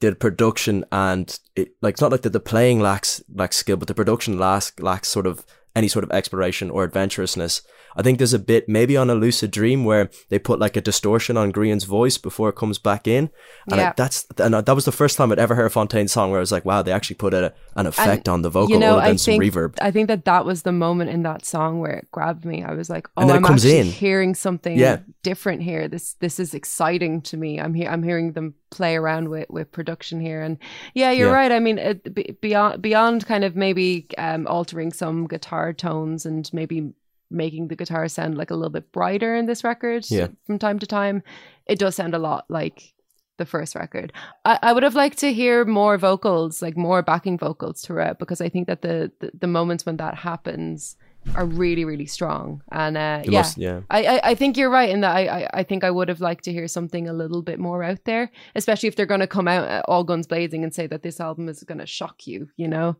The 0.00 0.14
production 0.14 0.84
and 0.92 1.36
it 1.56 1.72
like 1.82 1.94
it's 1.94 2.00
not 2.00 2.12
like 2.12 2.22
that 2.22 2.32
the 2.32 2.38
playing 2.40 2.78
lacks 2.80 3.20
lacks 3.34 3.56
skill, 3.56 3.76
but 3.76 3.88
the 3.88 3.94
production 3.94 4.38
lacks 4.38 4.72
lacks 4.78 5.08
sort 5.08 5.26
of 5.26 5.44
any 5.78 5.88
sort 5.88 6.04
of 6.04 6.10
exploration 6.10 6.70
or 6.70 6.84
adventurousness. 6.84 7.62
I 7.98 8.02
think 8.02 8.18
there's 8.18 8.34
a 8.34 8.38
bit 8.38 8.68
maybe 8.68 8.96
on 8.96 9.10
a 9.10 9.14
lucid 9.14 9.50
dream 9.50 9.84
where 9.84 10.04
they 10.28 10.38
put 10.38 10.58
like 10.64 10.76
a 10.76 10.80
distortion 10.80 11.36
on 11.36 11.50
Grian's 11.50 11.84
voice 11.84 12.16
before 12.18 12.48
it 12.50 12.56
comes 12.62 12.78
back 12.78 13.08
in, 13.08 13.24
and 13.70 13.78
Yeah. 13.80 13.88
I, 13.90 13.92
that's 13.96 14.26
and 14.38 14.54
that 14.54 14.74
was 14.74 14.84
the 14.84 14.92
first 14.92 15.16
time 15.16 15.32
I'd 15.32 15.38
ever 15.38 15.54
heard 15.54 15.66
a 15.66 15.70
Fontaine 15.70 16.06
song 16.08 16.30
where 16.30 16.38
I 16.38 16.44
was 16.46 16.52
like, 16.52 16.64
wow, 16.64 16.82
they 16.82 16.92
actually 16.92 17.16
put 17.16 17.34
a, 17.34 17.52
an 17.80 17.86
effect 17.86 18.28
on 18.28 18.42
the 18.42 18.50
vocal 18.50 18.70
you 18.74 18.78
know, 18.78 18.92
other 18.98 19.02
than 19.06 19.12
I 19.14 19.16
some 19.16 19.32
think 19.32 19.42
reverb. 19.44 19.74
I 19.80 19.90
think 19.90 20.08
that 20.08 20.24
that 20.26 20.44
was 20.44 20.62
the 20.62 20.72
moment 20.86 21.10
in 21.10 21.22
that 21.24 21.44
song 21.44 21.80
where 21.80 21.92
it 22.00 22.08
grabbed 22.12 22.44
me. 22.44 22.62
I 22.62 22.74
was 22.74 22.88
like, 22.90 23.08
"Oh, 23.16 23.22
And 23.22 23.30
I'm 23.32 23.44
actually 23.44 23.78
in. 23.78 23.86
hearing 23.86 24.34
something 24.34 24.76
Yeah. 24.78 24.98
different 25.22 25.62
here. 25.62 25.88
This 25.88 26.14
this 26.20 26.38
is 26.38 26.54
exciting 26.54 27.22
to 27.22 27.36
me. 27.36 27.58
I'm 27.58 27.74
here. 27.74 27.90
I'm 27.90 28.02
hearing 28.02 28.32
them 28.32 28.54
play 28.70 28.94
around 28.96 29.28
with 29.30 29.46
with 29.50 29.72
production 29.72 30.20
here, 30.20 30.42
and 30.42 30.58
yeah, 30.94 31.10
you're 31.10 31.30
Yeah. 31.30 31.34
right. 31.40 31.52
I 31.52 31.58
mean, 31.58 31.78
it, 31.78 32.14
be- 32.14 32.36
beyond 32.40 32.80
beyond 32.82 33.26
kind 33.26 33.42
of 33.44 33.56
maybe 33.56 34.06
um, 34.18 34.46
altering 34.46 34.92
some 34.92 35.26
guitar 35.26 35.67
tones 35.72 36.26
and 36.26 36.48
maybe 36.52 36.92
making 37.30 37.68
the 37.68 37.76
guitar 37.76 38.08
sound 38.08 38.36
like 38.38 38.50
a 38.50 38.54
little 38.54 38.70
bit 38.70 38.90
brighter 38.92 39.36
in 39.36 39.46
this 39.46 39.62
record 39.64 40.04
Yeah. 40.10 40.28
from 40.46 40.58
time 40.58 40.78
to 40.78 40.86
time, 40.86 41.22
it 41.66 41.78
does 41.78 41.94
sound 41.96 42.14
a 42.14 42.18
lot 42.18 42.46
like 42.48 42.94
the 43.36 43.44
first 43.46 43.74
record. 43.74 44.12
I, 44.44 44.58
I 44.62 44.72
would 44.72 44.82
have 44.82 44.94
liked 44.96 45.18
to 45.18 45.32
hear 45.32 45.64
more 45.64 45.98
vocals, 45.98 46.62
like 46.62 46.76
more 46.76 47.02
backing 47.02 47.38
vocals 47.38 47.82
to 47.82 47.86
throughout, 47.88 48.18
because 48.18 48.40
I 48.40 48.48
think 48.48 48.66
that 48.66 48.82
the 48.82 49.12
the, 49.20 49.30
the 49.38 49.46
moments 49.46 49.84
when 49.86 49.96
that 49.98 50.14
happens 50.16 50.96
are 51.36 51.44
really 51.44 51.84
really 51.84 52.06
strong. 52.06 52.62
And 52.72 52.96
uh, 52.96 53.22
yeah, 53.24 53.30
most- 53.30 53.58
yeah. 53.58 53.80
I, 53.90 54.04
I 54.06 54.20
I 54.30 54.34
think 54.34 54.56
you're 54.56 54.70
right 54.70 54.88
in 54.88 55.02
that. 55.02 55.14
I, 55.14 55.26
I 55.28 55.48
I 55.60 55.62
think 55.62 55.84
I 55.84 55.90
would 55.90 56.08
have 56.08 56.20
liked 56.22 56.44
to 56.44 56.52
hear 56.52 56.66
something 56.66 57.06
a 57.08 57.12
little 57.12 57.42
bit 57.42 57.58
more 57.60 57.84
out 57.84 58.04
there, 58.06 58.30
especially 58.56 58.88
if 58.88 58.96
they're 58.96 59.06
going 59.06 59.20
to 59.20 59.26
come 59.28 59.46
out 59.46 59.68
uh, 59.68 59.82
all 59.86 60.02
guns 60.02 60.26
blazing 60.26 60.64
and 60.64 60.74
say 60.74 60.86
that 60.88 61.02
this 61.02 61.20
album 61.20 61.48
is 61.48 61.62
going 61.62 61.78
to 61.78 61.86
shock 61.86 62.26
you. 62.26 62.48
You 62.56 62.68
know. 62.68 62.96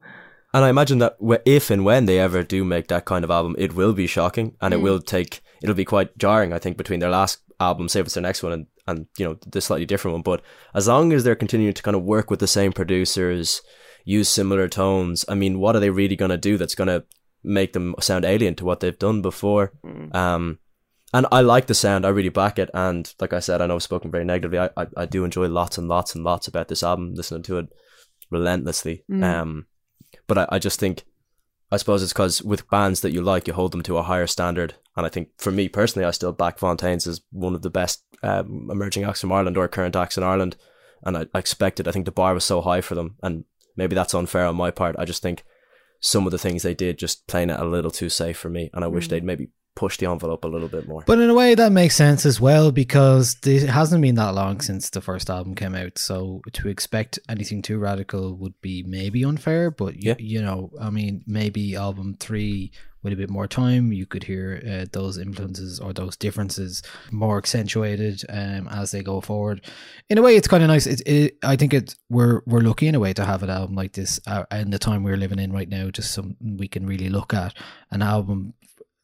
And 0.58 0.64
I 0.64 0.70
imagine 0.70 0.98
that 0.98 1.16
if 1.44 1.70
and 1.70 1.84
when 1.84 2.06
they 2.06 2.18
ever 2.18 2.42
do 2.42 2.64
make 2.64 2.88
that 2.88 3.04
kind 3.04 3.22
of 3.22 3.30
album, 3.30 3.54
it 3.58 3.76
will 3.76 3.92
be 3.92 4.08
shocking 4.08 4.56
and 4.60 4.74
it 4.74 4.78
will 4.78 4.98
take, 4.98 5.40
it'll 5.62 5.72
be 5.76 5.84
quite 5.84 6.18
jarring, 6.18 6.52
I 6.52 6.58
think, 6.58 6.76
between 6.76 6.98
their 6.98 7.10
last 7.10 7.38
album, 7.60 7.88
say 7.88 8.00
if 8.00 8.06
it's 8.06 8.14
their 8.14 8.24
next 8.24 8.42
one, 8.42 8.50
and, 8.50 8.66
and, 8.88 9.06
you 9.16 9.24
know, 9.24 9.38
the 9.46 9.60
slightly 9.60 9.86
different 9.86 10.14
one. 10.14 10.22
But 10.22 10.42
as 10.74 10.88
long 10.88 11.12
as 11.12 11.22
they're 11.22 11.36
continuing 11.36 11.74
to 11.74 11.82
kind 11.84 11.94
of 11.94 12.02
work 12.02 12.28
with 12.28 12.40
the 12.40 12.48
same 12.48 12.72
producers, 12.72 13.62
use 14.04 14.28
similar 14.28 14.66
tones, 14.66 15.24
I 15.28 15.36
mean, 15.36 15.60
what 15.60 15.76
are 15.76 15.78
they 15.78 15.90
really 15.90 16.16
going 16.16 16.32
to 16.32 16.36
do 16.36 16.58
that's 16.58 16.74
going 16.74 16.88
to 16.88 17.04
make 17.44 17.72
them 17.72 17.94
sound 18.00 18.24
alien 18.24 18.56
to 18.56 18.64
what 18.64 18.80
they've 18.80 18.98
done 18.98 19.22
before? 19.22 19.74
Um, 20.12 20.58
and 21.14 21.24
I 21.30 21.40
like 21.42 21.68
the 21.68 21.74
sound. 21.74 22.04
I 22.04 22.08
really 22.08 22.30
back 22.30 22.58
it. 22.58 22.68
And 22.74 23.14
like 23.20 23.32
I 23.32 23.38
said, 23.38 23.62
I 23.62 23.66
know 23.66 23.76
I've 23.76 23.84
spoken 23.84 24.10
very 24.10 24.24
negatively. 24.24 24.58
I, 24.58 24.70
I, 24.76 24.86
I 24.96 25.06
do 25.06 25.22
enjoy 25.22 25.46
lots 25.46 25.78
and 25.78 25.86
lots 25.86 26.16
and 26.16 26.24
lots 26.24 26.48
about 26.48 26.66
this 26.66 26.82
album, 26.82 27.14
listening 27.14 27.44
to 27.44 27.58
it 27.58 27.68
relentlessly. 28.28 29.04
Um, 29.22 29.66
but 30.28 30.38
I, 30.38 30.46
I 30.52 30.58
just 30.60 30.78
think, 30.78 31.04
I 31.72 31.76
suppose 31.76 32.02
it's 32.02 32.12
because 32.12 32.42
with 32.42 32.70
bands 32.70 33.00
that 33.00 33.10
you 33.10 33.20
like, 33.20 33.48
you 33.48 33.54
hold 33.54 33.72
them 33.72 33.82
to 33.82 33.98
a 33.98 34.02
higher 34.04 34.28
standard. 34.28 34.74
And 34.96 35.04
I 35.04 35.08
think 35.08 35.30
for 35.38 35.50
me 35.50 35.68
personally, 35.68 36.06
I 36.06 36.12
still 36.12 36.32
back 36.32 36.58
Fontaines 36.58 37.08
as 37.08 37.20
one 37.32 37.54
of 37.54 37.62
the 37.62 37.70
best 37.70 38.04
um, 38.22 38.68
emerging 38.70 39.04
acts 39.04 39.20
from 39.20 39.32
Ireland 39.32 39.56
or 39.56 39.66
current 39.66 39.96
acts 39.96 40.16
in 40.16 40.22
Ireland. 40.22 40.56
And 41.02 41.16
I, 41.16 41.26
I 41.34 41.38
expected, 41.38 41.88
I 41.88 41.92
think 41.92 42.04
the 42.04 42.12
bar 42.12 42.34
was 42.34 42.44
so 42.44 42.60
high 42.60 42.80
for 42.80 42.94
them. 42.94 43.16
And 43.22 43.44
maybe 43.76 43.94
that's 43.94 44.14
unfair 44.14 44.46
on 44.46 44.56
my 44.56 44.70
part. 44.70 44.96
I 44.98 45.04
just 45.04 45.22
think 45.22 45.44
some 46.00 46.26
of 46.26 46.30
the 46.30 46.38
things 46.38 46.62
they 46.62 46.74
did 46.74 46.98
just 46.98 47.26
playing 47.26 47.50
it 47.50 47.60
a 47.60 47.64
little 47.64 47.90
too 47.90 48.08
safe 48.08 48.36
for 48.36 48.48
me. 48.48 48.70
And 48.72 48.84
I 48.84 48.88
wish 48.88 49.08
they'd 49.08 49.24
maybe 49.24 49.48
push 49.78 49.96
the 49.98 50.06
envelope 50.10 50.42
a 50.44 50.48
little 50.48 50.68
bit 50.68 50.88
more. 50.88 51.02
But 51.06 51.20
in 51.20 51.30
a 51.30 51.34
way, 51.34 51.54
that 51.54 51.70
makes 51.72 51.94
sense 51.94 52.26
as 52.26 52.40
well 52.40 52.72
because 52.72 53.36
it 53.46 53.68
hasn't 53.68 54.02
been 54.02 54.16
that 54.16 54.34
long 54.34 54.60
since 54.60 54.90
the 54.90 55.00
first 55.00 55.30
album 55.30 55.54
came 55.54 55.74
out. 55.74 55.98
So 55.98 56.42
to 56.54 56.68
expect 56.68 57.18
anything 57.28 57.62
too 57.62 57.78
radical 57.78 58.34
would 58.40 58.60
be 58.60 58.82
maybe 58.82 59.24
unfair. 59.24 59.70
But 59.70 59.94
y- 59.94 60.00
Yeah. 60.08 60.16
you 60.18 60.42
know, 60.42 60.70
I 60.80 60.90
mean, 60.90 61.22
maybe 61.26 61.76
album 61.76 62.16
three 62.18 62.72
with 63.04 63.12
a 63.12 63.16
bit 63.16 63.30
more 63.30 63.46
time, 63.46 63.92
you 63.92 64.06
could 64.06 64.24
hear 64.24 64.60
uh, 64.68 64.86
those 64.90 65.16
influences 65.18 65.78
or 65.78 65.92
those 65.92 66.16
differences 66.16 66.82
more 67.12 67.38
accentuated 67.38 68.24
um, 68.28 68.66
as 68.68 68.90
they 68.90 69.02
go 69.04 69.20
forward. 69.20 69.60
In 70.10 70.18
a 70.18 70.22
way, 70.22 70.34
it's 70.34 70.48
kind 70.48 70.64
of 70.64 70.68
nice. 70.68 70.86
It, 70.88 71.00
it, 71.06 71.38
I 71.44 71.54
think 71.54 71.72
it 71.72 71.94
we're 72.10 72.42
we're 72.46 72.66
lucky 72.70 72.88
in 72.88 72.96
a 72.96 73.00
way 73.00 73.12
to 73.12 73.24
have 73.24 73.44
an 73.44 73.50
album 73.50 73.76
like 73.76 73.92
this 73.92 74.18
uh, 74.26 74.44
in 74.50 74.70
the 74.70 74.80
time 74.80 75.04
we're 75.04 75.16
living 75.16 75.38
in 75.38 75.52
right 75.52 75.68
now. 75.68 75.90
Just 75.90 76.10
something 76.12 76.56
we 76.58 76.66
can 76.66 76.86
really 76.86 77.08
look 77.08 77.32
at 77.32 77.54
an 77.92 78.02
album 78.02 78.54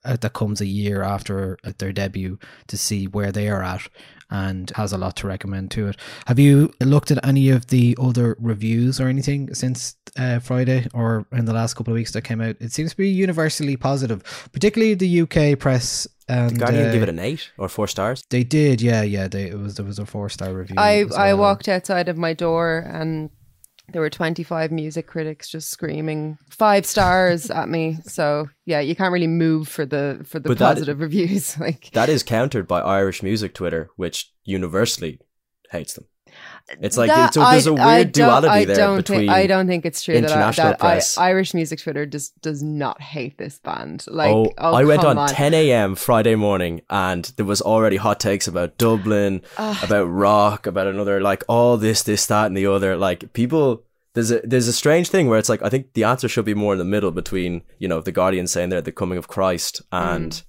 that 0.04 0.32
comes 0.32 0.60
a 0.60 0.66
year 0.66 1.02
after 1.02 1.58
uh, 1.64 1.72
their 1.78 1.92
debut 1.92 2.38
to 2.68 2.76
see 2.76 3.06
where 3.06 3.32
they 3.32 3.48
are 3.48 3.62
at 3.62 3.88
and 4.30 4.70
has 4.74 4.92
a 4.92 4.98
lot 4.98 5.16
to 5.16 5.26
recommend 5.26 5.70
to 5.70 5.88
it. 5.88 5.96
Have 6.26 6.38
you 6.38 6.72
looked 6.80 7.10
at 7.10 7.24
any 7.24 7.50
of 7.50 7.68
the 7.68 7.96
other 8.00 8.36
reviews 8.40 9.00
or 9.00 9.08
anything 9.08 9.54
since 9.54 9.96
uh, 10.18 10.38
Friday 10.40 10.88
or 10.92 11.26
in 11.32 11.44
the 11.44 11.52
last 11.52 11.74
couple 11.74 11.92
of 11.92 11.96
weeks 11.96 12.12
that 12.12 12.22
came 12.22 12.40
out? 12.40 12.56
It 12.60 12.72
seems 12.72 12.90
to 12.92 12.96
be 12.96 13.08
universally 13.08 13.76
positive, 13.76 14.48
particularly 14.52 14.94
the 14.94 15.20
UK 15.22 15.58
press. 15.58 16.06
And 16.26 16.50
Did 16.50 16.58
Guardian 16.58 16.88
uh, 16.88 16.92
give 16.92 17.02
it 17.02 17.08
an 17.10 17.18
eight 17.18 17.50
or 17.58 17.68
four 17.68 17.86
stars? 17.86 18.24
They 18.30 18.44
did, 18.44 18.80
yeah, 18.80 19.02
yeah. 19.02 19.28
They 19.28 19.48
it 19.48 19.58
was 19.58 19.74
there 19.76 19.84
was 19.84 19.98
a 19.98 20.06
four 20.06 20.30
star 20.30 20.54
review. 20.54 20.76
I 20.78 21.04
as 21.04 21.14
I 21.14 21.34
walked 21.34 21.68
outside 21.68 22.08
of 22.08 22.16
my 22.16 22.32
door 22.32 22.78
and 22.90 23.28
there 23.92 24.00
were 24.02 24.10
25 24.10 24.72
music 24.72 25.06
critics 25.06 25.48
just 25.48 25.70
screaming 25.70 26.38
five 26.50 26.86
stars 26.86 27.50
at 27.60 27.68
me. 27.68 27.98
So 28.04 28.48
yeah, 28.66 28.80
you 28.80 28.96
can't 28.96 29.12
really 29.12 29.26
move 29.26 29.68
for 29.68 29.84
the 29.86 30.20
for 30.24 30.38
the 30.38 30.48
But 30.48 30.58
that- 30.58 30.74
positive 30.74 31.00
reviews. 31.00 31.58
Like 31.60 31.90
That 31.92 32.08
is 32.08 32.22
countered 32.22 32.66
by 32.66 32.80
Irish 32.80 33.22
music 33.22 33.54
Twitter, 33.54 33.90
which 33.96 34.32
universally 34.44 35.20
hates 35.70 35.94
them. 35.94 36.06
It's 36.80 36.96
like 36.96 37.08
That- 37.08 37.34
there's 37.34 37.66
a 37.66 37.74
weird 37.74 37.84
I 37.86 38.04
duality 38.04 38.48
I 38.48 38.64
there 38.64 38.76
don't 38.76 38.96
between. 38.96 39.18
Think, 39.20 39.30
I 39.30 39.46
don't 39.46 39.66
think 39.66 39.84
it's 39.84 40.02
true 40.02 40.14
that, 40.14 40.24
international 40.24 40.68
that 40.68 40.82
I, 40.82 40.92
press. 40.94 41.18
Irish 41.18 41.52
music 41.52 41.78
Twitter 41.80 42.06
just 42.06 42.40
does 42.40 42.62
not 42.62 43.02
hate 43.02 43.36
this 43.36 43.58
band. 43.58 44.06
Like, 44.08 44.34
oh, 44.34 44.50
oh, 44.56 44.72
I 44.74 44.84
went 44.84 45.02
come 45.02 45.18
on, 45.18 45.28
10 45.28 45.52
a.m. 45.52 45.94
Friday 45.94 46.36
morning, 46.36 46.80
and 46.88 47.24
there 47.36 47.44
was 47.44 47.60
already 47.60 47.96
hot 47.96 48.18
takes 48.18 48.48
about 48.48 48.78
Dublin, 48.78 49.42
about 49.58 50.04
rock, 50.06 50.66
about 50.66 50.86
another 50.86 51.20
like 51.20 51.44
all 51.48 51.76
this, 51.76 52.02
this, 52.02 52.24
that, 52.26 52.46
and 52.46 52.56
the 52.56 52.66
other. 52.66 52.96
Like 52.96 53.34
people, 53.34 53.84
there's 54.14 54.30
a 54.30 54.40
there's 54.42 54.66
a 54.68 54.72
strange 54.72 55.10
thing 55.10 55.28
where 55.28 55.38
it's 55.38 55.50
like 55.50 55.62
I 55.62 55.68
think 55.68 55.92
the 55.92 56.04
answer 56.04 56.28
should 56.28 56.46
be 56.46 56.54
more 56.54 56.72
in 56.72 56.78
the 56.78 56.84
middle 56.86 57.10
between 57.10 57.60
you 57.78 57.88
know 57.88 58.00
the 58.00 58.12
Guardian 58.12 58.46
saying 58.46 58.70
they're 58.70 58.80
the 58.80 58.90
coming 58.90 59.18
of 59.18 59.28
Christ 59.28 59.82
and 59.92 60.32
Mm. 60.32 60.42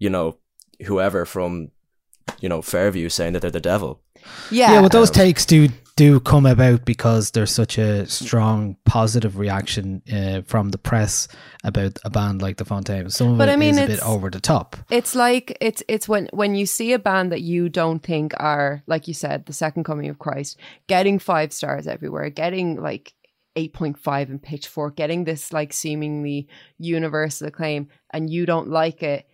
you 0.00 0.10
know 0.10 0.36
whoever 0.84 1.24
from 1.24 1.70
you 2.40 2.48
know 2.50 2.60
Fairview 2.60 3.08
saying 3.08 3.32
that 3.32 3.40
they're 3.40 3.50
the 3.50 3.60
devil. 3.60 4.02
Yeah, 4.50 4.72
yeah, 4.72 4.80
well, 4.80 4.88
those 4.88 5.10
takes 5.10 5.44
do 5.44 5.68
do 5.96 6.20
come 6.20 6.44
about 6.44 6.84
because 6.84 7.30
there's 7.30 7.50
such 7.50 7.78
a 7.78 8.06
strong 8.06 8.76
positive 8.84 9.38
reaction 9.38 10.02
uh, 10.12 10.42
from 10.42 10.68
the 10.68 10.78
press 10.78 11.26
about 11.64 11.98
a 12.04 12.10
band 12.10 12.42
like 12.42 12.58
the 12.58 12.66
Fontaines. 12.66 13.16
Some 13.16 13.32
of 13.32 13.38
But 13.38 13.48
it 13.48 13.52
I 13.52 13.56
mean, 13.56 13.78
is 13.78 13.84
a 13.84 13.86
bit 13.86 14.00
over 14.06 14.28
the 14.28 14.40
top. 14.40 14.76
It's 14.90 15.14
like 15.14 15.56
it's 15.60 15.82
it's 15.88 16.06
when 16.06 16.28
when 16.32 16.54
you 16.54 16.66
see 16.66 16.92
a 16.92 16.98
band 16.98 17.32
that 17.32 17.40
you 17.40 17.68
don't 17.70 18.02
think 18.02 18.34
are 18.38 18.82
like 18.86 19.08
you 19.08 19.14
said 19.14 19.46
the 19.46 19.54
second 19.54 19.84
coming 19.84 20.10
of 20.10 20.18
Christ 20.18 20.58
getting 20.86 21.18
five 21.18 21.52
stars 21.52 21.86
everywhere, 21.86 22.28
getting 22.28 22.80
like 22.80 23.14
8.5 23.56 24.28
in 24.28 24.38
Pitchfork, 24.38 24.96
getting 24.96 25.24
this 25.24 25.50
like 25.50 25.72
seemingly 25.72 26.46
universal 26.78 27.48
acclaim, 27.48 27.88
and 28.12 28.28
you 28.28 28.44
don't 28.44 28.68
like 28.68 29.02
it. 29.02 29.26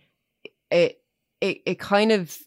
It 0.71 1.01
it 1.41 1.61
it 1.65 1.79
kind 1.79 2.13
of 2.13 2.37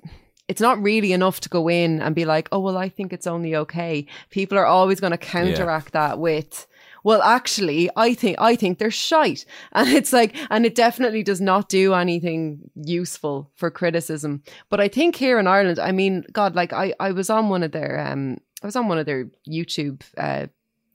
it's 0.49 0.61
not 0.61 0.83
really 0.83 1.13
enough 1.13 1.41
to 1.41 1.49
go 1.49 1.69
in 1.69 2.01
and 2.01 2.15
be 2.15 2.25
like, 2.25 2.49
oh 2.53 2.61
well, 2.61 2.77
I 2.77 2.89
think 2.89 3.13
it's 3.13 3.27
only 3.27 3.57
okay. 3.57 4.07
People 4.31 4.59
are 4.59 4.67
always 4.67 5.01
going 5.01 5.11
to 5.13 5.19
counteract 5.19 5.93
that 5.93 6.19
with 6.19 6.67
well, 7.07 7.23
actually, 7.23 7.89
I 7.95 8.15
think 8.15 8.37
I 8.41 8.57
think 8.57 8.79
they're 8.79 8.91
shite, 8.91 9.45
and 9.73 9.89
it's 9.89 10.13
like, 10.13 10.35
and 10.51 10.67
it 10.67 10.75
definitely 10.75 11.23
does 11.23 11.41
not 11.41 11.69
do 11.69 11.95
anything 11.95 12.69
useful 12.75 13.49
for 13.55 13.71
criticism. 13.71 14.43
But 14.71 14.81
I 14.81 14.89
think 14.89 15.15
here 15.15 15.39
in 15.39 15.47
Ireland, 15.47 15.79
I 15.79 15.93
mean, 15.93 16.25
God, 16.33 16.57
like 16.57 16.73
I 16.73 16.95
I 16.99 17.13
was 17.13 17.31
on 17.31 17.49
one 17.49 17.63
of 17.63 17.71
their 17.71 18.05
um 18.05 18.39
I 18.61 18.67
was 18.67 18.75
on 18.75 18.89
one 18.89 18.99
of 18.99 19.07
their 19.07 19.29
YouTube 19.49 20.03
uh, 20.19 20.49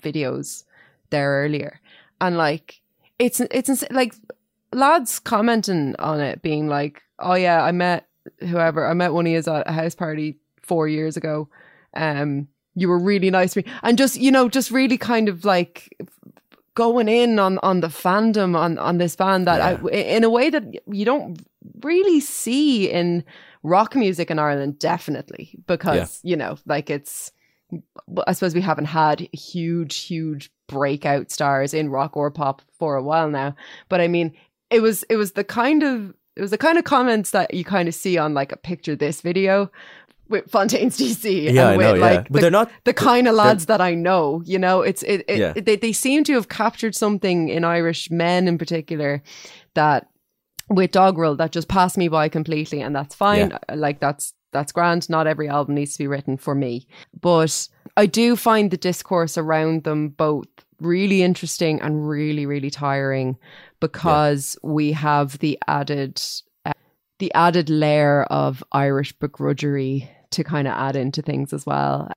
videos 0.03 0.65
there 1.11 1.31
earlier, 1.43 1.79
and 2.19 2.35
like 2.35 2.81
it's 3.17 3.39
it's 3.39 3.85
like 3.89 4.13
lads 4.73 5.17
commenting 5.17 5.95
on 5.97 6.19
it, 6.19 6.41
being 6.41 6.67
like, 6.67 7.03
"Oh 7.19 7.35
yeah, 7.35 7.63
I 7.63 7.71
met 7.71 8.09
whoever 8.39 8.87
I 8.87 8.93
met 8.93 9.13
one 9.13 9.25
of 9.25 9.31
you 9.31 9.37
at 9.37 9.47
a 9.47 9.71
house 9.71 9.95
party 9.95 10.37
four 10.61 10.87
years 10.87 11.17
ago. 11.17 11.49
Um, 11.95 12.47
you 12.75 12.87
were 12.87 12.99
really 12.99 13.29
nice 13.29 13.53
to 13.53 13.63
me, 13.63 13.71
and 13.83 13.97
just 13.97 14.17
you 14.17 14.31
know, 14.31 14.49
just 14.49 14.71
really 14.71 14.97
kind 14.97 15.29
of 15.29 15.45
like." 15.45 15.95
going 16.73 17.09
in 17.09 17.37
on 17.37 17.59
on 17.63 17.81
the 17.81 17.89
fandom 17.89 18.55
on 18.55 18.77
on 18.77 18.97
this 18.97 19.13
band 19.17 19.45
that 19.45 19.59
I, 19.59 19.73
in 19.89 20.23
a 20.23 20.29
way 20.29 20.49
that 20.49 20.63
you 20.87 21.03
don't 21.03 21.45
really 21.81 22.21
see 22.21 22.89
in 22.89 23.25
rock 23.61 23.93
music 23.93 24.31
in 24.31 24.39
Ireland 24.39 24.79
definitely 24.79 25.53
because 25.67 26.21
you 26.23 26.37
know 26.37 26.57
like 26.65 26.89
it's 26.89 27.33
I 28.27 28.33
suppose 28.33 28.53
we 28.53 28.61
haven't 28.61 28.85
had 28.85 29.27
huge, 29.31 29.97
huge 29.99 30.51
breakout 30.67 31.31
stars 31.31 31.73
in 31.73 31.89
rock 31.89 32.17
or 32.17 32.31
pop 32.31 32.61
for 32.77 32.95
a 32.95 33.03
while 33.03 33.29
now. 33.29 33.55
But 33.89 34.01
I 34.01 34.07
mean, 34.07 34.33
it 34.69 34.81
was 34.81 35.03
it 35.03 35.15
was 35.15 35.33
the 35.33 35.43
kind 35.43 35.83
of 35.83 36.13
it 36.35 36.41
was 36.41 36.51
the 36.51 36.57
kind 36.57 36.77
of 36.77 36.83
comments 36.83 37.31
that 37.31 37.53
you 37.53 37.63
kind 37.63 37.87
of 37.87 37.95
see 37.95 38.17
on 38.17 38.33
like 38.33 38.51
a 38.51 38.57
picture 38.57 38.95
this 38.95 39.21
video 39.21 39.69
with 40.29 40.49
Fontaines 40.49 40.97
DC. 40.97 41.43
Yeah, 41.43 41.49
and 41.49 41.59
I 41.59 41.77
with, 41.77 41.85
know, 41.85 41.93
yeah. 41.95 42.01
like, 42.15 42.29
But 42.29 42.41
they're 42.41 42.51
not- 42.51 42.71
the 42.85 42.93
kind 42.93 43.27
of 43.27 43.35
lads 43.35 43.65
that 43.65 43.81
I 43.81 43.93
know. 43.95 44.41
You 44.45 44.59
know, 44.59 44.81
it's 44.81 45.03
it. 45.03 45.25
it 45.27 45.39
Yeah. 45.39 45.53
they 45.53 45.75
they 45.75 45.91
seem 45.91 46.23
to 46.25 46.33
have 46.33 46.47
captured 46.49 46.95
something 46.95 47.49
in 47.49 47.63
Irish 47.65 48.09
men 48.09 48.47
in 48.47 48.57
particular 48.57 49.21
that 49.73 50.07
with 50.69 50.91
Dogrel 50.91 51.37
that 51.37 51.51
just 51.51 51.67
passed 51.67 51.97
me 51.97 52.07
by 52.07 52.29
completely, 52.29 52.81
and 52.81 52.95
that's 52.95 53.13
fine. 53.13 53.49
Yeah. 53.49 53.57
Uh, 53.67 53.75
like 53.75 53.99
that's 53.99 54.33
that's 54.53 54.71
grand. 54.71 55.09
Not 55.09 55.27
every 55.27 55.49
album 55.49 55.75
needs 55.75 55.93
to 55.93 55.99
be 55.99 56.07
written 56.07 56.37
for 56.37 56.55
me, 56.55 56.87
but 57.19 57.67
I 57.97 58.05
do 58.05 58.37
find 58.37 58.71
the 58.71 58.77
discourse 58.77 59.37
around 59.37 59.83
them 59.83 60.09
both 60.09 60.47
really 60.81 61.23
interesting 61.23 61.81
and 61.81 62.07
really 62.07 62.45
really 62.45 62.69
tiring 62.69 63.37
because 63.79 64.57
we 64.63 64.91
have 64.91 65.37
the 65.39 65.57
added 65.67 66.21
uh, 66.65 66.73
the 67.19 67.33
added 67.33 67.69
layer 67.69 68.23
of 68.23 68.63
Irish 68.71 69.15
begrudgery 69.17 70.09
to 70.31 70.43
kind 70.43 70.67
of 70.67 70.73
add 70.73 70.95
into 70.95 71.21
things 71.21 71.53
as 71.53 71.65
well. 71.65 72.11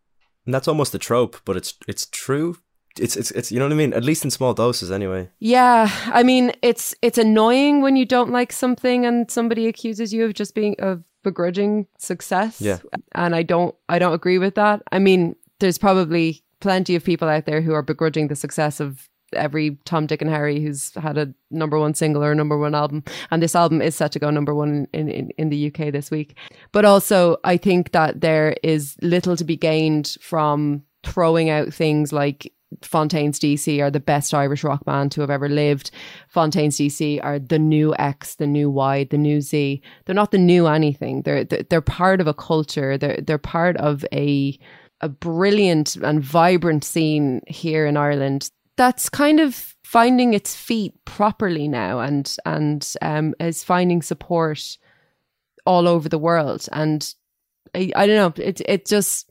And 0.47 0.55
that's 0.55 0.69
almost 0.69 0.95
a 0.95 0.99
trope, 0.99 1.37
but 1.45 1.57
it's 1.57 1.75
it's 1.89 2.07
true. 2.07 2.59
It's 2.99 3.17
it's 3.17 3.31
it's 3.33 3.51
you 3.51 3.59
know 3.59 3.65
what 3.65 3.73
I 3.73 3.77
mean. 3.77 3.93
At 3.93 4.05
least 4.05 4.25
in 4.25 4.31
small 4.31 4.55
doses, 4.55 4.91
anyway. 4.91 5.29
Yeah, 5.41 5.91
I 6.07 6.23
mean 6.23 6.53
it's 6.63 6.95
it's 7.03 7.19
annoying 7.19 7.83
when 7.83 7.97
you 7.97 8.05
don't 8.05 8.31
like 8.31 8.53
something 8.53 9.05
and 9.05 9.31
somebody 9.31 9.67
accuses 9.67 10.13
you 10.13 10.25
of 10.25 10.35
just 10.35 10.55
being 10.55 10.77
of 10.79 11.03
begrudging 11.25 11.89
success. 11.99 12.61
Yeah. 12.61 12.79
And 13.15 13.35
I 13.35 13.43
don't 13.43 13.75
I 13.89 13.99
don't 13.99 14.15
agree 14.15 14.39
with 14.39 14.55
that. 14.55 14.83
I 14.93 15.01
mean, 15.01 15.35
there's 15.59 15.79
probably 15.79 16.44
plenty 16.65 16.95
of 16.95 17.05
people 17.05 17.29
out 17.29 17.45
there 17.45 17.61
who 17.61 17.75
are 17.75 17.83
begrudging 17.83 18.29
the 18.29 18.35
success 18.35 18.81
of 18.81 19.11
every 19.35 19.77
Tom, 19.85 20.07
Dick, 20.07 20.23
and 20.23 20.31
Harry 20.31 20.63
who's 20.63 20.95
had 20.95 21.19
a 21.19 21.35
number 21.51 21.79
one 21.79 21.93
single 21.93 22.25
or 22.25 22.33
a 22.33 22.35
number 22.35 22.57
one 22.57 22.75
album. 22.75 23.05
And 23.31 23.43
this 23.43 23.55
album 23.55 23.83
is 23.83 23.95
set 23.95 24.13
to 24.13 24.19
go 24.19 24.31
number 24.31 24.55
one 24.55 24.87
in, 24.95 25.11
in, 25.11 25.29
in 25.37 25.51
the 25.51 25.67
UK 25.67 25.93
this 25.93 26.11
week. 26.11 26.39
But 26.73 26.87
also, 26.87 27.37
I 27.45 27.59
think 27.59 27.93
that 27.93 28.23
there 28.23 28.57
is 28.63 28.97
little 29.03 29.37
to 29.37 29.45
be 29.45 29.59
gained 29.59 30.17
from 30.23 30.85
throwing 31.03 31.51
out 31.51 31.75
things 31.75 32.15
like 32.15 32.51
Fontaines 32.81 33.39
DC 33.39 33.83
are 33.83 33.91
the 33.91 34.01
best 34.01 34.33
Irish 34.33 34.65
rock 34.65 34.87
band 34.87 35.13
to 35.13 35.21
have 35.21 35.31
ever 35.31 35.51
lived. 35.51 35.91
Fontaines 36.29 36.79
DC 36.79 37.23
are 37.23 37.39
the 37.39 37.59
new 37.59 37.95
X, 37.99 38.37
the 38.37 38.47
new 38.47 38.71
Y, 38.71 39.05
the 39.11 39.19
new 39.19 39.43
Z. 39.43 39.83
They're 40.07 40.15
not 40.15 40.31
the 40.31 40.39
new 40.39 40.67
anything. 40.67 41.23
They're 41.23 41.45
they're 41.45 41.83
part 41.83 42.23
of 42.23 42.27
a 42.27 42.35
culture. 42.35 42.97
They're 42.97 43.21
they're 43.21 43.39
part 43.39 43.77
of 43.77 44.05
a 44.13 44.59
a 45.05 45.09
brilliant 45.09 45.97
and 45.97 46.25
vibrant 46.25 46.83
scene 46.83 47.43
here 47.47 47.85
in 47.85 47.95
Ireland. 47.97 48.51
That's 48.77 49.11
kind 49.11 49.39
of 49.39 49.77
finding 49.85 50.33
its 50.33 50.55
feet 50.57 50.95
properly 51.05 51.69
now 51.69 52.01
and 52.01 52.37
and 52.47 52.95
um 53.03 53.35
is 53.39 53.63
finding 53.63 54.01
support 54.03 54.79
all 55.67 55.87
over 55.87 56.09
the 56.09 56.19
world. 56.19 56.67
And 56.73 57.15
I, 57.75 57.93
I 57.95 58.07
don't 58.07 58.17
know 58.17 58.43
it 58.43 58.63
it 58.67 58.87
just 58.87 59.31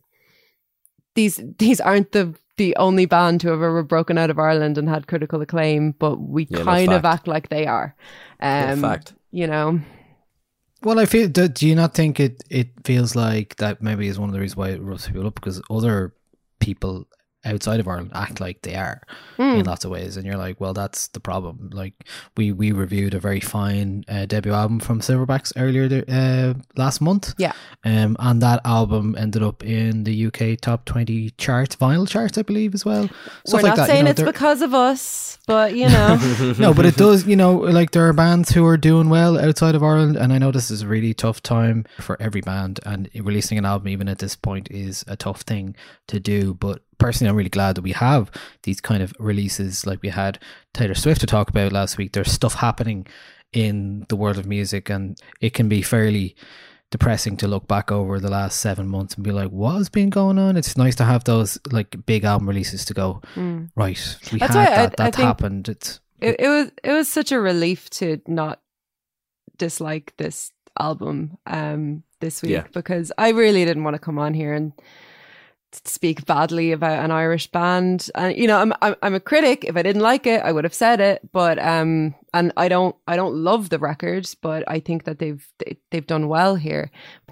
these 1.16 1.42
these 1.58 1.82
aren't 1.82 2.12
the 2.12 2.36
the 2.58 2.76
only 2.76 3.08
band 3.08 3.42
to 3.42 3.48
have 3.50 3.64
ever 3.64 3.82
broken 3.82 4.20
out 4.20 4.30
of 4.30 4.38
Ireland 4.38 4.78
and 4.78 4.88
had 4.88 5.08
critical 5.08 5.42
acclaim 5.42 5.96
but 5.98 6.18
we 6.18 6.46
Yeah, 6.52 6.60
no, 6.60 6.66
kind 6.66 6.94
of 6.94 7.04
act 7.04 7.28
like 7.28 7.50
they 7.50 7.66
are. 7.66 7.96
Um 8.40 8.80
fact. 8.80 9.16
you 9.32 9.48
know 9.48 9.82
Well, 10.84 11.00
I 11.00 11.06
feel. 11.06 11.30
Do, 11.30 11.48
do 11.48 11.68
you 11.68 11.76
not 11.76 11.94
think 11.94 12.20
it? 12.20 12.44
It 12.50 12.70
feels 12.84 13.16
like 13.16 13.56
that 13.58 13.82
maybe 13.82 14.08
is 14.08 14.20
one 14.20 14.30
of 14.30 14.34
the 14.34 14.40
reasons 14.40 14.58
why 14.58 14.70
it 14.70 14.82
rubs 14.82 15.08
people 15.08 15.28
up 15.28 15.36
because 15.36 15.62
other 15.70 16.14
people 16.60 17.08
outside 17.46 17.80
of 17.80 17.88
Ireland 17.88 18.12
act 18.14 18.40
like 18.40 18.62
they 18.62 18.76
are 18.76 19.02
Hmm. 19.38 19.60
in 19.60 19.66
lots 19.66 19.84
of 19.86 19.92
ways, 19.92 20.16
and 20.18 20.26
you're 20.26 20.38
like, 20.38 20.62
well, 20.62 20.74
that's 20.74 21.08
the 21.10 21.20
problem. 21.20 21.70
Like 21.74 21.94
we 22.38 22.52
we 22.52 22.72
reviewed 22.72 23.14
a 23.14 23.20
very 23.20 23.40
fine 23.40 24.04
uh, 24.08 24.26
debut 24.26 24.54
album 24.54 24.80
from 24.80 25.00
Silverbacks 25.02 25.52
earlier 25.58 25.90
th- 25.90 26.06
uh, 26.08 26.54
last 26.76 27.02
month. 27.02 27.34
Yeah. 27.38 27.54
Um, 27.84 28.16
and 28.20 28.42
that 28.42 28.62
album 28.64 29.16
ended 29.18 29.44
up 29.44 29.64
in 29.64 30.04
the 30.04 30.28
UK 30.28 30.60
top 30.62 30.86
twenty 30.86 31.32
charts, 31.32 31.76
vinyl 31.76 32.08
charts, 32.08 32.38
I 32.38 32.44
believe, 32.44 32.74
as 32.74 32.86
well. 32.86 33.04
we're 33.04 33.10
Stuff 33.46 33.62
not 33.62 33.64
like 33.64 33.76
that, 33.76 33.82
you 33.82 33.88
saying 33.94 34.04
know, 34.06 34.12
it's 34.12 34.18
they're- 34.22 34.32
because 34.32 34.62
of 34.62 34.74
us 34.74 35.40
but 35.46 35.76
you 35.76 35.90
know 35.90 36.16
no, 36.58 36.74
but 36.74 36.86
it 36.86 36.96
does, 36.96 37.28
you 37.28 37.36
know, 37.36 37.54
like 37.56 37.92
there 37.92 38.08
are 38.08 38.14
bands 38.14 38.52
who 38.52 38.66
are 38.66 38.78
doing 38.78 39.10
well 39.10 39.38
outside 39.38 39.76
of 39.76 39.84
Ireland, 39.84 40.16
and 40.16 40.32
I 40.32 40.38
know 40.38 40.52
this 40.52 40.72
is 40.72 40.84
a 40.84 40.88
really 40.88 41.14
tough 41.14 41.44
time 41.44 41.86
for 42.00 42.16
every 42.22 42.40
band, 42.40 42.80
and 42.86 43.10
releasing 43.14 43.58
an 43.58 43.66
album 43.66 43.90
even 43.90 44.08
at 44.08 44.20
this 44.20 44.38
point 44.38 44.70
is 44.72 45.04
a 45.06 45.18
tough 45.18 45.42
thing 45.42 45.76
to 46.08 46.18
do. 46.22 46.54
But 46.54 46.82
personally, 46.98 47.30
I'm 47.30 47.36
really 47.36 47.50
glad 47.50 47.76
that 47.76 47.82
we 47.82 47.92
have 47.94 48.32
these 48.64 48.82
kind 48.82 49.02
of 49.04 49.14
releases, 49.20 49.86
like 49.86 50.02
we 50.02 50.10
had 50.10 50.40
Taylor 50.74 50.96
Swift 50.96 51.22
to 51.22 51.28
talk 51.28 51.50
about 51.50 51.72
last 51.72 51.98
week. 51.98 52.14
There's 52.14 52.32
stuff 52.32 52.56
happening 52.56 53.08
in 53.52 54.06
the 54.10 54.16
world 54.16 54.38
of 54.38 54.46
music, 54.46 54.90
and 54.90 55.18
it 55.42 55.54
can 55.54 55.70
be 55.70 55.82
fairly 55.82 56.36
depressing 56.92 57.36
to 57.38 57.48
look 57.48 57.68
back 57.68 57.92
over 57.92 58.20
the 58.20 58.30
last 58.30 58.60
seven 58.60 58.88
months 58.88 59.16
and 59.16 59.24
be 59.24 59.32
like, 59.32 59.50
what 59.50 59.76
has 59.78 59.90
been 59.90 60.10
going 60.12 60.38
on? 60.38 60.56
It's 60.58 60.78
nice 60.78 60.96
to 60.96 61.04
have 61.04 61.24
those 61.24 61.58
like 61.72 62.06
big 62.06 62.24
album 62.24 62.48
releases 62.48 62.86
to 62.86 62.94
go, 62.94 63.22
right, 63.76 64.18
we 64.32 64.40
That's 64.40 64.54
had 64.54 64.56
why 64.56 64.84
I- 64.84 64.88
that, 65.10 65.20
I 65.20 65.22
happened. 65.22 65.70
It's 65.70 66.00
it, 66.22 66.36
it 66.40 66.48
was 66.48 66.72
it 66.84 66.92
was 66.92 67.08
such 67.08 67.32
a 67.32 67.40
relief 67.40 67.90
to 67.92 68.22
not 68.28 68.62
dislike 69.58 70.14
this 70.18 70.52
album 70.80 71.38
um 71.46 72.04
this 72.20 72.42
week 72.42 72.52
Yeah. 72.52 72.64
because 72.74 73.12
I 73.18 73.30
really 73.30 73.64
didn't 73.66 73.84
want 73.84 73.94
to 73.96 74.00
come 74.00 74.18
on 74.18 74.34
here 74.34 74.54
and 74.54 74.74
speak 75.84 76.26
badly 76.26 76.72
about 76.72 77.04
an 77.04 77.12
Irish 77.12 77.48
band 77.48 78.10
and 78.16 78.36
you 78.38 78.48
know 78.48 78.60
I'm, 78.60 78.74
I'm 78.82 78.96
I'm 79.02 79.16
a 79.16 79.20
critic 79.20 79.66
if 79.66 79.76
I 79.76 79.82
didn't 79.82 80.02
like 80.02 80.28
it 80.28 80.42
I 80.42 80.52
would 80.52 80.64
have 80.64 80.74
said 80.74 81.00
it 81.00 81.22
but 81.32 81.60
um 81.60 82.16
and 82.34 82.52
I 82.58 82.68
don't 82.68 82.96
I 83.08 83.16
don't 83.16 83.36
love 83.36 83.70
the 83.70 83.80
record 83.80 84.30
but 84.42 84.64
I 84.68 84.80
think 84.80 85.06
that 85.06 85.20
they've 85.20 85.48
they, 85.60 85.78
they've 85.92 86.08
done 86.08 86.28
well 86.28 86.56
here 86.56 86.92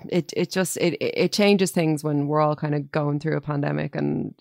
it 0.10 0.34
it 0.36 0.52
just 0.52 0.78
it 0.78 0.98
it 1.00 1.32
changes 1.32 1.72
things 1.72 2.04
when 2.04 2.28
we're 2.28 2.42
all 2.42 2.56
kind 2.56 2.76
of 2.76 2.92
going 2.92 3.20
through 3.20 3.38
a 3.38 3.42
pandemic 3.42 3.96
and 3.96 4.34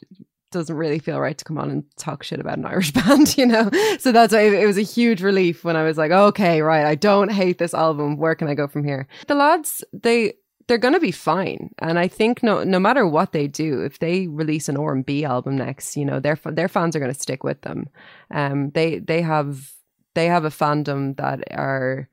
doesn't 0.51 0.77
really 0.77 0.99
feel 0.99 1.21
right 1.21 1.39
to 1.39 1.45
come 1.45 1.59
on 1.59 1.71
and 1.71 1.85
talk 1.97 2.23
shit 2.23 2.41
about 2.41 2.59
an 2.59 2.67
Irish 2.67 2.93
band, 2.93 3.37
you 3.37 3.47
know? 3.47 3.71
So 3.99 4.13
that's 4.13 4.33
why 4.33 4.41
it 4.41 4.67
was 4.67 4.79
a 4.79 4.83
huge 4.83 5.23
relief 5.23 5.65
when 5.65 5.77
I 5.77 5.85
was 5.85 5.97
like, 5.97 6.11
okay, 6.11 6.61
right, 6.61 6.85
I 6.85 6.95
don't 6.95 7.31
hate 7.31 7.59
this 7.59 7.75
album. 7.75 8.17
Where 8.17 8.35
can 8.35 8.49
I 8.49 8.55
go 8.55 8.67
from 8.67 8.85
here? 8.85 9.07
The 9.29 9.35
lads, 9.35 9.85
they, 9.93 10.35
they're 10.71 10.79
going 10.79 10.95
to 10.95 11.01
be 11.01 11.11
fine. 11.11 11.75
And 11.81 11.99
I 11.99 12.07
think 12.07 12.45
no, 12.45 12.63
no 12.63 12.79
matter 12.79 13.05
what 13.05 13.33
they 13.33 13.49
do, 13.49 13.83
if 13.83 13.99
they 13.99 14.29
release 14.29 14.69
an 14.69 14.77
R&B 14.77 15.25
album 15.25 15.59
next, 15.59 15.97
you 15.97 16.05
know, 16.05 16.21
their, 16.21 16.39
their 16.45 16.69
fans 16.69 16.95
are 16.95 17.01
going 17.01 17.13
to 17.13 17.21
stick 17.21 17.43
with 17.43 17.63
them. 17.63 17.89
Um, 18.31 18.71
they, 18.71 19.01
they 19.01 19.21
have, 19.21 19.73
they 20.15 20.27
have 20.27 20.45
a 20.45 20.51
fandom 20.51 21.17
that 21.17 21.43
are, 21.51 22.09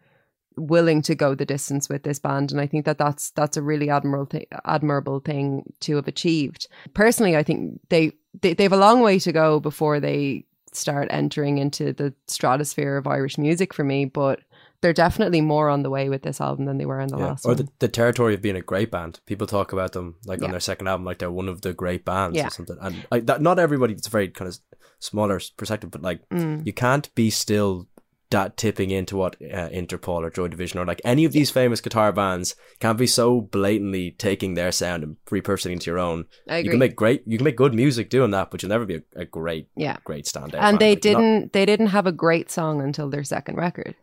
willing 0.59 1.03
to 1.03 1.13
go 1.13 1.35
the 1.35 1.45
distance 1.45 1.87
with 1.87 2.01
this 2.01 2.17
band 2.17 2.51
and 2.51 2.59
I 2.59 2.65
think 2.65 2.85
that 2.85 2.97
that's 2.97 3.29
that's 3.35 3.57
a 3.57 3.61
really 3.61 3.91
admirable 3.91 4.25
thing 4.25 4.47
admirable 4.65 5.19
thing 5.19 5.71
to 5.81 5.97
have 5.97 6.07
achieved. 6.07 6.67
Personally, 6.95 7.37
I 7.37 7.43
think 7.43 7.79
they, 7.89 8.13
they 8.41 8.55
they 8.55 8.63
have 8.63 8.73
a 8.73 8.77
long 8.77 9.01
way 9.01 9.19
to 9.19 9.31
go 9.31 9.59
before 9.59 9.99
they 9.99 10.45
start 10.73 11.09
entering 11.11 11.59
into 11.59 11.93
the 11.93 12.11
stratosphere 12.25 12.97
of 12.97 13.05
Irish 13.05 13.37
music 13.37 13.71
for 13.71 13.83
me, 13.83 14.05
but 14.05 14.39
they're 14.81 14.93
definitely 14.93 15.41
more 15.41 15.69
on 15.69 15.81
the 15.83 15.89
way 15.89 16.07
with 16.09 16.21
this 16.21 16.39
album 16.39 16.65
than 16.65 16.77
they 16.77 16.85
were 16.85 16.99
in 16.99 17.07
the 17.07 17.17
Yeah. 17.17 17.25
last 17.27 17.45
Or 17.45 17.49
one. 17.49 17.57
the, 17.57 17.67
the 17.79 17.87
territory 17.87 18.33
of 18.35 18.41
being 18.41 18.55
a 18.55 18.61
great 18.61 18.91
band. 18.91 19.19
People 19.25 19.47
talk 19.47 19.73
about 19.73 19.93
them 19.93 20.15
like 20.25 20.39
Yeah. 20.39 20.45
on 20.45 20.51
their 20.51 20.59
second 20.59 20.87
album, 20.87 21.03
like 21.05 21.17
they're 21.19 21.31
one 21.31 21.49
of 21.49 21.61
the 21.61 21.73
great 21.73 22.05
bands 22.05 22.37
Yeah. 22.37 22.47
or 22.47 22.51
something. 22.51 22.77
And 22.81 23.05
I, 23.11 23.19
that, 23.21 23.41
not 23.41 23.57
everybody. 23.59 23.93
It's 23.93 24.07
a 24.07 24.11
very 24.11 24.27
kind 24.27 24.47
of 24.47 24.57
smaller 24.99 25.39
perspective, 25.57 25.89
but 25.91 26.01
like 26.03 26.27
Mm. 26.29 26.65
you 26.65 26.73
can't 26.73 27.13
be 27.15 27.29
still 27.31 27.87
that 28.29 28.57
tipping 28.57 28.91
into 28.91 29.15
what 29.15 29.35
uh, 29.41 29.69
Interpol 29.69 30.19
or 30.21 30.29
Joy 30.29 30.49
Division 30.49 30.79
or 30.81 30.85
like 30.85 30.99
any 31.05 31.23
of 31.23 31.31
these 31.31 31.49
famous 31.49 31.79
guitar 31.79 32.11
bands 32.11 32.55
can't 32.81 32.97
be 32.97 33.07
so 33.07 33.39
blatantly 33.39 34.11
taking 34.11 34.53
their 34.53 34.71
sound 34.73 35.01
and 35.01 35.15
repurposing 35.31 35.67
it 35.67 35.73
into 35.73 35.89
your 35.89 35.97
own. 35.97 36.25
You 36.51 36.69
can 36.69 36.77
make 36.79 36.95
great, 36.97 37.23
you 37.25 37.37
can 37.37 37.45
make 37.45 37.55
good 37.55 37.73
music 37.73 38.09
doing 38.09 38.31
that, 38.31 38.51
but 38.51 38.61
you'll 38.61 38.69
never 38.69 38.85
be 38.85 38.95
a, 38.95 39.21
a 39.21 39.25
great, 39.25 39.69
Yeah. 39.77 39.95
great 40.03 40.25
standout. 40.25 40.55
and 40.55 40.77
band. 40.77 40.79
they 40.79 40.89
Like, 40.91 40.97
not- 40.97 41.01
didn't 41.03 41.53
they 41.53 41.65
didn't 41.65 41.87
have 41.87 42.05
a 42.05 42.11
great 42.11 42.51
song 42.51 42.81
until 42.81 43.09
their 43.09 43.23
second 43.23 43.55
record 43.55 43.95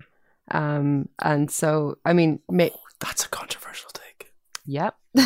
um 0.51 1.09
and 1.23 1.51
so 1.51 1.97
i 2.05 2.13
mean 2.13 2.39
ma- 2.51 2.69
that's 3.01 3.25
a 3.25 3.29
controversial 3.29 3.91
take. 3.93 4.33
yep 4.67 4.95
Are 5.17 5.23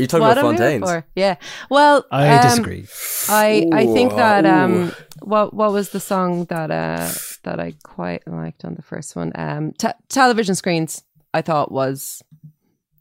you 0.00 0.06
talking 0.06 0.20
What 0.26 0.38
about 0.38 0.38
I'm 0.38 0.56
Fontaines? 0.56 0.84
for. 0.88 1.04
yeah 1.14 1.36
well 1.70 2.04
I 2.10 2.28
um, 2.36 2.42
disagree. 2.42 2.86
i 3.28 3.66
i 3.72 3.86
think 3.86 4.14
that 4.16 4.46
um 4.46 4.92
what 5.22 5.52
what 5.54 5.72
was 5.72 5.90
the 5.90 6.00
song 6.00 6.44
that 6.46 6.70
uh 6.70 7.10
that 7.44 7.60
i 7.60 7.74
quite 7.82 8.26
liked 8.26 8.64
on 8.64 8.74
the 8.74 8.82
first 8.82 9.14
one 9.16 9.32
um 9.34 9.72
te- 9.72 9.88
television 10.08 10.54
screens 10.54 11.02
i 11.34 11.42
thought 11.42 11.70
was 11.72 12.22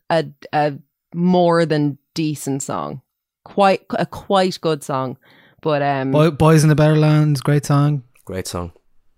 a 0.10 0.26
a 0.54 0.74
more 1.14 1.66
than 1.66 1.98
decent 2.14 2.62
song 2.64 3.02
quite 3.46 3.82
a 3.92 4.06
quite 4.06 4.60
good 4.62 4.84
song 4.84 5.18
but 5.62 5.82
um 5.82 6.12
Boy, 6.12 6.32
Boys 6.32 6.64
in 6.64 6.70
the 6.70 6.76
Better 6.76 6.96
Lands, 6.98 7.40
great 7.42 7.66
song. 7.68 8.04
Great 8.26 8.48
song. 8.48 8.72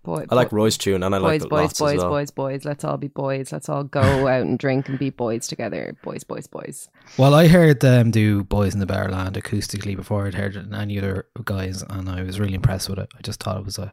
Boy, 0.04 0.24
I 0.30 0.34
like 0.36 0.52
Roy's 0.52 0.78
tune 0.78 1.02
and 1.02 1.14
I 1.14 1.18
like 1.18 1.40
boys, 1.40 1.44
it 1.44 1.50
boys, 1.50 1.60
lots 1.62 1.78
boys, 1.80 1.92
as 1.94 1.98
well. 1.98 2.10
boys, 2.10 2.30
boys. 2.30 2.64
Let's 2.64 2.84
all 2.84 2.96
be 2.96 3.08
boys. 3.08 3.50
Let's 3.52 3.68
all 3.68 3.82
go 3.84 4.00
out 4.28 4.42
and 4.42 4.58
drink 4.58 4.88
and 4.88 4.98
be 4.98 5.10
boys 5.10 5.48
together. 5.48 5.96
Boys, 6.02 6.22
boys, 6.22 6.46
boys. 6.46 6.88
Well, 7.18 7.34
I 7.34 7.48
heard 7.48 7.80
them 7.80 8.10
do 8.12 8.44
Boys 8.44 8.74
in 8.74 8.80
the 8.80 8.86
Better 8.86 9.10
Land 9.10 9.34
acoustically 9.34 9.96
before 9.96 10.26
I'd 10.26 10.34
heard 10.34 10.54
it 10.56 10.66
in 10.66 10.74
any 10.74 10.98
other 10.98 11.26
guys, 11.44 11.82
and 11.82 12.08
I 12.08 12.22
was 12.22 12.38
really 12.38 12.54
impressed 12.54 12.88
with 12.88 12.98
it. 12.98 13.08
I 13.18 13.20
just 13.22 13.42
thought 13.42 13.58
it 13.58 13.64
was 13.64 13.78
a, 13.78 13.92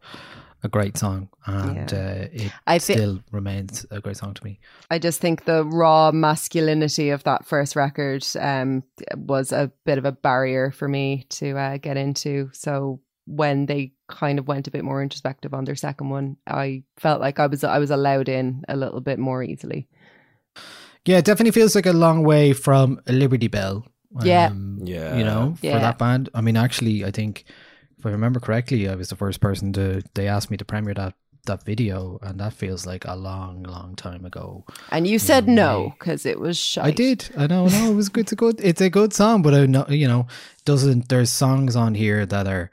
a 0.63 0.69
great 0.69 0.97
song, 0.97 1.27
and 1.45 1.91
Yeah. 1.91 1.97
uh, 1.97 2.27
it 2.31 2.51
I 2.67 2.79
thi- 2.79 2.93
still 2.93 3.19
remains 3.31 3.85
a 3.91 3.99
great 3.99 4.17
song 4.17 4.33
to 4.35 4.43
me. 4.45 4.59
I 4.89 4.97
just 4.99 5.19
think 5.19 5.45
the 5.45 5.65
raw 5.65 6.11
masculinity 6.11 7.09
of 7.09 7.23
that 7.23 7.45
first 7.45 7.75
record 7.75 8.25
um, 8.39 8.83
was 9.15 9.51
a 9.51 9.71
bit 9.85 9.97
of 9.97 10.05
a 10.05 10.11
barrier 10.11 10.71
for 10.71 10.87
me 10.87 11.25
to 11.31 11.57
uh, 11.57 11.77
get 11.77 11.97
into. 11.97 12.49
So 12.53 13.01
when 13.25 13.65
they 13.65 13.93
kind 14.11 14.37
of 14.39 14.47
went 14.47 14.67
a 14.67 14.71
bit 14.71 14.83
more 14.83 15.01
introspective 15.01 15.53
on 15.53 15.65
their 15.65 15.75
second 15.75 16.09
one, 16.09 16.37
I 16.45 16.83
felt 16.97 17.19
like 17.21 17.39
I 17.39 17.47
was 17.47 17.63
I 17.63 17.79
was 17.79 17.89
allowed 17.91 18.29
in 18.29 18.63
a 18.69 18.75
little 18.75 19.01
bit 19.01 19.17
more 19.19 19.41
easily. 19.43 19.87
Yeah, 21.05 21.17
it 21.17 21.25
definitely 21.25 21.51
feels 21.51 21.73
like 21.75 21.87
a 21.87 21.93
long 21.93 22.23
way 22.23 22.53
from 22.53 22.99
a 23.07 23.11
Liberty 23.13 23.47
Belle. 23.47 23.85
Yeah. 24.23 24.47
um, 24.47 24.79
Yeah. 24.83 25.15
you 25.17 25.23
know, 25.23 25.55
Yeah. 25.61 25.73
for 25.73 25.79
that 25.79 25.97
band. 25.97 26.29
I 26.35 26.41
mean, 26.41 26.57
actually, 26.57 27.03
I 27.05 27.11
think 27.11 27.45
if 27.97 28.05
I 28.05 28.09
remember 28.11 28.39
correctly, 28.39 28.87
I 28.89 28.95
was 28.95 29.09
the 29.09 29.15
first 29.15 29.39
person 29.39 29.73
to. 29.73 30.01
They 30.13 30.27
asked 30.27 30.51
me 30.51 30.57
to 30.57 30.65
premiere 30.65 30.93
that 30.95 31.13
that 31.47 31.63
video, 31.65 32.19
and 32.21 32.39
that 32.39 32.53
feels 32.53 32.85
like 32.85 33.03
a 33.05 33.15
long, 33.15 33.63
long 33.63 33.95
time 33.95 34.25
ago. 34.25 34.63
And 34.91 35.07
you 35.07 35.17
said 35.17 35.47
no 35.47 35.95
because 35.97 36.23
it 36.27 36.39
was 36.39 36.55
shite. 36.55 36.85
I 36.85 36.91
did. 36.91 37.29
I 37.35 37.47
know. 37.47 37.65
No, 37.67 37.89
it 37.91 37.95
was 37.95 38.09
good. 38.09 38.21
It's 38.25 38.31
a 38.33 38.35
good. 38.35 38.59
It's 38.61 38.81
a 38.81 38.89
good 38.91 39.11
song, 39.13 39.41
but 39.41 39.53
I 39.55 39.65
know 39.65 39.85
you 39.89 40.07
know 40.07 40.27
doesn't. 40.65 41.09
There's 41.09 41.31
songs 41.31 41.75
on 41.75 41.95
here 41.95 42.27
that 42.27 42.45
are 42.47 42.69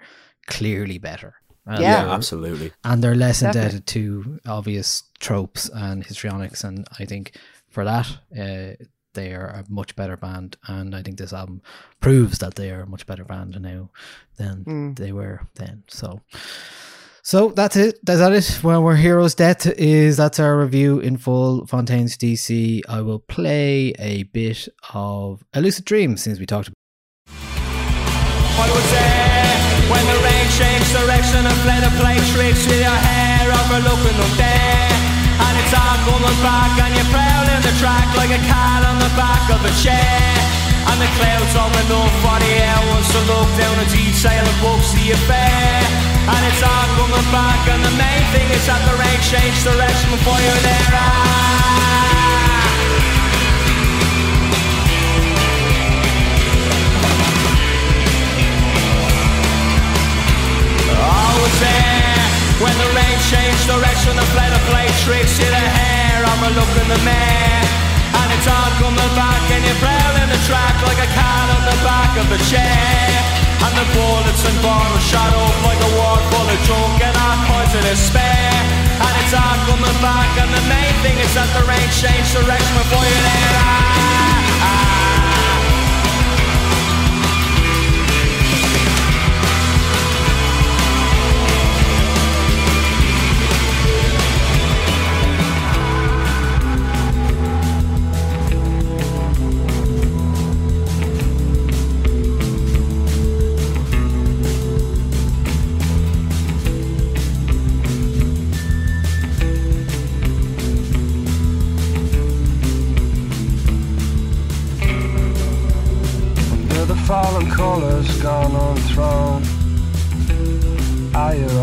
clearly 0.48 0.98
better. 0.98 1.34
And 1.66 1.80
Yeah. 1.82 2.06
Yeah, 2.06 2.14
absolutely. 2.14 2.72
and 2.82 3.02
they're 3.04 3.14
less 3.14 3.40
Definitely. 3.40 3.60
indebted 3.60 3.86
to 3.88 4.38
obvious 4.46 5.04
tropes 5.20 5.68
and 5.72 6.02
histrionics. 6.04 6.64
And 6.64 6.86
I 6.98 7.04
think 7.04 7.36
for 7.68 7.84
that, 7.84 8.06
uh, 8.36 8.74
they 9.14 9.32
are 9.34 9.48
a 9.48 9.64
much 9.68 9.94
better 9.96 10.16
band. 10.16 10.56
And 10.66 10.94
I 10.96 11.02
think 11.02 11.18
this 11.18 11.32
album 11.32 11.60
proves 12.00 12.38
that 12.38 12.54
they 12.54 12.70
are 12.70 12.82
a 12.82 12.86
much 12.86 13.06
better 13.06 13.24
band 13.24 13.60
now 13.60 13.90
than 14.38 14.64
Mm. 14.64 14.96
they 14.98 15.12
were 15.12 15.46
then. 15.54 15.82
So. 15.88 16.20
So 17.22 17.50
that's 17.50 17.76
it. 17.76 17.98
That's 18.06 18.20
that 18.20 18.32
it. 18.32 18.60
Well, 18.64 18.82
we're 18.82 18.96
Hero's 18.96 19.34
Death 19.34 19.66
is 19.66 20.16
that's 20.16 20.40
our 20.40 20.58
review 20.58 20.98
in 21.00 21.18
full. 21.18 21.66
Fontaines 21.66 22.16
DC. 22.16 22.80
I 22.88 23.02
will 23.02 23.18
play 23.18 23.92
a 23.98 24.22
bit 24.22 24.68
of 24.94 25.44
a 25.52 25.60
lucid 25.60 25.84
dream 25.84 26.16
since 26.16 26.38
we 26.38 26.46
talked 26.46 26.70
I 28.60 30.17
was 30.88 30.96
there 30.96 31.04
when 31.04 31.12
the 31.12 31.20
direction 31.20 31.42
and 31.44 31.58
played 31.64 31.84
a 31.84 31.92
play 32.00 32.18
tricks 32.32 32.64
with 32.66 32.80
your 32.80 32.88
hair 32.88 33.44
overlooking 33.52 34.16
up 34.16 34.34
there. 34.40 34.88
And 35.44 35.54
it's 35.60 35.74
all 35.76 35.98
coming 36.08 36.38
back 36.40 36.72
and 36.80 36.92
you're 36.96 37.10
prowling 37.12 37.62
the 37.62 37.74
track 37.76 38.08
like 38.16 38.32
a 38.32 38.40
cat 38.48 38.84
on 38.88 38.96
the 38.98 39.12
back 39.12 39.44
of 39.52 39.60
a 39.60 39.72
chair. 39.84 40.32
And 40.88 40.96
the 41.00 41.10
clouds 41.20 41.54
open 41.56 41.86
up 41.92 42.12
for 42.24 42.38
the 42.40 42.50
air 42.56 42.80
wants 42.88 43.12
to 43.12 43.20
look 43.28 43.48
down 43.60 43.76
the 43.76 43.88
detail 43.92 44.44
of 44.44 44.56
books 44.64 44.92
the 44.96 45.12
affair. 45.12 45.84
And 46.24 46.40
it's 46.48 46.62
all 46.64 46.88
coming 46.96 47.28
back 47.32 47.60
and 47.68 47.84
the 47.84 47.94
main 47.96 48.24
thing 48.32 48.48
is 48.48 48.64
that 48.66 48.80
the 48.88 48.96
rain 48.96 49.20
changed 49.20 49.64
direction 49.64 50.08
before 50.12 50.40
you're 50.40 50.62
there. 50.64 50.92
Ah. 50.96 52.17
Was 61.38 61.54
there 61.62 62.24
when 62.58 62.74
the 62.74 62.88
rain 62.94 63.18
changed 63.30 63.64
direction 63.70 64.14
and 64.18 64.28
played 64.34 64.50
a 64.50 64.62
play 64.70 64.88
tricks 65.06 65.38
to 65.38 65.46
the 65.46 65.64
hair. 65.78 66.26
I'm 66.26 66.42
a 66.42 66.50
look 66.58 66.72
in 66.74 66.88
the 66.90 67.00
mirror, 67.06 67.62
and 68.18 68.28
it's 68.34 68.48
all 68.50 68.72
coming 68.82 69.12
back, 69.14 69.42
and 69.54 69.62
you're 69.62 69.80
prowling 69.82 70.30
the 70.30 70.40
track 70.50 70.74
like 70.82 70.98
a 70.98 71.10
cat 71.14 71.46
on 71.54 71.62
the 71.70 71.78
back 71.86 72.12
of 72.18 72.26
a 72.34 72.40
chair. 72.50 73.10
And 73.62 73.72
the 73.74 73.86
bullets 73.94 74.42
and 74.46 74.58
bottles 74.62 75.02
shot 75.06 75.30
up 75.34 75.56
like 75.66 75.80
a 75.82 75.90
wall 75.98 76.18
full 76.30 76.48
of 76.48 76.60
junk, 76.66 76.98
and 77.02 77.14
all 77.14 77.38
kinds 77.46 77.72
of 77.74 77.82
despair. 77.86 78.50
And 78.98 79.14
it's 79.22 79.34
all 79.34 79.58
coming 79.70 79.98
back, 80.02 80.30
and 80.42 80.50
the 80.50 80.64
main 80.66 80.94
thing 81.06 81.16
is 81.22 81.32
that 81.38 81.50
the 81.54 81.62
rain 81.66 81.88
changed 81.94 82.34
direction 82.34 82.74
before 82.74 83.04
you're 83.06 83.24
there. 83.26 83.52
Ah, 83.62 84.66
ah. 84.66 85.07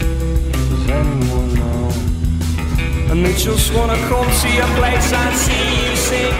Does 0.00 0.90
anyone 0.90 1.54
know 1.54 1.92
And 3.12 3.24
they 3.24 3.32
just 3.34 3.72
wanna 3.72 3.94
come 4.08 4.26
to 4.26 4.48
your 4.48 4.66
place 4.74 5.12
and 5.12 5.36
see 5.36 5.88
you 5.88 5.96
sing. 5.96 6.34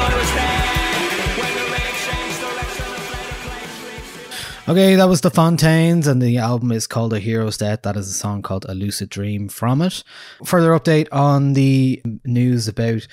Okay, 4.68 4.94
that 4.94 5.08
was 5.08 5.20
the 5.20 5.30
Fontaines, 5.30 6.06
and 6.06 6.22
the 6.22 6.38
album 6.38 6.70
is 6.70 6.86
called 6.86 7.12
A 7.12 7.18
Hero's 7.18 7.56
Death. 7.58 7.82
That 7.82 7.96
is 7.96 8.08
a 8.08 8.12
song 8.12 8.42
called 8.42 8.66
A 8.68 8.74
Lucid 8.74 9.08
Dream 9.08 9.48
from 9.48 9.82
it. 9.82 10.04
Further 10.44 10.70
update 10.78 11.08
on 11.10 11.54
the 11.54 12.00
news 12.24 12.68
about 12.68 13.08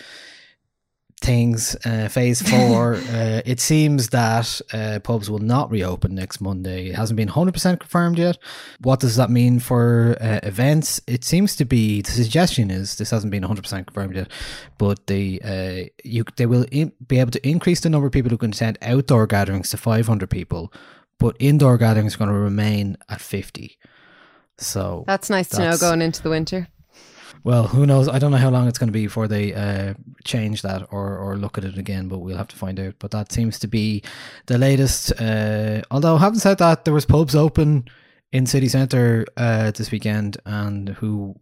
things, 1.22 1.76
uh, 1.86 2.08
phase 2.10 2.42
four. 2.42 2.96
uh, 3.10 3.42
it 3.46 3.60
seems 3.60 4.10
that 4.10 4.62
uh, 4.74 5.00
pubs 5.04 5.30
will 5.30 5.40
not 5.40 5.72
reopen 5.72 6.16
next 6.16 6.42
Monday. 6.42 6.90
It 6.90 6.96
hasn't 6.96 7.18
been 7.18 7.30
100% 7.30 7.80
confirmed 7.80 8.18
yet. 8.18 8.38
What 8.82 9.00
does 9.00 9.16
that 9.16 9.30
mean 9.30 9.60
for 9.60 10.18
uh, 10.22 10.40
events? 10.44 11.02
It 11.08 11.24
seems 11.24 11.56
to 11.58 11.66
be, 11.66 12.02
the 12.02 12.12
suggestion 12.12 12.72
is, 12.72 12.96
this 12.96 13.12
hasn't 13.12 13.32
been 13.32 13.44
100% 13.44 13.88
confirmed 13.88 14.16
yet, 14.16 14.32
but 14.78 15.08
they, 15.08 15.40
uh, 15.40 15.90
you, 16.04 16.24
they 16.36 16.46
will 16.46 16.66
in, 16.72 16.92
be 17.08 17.20
able 17.20 17.32
to 17.32 17.48
increase 17.48 17.82
the 17.82 17.90
number 17.90 18.08
of 18.08 18.14
people 18.14 18.30
who 18.30 18.38
can 18.38 18.52
attend 18.52 18.78
outdoor 18.82 19.28
gatherings 19.28 19.70
to 19.72 19.78
500 19.78 20.30
people 20.30 20.72
but 21.20 21.36
indoor 21.40 21.80
gatherings 21.80 22.14
are 22.14 22.20
going 22.20 22.30
to 22.30 22.36
remain 22.36 22.96
at 23.10 23.20
50 23.20 23.80
so 24.58 25.04
That's 25.06 25.30
nice 25.30 25.50
to 25.50 25.60
know 25.60 25.78
going 25.78 26.02
into 26.02 26.22
the 26.22 26.30
winter. 26.30 26.68
Well 27.44 27.68
who 27.68 27.86
knows 27.86 28.08
i 28.08 28.20
don't 28.20 28.32
know 28.32 28.38
how 28.38 28.50
long 28.50 28.68
it's 28.68 28.78
going 28.78 28.88
to 28.88 28.94
be 28.94 29.06
before 29.06 29.28
they 29.28 29.54
uh, 29.54 29.94
change 30.24 30.62
that 30.62 30.88
or, 30.92 31.18
or 31.18 31.38
look 31.38 31.58
at 31.58 31.64
it 31.64 31.78
again 31.78 32.08
but 32.08 32.20
we'll 32.20 32.38
have 32.38 32.48
to 32.48 32.56
find 32.56 32.80
out 32.80 32.96
but 33.00 33.12
that 33.12 33.32
seems 33.32 33.60
to 33.60 33.68
be 33.68 34.04
the 34.48 34.58
latest 34.58 35.12
uh, 35.22 35.82
although 35.92 36.18
having 36.18 36.40
said 36.40 36.58
that 36.58 36.86
there 36.86 36.94
was 36.94 37.06
pubs 37.06 37.36
open 37.36 37.86
in 38.32 38.46
city 38.46 38.68
centre 38.68 39.26
uh, 39.38 39.72
this 39.72 39.92
weekend 39.92 40.38
and 40.46 40.90
who 40.90 41.36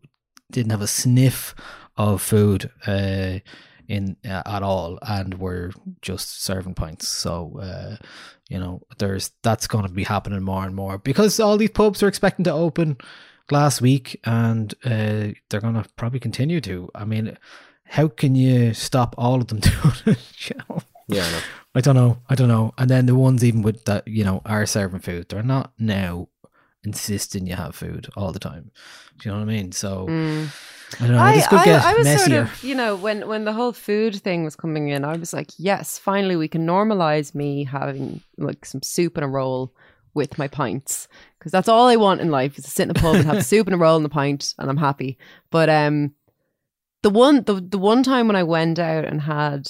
didn't 0.52 0.72
have 0.72 0.82
a 0.82 0.88
sniff 0.88 1.56
of 1.98 2.22
food 2.22 2.69
uh, 2.88 3.40
in 3.88 4.18
uh, 4.26 4.41
at 4.45 4.64
all, 4.64 4.98
and 5.02 5.36
we're 5.36 5.72
just 6.02 6.44
serving 6.44 6.74
pints. 6.74 7.07
So 7.07 7.60
uh, 7.61 7.98
you 8.49 8.60
know, 8.60 8.82
there's 8.98 9.32
that's 9.44 9.68
going 9.68 9.88
to 9.88 9.94
be 9.94 10.03
happening 10.03 10.44
more 10.44 10.65
and 10.65 10.76
more 10.76 10.98
because 10.98 11.40
all 11.40 11.57
these 11.57 11.72
pubs 11.72 12.03
are 12.03 12.07
expecting 12.07 12.45
to 12.45 12.52
open 12.52 12.98
last 13.51 13.81
week, 13.81 14.19
and 14.23 14.73
uh, 14.84 15.34
they're 15.49 15.61
going 15.61 15.81
to 15.81 15.85
probably 15.95 16.19
continue 16.19 16.61
to. 16.61 16.89
I 16.95 17.05
mean, 17.05 17.38
how 17.85 18.07
can 18.07 18.35
you 18.35 18.73
stop 18.73 19.15
all 19.17 19.41
of 19.41 19.47
them 19.47 19.59
doing 19.61 19.95
it? 20.05 20.49
You 20.49 20.55
know? 20.69 20.81
Yeah, 21.07 21.26
I 21.26 21.31
know. 21.31 21.39
I 21.76 21.81
don't 21.81 21.95
know. 21.95 22.22
I 22.30 22.35
don't 22.35 22.47
know. 22.47 22.73
And 22.77 22.89
then 22.89 23.05
the 23.05 23.15
ones 23.15 23.43
even 23.43 23.61
with 23.61 23.85
that, 23.85 24.07
you 24.07 24.23
know, 24.23 24.41
are 24.45 24.65
serving 24.65 25.01
food. 25.01 25.30
They're 25.30 25.43
not 25.43 25.73
now 25.77 26.30
insisting 26.84 27.47
you 27.47 27.55
have 27.55 27.76
food 27.76 28.07
all 28.15 28.31
the 28.31 28.39
time. 28.39 28.72
Do 29.17 29.30
you 29.30 29.34
know 29.34 29.39
what 29.39 29.49
I 29.49 29.53
mean? 29.53 29.72
So 29.72 30.07
I 30.99 31.07
don't 31.07 31.11
know. 31.11 31.19
I, 31.19 31.35
this 31.35 31.47
could 31.47 31.59
I, 31.59 31.65
get 31.65 31.84
I 31.84 31.93
was 31.93 32.05
messier. 32.05 32.45
sort 32.45 32.53
of, 32.53 32.63
you 32.63 32.76
know, 32.76 32.95
when 32.95 33.27
when 33.27 33.45
the 33.45 33.53
whole 33.53 33.73
food 33.73 34.15
thing 34.15 34.43
was 34.43 34.55
coming 34.55 34.89
in, 34.89 35.03
I 35.03 35.17
was 35.17 35.34
like, 35.34 35.51
yes, 35.57 35.97
finally 35.97 36.35
we 36.35 36.47
can 36.47 36.65
normalize 36.65 37.35
me 37.35 37.65
having 37.65 38.22
like 38.38 38.65
some 38.65 38.81
soup 38.81 39.17
and 39.17 39.26
a 39.26 39.27
roll 39.27 39.73
with 40.16 40.38
my 40.38 40.48
pints 40.48 41.08
because 41.38 41.52
that's 41.52 41.70
all 41.70 41.88
I 41.88 41.96
want 41.96 42.22
in 42.22 42.32
life 42.32 42.58
is 42.58 42.64
to 42.64 42.72
sit 42.72 42.84
in 42.84 42.92
a 42.92 42.96
pub 42.96 43.16
and 43.16 43.26
have 43.26 43.38
a 43.38 43.44
soup 43.52 43.68
and 43.68 43.76
a 43.76 43.78
roll 43.78 43.98
and 43.98 44.06
a 44.06 44.10
pint, 44.10 44.56
and 44.58 44.70
I'm 44.70 44.78
happy. 44.78 45.18
But 45.52 45.70
um, 45.70 46.16
the 47.04 47.12
one 47.12 47.44
the 47.44 47.62
the 47.62 47.78
one 47.78 48.02
time 48.02 48.26
when 48.26 48.36
I 48.36 48.42
went 48.44 48.80
out 48.80 49.06
and 49.06 49.22
had 49.22 49.70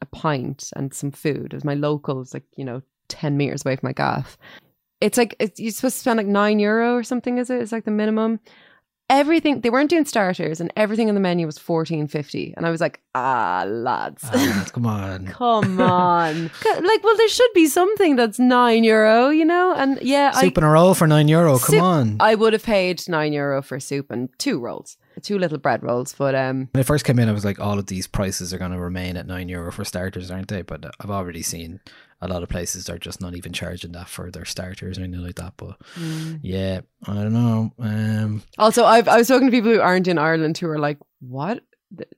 a 0.00 0.06
pint 0.06 0.70
and 0.76 0.94
some 0.94 1.10
food, 1.10 1.46
it 1.46 1.54
was 1.54 1.64
my 1.64 1.74
local, 1.74 2.20
it's 2.20 2.34
like 2.34 2.44
you 2.56 2.64
know, 2.64 2.82
ten 3.08 3.36
meters 3.36 3.64
away 3.64 3.74
from 3.74 3.88
my 3.88 3.92
gaff. 3.92 4.38
It's 5.00 5.18
like 5.18 5.34
it's, 5.40 5.58
you're 5.58 5.72
supposed 5.72 5.96
to 5.96 6.00
spend 6.00 6.18
like 6.18 6.26
nine 6.26 6.60
euro 6.60 6.94
or 6.94 7.02
something. 7.02 7.38
Is 7.38 7.50
it? 7.50 7.62
It's 7.62 7.72
like 7.72 7.84
the 7.84 7.90
minimum 7.90 8.38
everything 9.10 9.60
they 9.60 9.70
weren't 9.70 9.90
doing 9.90 10.04
starters 10.04 10.60
and 10.60 10.72
everything 10.76 11.08
on 11.08 11.14
the 11.14 11.20
menu 11.20 11.46
was 11.46 11.58
fourteen 11.58 12.06
fifty, 12.06 12.54
and 12.56 12.66
I 12.66 12.70
was 12.70 12.80
like, 12.80 13.00
ah, 13.14 13.64
lads, 13.66 14.22
Ah, 14.24 14.66
come 14.72 14.86
on. 14.86 15.26
come 15.28 15.80
on, 15.80 16.44
like, 16.64 17.04
well, 17.04 17.16
there 17.16 17.28
should 17.28 17.50
be 17.54 17.66
something 17.66 18.16
that's 18.16 18.38
nine 18.38 18.84
euro, 18.84 19.28
you 19.30 19.44
know? 19.44 19.74
And 19.74 19.98
yeah, 20.02 20.30
Soup 20.32 20.56
I 20.56 20.60
and 20.60 20.66
a 20.66 20.68
roll 20.68 20.94
for 20.94 21.06
nine 21.06 21.28
euro. 21.28 21.58
Come 21.58 21.80
on. 21.80 22.16
I 22.20 22.34
would 22.34 22.52
have 22.52 22.64
paid 22.64 23.06
nine 23.08 23.32
euro 23.32 23.62
for 23.62 23.80
soup 23.80 24.10
and 24.10 24.28
two 24.38 24.58
rolls, 24.58 24.96
two 25.22 25.38
little 25.38 25.58
bread 25.58 25.82
rolls, 25.82 26.14
but 26.16 26.34
um, 26.34 26.68
when 26.72 26.80
I 26.80 26.84
first 26.84 27.04
came 27.04 27.18
in, 27.18 27.28
I 27.28 27.32
was 27.32 27.44
like, 27.44 27.60
all 27.60 27.78
of 27.78 27.86
these 27.86 28.06
prices 28.06 28.52
are 28.52 28.58
going 28.58 28.72
to 28.72 28.78
remain 28.78 29.16
at 29.16 29.26
nine 29.26 29.48
euro 29.48 29.72
for 29.72 29.84
starters, 29.84 30.30
aren't 30.30 30.48
they? 30.48 30.62
But 30.62 30.84
I've 31.00 31.10
already 31.10 31.42
seen 31.42 31.80
a 32.20 32.28
lot 32.28 32.42
of 32.42 32.48
places 32.48 32.88
are 32.90 32.98
just 32.98 33.20
not 33.20 33.36
even 33.36 33.52
charging 33.52 33.92
that 33.92 34.08
for 34.08 34.30
their 34.30 34.44
starters 34.44 34.98
or 34.98 35.02
anything 35.02 35.24
like 35.24 35.36
that. 35.36 35.54
But 35.56 35.76
Mm. 35.96 36.40
yeah, 36.42 36.80
I 37.06 37.14
don't 37.14 37.32
know. 37.32 37.72
Um, 37.78 38.42
also 38.58 38.84
I've 38.84 39.08
I 39.08 39.18
was 39.18 39.28
talking 39.28 39.46
to 39.46 39.52
people 39.52 39.70
who 39.72 39.80
aren't 39.80 40.08
in 40.08 40.18
Ireland 40.18 40.58
who 40.58 40.68
are 40.68 40.78
like, 40.78 40.98
what? 41.20 41.62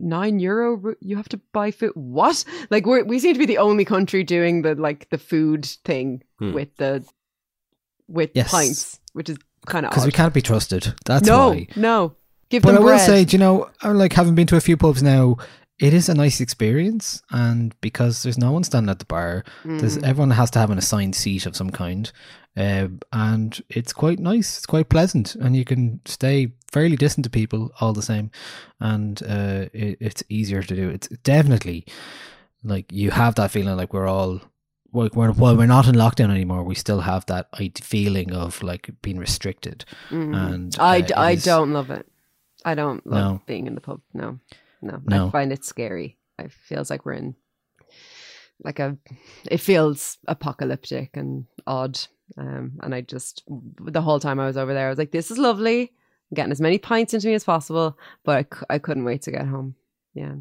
Nine 0.00 0.40
euro? 0.40 0.94
You 1.00 1.16
have 1.16 1.28
to 1.28 1.40
buy 1.52 1.70
food? 1.70 1.92
What? 1.94 2.44
Like 2.70 2.86
we 2.86 3.02
we 3.02 3.18
seem 3.20 3.34
to 3.34 3.38
be 3.38 3.46
the 3.46 3.58
only 3.58 3.84
country 3.84 4.24
doing 4.24 4.62
the 4.62 4.74
like 4.74 5.08
the 5.10 5.18
food 5.18 5.64
thing 5.84 6.22
Hmm. 6.38 6.52
with 6.52 6.74
the 6.76 7.04
with 8.08 8.30
Yes. 8.34 8.50
pints, 8.50 8.98
which 9.12 9.28
is 9.28 9.36
kind 9.66 9.86
of 9.86 9.90
because 9.90 10.06
we 10.06 10.12
can't 10.12 10.34
be 10.34 10.42
trusted. 10.42 10.94
That's 11.06 11.26
no, 11.26 11.50
why. 11.50 11.66
no. 11.76 12.16
Give 12.48 12.64
But 12.64 12.72
them 12.72 12.82
I 12.82 12.84
will 12.84 12.98
say, 12.98 13.24
do 13.24 13.36
you 13.36 13.38
know, 13.38 13.70
I 13.80 13.90
like 13.92 14.12
having 14.12 14.34
been 14.34 14.48
to 14.48 14.56
a 14.56 14.60
few 14.60 14.76
pubs 14.76 15.04
now, 15.04 15.36
it 15.80 15.92
is 15.94 16.08
a 16.08 16.14
nice 16.14 16.40
experience, 16.40 17.22
and 17.30 17.74
because 17.80 18.22
there's 18.22 18.38
no 18.38 18.52
one 18.52 18.64
standing 18.64 18.90
at 18.90 18.98
the 18.98 19.04
bar, 19.06 19.44
there's 19.64 19.98
Mm. 19.98 20.04
everyone 20.04 20.30
has 20.30 20.50
to 20.52 20.58
have 20.58 20.70
an 20.70 20.78
assigned 20.78 21.14
seat 21.14 21.46
of 21.46 21.56
some 21.56 21.70
kind, 21.70 22.12
uh, 22.56 22.88
and 23.12 23.60
it's 23.68 23.92
quite 23.92 24.18
nice. 24.18 24.58
It's 24.58 24.66
quite 24.66 24.88
pleasant, 24.88 25.34
and 25.36 25.56
you 25.56 25.64
can 25.64 26.00
stay 26.04 26.52
fairly 26.72 26.96
distant 26.96 27.24
to 27.24 27.30
people 27.30 27.70
all 27.80 27.92
the 27.92 28.02
same, 28.02 28.30
and 28.78 29.22
uh, 29.22 29.66
it, 29.72 29.96
it's 30.00 30.22
easier 30.28 30.62
to 30.62 30.74
do. 30.76 30.88
It's 30.90 31.08
definitely 31.24 31.84
like 32.62 32.92
you 32.92 33.10
have 33.10 33.34
that 33.36 33.50
feeling 33.50 33.76
like 33.76 33.92
we're 33.94 34.06
all. 34.08 34.40
Like 34.92 35.14
we're, 35.14 35.30
well, 35.30 35.56
we're 35.56 35.66
not 35.66 35.86
in 35.86 35.94
lockdown 35.94 36.30
anymore. 36.32 36.64
We 36.64 36.74
still 36.74 37.02
have 37.02 37.24
that 37.26 37.46
feeling 37.80 38.32
of 38.32 38.60
like 38.62 38.90
being 39.02 39.18
restricted, 39.18 39.84
Mm. 40.10 40.34
and 40.36 40.76
I, 40.80 40.98
uh, 40.98 41.00
d- 41.00 41.04
it 41.12 41.16
I 41.16 41.30
is- 41.32 41.44
don't 41.44 41.72
love 41.72 41.90
it. 41.90 42.06
I 42.64 42.74
don't 42.74 43.06
love 43.06 43.32
No. 43.34 43.42
being 43.46 43.66
in 43.68 43.74
the 43.76 43.80
pub. 43.80 44.00
No, 44.12 44.40
no, 44.82 45.00
No. 45.06 45.28
I 45.28 45.30
find 45.30 45.52
it 45.52 45.64
scary. 45.64 46.18
It 46.38 46.52
feels 46.52 46.90
like 46.90 47.04
we're 47.04 47.14
in 47.14 47.34
like 48.62 48.78
a. 48.78 48.96
It 49.50 49.58
feels 49.58 50.18
apocalyptic 50.28 51.16
and 51.16 51.46
odd. 51.66 51.98
Um, 52.38 52.72
and 52.82 52.94
I 52.94 53.00
just 53.00 53.42
the 53.80 54.02
whole 54.02 54.20
time 54.20 54.38
I 54.38 54.46
was 54.46 54.56
over 54.56 54.72
there, 54.74 54.86
I 54.86 54.90
was 54.90 54.98
like, 54.98 55.10
"This 55.12 55.30
is 55.30 55.38
lovely. 55.38 55.80
I'm 56.30 56.34
getting 56.34 56.52
as 56.52 56.60
many 56.60 56.78
pints 56.78 57.14
into 57.14 57.26
me 57.26 57.34
as 57.34 57.44
possible." 57.44 57.98
But 58.24 58.36
I, 58.36 58.42
c- 58.42 58.66
I 58.70 58.78
couldn't 58.78 59.04
wait 59.04 59.22
to 59.22 59.30
get 59.32 59.46
home. 59.46 59.74
Yeah, 60.14 60.34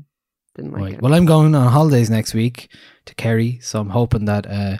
didn't 0.55 0.71
like 0.73 0.81
Right. 0.81 0.93
it. 0.95 1.01
Well, 1.01 1.13
I'm 1.13 1.25
going 1.25 1.55
on 1.55 1.71
holidays 1.71 2.09
next 2.09 2.33
week 2.33 2.69
to 3.05 3.15
Kerry, 3.15 3.59
so 3.61 3.79
I'm 3.79 3.89
hoping 3.89 4.25
that 4.25 4.45
uh, 4.47 4.77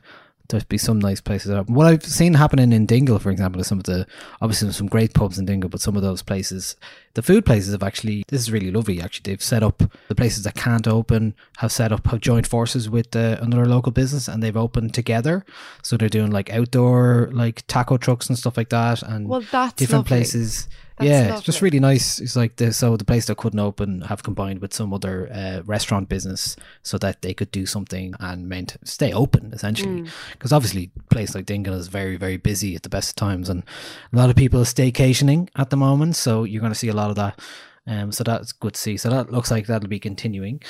there'll 0.50 0.66
be 0.68 0.78
some 0.78 1.00
nice 1.00 1.22
places. 1.22 1.52
Up. 1.52 1.70
What 1.70 1.88
I've 1.88 2.04
seen 2.04 2.34
happening 2.34 2.74
in 2.74 2.86
Dingle, 2.86 3.20
for 3.20 3.30
example, 3.32 3.62
is 3.62 3.68
some 3.68 3.78
of 3.78 3.86
the 3.86 4.06
obviously 4.42 4.72
some 4.72 4.88
great 4.88 5.14
pubs 5.14 5.40
in 5.40 5.46
Dingle, 5.46 5.70
but 5.70 5.80
some 5.80 5.96
of 5.96 6.02
those 6.02 6.22
places, 6.22 6.76
the 7.14 7.22
food 7.22 7.46
places 7.46 7.72
have 7.72 7.84
actually 7.84 8.24
this 8.28 8.42
is 8.42 8.52
really 8.52 8.72
lovely. 8.72 9.02
Actually, 9.02 9.32
they've 9.32 9.44
set 9.44 9.64
up 9.64 9.84
the 10.08 10.16
places 10.16 10.44
that 10.44 10.56
can't 10.56 10.88
open 10.88 11.36
have 11.58 11.72
set 11.72 11.92
up 11.92 12.06
have 12.08 12.20
joined 12.20 12.48
forces 12.48 12.90
with 12.90 13.16
uh, 13.16 13.38
another 13.42 13.66
local 13.66 13.92
business, 13.92 14.28
and 14.28 14.44
they've 14.44 14.58
opened 14.58 14.94
together. 14.94 15.46
So 15.84 15.98
they're 15.98 16.10
doing 16.10 16.32
like 16.32 16.50
outdoor 16.50 17.30
like 17.32 17.66
taco 17.68 17.98
trucks 17.98 18.28
and 18.28 18.38
stuff 18.38 18.58
like 18.58 18.70
that, 18.70 19.02
and 19.04 19.28
well, 19.28 19.42
that's 19.42 19.74
different 19.74 20.06
lovely. 20.06 20.18
places. 20.18 20.68
That's 21.00 21.10
yeah, 21.10 21.34
it's 21.34 21.44
just 21.44 21.62
really 21.62 21.80
nice. 21.80 22.20
It's 22.20 22.36
like 22.36 22.58
the 22.58 22.74
so 22.74 22.98
the 22.98 23.06
place 23.06 23.28
that 23.28 23.38
couldn't 23.38 23.60
open 23.60 24.02
have 24.02 24.22
combined 24.22 24.60
with 24.60 24.74
some 24.74 24.94
other 24.94 25.30
uh, 25.34 25.62
restaurant 25.66 26.10
business 26.10 26.58
so 26.84 26.98
that 26.98 27.22
they 27.22 27.34
could 27.34 27.52
do 27.52 27.66
something 27.66 28.14
and 28.20 28.50
meant 28.50 28.76
stay 28.84 29.14
open 29.14 29.54
essentially. 29.54 30.02
Mm. 30.02 30.10
Because 30.34 30.52
obviously, 30.52 30.92
a 31.00 31.04
place 31.14 31.34
like 31.34 31.46
Dingle 31.46 31.74
is 31.74 31.88
very 31.88 32.18
very 32.18 32.36
busy 32.36 32.76
at 32.76 32.84
the 32.84 32.90
best 32.90 33.12
of 33.12 33.16
times, 33.16 33.50
and 33.50 33.64
a 34.12 34.18
lot 34.18 34.30
of 34.30 34.36
people 34.36 34.60
are 34.60 34.66
staycationing 34.66 35.48
at 35.56 35.70
the 35.70 35.78
moment. 35.78 36.18
So 36.18 36.44
you're 36.44 36.62
going 36.62 36.74
to 36.74 36.80
see 36.80 36.90
a 36.90 36.94
lot 36.94 37.10
of 37.10 37.16
that. 37.16 37.40
Um, 37.88 38.12
so 38.12 38.24
that's 38.24 38.52
good 38.52 38.74
to 38.74 38.80
see. 38.80 38.98
So 38.98 39.10
that 39.10 39.32
looks 39.32 39.50
like 39.50 39.68
that'll 39.68 39.90
be 39.90 40.00
continuing. 40.00 40.62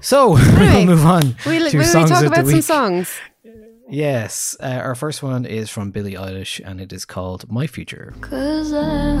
So 0.00 0.36
Anyway, 0.36 0.58
we'll 0.58 0.96
move 0.96 1.06
on 1.06 1.36
We'll, 1.46 1.70
to 1.70 1.78
will 1.78 1.84
we 1.84 1.90
songs 1.90 2.10
talk 2.10 2.24
of 2.24 2.32
about 2.32 2.46
some 2.46 2.60
songs? 2.60 3.18
Yes, 3.90 4.56
uh, 4.60 4.66
our 4.66 4.94
first 4.94 5.20
one 5.20 5.44
is 5.44 5.68
from 5.68 5.90
Billie 5.90 6.14
Eilish, 6.14 6.60
and 6.64 6.80
it 6.80 6.92
is 6.92 7.04
called 7.04 7.50
"My 7.50 7.66
Future." 7.66 8.14
Cause 8.20 8.72
I, 8.72 9.18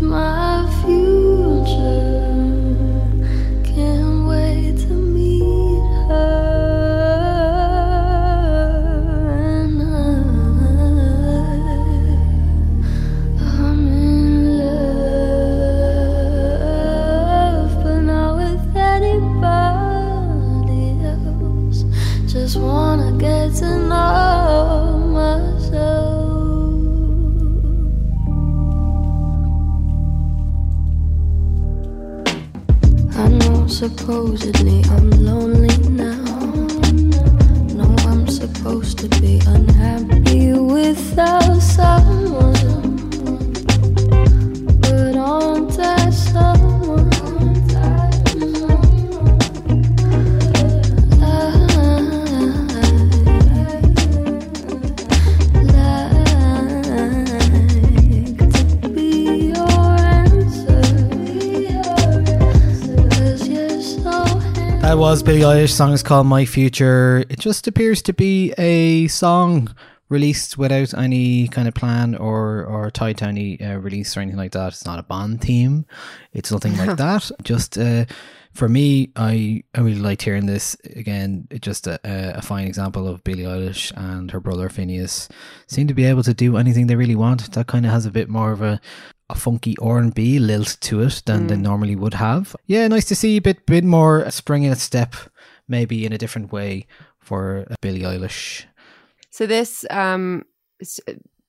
my 0.00 0.64
future. 0.82 2.17
Supposedly 33.68 34.82
I'm 34.90 35.10
lonely 35.10 35.76
now. 35.88 36.24
No, 37.74 37.94
I'm 38.06 38.26
supposed 38.26 38.98
to 38.98 39.08
be 39.20 39.40
unhappy 39.46 40.52
without 40.52 41.60
someone. 41.60 42.77
That 64.88 64.96
was 64.96 65.22
Billie 65.22 65.40
Eilish. 65.40 65.72
Song 65.72 65.92
is 65.92 66.02
called 66.02 66.26
"My 66.26 66.46
Future." 66.46 67.22
It 67.28 67.38
just 67.38 67.68
appears 67.68 68.00
to 68.00 68.14
be 68.14 68.54
a 68.56 69.06
song 69.08 69.74
released 70.08 70.56
without 70.56 70.94
any 70.94 71.46
kind 71.48 71.68
of 71.68 71.74
plan 71.74 72.14
or 72.14 72.64
or 72.64 72.90
tied 72.90 73.18
to 73.18 73.26
any 73.26 73.60
uh, 73.60 73.76
release 73.76 74.16
or 74.16 74.20
anything 74.20 74.38
like 74.38 74.52
that. 74.52 74.68
It's 74.68 74.86
not 74.86 74.98
a 74.98 75.02
Bond 75.02 75.42
theme. 75.42 75.84
It's 76.32 76.50
nothing 76.50 76.74
like 76.78 76.96
that. 77.04 77.30
Just 77.42 77.76
uh, 77.76 78.06
for 78.54 78.66
me, 78.66 79.12
I 79.14 79.62
I 79.74 79.80
really 79.82 80.00
liked 80.00 80.22
hearing 80.22 80.46
this 80.46 80.74
again. 80.96 81.48
It's 81.50 81.66
just 81.66 81.86
a, 81.86 82.00
a 82.02 82.40
fine 82.40 82.66
example 82.66 83.06
of 83.06 83.22
Billie 83.24 83.42
Eilish 83.42 83.92
and 83.94 84.30
her 84.30 84.40
brother 84.40 84.70
Finneas 84.70 85.28
seem 85.66 85.86
to 85.88 85.94
be 85.94 86.06
able 86.06 86.22
to 86.22 86.32
do 86.32 86.56
anything 86.56 86.86
they 86.86 86.96
really 86.96 87.14
want. 87.14 87.52
That 87.52 87.66
kind 87.66 87.84
of 87.84 87.92
has 87.92 88.06
a 88.06 88.10
bit 88.10 88.30
more 88.30 88.52
of 88.52 88.62
a 88.62 88.80
a 89.30 89.34
funky 89.34 89.74
R 89.80 89.98
and 89.98 90.14
B 90.14 90.38
lilt 90.38 90.78
to 90.80 91.02
it 91.02 91.22
than 91.26 91.48
they 91.48 91.56
normally 91.56 91.96
would 91.96 92.14
have. 92.14 92.56
Yeah, 92.66 92.88
nice 92.88 93.04
to 93.06 93.14
see 93.14 93.36
a 93.36 93.42
bit 93.42 93.66
bit 93.66 93.84
more 93.84 94.30
spring 94.30 94.64
in 94.64 94.72
a 94.72 94.76
step, 94.76 95.14
maybe 95.66 96.06
in 96.06 96.12
a 96.12 96.18
different 96.18 96.52
way 96.52 96.86
for 97.18 97.66
uh, 97.70 97.74
Billie 97.82 98.00
Eilish. 98.00 98.64
So 99.30 99.46
this, 99.46 99.84
um, 99.90 100.44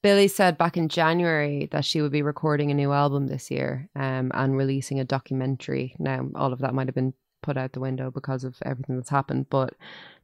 Billie 0.03 0.27
said 0.27 0.57
back 0.57 0.77
in 0.77 0.89
January 0.89 1.69
that 1.71 1.85
she 1.85 2.01
would 2.01 2.11
be 2.11 2.21
recording 2.21 2.69
a 2.69 2.73
new 2.73 2.91
album 2.91 3.27
this 3.27 3.49
year, 3.49 3.89
um, 3.95 4.31
and 4.33 4.57
releasing 4.57 4.99
a 4.99 5.05
documentary. 5.05 5.95
Now, 5.99 6.27
all 6.35 6.53
of 6.53 6.59
that 6.59 6.73
might 6.73 6.87
have 6.87 6.95
been 6.95 7.13
put 7.41 7.57
out 7.57 7.71
the 7.71 7.79
window 7.79 8.11
because 8.11 8.43
of 8.43 8.57
everything 8.65 8.97
that's 8.97 9.09
happened, 9.09 9.49
but 9.49 9.73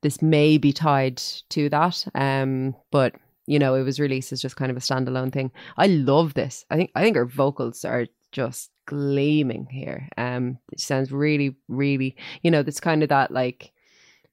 this 0.01 0.21
may 0.21 0.57
be 0.57 0.73
tied 0.73 1.17
to 1.49 1.69
that. 1.69 2.05
Um, 2.13 2.75
but 2.91 3.15
you 3.47 3.59
know, 3.59 3.75
it 3.75 3.83
was 3.83 3.99
released 3.99 4.31
as 4.31 4.41
just 4.41 4.55
kind 4.55 4.71
of 4.71 4.77
a 4.77 4.81
standalone 4.81 5.31
thing. 5.31 5.51
I 5.77 5.87
love 5.87 6.33
this. 6.33 6.65
I 6.69 6.75
think 6.77 6.91
I 6.95 7.01
think 7.01 7.15
her 7.15 7.25
vocals 7.25 7.85
are 7.85 8.07
just 8.31 8.71
gleaming 8.85 9.67
here. 9.67 10.09
Um, 10.17 10.59
it 10.71 10.79
sounds 10.79 11.11
really, 11.11 11.55
really, 11.67 12.15
you 12.43 12.51
know, 12.51 12.63
that's 12.63 12.79
kind 12.79 13.03
of 13.03 13.09
that 13.09 13.31
like 13.31 13.71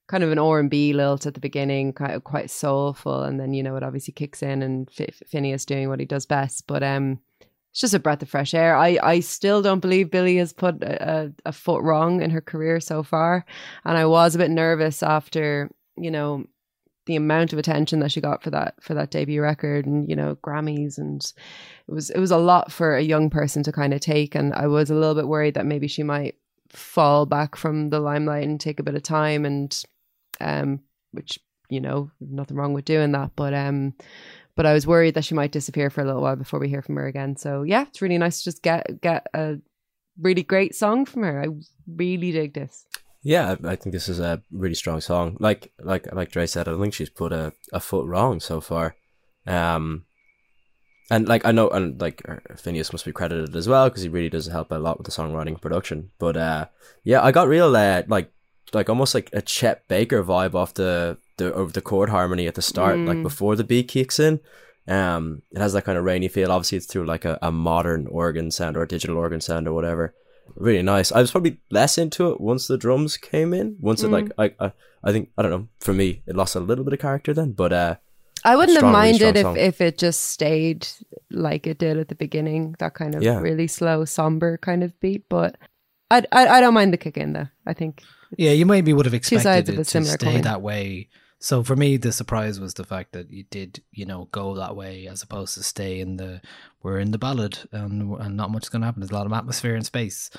kind 0.07 0.23
of 0.23 0.31
an 0.31 0.39
R 0.39 0.59
and 0.59 0.69
B 0.69 0.93
lilt 0.93 1.25
at 1.25 1.33
the 1.33 1.39
beginning, 1.39 1.93
kind 1.93 2.11
of 2.11 2.23
quite 2.23 2.51
soulful, 2.51 3.23
and 3.23 3.39
then 3.39 3.53
you 3.53 3.63
know 3.63 3.75
it 3.75 3.83
obviously 3.83 4.13
kicks 4.13 4.43
in 4.43 4.61
and 4.61 4.89
Finneas 4.89 5.65
doing 5.65 5.89
what 5.89 5.99
he 5.99 6.05
does 6.05 6.25
best. 6.25 6.67
But 6.67 6.83
um, 6.83 7.19
it's 7.71 7.81
just 7.81 7.93
a 7.93 7.99
breath 7.99 8.21
of 8.21 8.29
fresh 8.29 8.53
air. 8.53 8.75
I 8.75 8.99
I 9.01 9.19
still 9.21 9.61
don't 9.61 9.79
believe 9.79 10.11
Billie 10.11 10.37
has 10.37 10.53
put 10.53 10.83
a, 10.83 11.33
a 11.45 11.51
foot 11.51 11.81
wrong 11.83 12.21
in 12.21 12.31
her 12.31 12.41
career 12.41 12.79
so 12.79 13.03
far, 13.03 13.45
and 13.85 13.97
I 13.97 14.05
was 14.05 14.35
a 14.35 14.39
bit 14.39 14.51
nervous 14.51 15.01
after 15.03 15.71
you 15.97 16.11
know 16.11 16.45
the 17.05 17.15
amount 17.15 17.51
of 17.51 17.59
attention 17.59 17.99
that 17.99 18.11
she 18.11 18.21
got 18.21 18.41
for 18.41 18.49
that 18.49 18.75
for 18.81 18.93
that 18.93 19.11
debut 19.11 19.41
record 19.41 19.85
and 19.85 20.09
you 20.09 20.15
know 20.15 20.35
Grammys 20.35 20.97
and 20.97 21.21
it 21.87 21.93
was 21.93 22.09
it 22.09 22.19
was 22.19 22.31
a 22.31 22.37
lot 22.37 22.71
for 22.71 22.95
a 22.95 23.01
young 23.01 23.29
person 23.29 23.63
to 23.63 23.71
kind 23.71 23.93
of 23.93 24.01
take. 24.01 24.35
And 24.35 24.53
I 24.53 24.67
was 24.67 24.89
a 24.89 24.95
little 24.95 25.15
bit 25.15 25.27
worried 25.27 25.55
that 25.55 25.65
maybe 25.65 25.87
she 25.87 26.03
might 26.03 26.35
fall 26.69 27.25
back 27.25 27.55
from 27.55 27.89
the 27.89 27.99
limelight 27.99 28.47
and 28.47 28.59
take 28.59 28.79
a 28.79 28.83
bit 28.83 28.95
of 28.95 29.03
time 29.03 29.45
and 29.45 29.83
um 30.41 30.79
which 31.11 31.39
you 31.69 31.79
know 31.79 32.09
nothing 32.19 32.57
wrong 32.57 32.73
with 32.73 32.85
doing 32.85 33.11
that. 33.11 33.31
But 33.35 33.53
um 33.53 33.93
but 34.55 34.65
I 34.65 34.73
was 34.73 34.87
worried 34.87 35.15
that 35.15 35.25
she 35.25 35.35
might 35.35 35.51
disappear 35.51 35.89
for 35.89 36.01
a 36.01 36.05
little 36.05 36.21
while 36.21 36.35
before 36.35 36.59
we 36.59 36.69
hear 36.69 36.81
from 36.81 36.95
her 36.95 37.07
again. 37.07 37.35
So 37.35 37.63
yeah 37.63 37.83
it's 37.83 38.01
really 38.01 38.17
nice 38.17 38.39
to 38.39 38.43
just 38.45 38.61
get 38.61 39.01
get 39.01 39.27
a 39.33 39.57
really 40.21 40.43
great 40.43 40.75
song 40.75 41.05
from 41.05 41.23
her. 41.23 41.41
I 41.41 41.47
really 41.87 42.31
dig 42.31 42.53
this 42.53 42.85
Yeah, 43.23 43.55
I 43.63 43.77
think 43.77 43.93
this 43.93 44.09
is 44.09 44.19
a 44.19 44.41
really 44.51 44.75
strong 44.75 44.99
song. 44.99 45.37
Like 45.39 45.71
like 45.79 46.13
like 46.13 46.31
Dre 46.31 46.45
said, 46.45 46.67
I 46.67 46.71
don't 46.71 46.81
think 46.81 46.93
she's 46.93 47.09
put 47.09 47.31
a, 47.31 47.53
a 47.71 47.79
foot 47.79 48.05
wrong 48.05 48.41
so 48.41 48.59
far. 48.59 48.95
Um, 49.47 50.05
and 51.09 51.27
like 51.27 51.45
I 51.45 51.51
know, 51.51 51.69
and 51.69 51.99
like 52.01 52.21
Finneas 52.55 52.91
must 52.91 53.05
be 53.05 53.13
credited 53.13 53.55
as 53.55 53.67
well 53.67 53.89
because 53.89 54.03
he 54.03 54.09
really 54.09 54.29
does 54.29 54.47
help 54.47 54.71
a 54.71 54.75
lot 54.75 54.97
with 54.97 55.05
the 55.05 55.11
songwriting 55.11 55.47
and 55.47 55.61
production. 55.61 56.11
But 56.19 56.35
uh, 56.35 56.65
yeah, 57.03 57.21
I 57.23 57.31
got 57.31 57.47
real 57.47 57.75
uh, 57.75 58.03
like 58.07 58.31
like 58.73 58.89
almost 58.89 59.15
like 59.15 59.29
a 59.31 59.41
Chet 59.41 59.87
Baker 59.87 60.21
vibe 60.23 60.55
off 60.55 60.73
the 60.73 61.17
the 61.37 61.53
of 61.53 61.73
the 61.73 61.81
chord 61.81 62.09
harmony 62.09 62.45
at 62.47 62.55
the 62.55 62.61
start, 62.61 62.99
like 62.99 63.21
before 63.23 63.55
the 63.55 63.63
beat 63.63 63.87
kicks 63.87 64.19
in. 64.19 64.41
Um, 64.85 65.43
it 65.51 65.59
has 65.59 65.71
that 65.73 65.85
kind 65.85 65.97
of 65.97 66.03
rainy 66.03 66.27
feel. 66.27 66.51
Obviously, 66.51 66.77
it's 66.77 66.87
through 66.87 67.05
like 67.05 67.23
a, 67.23 67.39
a 67.41 67.53
modern 67.53 68.07
organ 68.07 68.51
sound 68.51 68.75
or 68.75 68.83
a 68.83 68.87
digital 68.87 69.17
organ 69.17 69.39
sound 69.39 69.67
or 69.67 69.73
whatever. 69.73 70.13
Really 70.55 70.83
nice. 70.83 71.11
I 71.11 71.19
was 71.21 71.31
probably 71.31 71.57
less 71.71 71.97
into 71.97 72.29
it 72.31 72.39
once 72.41 72.67
the 72.67 72.77
drums 72.77 73.17
came 73.17 73.53
in. 73.53 73.75
Once 73.79 74.03
it 74.03 74.09
like 74.09 74.31
I, 74.37 74.51
I 74.59 74.71
I 75.03 75.11
think 75.11 75.29
I 75.37 75.41
don't 75.41 75.51
know. 75.51 75.67
For 75.79 75.93
me, 75.93 76.21
it 76.27 76.35
lost 76.35 76.55
a 76.55 76.59
little 76.59 76.83
bit 76.83 76.93
of 76.93 76.99
character 76.99 77.33
then, 77.33 77.51
but 77.53 77.73
uh, 77.73 77.95
I 78.45 78.55
wouldn't 78.55 78.77
strong, 78.77 78.93
have 78.93 79.01
minded 79.01 79.35
strong 79.37 79.37
if, 79.37 79.41
song. 79.41 79.57
if 79.57 79.81
it 79.81 79.97
just 79.97 80.21
stayed 80.21 80.87
like 81.31 81.65
it 81.65 81.77
did 81.79 81.97
at 81.97 82.07
the 82.09 82.15
beginning, 82.15 82.75
that 82.79 82.93
kind 82.93 83.15
of 83.15 83.23
Yeah. 83.23 83.39
really 83.39 83.67
slow, 83.67 84.05
somber 84.05 84.57
kind 84.57 84.83
of 84.83 84.97
beat. 84.99 85.23
But 85.29 85.57
I, 86.11 86.23
I, 86.31 86.47
I 86.47 86.61
don't 86.61 86.73
mind 86.73 86.93
the 86.93 86.97
kick 86.97 87.17
in 87.17 87.33
though. 87.33 87.47
I 87.65 87.73
think 87.73 88.03
Yeah, 88.37 88.51
you 88.51 88.65
maybe 88.65 88.93
would 88.93 89.05
have 89.05 89.13
Two 89.13 89.17
expected 89.17 89.43
sides 89.43 89.69
of 89.69 89.75
it 89.75 89.81
a 89.81 89.83
to 89.85 89.89
similar 89.89 90.13
stay 90.13 90.33
coin. 90.33 90.41
that 90.41 90.61
way. 90.61 91.09
So 91.43 91.61
for 91.61 91.75
me, 91.75 91.97
the 91.97 92.13
surprise 92.13 92.61
was 92.61 92.75
the 92.75 92.85
fact 92.85 93.11
that 93.11 93.29
you 93.29 93.43
did, 93.43 93.83
you 93.91 94.05
know, 94.05 94.29
go 94.31 94.55
that 94.55 94.77
way 94.77 95.07
as 95.07 95.21
opposed 95.21 95.55
to 95.55 95.63
stay 95.63 95.99
in 95.99 96.15
the 96.15 96.39
we're 96.81 96.99
in 96.99 97.11
the 97.11 97.17
ballad 97.17 97.59
and 97.73 98.15
and 98.17 98.37
not 98.37 98.49
much 98.49 98.63
is 98.63 98.69
going 98.69 98.81
to 98.81 98.85
happen. 98.85 99.01
There's 99.01 99.11
a 99.11 99.13
lot 99.13 99.25
of 99.25 99.33
atmosphere 99.33 99.75
and 99.75 99.85
space, 99.85 100.29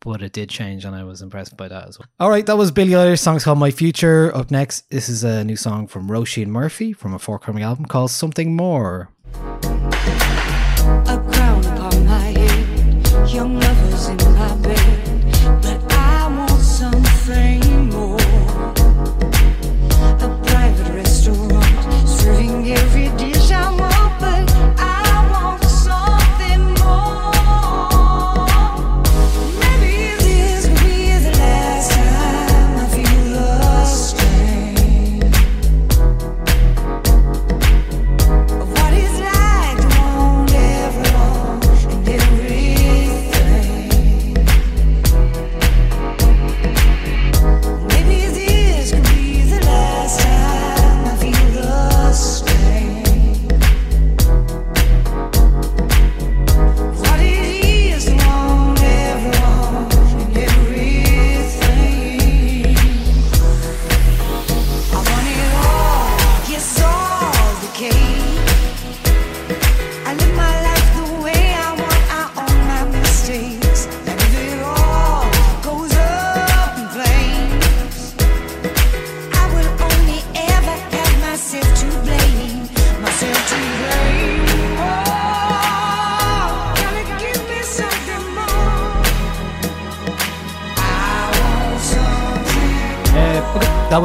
but 0.00 0.20
it 0.20 0.32
did 0.32 0.48
change, 0.48 0.84
and 0.84 0.96
I 0.96 1.04
was 1.04 1.22
impressed 1.22 1.56
by 1.56 1.68
that 1.68 1.86
as 1.86 1.96
well. 1.96 2.08
All 2.18 2.28
right, 2.28 2.44
that 2.44 2.56
was 2.56 2.72
Billie 2.72 2.90
Eilish. 2.90 3.20
Song's 3.20 3.44
called 3.44 3.60
"My 3.60 3.70
Future." 3.70 4.34
Up 4.34 4.50
next, 4.50 4.90
this 4.90 5.08
is 5.08 5.22
a 5.22 5.44
new 5.44 5.54
song 5.54 5.86
from 5.86 6.08
Roisin 6.08 6.48
Murphy 6.48 6.92
from 6.92 7.14
a 7.14 7.20
forthcoming 7.20 7.62
album 7.62 7.84
called 7.84 8.10
"Something 8.10 8.56
More." 8.56 9.10
A 9.34 11.22
crown 11.30 11.64
upon 11.66 12.04
my 12.04 12.34
head, 12.36 13.30
young 13.30 13.60
lovers 13.60 14.08
in 14.08 14.16
my 14.34 14.57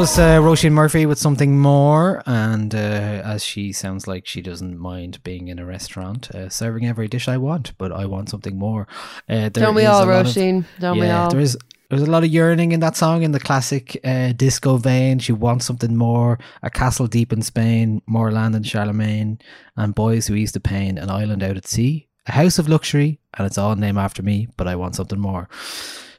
was 0.03 0.19
uh, 0.19 0.37
Roisin 0.41 0.73
Murphy 0.73 1.05
with 1.05 1.17
something 1.17 1.57
more, 1.57 2.21
and 2.25 2.75
uh, 2.75 2.77
as 3.23 3.41
she 3.41 3.71
sounds 3.71 4.05
like 4.05 4.27
she 4.27 4.41
doesn't 4.41 4.77
mind 4.77 5.23
being 5.23 5.47
in 5.47 5.59
a 5.59 5.65
restaurant, 5.65 6.29
uh, 6.35 6.49
serving 6.49 6.85
every 6.85 7.07
dish 7.07 7.29
I 7.29 7.37
want, 7.37 7.71
but 7.77 7.93
I 7.93 8.05
want 8.05 8.27
something 8.27 8.57
more. 8.59 8.85
Uh, 9.29 9.47
there 9.47 9.63
don't 9.63 9.75
we 9.75 9.83
is 9.83 9.87
all, 9.87 10.01
of- 10.01 10.09
Roisin? 10.09 10.65
Don't 10.77 10.99
we 10.99 11.09
all? 11.09 11.29
there 11.29 11.39
is. 11.39 11.57
There's 11.89 12.01
a 12.01 12.11
lot 12.11 12.25
of 12.25 12.31
yearning 12.31 12.73
in 12.73 12.81
that 12.81 12.97
song 12.97 13.23
in 13.23 13.31
the 13.31 13.39
classic 13.39 13.97
uh, 14.03 14.33
disco 14.33 14.75
vein. 14.75 15.19
She 15.19 15.31
wants 15.31 15.63
something 15.65 15.95
more. 15.95 16.37
A 16.63 16.69
castle 16.69 17.07
deep 17.07 17.31
in 17.31 17.41
Spain, 17.41 18.01
more 18.05 18.29
land 18.29 18.55
than 18.55 18.63
Charlemagne, 18.63 19.39
and 19.77 19.95
boys 19.95 20.27
who 20.27 20.35
ease 20.35 20.51
the 20.51 20.59
pain. 20.59 20.97
An 20.97 21.09
island 21.09 21.43
out 21.43 21.55
at 21.55 21.65
sea, 21.65 22.09
a 22.27 22.33
house 22.33 22.59
of 22.59 22.67
luxury, 22.67 23.21
and 23.37 23.47
it's 23.47 23.57
all 23.57 23.77
named 23.77 23.99
after 23.99 24.21
me. 24.21 24.49
But 24.57 24.67
I 24.67 24.75
want 24.75 24.97
something 24.97 25.19
more. 25.19 25.47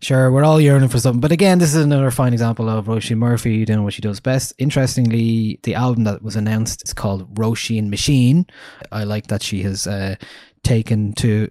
Sure, 0.05 0.31
we're 0.31 0.45
all 0.45 0.61
yearning 0.61 0.91
for 0.91 0.99
something. 0.99 1.23
But 1.23 1.33
again, 1.33 1.61
this 1.61 1.75
is 1.75 1.83
another 1.83 2.11
fine 2.11 2.35
example 2.35 2.69
of 2.69 2.89
Roisin 2.89 3.17
Murphy 3.17 3.65
doing 3.65 3.85
what 3.85 3.95
she 3.95 4.03
does 4.03 4.21
best. 4.21 4.53
Interestingly, 4.59 5.59
the 5.63 5.75
album 5.75 6.05
that 6.05 6.23
was 6.23 6.37
announced 6.37 6.83
is 6.85 6.93
called 6.93 7.35
Roisin 7.37 7.89
Machine. 7.89 8.47
I 8.93 9.05
like 9.05 9.29
that 9.29 9.43
she 9.43 9.63
has 9.63 9.87
uh, 9.87 10.17
taken 10.63 11.15
to 11.15 11.51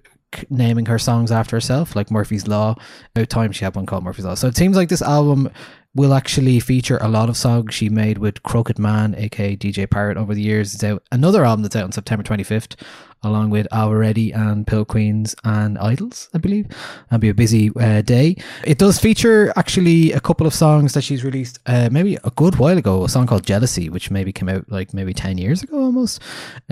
naming 0.51 0.85
her 0.85 0.99
songs 0.99 1.31
after 1.31 1.55
herself, 1.55 1.95
like 1.95 2.11
Murphy's 2.11 2.47
Law. 2.47 2.75
About 3.15 3.29
time 3.31 3.51
she 3.53 3.65
had 3.65 3.75
one 3.75 3.87
called 3.87 4.03
Murphy's 4.03 4.25
Law. 4.25 4.35
So 4.35 4.49
it 4.49 4.55
seems 4.55 4.77
like 4.77 4.89
this 4.89 5.01
album 5.01 5.49
will 5.95 6.13
actually 6.13 6.59
feature 6.59 6.97
a 6.97 7.07
lot 7.07 7.29
of 7.29 7.37
songs 7.37 7.73
she 7.73 7.87
made 7.89 8.17
with 8.17 8.41
Crooked 8.43 8.79
Man, 8.79 9.13
aka 9.15 9.55
DJ 9.55 9.89
Parrot, 9.89 10.17
over 10.17 10.33
the 10.33 10.41
years. 10.41 10.73
It's 10.73 10.83
out 10.83 11.03
another 11.11 11.45
album 11.45 11.61
that's 11.63 11.75
out 11.75 11.83
on 11.83 11.91
September 11.91 12.23
25th, 12.23 12.75
along 13.21 13.51
with 13.51 13.67
Already 13.71 14.31
and 14.31 14.65
Pill 14.65 14.85
Queens 14.85 15.35
and 15.43 15.77
Idles, 15.77 16.29
I 16.33 16.39
believe. 16.39 16.65
It'll 17.07 17.19
be 17.19 17.29
a 17.29 17.33
busy 17.35 17.71
uh, 17.79 18.01
day. 18.01 18.37
It 18.63 18.79
does 18.79 18.99
feature 18.99 19.53
actually 19.55 20.11
a 20.13 20.19
couple 20.19 20.47
of 20.47 20.53
songs 20.55 20.93
that 20.93 21.03
she's 21.03 21.23
released 21.23 21.59
uh, 21.67 21.89
maybe 21.91 22.15
a 22.23 22.31
good 22.31 22.55
while 22.55 22.77
ago. 22.77 23.03
A 23.03 23.09
song 23.09 23.27
called 23.27 23.45
Jealousy, 23.45 23.89
which 23.89 24.09
maybe 24.09 24.33
came 24.33 24.49
out 24.49 24.65
like 24.71 24.95
maybe 24.95 25.13
10 25.13 25.37
years 25.37 25.61
ago 25.61 25.79
almost. 25.79 26.19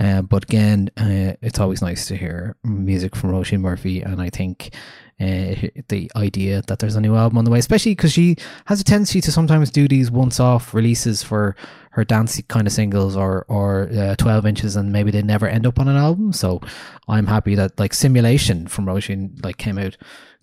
Uh, 0.00 0.22
but 0.22 0.44
again, 0.44 0.90
uh, 0.96 1.34
it's 1.42 1.60
always 1.60 1.80
nice 1.80 2.06
to 2.06 2.16
hear 2.16 2.56
music 2.64 3.14
from 3.14 3.30
Roisin 3.30 3.60
Murphy, 3.60 4.02
and 4.02 4.20
I 4.20 4.30
think 4.30 4.74
uh, 5.20 5.68
the 5.88 6.10
idea 6.16 6.62
that 6.66 6.78
there's 6.78 6.96
a 6.96 7.00
new 7.00 7.14
album 7.14 7.38
on 7.38 7.44
the 7.44 7.50
way, 7.50 7.58
especially 7.58 7.92
because 7.92 8.12
she 8.12 8.36
has 8.66 8.80
a 8.80 8.84
tendency 8.84 9.20
to 9.20 9.32
sometimes 9.32 9.70
do 9.70 9.86
these 9.86 10.10
once-off 10.10 10.74
releases 10.74 11.22
for 11.22 11.54
her 11.92 12.04
dance 12.04 12.40
kind 12.48 12.66
of 12.66 12.72
singles 12.72 13.16
or 13.16 13.44
or 13.48 13.88
uh, 13.96 14.16
12 14.16 14.46
inches, 14.46 14.76
and 14.76 14.92
maybe 14.92 15.10
they 15.10 15.22
never 15.22 15.46
end 15.46 15.66
up 15.66 15.78
on 15.78 15.88
an 15.88 15.96
album. 15.96 16.32
So 16.32 16.60
I'm 17.08 17.26
happy 17.26 17.54
that 17.54 17.78
like 17.78 17.94
Simulation 17.94 18.66
from 18.66 18.86
Roisin 18.86 19.42
like 19.44 19.58
came 19.58 19.78
out. 19.78 19.96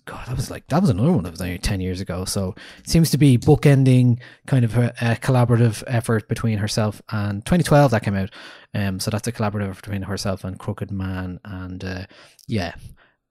God, 0.06 0.26
that 0.26 0.36
was 0.36 0.50
like 0.50 0.66
that 0.68 0.80
was 0.80 0.90
another 0.90 1.12
one 1.12 1.24
that 1.24 1.38
was 1.38 1.58
ten 1.60 1.80
years 1.80 2.00
ago. 2.00 2.24
So 2.24 2.54
it 2.78 2.88
seems 2.88 3.10
to 3.10 3.18
be 3.18 3.36
bookending 3.36 4.18
kind 4.46 4.64
of 4.64 4.76
a, 4.76 4.94
a 5.00 5.16
collaborative 5.16 5.84
effort 5.86 6.28
between 6.28 6.58
herself 6.58 7.02
and 7.10 7.44
2012 7.44 7.90
that 7.90 8.02
came 8.02 8.16
out. 8.16 8.30
Um, 8.74 8.98
so 8.98 9.10
that's 9.10 9.28
a 9.28 9.32
collaborative 9.32 9.76
between 9.76 10.02
herself 10.02 10.42
and 10.44 10.58
Crooked 10.58 10.90
Man, 10.90 11.38
and 11.44 11.84
uh, 11.84 12.06
yeah, 12.46 12.74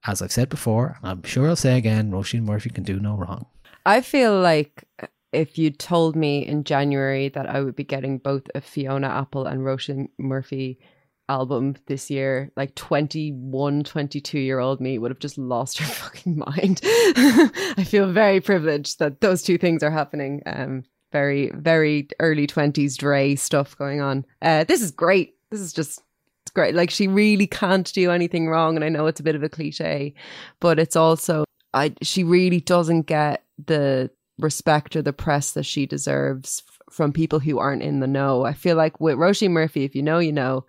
as 0.06 0.22
I've 0.22 0.32
said 0.32 0.50
before, 0.50 0.98
I'm 1.04 1.24
sure 1.24 1.48
I'll 1.48 1.56
say 1.56 1.78
again, 1.78 2.12
Roisin 2.12 2.44
Murphy 2.44 2.70
can 2.70 2.84
do 2.84 3.00
no 3.00 3.16
wrong. 3.16 3.46
I 3.86 4.02
feel 4.02 4.40
like 4.40 4.86
if 5.32 5.58
you 5.58 5.72
told 5.72 6.16
me 6.16 6.46
in 6.46 6.64
January 6.64 7.30
that 7.30 7.48
I 7.48 7.62
would 7.62 7.76
be 7.76 7.84
getting 7.84 8.18
both 8.18 8.44
a 8.56 8.62
Fiona 8.62 9.08
Apple 9.08 9.46
and 9.46 9.62
Roisin 9.62 10.10
Murphy 10.18 10.80
album 11.28 11.76
this 11.88 12.10
year, 12.10 12.52
like 12.56 12.76
21, 12.76 13.84
22 13.84 14.40
year 14.40 14.60
old 14.60 14.82
me 14.82 14.98
would 14.98 15.12
have 15.12 15.20
just 15.20 15.38
lost 15.38 15.78
her 15.80 15.86
fucking 15.94 16.38
mind. 16.38 16.82
I 16.84 17.86
feel 17.86 18.12
very 18.12 18.42
privileged 18.42 19.00
that 19.00 19.22
those 19.22 19.44
two 19.44 19.58
things 19.58 19.84
are 19.84 19.92
happening. 19.92 20.42
Um, 20.46 20.84
very, 21.12 21.52
very 21.56 22.08
early 22.20 22.46
20s 22.46 22.96
Dre 22.96 23.36
stuff 23.36 23.78
going 23.78 24.02
on. 24.02 24.26
Uh, 24.42 24.64
this 24.64 24.82
is 24.82 24.92
great. 24.92 25.36
This 25.50 25.60
is 25.60 25.74
just 25.74 26.02
it's 26.50 26.56
great. 26.56 26.74
Like 26.74 26.90
she 26.90 27.08
really 27.08 27.46
can't 27.46 27.92
do 27.94 28.10
anything 28.10 28.48
wrong. 28.48 28.76
And 28.76 28.84
I 28.84 28.90
know 28.90 29.06
it's 29.06 29.20
a 29.20 29.24
bit 29.24 29.36
of 29.36 29.44
a 29.44 29.50
cliche, 29.50 30.16
but 30.60 30.80
it's 30.80 30.96
also 30.96 31.46
I 31.74 31.94
she 32.02 32.24
really 32.24 32.60
doesn't 32.60 33.04
get 33.04 33.44
the 33.64 34.10
respect 34.40 34.96
or 34.96 35.04
the 35.04 35.14
press 35.14 35.52
that 35.52 35.66
she 35.66 35.86
deserves 35.86 36.64
from 36.90 37.14
people 37.14 37.40
who 37.40 37.60
aren't 37.60 37.84
in 37.84 38.00
the 38.00 38.08
know. 38.08 38.46
I 38.46 38.54
feel 38.54 38.76
like 38.76 39.00
with 39.00 39.18
Roisin 39.18 39.52
Murphy, 39.52 39.84
if 39.84 39.94
you 39.94 40.02
know, 40.02 40.18
you 40.18 40.32
know. 40.32 40.66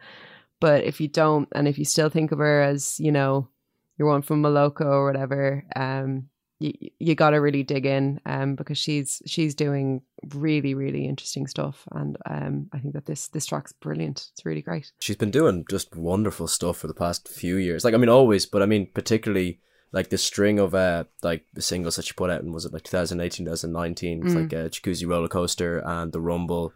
But 0.61 0.85
if 0.85 1.01
you 1.01 1.09
don't, 1.09 1.49
and 1.53 1.67
if 1.67 1.79
you 1.79 1.87
still 1.87 2.11
think 2.11 2.31
of 2.33 2.39
her 2.39 2.61
as, 2.61 3.01
you 3.01 3.11
know, 3.11 3.49
you're 3.97 4.09
one 4.09 4.21
from 4.21 4.43
Moloko 4.43 4.85
or 4.85 5.07
whatever, 5.07 5.65
um, 5.75 6.29
you, 6.61 6.73
you 6.99 7.15
got 7.15 7.31
to 7.31 7.39
really 7.39 7.63
dig 7.63 7.87
in 7.87 8.21
um, 8.27 8.55
because 8.55 8.79
she's 8.79 9.21
she's 9.27 9.55
doing 9.55 10.03
really 10.35 10.75
really 10.75 11.07
interesting 11.07 11.47
stuff 11.47 11.89
and 11.93 12.17
um, 12.29 12.69
I 12.73 12.79
think 12.79 12.95
that 12.95 13.07
this 13.07 13.29
this 13.29 13.47
track's 13.47 13.73
brilliant 13.73 14.29
it's 14.33 14.45
really 14.45 14.63
great 14.63 14.93
She's 15.01 15.17
been 15.17 15.31
doing 15.31 15.65
just 15.69 15.97
wonderful 15.97 16.47
stuff 16.47 16.77
for 16.77 16.87
the 16.87 16.95
past 16.95 17.27
few 17.29 17.57
years. 17.57 17.85
Like 17.85 17.95
I 17.95 17.97
mean, 17.97 18.09
always, 18.11 18.47
but 18.47 18.63
I 18.63 18.67
mean, 18.67 18.89
particularly 18.95 19.59
like 19.93 20.11
the 20.11 20.19
string 20.19 20.59
of 20.61 20.75
uh 20.75 21.05
like 21.23 21.47
the 21.55 21.63
singles 21.63 21.97
that 21.97 22.05
she 22.05 22.13
put 22.13 22.31
out 22.31 22.43
in 22.43 22.53
was 22.53 22.65
it 22.65 22.73
like 22.73 22.85
2018, 22.85 23.47
2019? 23.47 24.23
Mm. 24.23 24.35
like 24.37 24.53
uh, 24.53 24.69
Jacuzzi 24.69 25.09
Roller 25.09 25.29
Coaster 25.29 25.79
and 25.85 26.13
the 26.13 26.21
Rumble. 26.21 26.73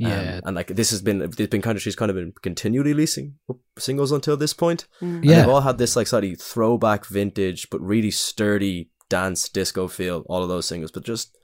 Um, 0.00 0.10
Yeah. 0.10 0.40
and 0.44 0.56
like 0.56 0.68
this 0.68 0.90
has 0.90 1.02
been 1.02 1.18
there's 1.18 1.48
been 1.50 1.60
kind 1.62 1.76
of 1.76 1.82
she's 1.82 1.96
kind 1.96 2.10
of 2.10 2.16
been 2.16 2.32
continually 2.42 2.92
releasing 2.92 3.34
singles 3.78 4.10
until 4.12 4.36
this 4.36 4.54
point. 4.54 4.86
Mm. 5.02 5.16
And 5.16 5.24
Yeah. 5.24 5.40
they've 5.42 5.48
all 5.50 5.60
had 5.60 5.78
this 5.78 5.96
like 5.96 6.06
slightly 6.06 6.34
throwback 6.34 7.04
vintage 7.06 7.68
but 7.70 7.80
really 7.82 8.10
sturdy 8.10 8.90
dance 9.08 9.48
disco 9.48 9.88
feel. 9.88 10.24
All 10.28 10.42
of 10.42 10.48
those 10.48 10.66
singles, 10.66 10.90
but 10.90 11.04
just 11.04 11.36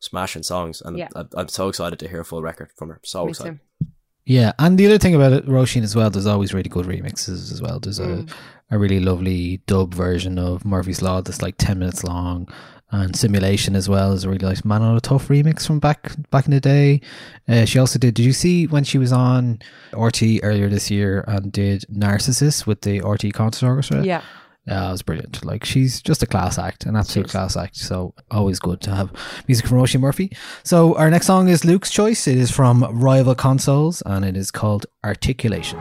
smashing 0.00 0.42
songs. 0.42 0.80
And 0.82 0.98
Yeah. 0.98 1.08
I, 1.14 1.24
I'm 1.36 1.48
so 1.48 1.68
excited 1.68 1.98
to 2.00 2.08
hear 2.08 2.20
a 2.20 2.24
full 2.24 2.42
record 2.42 2.70
from 2.76 2.88
her. 2.88 3.00
So 3.04 3.24
Me 3.24 3.30
excited. 3.30 3.60
too. 3.80 3.86
Yeah, 4.24 4.52
and 4.58 4.78
the 4.78 4.86
other 4.86 4.98
thing 4.98 5.16
about 5.16 5.32
it, 5.32 5.46
Roisin 5.46 5.82
as 5.82 5.96
well, 5.96 6.08
there's 6.08 6.26
always 6.26 6.54
really 6.54 6.68
good 6.68 6.86
remixes 6.86 7.50
as 7.52 7.60
well. 7.60 7.80
There's 7.80 7.98
Mm. 7.98 8.30
a, 8.70 8.76
a 8.76 8.78
really 8.78 9.00
lovely 9.00 9.62
dub 9.66 9.94
version 9.94 10.38
of 10.38 10.64
Murphy's 10.64 11.02
Law 11.02 11.20
that's 11.22 11.42
like 11.42 11.56
ten 11.58 11.80
minutes 11.80 12.04
long, 12.04 12.46
and 12.92 13.16
Simulation 13.16 13.74
as 13.74 13.88
well 13.88 14.12
is 14.12 14.22
a 14.22 14.28
really 14.28 14.46
nice 14.46 14.64
Man 14.64 14.80
on 14.82 14.96
a 14.96 15.00
Tough 15.00 15.26
remix 15.26 15.66
from 15.66 15.80
back 15.80 16.12
back 16.30 16.44
in 16.44 16.52
the 16.52 16.60
day. 16.60 17.00
Uh, 17.48 17.64
she 17.64 17.80
also 17.80 17.98
did. 17.98 18.14
Did 18.14 18.24
you 18.24 18.32
see 18.32 18.68
when 18.68 18.84
she 18.84 18.96
was 18.96 19.12
on 19.12 19.58
RT 19.92 20.22
earlier 20.44 20.68
this 20.68 20.88
year 20.88 21.24
and 21.26 21.50
did 21.50 21.84
Narcissus 21.88 22.64
with 22.64 22.82
the 22.82 23.00
RT 23.00 23.32
Concert 23.34 23.66
Orchestra? 23.66 24.04
yeah 24.04 24.22
Yeah, 24.66 24.88
it 24.88 24.92
was 24.92 25.02
brilliant. 25.02 25.44
Like 25.44 25.64
she's 25.64 26.00
just 26.00 26.22
a 26.22 26.26
class 26.26 26.56
act, 26.56 26.86
an 26.86 26.94
absolute 26.94 27.28
class 27.28 27.56
act. 27.56 27.76
So 27.76 28.14
always 28.30 28.60
good 28.60 28.80
to 28.82 28.94
have 28.94 29.12
music 29.48 29.66
from 29.66 29.78
Roisin 29.78 30.00
Murphy. 30.00 30.36
So 30.62 30.94
our 30.96 31.10
next 31.10 31.26
song 31.26 31.48
is 31.48 31.64
Luke's 31.64 31.90
choice. 31.90 32.28
It 32.28 32.38
is 32.38 32.50
from 32.50 32.84
Rival 32.84 33.34
Consoles 33.34 34.02
and 34.06 34.24
it 34.24 34.36
is 34.36 34.52
called 34.52 34.86
Articulation. 35.04 35.78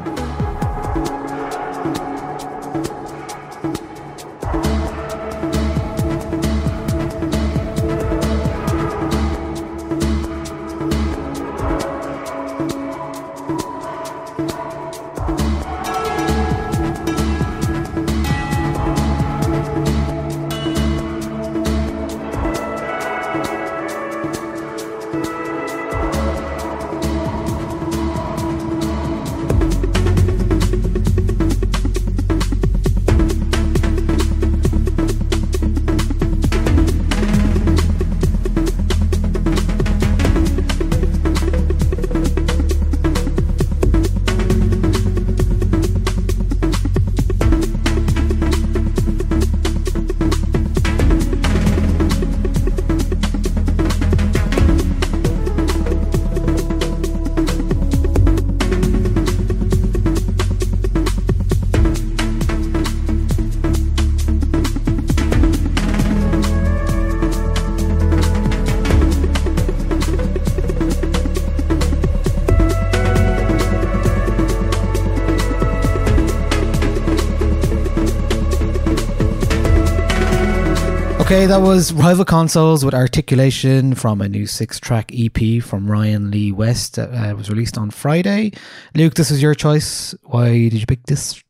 Okay, 81.31 81.45
that 81.45 81.61
was 81.61 81.93
Rival 81.93 82.25
Consoles 82.25 82.83
with 82.83 82.93
Articulation 82.93 83.95
from 83.95 84.19
a 84.19 84.27
new 84.27 84.45
six 84.45 84.81
track 84.81 85.13
EP 85.17 85.63
from 85.63 85.89
Ryan 85.89 86.29
Lee 86.29 86.51
West 86.51 86.97
that 86.97 87.07
uh, 87.09 87.33
was 87.37 87.49
released 87.49 87.77
on 87.77 87.89
Friday. 87.89 88.51
Luke, 88.95 89.13
this 89.13 89.31
was 89.31 89.41
your 89.41 89.55
choice. 89.55 90.13
Why 90.23 90.49
did 90.49 90.73
you 90.73 90.85
pick 90.85 91.05
this? 91.05 91.41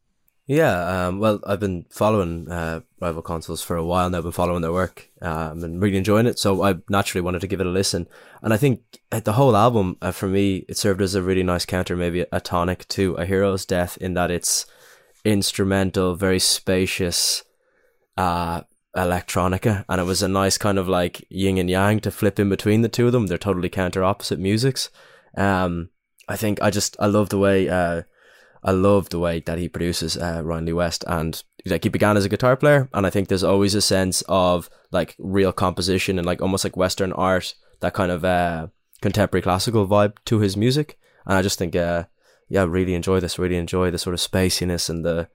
Yeah, 0.45 1.08
um, 1.08 1.20
well, 1.20 1.40
I've 1.48 1.60
been 1.60 1.88
following 1.90 2.48
uh, 2.48 2.82
Rival 2.99 3.24
Consoles 3.24 3.64
for 3.64 3.76
a 3.76 3.84
while 3.84 4.08
now. 4.08 4.20
I've 4.20 4.24
been 4.24 4.32
following 4.32 4.62
their 4.62 4.72
work 4.72 5.10
um, 5.20 5.64
and 5.64 5.82
really 5.82 5.98
enjoying 5.98 6.28
it. 6.28 6.38
So 6.38 6.62
I 6.62 6.76
naturally 6.88 7.22
wanted 7.22 7.41
to 7.41 7.48
give 7.48 7.60
it 7.60 7.66
a 7.66 7.72
listen. 7.72 8.08
And 8.44 8.53
I 8.53 8.58
think 8.58 8.82
uh, 9.12 9.22
the 9.22 9.34
whole 9.34 9.58
album, 9.58 9.98
uh, 9.99 10.12
for 10.12 10.28
me, 10.28 10.64
it 10.70 10.78
served 10.78 11.02
as 11.02 11.16
a 11.16 11.24
really 11.24 11.41
nice 11.41 11.66
counter, 11.66 11.95
maybe 11.95 12.24
a 12.32 12.40
tonic 12.40 12.88
to 12.90 13.16
A 13.16 13.26
Hero's 13.26 13.66
Death, 13.66 13.98
in 13.98 14.14
that 14.14 14.30
it's 14.30 14.68
instrumental, 15.26 16.14
very 16.14 16.38
spacious 16.38 17.44
uh, 18.16 18.62
electronica. 18.95 19.85
And 19.88 20.01
it 20.01 20.05
was 20.05 20.22
a 20.22 20.27
nice 20.27 20.57
kind 20.57 20.77
of 20.77 20.88
like 20.88 21.26
yin 21.30 21.57
and 21.57 21.69
yang 21.69 21.99
to 22.01 22.11
flip 22.11 22.39
in 22.39 22.49
between 22.49 22.81
the 22.81 22.89
two 22.89 23.07
of 23.07 23.11
them. 23.11 23.27
They're 23.27 23.38
totally 23.38 23.69
counter 23.69 24.03
opposite 24.03 24.39
musics. 24.39 24.89
Um, 25.38 25.89
I 26.27 26.35
think 26.35 26.61
I 26.61 26.69
just, 26.69 26.95
I 26.99 27.07
love 27.07 27.30
the 27.30 27.38
way. 27.38 27.69
Uh, 27.69 28.03
I 28.63 28.72
love 28.72 29.09
the 29.09 29.19
way 29.19 29.39
that 29.41 29.57
he 29.57 29.68
produces 29.68 30.18
uh, 30.18 30.41
Ryan 30.43 30.65
Lee 30.65 30.73
West, 30.73 31.03
and 31.07 31.43
like 31.65 31.84
he 31.84 31.89
began 31.89 32.15
as 32.15 32.26
a 32.26 32.30
guitar 32.30 32.55
player, 32.55 32.89
and 32.93 33.07
I 33.07 33.09
think 33.09 33.27
there's 33.27 33.43
always 33.43 33.73
a 33.73 33.81
sense 33.81 34.22
of 34.30 34.69
like 34.91 35.15
real 35.18 35.51
composition 35.51 36.19
and 36.19 36.27
like 36.27 36.43
almost 36.43 36.63
like 36.63 36.77
Western 36.77 37.11
art 37.13 37.55
that 37.80 37.95
kind 37.95 38.11
of 38.11 38.23
uh, 38.23 38.68
contemporary 39.01 39.41
classical 39.41 39.88
vibe 39.88 40.13
to 40.26 40.39
his 40.39 40.55
music. 40.55 40.99
And 41.26 41.38
I 41.38 41.41
just 41.41 41.57
think, 41.57 41.76
uh, 41.76 42.05
yeah, 42.49 42.65
really 42.68 42.93
enjoy 42.93 43.19
this. 43.19 43.39
Really 43.39 43.57
enjoy 43.57 43.89
the 43.89 43.97
sort 43.97 44.13
of 44.13 44.19
spaciness 44.19 44.89
and 44.89 45.03
the 45.03 45.27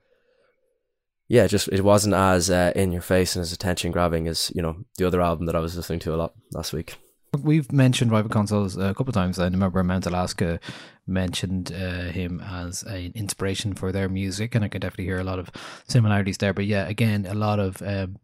yeah, 1.27 1.47
just 1.47 1.67
it 1.69 1.83
wasn't 1.83 2.15
as 2.15 2.49
uh, 2.49 2.71
in 2.75 2.91
your 2.91 3.01
face 3.01 3.35
and 3.35 3.41
as 3.41 3.51
attention 3.51 3.91
grabbing 3.91 4.27
as 4.27 4.51
you 4.55 4.61
know 4.61 4.77
the 4.97 5.05
other 5.05 5.21
album 5.21 5.45
that 5.45 5.55
I 5.55 5.59
was 5.59 5.75
listening 5.75 5.99
to 5.99 6.13
a 6.13 6.17
lot 6.17 6.33
last 6.53 6.73
week. 6.73 6.95
We've 7.43 7.71
mentioned 7.71 8.11
rival 8.11 8.29
consoles 8.29 8.77
a 8.77 8.93
couple 8.93 9.09
of 9.09 9.13
times. 9.13 9.37
I 9.37 9.45
remember 9.45 9.83
Mount 9.83 10.05
Alaska 10.05 10.59
mentioned 11.05 11.73
uh, 11.73 12.05
him 12.05 12.39
as 12.39 12.83
an 12.83 13.11
inspiration 13.15 13.73
for 13.73 13.91
their 13.91 14.07
music, 14.07 14.55
and 14.55 14.63
I 14.63 14.69
can 14.69 14.79
definitely 14.79 15.05
hear 15.05 15.19
a 15.19 15.25
lot 15.25 15.37
of 15.37 15.51
similarities 15.87 16.37
there. 16.37 16.53
But 16.53 16.65
yeah, 16.65 16.87
again, 16.87 17.25
a 17.25 17.33
lot 17.33 17.59
of 17.59 17.81
um, 17.81 18.17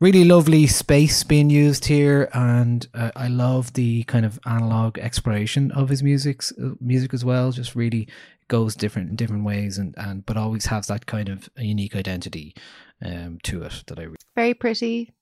really 0.00 0.24
lovely 0.24 0.66
space 0.66 1.22
being 1.22 1.50
used 1.50 1.84
here, 1.84 2.30
and 2.32 2.88
uh, 2.94 3.10
I 3.14 3.28
love 3.28 3.74
the 3.74 4.04
kind 4.04 4.24
of 4.24 4.40
analog 4.46 4.98
exploration 4.98 5.70
of 5.72 5.90
his 5.90 6.02
music, 6.02 6.42
music 6.80 7.12
as 7.12 7.24
well. 7.24 7.52
Just 7.52 7.76
really 7.76 8.08
goes 8.50 8.74
different 8.74 9.10
in 9.10 9.16
different 9.16 9.44
ways, 9.44 9.78
and 9.78 9.94
and 9.96 10.26
but 10.26 10.36
always 10.36 10.66
has 10.66 10.88
that 10.88 11.06
kind 11.06 11.30
of 11.30 11.48
unique 11.56 11.96
identity 11.96 12.54
um, 13.02 13.38
to 13.44 13.62
it 13.62 13.84
that 13.86 13.98
I. 13.98 14.08
Very 14.36 14.52
pretty, 14.52 15.14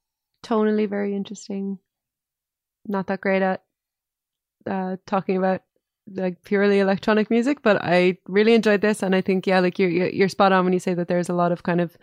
tonally 0.44 0.88
very 0.88 1.14
interesting. 1.14 1.78
Not 2.86 3.06
that 3.06 3.20
great 3.20 3.42
at 3.42 3.62
uh, 4.66 4.96
talking 5.06 5.36
about 5.36 5.62
like 6.10 6.42
purely 6.42 6.80
electronic 6.80 7.30
music, 7.30 7.62
but 7.62 7.76
I 7.82 8.16
really 8.26 8.54
enjoyed 8.54 8.80
this, 8.80 9.02
and 9.02 9.14
I 9.14 9.20
think 9.20 9.46
yeah, 9.46 9.60
like 9.60 9.78
you're 9.78 9.90
you're 9.90 10.28
spot 10.28 10.52
on 10.52 10.64
when 10.64 10.72
you 10.72 10.80
say 10.80 10.94
that 10.94 11.06
there's 11.06 11.28
a 11.28 11.34
lot 11.34 11.52
of 11.52 11.62
kind 11.62 11.80
of 11.80 11.96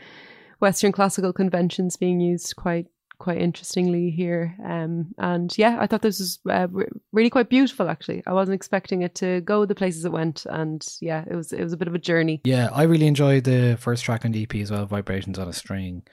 Western 0.59 0.91
classical 0.91 1.33
conventions 1.33 1.97
being 1.97 2.21
used 2.21 2.55
quite 2.55 2.85
quite 3.19 3.37
interestingly 3.39 4.09
here. 4.09 4.55
Um, 4.63 5.13
and 5.17 5.55
yeah, 5.57 5.77
I 5.79 5.87
thought 5.87 6.01
this 6.01 6.19
was 6.19 6.39
uh, 6.49 6.67
re- 6.69 6.87
really 7.11 7.29
quite 7.29 7.49
beautiful. 7.49 7.89
Actually, 7.89 8.23
I 8.27 8.33
wasn't 8.33 8.55
expecting 8.55 9.01
it 9.01 9.15
to 9.15 9.41
go 9.41 9.65
the 9.65 9.75
places 9.75 10.05
it 10.05 10.11
went, 10.11 10.45
and 10.45 10.85
yeah, 11.01 11.23
it 11.29 11.35
was 11.35 11.51
it 11.53 11.63
was 11.63 11.73
a 11.73 11.77
bit 11.77 11.87
of 11.87 11.95
a 11.95 11.99
journey. 11.99 12.41
Yeah, 12.43 12.69
I 12.73 12.83
really 12.83 13.07
enjoyed 13.07 13.43
the 13.43 13.77
first 13.79 14.03
track 14.03 14.25
on 14.25 14.31
the 14.31 14.43
EP 14.43 14.55
as 14.55 14.71
well, 14.71 14.85
"Vibrations 14.85 15.37
on 15.39 15.47
a 15.47 15.53
String," 15.53 16.03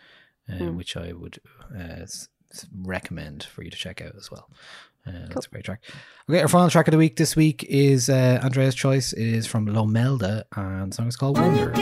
uh, 0.51 0.55
Mm. 0.55 0.77
which 0.77 0.97
I 0.97 1.13
would 1.13 1.39
uh, 1.75 2.03
s- 2.03 2.29
s- 2.53 2.67
recommend 2.75 3.45
for 3.45 3.63
you 3.63 3.71
to 3.71 3.77
check 3.77 4.01
out 4.03 4.15
as 4.17 4.31
well. 4.31 4.49
Uh, 5.07 5.27
That's 5.35 5.47
a 5.47 5.51
great 5.51 5.65
track. 5.65 5.83
Okay, 6.31 6.41
our 6.43 6.49
final 6.49 6.71
track 6.71 6.87
of 6.87 6.93
the 6.93 6.99
week 6.99 7.17
this 7.17 7.35
week 7.35 7.65
is 7.65 8.09
uh, 8.09 8.39
Andrea's 8.43 8.75
choice. 8.77 9.13
It 9.13 9.27
is 9.27 9.47
from 9.49 9.67
Lomelda, 9.67 10.45
and 10.55 10.93
the 10.93 10.97
song 10.97 11.09
is 11.09 11.17
called 11.17 11.39
Wonder. 11.39 11.73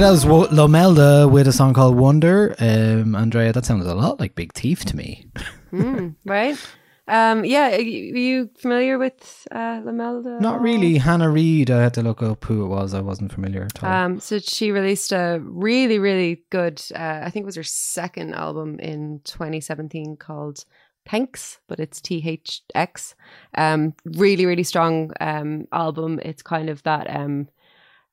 That 0.00 0.12
was 0.12 0.24
Lomelda 0.24 1.30
with 1.30 1.46
a 1.46 1.52
song 1.52 1.74
called 1.74 1.94
Wonder. 1.94 2.56
Um, 2.58 3.14
Andrea, 3.14 3.52
that 3.52 3.66
sounded 3.66 3.86
a 3.86 3.94
lot 3.94 4.18
like 4.18 4.34
Big 4.34 4.54
Thief 4.54 4.82
to 4.86 4.96
me. 4.96 5.26
Mm, 5.70 6.16
right? 6.24 6.56
Um, 7.06 7.44
yeah, 7.44 7.76
are 7.76 7.80
you, 7.82 8.14
are 8.14 8.18
you 8.18 8.50
familiar 8.56 8.98
with 8.98 9.46
uh, 9.52 9.82
Lomelda? 9.84 10.40
Not 10.40 10.62
really. 10.62 10.96
Hannah 10.96 11.28
Read, 11.28 11.70
I 11.70 11.82
had 11.82 11.92
to 11.94 12.02
look 12.02 12.22
up 12.22 12.42
who 12.46 12.64
it 12.64 12.68
was. 12.68 12.94
I 12.94 13.02
wasn't 13.02 13.30
familiar 13.30 13.64
at 13.64 13.84
all. 13.84 13.90
Um, 13.90 14.20
so 14.20 14.38
she 14.38 14.72
released 14.72 15.12
a 15.12 15.38
really, 15.42 15.98
really 15.98 16.44
good, 16.48 16.82
uh, 16.94 17.20
I 17.22 17.28
think 17.28 17.42
it 17.42 17.46
was 17.46 17.56
her 17.56 17.62
second 17.62 18.32
album 18.32 18.80
in 18.80 19.20
2017 19.24 20.16
called 20.16 20.64
Thanks, 21.06 21.60
but 21.68 21.78
it's 21.78 22.00
T 22.00 22.22
H 22.26 22.62
X. 22.74 23.14
Um, 23.54 23.92
really, 24.06 24.46
really 24.46 24.62
strong 24.62 25.12
um, 25.20 25.66
album. 25.72 26.20
It's 26.22 26.42
kind 26.42 26.70
of 26.70 26.82
that 26.84 27.14
um, 27.14 27.48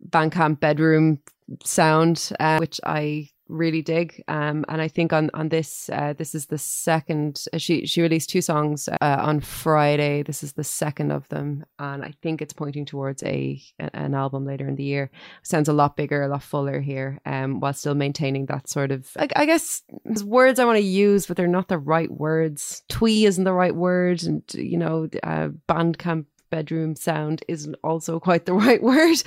Bandcamp 0.09 0.59
bedroom 0.59 1.19
sound, 1.63 2.31
uh, 2.39 2.57
which 2.57 2.79
I 2.83 3.29
really 3.49 3.81
dig. 3.81 4.21
Um, 4.27 4.65
and 4.67 4.81
I 4.81 4.87
think 4.87 5.13
on 5.13 5.29
on 5.33 5.49
this, 5.49 5.89
uh, 5.89 6.13
this 6.17 6.35
is 6.35 6.47
the 6.47 6.57
second. 6.57 7.45
uh, 7.53 7.57
She 7.57 7.85
she 7.85 8.01
released 8.01 8.29
two 8.29 8.41
songs 8.41 8.89
uh, 8.89 9.17
on 9.19 9.39
Friday. 9.39 10.23
This 10.23 10.43
is 10.43 10.53
the 10.53 10.63
second 10.63 11.11
of 11.11 11.27
them, 11.29 11.65
and 11.79 12.03
I 12.03 12.13
think 12.21 12.41
it's 12.41 12.53
pointing 12.53 12.85
towards 12.85 13.23
a 13.23 13.61
an 13.79 14.13
album 14.13 14.45
later 14.45 14.67
in 14.67 14.75
the 14.75 14.83
year. 14.83 15.09
Sounds 15.43 15.69
a 15.69 15.73
lot 15.73 15.95
bigger, 15.95 16.23
a 16.23 16.27
lot 16.27 16.43
fuller 16.43 16.79
here, 16.81 17.19
um, 17.25 17.59
while 17.59 17.73
still 17.73 17.95
maintaining 17.95 18.45
that 18.47 18.67
sort 18.67 18.91
of. 18.91 19.09
I, 19.17 19.27
I 19.35 19.45
guess 19.45 19.81
there's 20.05 20.23
words 20.23 20.59
I 20.59 20.65
want 20.65 20.77
to 20.77 20.83
use, 20.83 21.25
but 21.25 21.37
they're 21.37 21.47
not 21.47 21.67
the 21.67 21.77
right 21.79 22.11
words. 22.11 22.83
Twee 22.89 23.25
isn't 23.25 23.43
the 23.43 23.53
right 23.53 23.75
word, 23.75 24.23
and 24.23 24.43
you 24.53 24.77
know, 24.77 25.07
uh, 25.23 25.49
Bandcamp 25.67 26.25
bedroom 26.49 26.95
sound 26.95 27.43
isn't 27.49 27.75
also 27.83 28.19
quite 28.19 28.45
the 28.45 28.53
right 28.65 28.81
word 28.81 29.17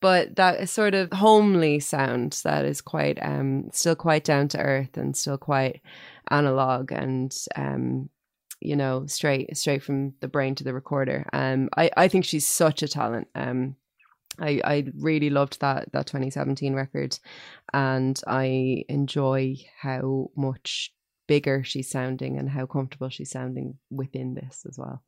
but 0.00 0.36
that 0.36 0.68
sort 0.68 0.94
of 0.94 1.12
homely 1.12 1.78
sound 1.80 2.40
that 2.44 2.64
is 2.64 2.80
quite 2.80 3.18
um 3.22 3.68
still 3.72 3.96
quite 3.96 4.24
down 4.24 4.48
to 4.48 4.58
earth 4.58 4.96
and 4.96 5.16
still 5.16 5.38
quite 5.38 5.80
analog 6.30 6.92
and 6.92 7.36
um 7.56 8.08
you 8.60 8.76
know 8.76 9.06
straight 9.06 9.56
straight 9.56 9.82
from 9.82 10.12
the 10.20 10.28
brain 10.28 10.54
to 10.54 10.64
the 10.64 10.74
recorder 10.74 11.26
um 11.32 11.68
i 11.76 11.90
i 11.96 12.08
think 12.08 12.24
she's 12.24 12.46
such 12.46 12.82
a 12.82 12.88
talent 12.88 13.28
um 13.34 13.76
I, 14.38 14.60
I 14.64 14.86
really 14.96 15.28
loved 15.28 15.60
that 15.60 15.92
that 15.92 16.06
2017 16.06 16.72
record 16.72 17.18
and 17.74 18.18
I 18.26 18.84
enjoy 18.88 19.56
how 19.80 20.30
much 20.34 20.94
bigger 21.26 21.62
she's 21.62 21.90
sounding 21.90 22.38
and 22.38 22.48
how 22.48 22.66
comfortable 22.66 23.08
she's 23.08 23.30
sounding 23.30 23.78
within 23.90 24.34
this 24.34 24.64
as 24.68 24.78
well. 24.78 25.02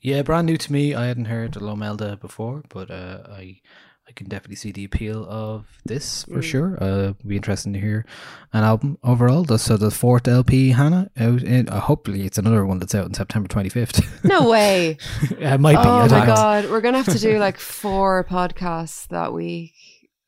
Yeah, 0.00 0.22
brand 0.22 0.46
new 0.46 0.56
to 0.56 0.72
me. 0.72 0.94
I 0.94 1.06
hadn't 1.06 1.26
heard 1.26 1.52
Lomelda 1.60 2.18
before, 2.20 2.62
but 2.68 2.90
uh, 2.90 3.24
I 3.28 3.60
I 4.08 4.12
can 4.12 4.26
definitely 4.26 4.56
see 4.56 4.72
the 4.72 4.84
appeal 4.84 5.26
of 5.28 5.66
this 5.84 6.24
for 6.24 6.38
Mm. 6.38 6.42
sure. 6.42 6.78
Uh, 6.80 7.12
be 7.26 7.36
interesting 7.36 7.74
to 7.74 7.78
hear 7.78 8.06
an 8.54 8.64
album 8.64 8.96
overall. 9.04 9.44
The, 9.44 9.58
so 9.58 9.76
the 9.76 9.90
fourth 9.90 10.26
LP, 10.26 10.70
Hannah, 10.70 11.10
out 11.18 11.42
in, 11.42 11.68
uh, 11.68 11.78
hopefully 11.80 12.24
it's 12.24 12.38
another 12.38 12.64
one 12.64 12.78
that's 12.78 12.94
out 12.94 13.04
on 13.04 13.12
September 13.14 13.48
twenty 13.48 13.68
fifth. 13.68 14.24
No 14.24 14.48
way. 14.50 14.96
it 15.38 15.60
might 15.60 15.74
be. 15.74 15.78
Oh 15.88 16.08
my 16.08 16.20
know. 16.20 16.26
god, 16.26 16.70
we're 16.70 16.80
gonna 16.80 17.02
have 17.02 17.12
to 17.14 17.18
do 17.18 17.38
like 17.38 17.58
four 17.82 18.24
podcasts 18.24 19.06
that 19.08 19.32
week. 19.34 19.74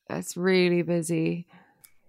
That's 0.08 0.36
really 0.36 0.82
busy. 0.82 1.46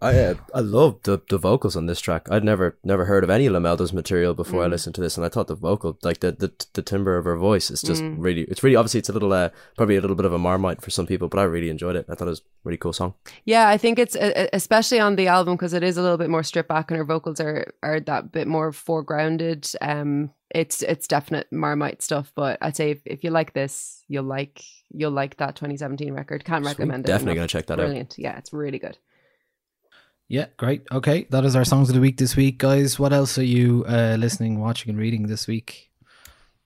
I 0.02 0.18
uh, 0.18 0.34
I 0.56 0.60
love 0.62 1.00
the 1.04 1.22
the 1.30 1.38
vocals 1.38 1.76
on 1.76 1.86
this 1.86 2.00
track. 2.02 2.28
I'd 2.32 2.44
never 2.44 2.78
never 2.84 3.06
heard 3.06 3.24
of 3.24 3.30
any 3.30 3.48
Lomelda's 3.48 3.94
material 3.94 4.34
before 4.34 4.64
I 4.64 4.68
Mm. 4.68 4.72
listened 4.72 4.96
to 4.96 5.02
this, 5.02 5.16
and 5.18 5.26
I 5.26 5.30
thought 5.30 5.48
the 5.48 5.56
vocal, 5.56 5.98
like 6.02 6.22
the 6.22 6.32
the, 6.32 6.52
the 6.74 6.82
timbre 6.82 7.18
of 7.18 7.26
her 7.26 7.36
voice, 7.38 7.70
is 7.70 7.82
just 7.82 8.02
Mm. 8.02 8.16
really. 8.18 8.42
It's 8.44 8.64
really 8.64 8.76
obviously 8.76 9.00
it's 9.00 9.10
a 9.10 9.14
little 9.14 9.32
uh, 9.32 9.50
probably 9.78 9.96
a 9.98 10.02
little 10.02 10.16
bit 10.16 10.26
of 10.26 10.34
a 10.34 10.40
marmite 10.40 10.82
for 10.82 10.90
some 10.90 11.06
people, 11.06 11.28
but 11.28 11.40
I 11.40 11.44
really 11.44 11.70
enjoyed 11.70 11.96
it. 11.96 12.06
I 12.10 12.16
thought 12.16 12.28
it 12.28 12.32
was 12.32 12.40
a 12.40 12.44
really 12.64 12.78
cool 12.78 12.94
song. 12.94 13.14
Yeah, 13.46 13.68
I 13.70 13.78
think 13.78 14.00
it's 14.00 14.18
especially 14.54 15.00
on 15.00 15.16
the 15.18 15.28
album 15.28 15.56
because 15.56 15.74
it 15.74 15.84
is 15.84 15.98
a 15.98 16.02
little 16.02 16.18
bit 16.18 16.30
more 16.32 16.44
stripped 16.44 16.70
back 16.70 16.90
and 16.90 16.98
her 16.98 17.06
vocals 17.06 17.40
are 17.40 17.72
are 17.84 18.00
that 18.00 18.32
bit 18.32 18.48
more 18.48 18.72
foregrounded. 18.72 19.76
Um, 19.82 20.32
it's 20.50 20.82
it's 20.82 21.08
definite 21.08 21.48
Marmite 21.52 22.02
stuff, 22.02 22.32
but 22.36 22.58
I'd 22.62 22.76
say 22.76 22.92
if, 22.92 23.02
if 23.06 23.24
you 23.24 23.30
like 23.30 23.54
this, 23.54 24.04
you'll 24.08 24.24
like 24.26 24.64
you'll 24.94 25.12
like 25.12 25.38
that 25.38 25.56
2017 25.56 26.14
record. 26.14 26.44
Can't 26.44 26.64
Sweet. 26.66 26.72
recommend 26.72 27.06
it. 27.06 27.08
Definitely 27.08 27.34
enough. 27.34 27.42
gonna 27.42 27.48
check 27.48 27.66
that 27.68 27.74
out. 27.80 27.86
Brilliant. 27.86 28.16
Yeah, 28.18 28.38
it's 28.38 28.52
really 28.52 28.80
good. 28.80 28.98
Yeah, 30.32 30.46
great. 30.56 30.84
Okay, 30.90 31.28
that 31.32 31.44
is 31.44 31.58
our 31.58 31.66
songs 31.66 31.90
of 31.90 31.96
the 31.96 32.00
week 32.00 32.16
this 32.16 32.38
week, 32.38 32.58
guys. 32.58 32.98
What 32.98 33.12
else 33.12 33.38
are 33.38 33.44
you 33.44 33.84
uh, 33.86 34.16
listening, 34.18 34.62
watching, 34.62 34.90
and 34.90 34.98
reading 34.98 35.28
this 35.28 35.46
week? 35.46 35.92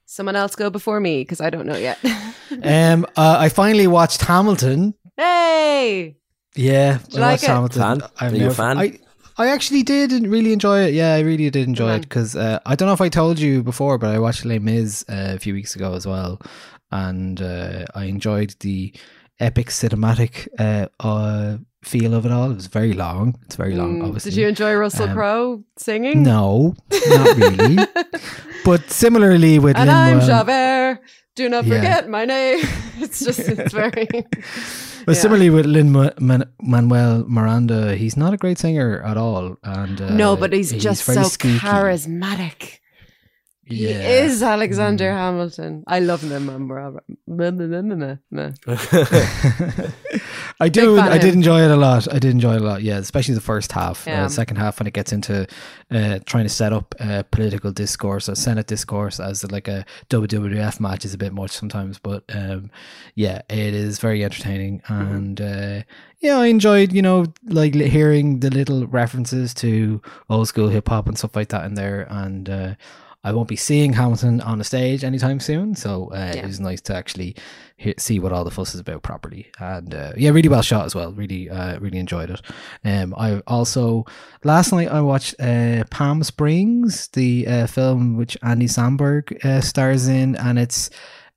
Someone 0.06 0.36
else 0.36 0.56
go 0.56 0.70
before 0.70 1.00
me 1.00 1.22
because 1.22 1.42
I 1.42 1.50
don't 1.50 1.66
know 1.66 1.76
yet. 1.76 1.98
um, 2.62 3.08
uh, 3.18 3.38
I 3.40 3.50
finally 3.50 3.88
watched 3.88 4.22
Hamilton. 4.22 4.94
hey, 5.18 6.16
Yeah, 6.54 7.00
you 7.10 7.18
I 7.18 7.22
like 7.22 7.32
watched 7.32 7.44
it? 7.46 7.48
Hamilton. 7.48 7.82
Fan? 7.82 8.10
I've 8.20 8.34
Are 8.34 8.36
you 8.36 8.48
a 8.50 8.54
fan? 8.54 8.78
I, 8.78 9.00
I 9.36 9.48
actually 9.48 9.82
did 9.82 10.12
really 10.12 10.54
enjoy 10.54 10.84
it. 10.84 10.94
Yeah, 10.94 11.16
I 11.16 11.22
really 11.22 11.50
did 11.50 11.68
enjoy 11.68 11.96
it 11.96 12.02
because 12.02 12.36
uh, 12.36 12.60
I 12.68 12.76
don't 12.76 12.86
know 12.86 12.94
if 12.94 13.02
I 13.02 13.10
told 13.10 13.40
you 13.40 13.64
before, 13.64 13.98
but 13.98 14.14
I 14.14 14.20
watched 14.20 14.46
Les 14.46 14.60
Mis 14.60 15.04
uh, 15.10 15.34
a 15.38 15.40
few 15.40 15.56
weeks 15.56 15.76
ago 15.76 15.96
as 15.96 16.06
well, 16.06 16.40
and 16.92 17.42
uh, 17.42 17.86
I 17.96 18.04
enjoyed 18.04 18.54
the 18.60 18.94
epic 19.40 19.70
cinematic 19.70 20.48
uh, 20.60 20.88
uh, 21.00 21.58
feel 21.86 22.14
of 22.14 22.26
it 22.26 22.32
all. 22.32 22.52
It 22.52 22.56
was 22.56 22.68
very 22.68 22.94
long. 22.94 23.36
It's 23.46 23.56
very 23.56 23.76
long, 23.76 24.00
Mm, 24.02 24.06
obviously. 24.06 24.32
Did 24.32 24.40
you 24.42 24.48
enjoy 24.48 24.74
Russell 24.74 25.10
Um, 25.10 25.14
Crowe 25.16 25.64
singing? 25.78 26.24
No, 26.24 26.76
not 27.10 27.38
really. 27.38 27.78
but 28.66 28.90
similarly 28.90 29.60
with 29.60 29.78
and 29.78 29.90
I'm 29.90 30.18
Lin-Manuel- 30.20 30.28
Javert. 30.46 31.00
Do 31.36 31.50
not 31.50 31.66
Yeah. 31.66 31.76
forget 31.76 32.10
my 32.10 32.26
name. 32.26 32.60
It's 32.98 33.20
just, 33.24 33.40
it's 33.40 33.74
very. 33.84 34.08
But 35.06 35.16
Yeah. 35.16 35.22
similarly 35.22 35.50
with 35.50 35.66
Lin 35.66 35.92
Manuel 36.62 37.26
Miranda, 37.28 37.96
he's 37.96 38.16
not 38.18 38.34
a 38.34 38.38
great 38.38 38.58
singer 38.58 39.04
at 39.06 39.18
all, 39.18 39.58
and 39.64 40.00
uh, 40.02 40.10
no, 40.16 40.36
but 40.38 40.54
he's, 40.54 40.72
just 40.72 41.04
very 41.04 41.22
so 41.24 41.30
squeaky. 41.30 41.60
charismatic. 41.60 42.80
He 43.66 43.90
Yeah. 43.90 44.24
is 44.26 44.44
Alexander 44.44 45.12
Hamilton. 45.12 45.84
I 45.88 46.00
love 46.00 46.22
him. 46.22 46.50
I 50.60 50.70
do. 50.70 51.00
I 51.00 51.18
did 51.18 51.34
enjoy 51.34 51.62
it 51.62 51.72
a 51.72 51.76
lot. 51.76 52.08
I 52.14 52.20
did 52.20 52.32
enjoy 52.32 52.56
it 52.56 52.62
a 52.62 52.66
lot. 52.66 52.82
Yeah, 52.84 52.98
especially 52.98 53.34
the 53.36 53.42
first 53.42 53.72
half. 53.72 54.06
Yeah. 54.08 54.26
Uh, 54.26 54.30
second 54.30 54.58
half 54.58 54.80
when 54.80 54.88
it 54.88 54.94
gets 54.94 55.12
into 55.12 55.48
uh, 55.92 56.20
trying 56.26 56.44
to 56.46 56.50
set 56.50 56.74
up 56.74 56.96
uh, 57.00 57.24
political 57.32 57.72
discourse 57.72 58.30
or 58.30 58.36
Senate 58.36 58.68
discourse 58.68 59.20
as 59.20 59.50
like 59.52 59.68
a 59.68 59.84
WWF 60.10 60.80
match 60.80 61.04
is 61.04 61.14
a 61.14 61.18
bit 61.18 61.34
much 61.34 61.52
sometimes. 61.52 61.98
But 61.98 62.24
um, 62.34 62.70
yeah, 63.16 63.42
it 63.50 63.74
is 63.74 64.00
very 64.00 64.24
entertaining 64.24 64.82
and. 64.88 65.42
Uh, 65.42 65.82
yeah, 66.22 66.38
I 66.40 66.48
enjoyed, 66.48 66.92
you 66.92 67.04
know, 67.04 67.26
like 67.46 67.76
hearing 67.76 68.40
the 68.40 68.50
little 68.50 68.88
references 68.88 69.54
to 69.56 70.02
old 70.28 70.48
school 70.48 70.70
hip 70.70 70.88
hop 70.88 71.08
and 71.08 71.16
stuff 71.16 71.36
like 71.36 71.50
that 71.50 71.66
in 71.66 71.76
there. 71.76 72.08
And 72.10 72.50
uh, 72.50 72.76
I 73.26 73.32
won't 73.32 73.48
be 73.48 73.56
seeing 73.56 73.94
Hamilton 73.94 74.40
on 74.42 74.60
the 74.60 74.64
stage 74.64 75.04
anytime 75.04 75.40
soon, 75.40 75.76
so 75.76 76.12
uh, 76.14 76.34
it 76.36 76.46
was 76.46 76.60
nice 76.60 76.80
to 76.82 76.96
actually 76.96 77.36
hear, 77.76 77.96
see 77.98 78.20
what 78.20 78.32
all 78.32 78.44
the 78.44 78.52
fuss 78.52 78.76
is 78.76 78.80
about 78.80 79.02
properly. 79.02 79.52
And 79.60 79.96
uh, 79.96 80.12
yeah, 80.16 80.30
really 80.30 80.48
well 80.48 80.62
shot 80.62 80.86
as 80.86 80.94
well. 80.94 81.12
Really, 81.12 81.50
uh, 81.50 81.80
really 81.80 81.98
enjoyed 81.98 82.30
it. 82.30 82.42
Um, 82.84 83.16
I 83.18 83.40
also 83.48 84.06
last 84.44 84.72
night 84.72 84.90
I 84.90 85.02
watched 85.02 85.34
uh, 85.40 85.86
Palm 85.90 86.24
Springs, 86.24 87.08
the 87.14 87.48
uh, 87.48 87.68
film 87.68 88.16
which 88.16 88.38
Andy 88.44 88.68
Samberg 88.68 89.44
uh, 89.44 89.60
stars 89.60 90.08
in, 90.08 90.36
and 90.36 90.60
it's 90.60 90.92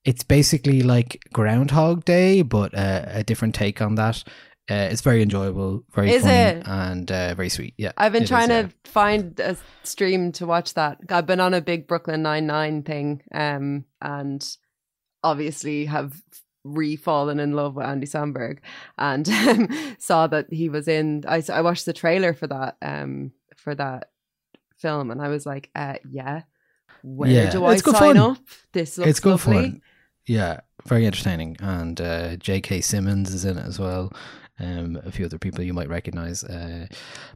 it's 0.05 0.23
basically 0.23 0.83
like 0.83 1.23
Groundhog 1.33 2.05
Day, 2.05 2.43
but 2.43 2.75
uh, 2.75 3.07
a 3.09 3.25
different 3.25 3.55
take 3.55 3.81
on 3.81 3.95
that. 3.95 4.23
Uh, 4.71 4.89
it's 4.91 5.01
very 5.01 5.23
enjoyable, 5.23 5.83
very 5.95 6.11
Is 6.13 6.23
funny, 6.23 6.35
it? 6.35 6.63
and 6.67 7.11
uh, 7.11 7.35
very 7.35 7.49
sweet. 7.49 7.73
Yeah, 7.79 7.93
I've 7.97 8.13
been 8.13 8.27
trying 8.27 8.51
yeah. 8.51 8.63
to 8.63 8.71
find 8.85 9.39
a 9.41 9.57
stream 9.83 10.31
to 10.33 10.47
watch 10.47 10.75
that. 10.75 10.99
I've 11.09 11.27
been 11.27 11.41
on 11.41 11.55
a 11.55 11.63
big 11.63 11.87
Brooklyn 11.87 12.23
Nine 12.23 12.47
Nine 12.47 12.83
thing, 12.83 13.23
um, 13.33 13.87
and 14.03 14.47
obviously 15.25 15.87
have 15.87 16.23
re-fallen 16.65 17.41
in 17.41 17.53
love 17.53 17.77
with 17.77 17.87
Andy 17.87 18.07
Samberg, 18.07 18.59
and 18.99 19.27
um, 19.29 19.97
saw 19.99 20.27
that 20.27 20.53
he 20.53 20.69
was 20.69 20.87
in. 20.87 21.25
I, 21.27 21.43
I 21.51 21.63
watched 21.63 21.87
the 21.87 21.95
trailer 21.95 22.35
for 22.35 22.47
that 22.49 22.77
um 22.83 23.33
for 23.57 23.75
that 23.75 24.11
film, 24.77 25.11
and 25.11 25.23
I 25.23 25.29
was 25.29 25.47
like, 25.47 25.71
uh, 25.75 25.95
yeah, 26.11 26.43
where 27.03 27.31
Yeah, 27.31 27.51
do 27.51 27.65
I 27.65 27.75
it's 27.75 27.91
sign 27.91 28.17
up? 28.17 28.39
This 28.73 28.99
looks 28.99 29.11
it's 29.11 29.21
good 29.21 29.31
lovely. 29.31 29.55
fun. 29.55 29.83
Yeah, 30.27 30.61
very 30.87 31.07
entertaining, 31.07 31.57
and 31.61 31.99
uh, 32.01 32.37
J.K. 32.37 32.83
Simmons 32.83 33.33
is 33.33 33.47
in 33.47 33.57
it 33.57 33.65
as 33.65 33.79
well. 33.79 34.13
Um, 34.61 35.01
a 35.05 35.13
few 35.13 35.25
other 35.25 35.39
people 35.39 35.63
you 35.63 35.73
might 35.73 35.89
recognize, 35.89 36.43
uh, 36.43 36.87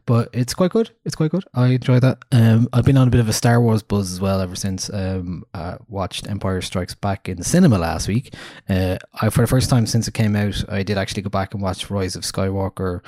but 0.05 0.29
it's 0.33 0.53
quite 0.53 0.71
good. 0.71 0.91
It's 1.05 1.15
quite 1.15 1.31
good. 1.31 1.45
I 1.53 1.67
enjoy 1.67 1.99
that. 2.01 2.17
Um, 2.31 2.67
I've 2.73 2.83
been 2.83 2.97
on 2.97 3.07
a 3.07 3.11
bit 3.11 3.21
of 3.21 3.29
a 3.29 3.33
Star 3.33 3.61
Wars 3.61 3.81
buzz 3.81 4.11
as 4.11 4.19
well 4.19 4.41
ever 4.41 4.55
since 4.55 4.89
um, 4.93 5.45
I 5.53 5.77
watched 5.87 6.27
Empire 6.29 6.61
Strikes 6.61 6.95
Back 6.95 7.29
in 7.29 7.37
the 7.37 7.43
cinema 7.45 7.77
last 7.77 8.07
week. 8.07 8.35
Uh, 8.67 8.97
I 9.21 9.29
for 9.29 9.41
the 9.41 9.47
first 9.47 9.69
time 9.69 9.85
since 9.85 10.07
it 10.07 10.13
came 10.13 10.35
out, 10.35 10.63
I 10.69 10.83
did 10.83 10.97
actually 10.97 11.21
go 11.21 11.29
back 11.29 11.53
and 11.53 11.63
watch 11.63 11.89
Rise 11.89 12.15
of 12.15 12.23
Skywalker, 12.23 13.01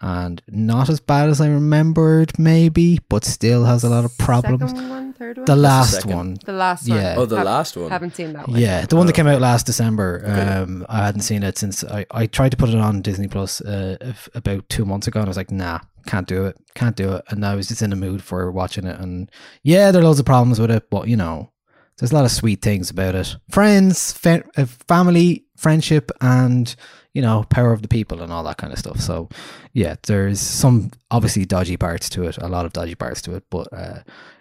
and 0.00 0.42
not 0.48 0.88
as 0.88 0.98
bad 0.98 1.28
as 1.28 1.40
I 1.40 1.48
remembered, 1.48 2.38
maybe, 2.38 2.98
but 3.08 3.24
still 3.24 3.64
has 3.64 3.84
a 3.84 3.90
lot 3.90 4.04
of 4.04 4.16
problems. 4.18 4.72
Second 5.20 5.36
one, 5.36 5.36
third 5.36 5.38
one, 5.38 5.44
The 5.44 5.56
last 5.62 5.92
second? 5.92 6.16
one, 6.16 6.36
the 6.46 6.52
last 6.52 6.88
one. 6.88 6.98
Yeah. 6.98 7.14
Oh, 7.18 7.26
the 7.26 7.36
Have- 7.36 7.44
last 7.46 7.76
one. 7.76 7.90
Haven't 7.90 8.16
seen 8.16 8.32
that 8.32 8.48
one. 8.48 8.58
yeah, 8.58 8.86
the 8.86 8.96
one 8.96 9.06
that 9.06 9.12
came 9.14 9.26
out 9.26 9.40
last 9.40 9.66
December. 9.66 10.22
Um, 10.26 10.86
I 10.88 11.04
hadn't 11.04 11.20
seen 11.22 11.42
it 11.42 11.58
since 11.58 11.84
I, 11.84 12.06
I 12.10 12.26
tried 12.26 12.50
to 12.52 12.56
put 12.56 12.70
it 12.70 12.76
on 12.76 13.02
Disney 13.02 13.28
Plus 13.28 13.60
uh, 13.60 13.96
if- 14.00 14.28
about 14.34 14.66
two 14.70 14.84
months 14.86 15.06
ago, 15.06 15.20
and 15.20 15.26
I 15.26 15.30
was 15.30 15.36
like, 15.36 15.50
nah, 15.50 15.80
can't 16.06 16.26
do 16.26 16.46
it, 16.46 16.56
can't 16.74 16.96
do 16.96 17.12
it. 17.12 17.24
And 17.28 17.40
now 17.40 17.52
I 17.52 17.54
was 17.56 17.68
just 17.68 17.82
in 17.82 17.90
the 17.90 17.96
mood 17.96 18.22
for 18.22 18.50
watching 18.50 18.86
it, 18.86 18.98
and 18.98 19.30
yeah, 19.62 19.90
there 19.90 20.00
are 20.00 20.04
loads 20.04 20.20
of 20.20 20.26
problems 20.26 20.58
with 20.58 20.70
it, 20.70 20.88
but 20.90 21.06
you 21.06 21.16
know, 21.16 21.50
there's 21.98 22.12
a 22.12 22.14
lot 22.14 22.24
of 22.24 22.30
sweet 22.30 22.62
things 22.62 22.88
about 22.88 23.14
it. 23.14 23.36
Friends, 23.50 24.12
fa- 24.14 24.44
uh, 24.56 24.64
family, 24.88 25.44
friendship, 25.56 26.10
and 26.22 26.74
you 27.12 27.20
know, 27.20 27.44
power 27.50 27.72
of 27.72 27.82
the 27.82 27.88
people 27.88 28.22
and 28.22 28.32
all 28.32 28.44
that 28.44 28.56
kind 28.56 28.72
of 28.72 28.78
stuff. 28.78 29.00
So 29.00 29.28
yeah, 29.74 29.96
there's 30.06 30.40
some 30.40 30.92
obviously 31.10 31.44
dodgy 31.44 31.76
parts 31.76 32.08
to 32.10 32.22
it, 32.24 32.38
a 32.38 32.48
lot 32.48 32.64
of 32.64 32.72
dodgy 32.72 32.94
parts 32.94 33.20
to 33.22 33.34
it, 33.34 33.44
but 33.50 33.68
uh, 33.72 33.98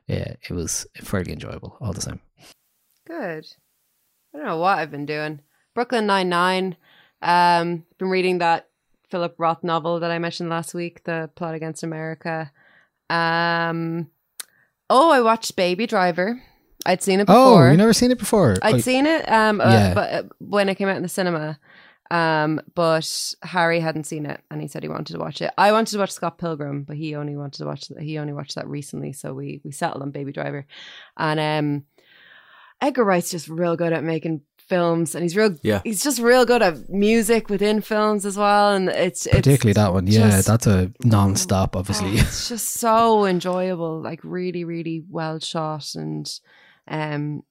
yeah, 0.10 0.34
it 0.50 0.52
was 0.52 0.86
fairly 0.96 1.32
enjoyable 1.32 1.78
all 1.80 1.94
the 1.94 2.02
same. 2.02 2.20
Good. 3.08 3.46
I 4.34 4.38
don't 4.38 4.46
know 4.48 4.58
what 4.58 4.78
I've 4.78 4.92
been 4.92 5.06
doing. 5.06 5.40
Brooklyn 5.74 6.06
Nine 6.06 6.30
Nine. 6.30 6.76
Um, 7.22 7.86
been 7.98 8.10
reading 8.10 8.40
that 8.40 8.68
Philip 9.10 9.36
Roth 9.38 9.64
novel 9.64 10.00
that 10.02 10.12
I 10.12 10.20
mentioned 10.20 10.50
last 10.50 10.74
week, 10.74 11.04
The 11.04 11.30
Plot 11.36 11.56
Against 11.56 11.84
America. 11.84 12.52
Um, 13.10 14.10
oh, 14.90 15.12
I 15.12 15.22
watched 15.22 15.56
Baby 15.56 15.88
Driver. 15.88 16.42
I'd 16.86 17.02
seen 17.04 17.20
it 17.20 17.26
before. 17.28 17.68
Oh, 17.68 17.72
you 17.72 17.78
never 17.78 17.92
seen 17.94 18.12
it 18.12 18.20
before? 18.20 18.56
I'd 18.62 18.76
Oh, 18.76 18.78
seen 18.80 19.06
it 19.06 19.28
um, 19.30 19.60
uh, 19.62 19.66
Yeah. 19.66 19.94
but 19.94 20.14
uh, 20.14 20.24
when 20.40 20.70
it 20.70 20.76
came 20.76 20.88
out 20.88 20.96
in 20.98 21.04
the 21.04 21.10
cinema. 21.10 21.60
Um, 22.12 22.60
but 22.74 23.34
Harry 23.44 23.80
hadn't 23.80 24.06
seen 24.06 24.26
it, 24.26 24.42
and 24.50 24.62
he 24.62 24.68
said 24.68 24.82
he 24.82 24.90
wanted 24.90 25.14
to 25.14 25.20
watch 25.20 25.42
it. 25.42 25.52
I 25.58 25.72
wanted 25.72 25.92
to 25.92 26.00
watch 26.00 26.12
Scott 26.12 26.38
Pilgrim, 26.40 26.84
but 26.84 26.98
he 26.98 27.16
only 27.16 27.36
wanted 27.38 27.60
to 27.60 27.66
watch 27.66 27.88
that. 27.90 28.02
He 28.02 28.18
only 28.18 28.34
watched 28.34 28.56
that 28.56 28.68
recently, 28.68 29.14
so 29.14 29.34
we 29.34 29.62
we 29.64 29.72
settled 29.72 30.02
on 30.02 30.12
Baby 30.12 30.32
Driver. 30.32 30.66
And 31.18 31.40
um, 31.40 31.84
Edgar 32.82 33.04
Wright's 33.04 33.30
just 33.30 33.48
real 33.48 33.76
good 33.76 33.94
at 33.94 34.04
making 34.04 34.42
films, 34.58 35.14
and 35.14 35.22
he's 35.24 35.36
real. 35.36 35.56
Yeah. 35.62 35.82
he's 35.84 36.04
just 36.04 36.20
real 36.20 36.46
good 36.46 36.62
at 36.64 36.90
music 36.90 37.48
within 37.50 37.82
films 37.82 38.26
as 38.26 38.38
well. 38.38 38.74
And 38.74 38.90
it's 38.90 39.28
it's 39.28 39.36
particularly 39.36 39.74
that 39.74 39.94
one. 39.94 40.08
Yeah, 40.08 40.30
just- 40.32 40.48
that's 40.48 40.66
a 40.68 40.92
non-stop, 41.04 41.76
obviously. 41.76 42.10
Oh, 42.10 42.22
it's 42.22 42.50
just 42.50 42.70
so 42.72 43.26
enjoyable, 43.26 44.02
like 44.02 44.22
really, 44.24 44.64
really 44.64 45.04
well 45.10 45.40
shot, 45.40 45.94
and 45.94 46.28
um, 46.88 47.44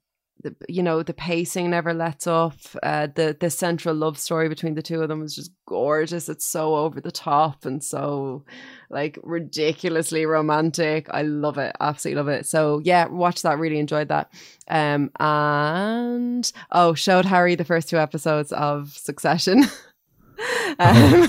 the, 0.43 0.55
you 0.69 0.83
know 0.83 1.03
the 1.03 1.15
pacing 1.15 1.71
never 1.71 1.93
lets 1.93 2.27
up. 2.27 2.55
Uh, 2.83 3.09
the 3.15 3.37
the 3.39 3.51
central 3.51 3.95
love 3.95 4.19
story 4.19 4.49
between 4.49 4.75
the 4.75 4.83
two 4.83 5.03
of 5.03 5.09
them 5.09 5.23
is 5.23 5.35
just 5.35 5.51
gorgeous. 5.67 6.29
It's 6.29 6.47
so 6.47 6.77
over 6.77 7.01
the 7.01 7.11
top 7.11 7.65
and 7.65 7.83
so 7.83 8.45
like 8.91 9.19
ridiculously 9.23 10.27
romantic. 10.27 11.09
I 11.11 11.23
love 11.23 11.59
it, 11.59 11.75
absolutely 11.81 12.23
love 12.23 12.29
it. 12.29 12.47
So 12.47 12.81
yeah, 12.85 13.07
watch 13.07 13.43
that. 13.43 13.59
Really 13.59 13.79
enjoyed 13.79 14.09
that. 14.09 14.33
Um, 14.69 15.11
and 15.19 16.51
oh, 16.71 16.95
showed 16.95 17.25
Harry 17.25 17.55
the 17.55 17.65
first 17.65 17.89
two 17.89 17.99
episodes 17.99 18.53
of 18.53 18.91
Succession. 18.91 19.65
um, 20.79 21.29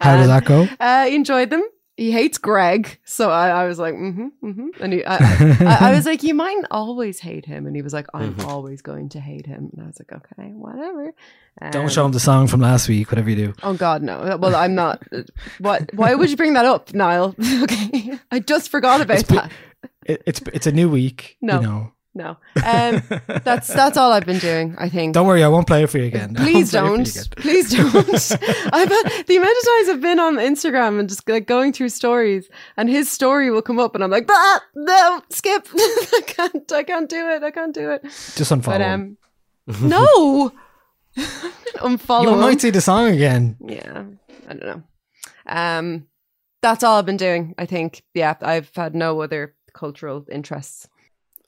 How 0.00 0.16
did 0.16 0.28
that 0.28 0.44
go? 0.44 0.68
uh, 0.80 1.06
enjoyed 1.08 1.50
them. 1.50 1.62
He 1.98 2.12
hates 2.12 2.38
Greg, 2.38 2.96
so 3.04 3.28
I, 3.28 3.48
I 3.48 3.66
was 3.66 3.80
like, 3.80 3.94
mm-hmm, 3.94 4.28
mm-hmm. 4.40 4.68
And 4.82 4.92
he, 4.92 5.04
I, 5.04 5.16
I, 5.18 5.90
I 5.90 5.92
was 5.96 6.06
like, 6.06 6.22
you 6.22 6.32
might 6.32 6.62
always 6.70 7.18
hate 7.18 7.44
him, 7.44 7.66
and 7.66 7.74
he 7.74 7.82
was 7.82 7.92
like, 7.92 8.06
I'm 8.14 8.34
Mm-hmm. 8.34 8.48
always 8.48 8.82
going 8.82 9.08
to 9.10 9.20
hate 9.20 9.46
him, 9.46 9.70
and 9.72 9.82
I 9.82 9.86
was 9.88 9.98
like, 9.98 10.12
okay, 10.12 10.50
whatever. 10.52 11.12
Don't 11.72 11.90
show 11.90 12.06
him 12.06 12.12
the 12.12 12.20
song 12.20 12.46
from 12.46 12.60
last 12.60 12.88
week, 12.88 13.10
whatever 13.10 13.28
you 13.30 13.36
do. 13.46 13.54
Oh 13.64 13.74
God, 13.74 14.02
no. 14.04 14.36
Well, 14.40 14.54
I'm 14.54 14.76
not. 14.76 15.02
What? 15.58 15.90
Why 15.92 16.14
would 16.14 16.30
you 16.30 16.36
bring 16.36 16.54
that 16.54 16.64
up, 16.64 16.94
Niall? 16.94 17.34
okay, 17.64 18.16
I 18.30 18.38
just 18.38 18.70
forgot 18.70 19.00
about 19.00 19.18
It's 19.18 19.28
that. 19.30 19.50
It, 20.06 20.22
it's 20.24 20.40
it's 20.52 20.66
a 20.68 20.72
new 20.72 20.88
week. 20.88 21.36
No. 21.42 21.56
You 21.60 21.66
know. 21.66 21.92
No, 22.18 22.36
um, 22.66 23.00
that's 23.44 23.68
that's 23.68 23.96
all 23.96 24.10
I've 24.10 24.26
been 24.26 24.40
doing. 24.40 24.74
I 24.76 24.88
think. 24.88 25.14
Don't 25.14 25.28
worry, 25.28 25.44
I 25.44 25.48
won't 25.48 25.68
play 25.68 25.84
it 25.84 25.86
for 25.86 25.98
you 25.98 26.06
again. 26.06 26.34
Please 26.34 26.74
won't 26.74 27.08
play 27.08 27.12
it 27.12 27.28
don't. 27.32 27.38
for 27.38 27.48
you 27.48 27.60
again. 27.60 27.70
Please 27.70 27.70
don't. 27.70 28.42
I've 28.72 28.88
had, 28.88 29.26
the 29.28 29.36
amount 29.36 29.56
of 29.56 29.64
times 29.64 29.88
I've 29.88 30.00
been 30.00 30.18
on 30.18 30.34
Instagram 30.34 30.98
and 30.98 31.08
just 31.08 31.28
like 31.28 31.46
going 31.46 31.72
through 31.72 31.90
stories, 31.90 32.48
and 32.76 32.90
his 32.90 33.08
story 33.08 33.52
will 33.52 33.62
come 33.62 33.78
up, 33.78 33.94
and 33.94 34.02
I'm 34.02 34.10
like, 34.10 34.26
ah, 34.28 34.64
no, 34.74 35.22
skip. 35.30 35.68
I 35.76 36.22
can't. 36.26 36.72
I 36.72 36.82
can't 36.82 37.08
do 37.08 37.28
it. 37.28 37.44
I 37.44 37.52
can't 37.52 37.72
do 37.72 37.92
it. 37.92 38.02
Just 38.02 38.50
unfollow. 38.50 38.64
But 38.64 38.82
um, 38.82 39.16
no. 39.80 40.52
Unfollow. 41.76 42.32
you 42.32 42.36
might 42.36 42.60
see 42.60 42.70
the 42.70 42.80
song 42.80 43.12
again. 43.12 43.56
Yeah, 43.64 44.06
I 44.48 44.54
don't 44.54 44.66
know. 44.66 44.82
Um, 45.46 46.06
that's 46.62 46.82
all 46.82 46.98
I've 46.98 47.06
been 47.06 47.16
doing. 47.16 47.54
I 47.58 47.66
think. 47.66 48.02
Yeah, 48.12 48.34
I've 48.40 48.74
had 48.74 48.96
no 48.96 49.20
other 49.20 49.54
cultural 49.72 50.26
interests. 50.32 50.88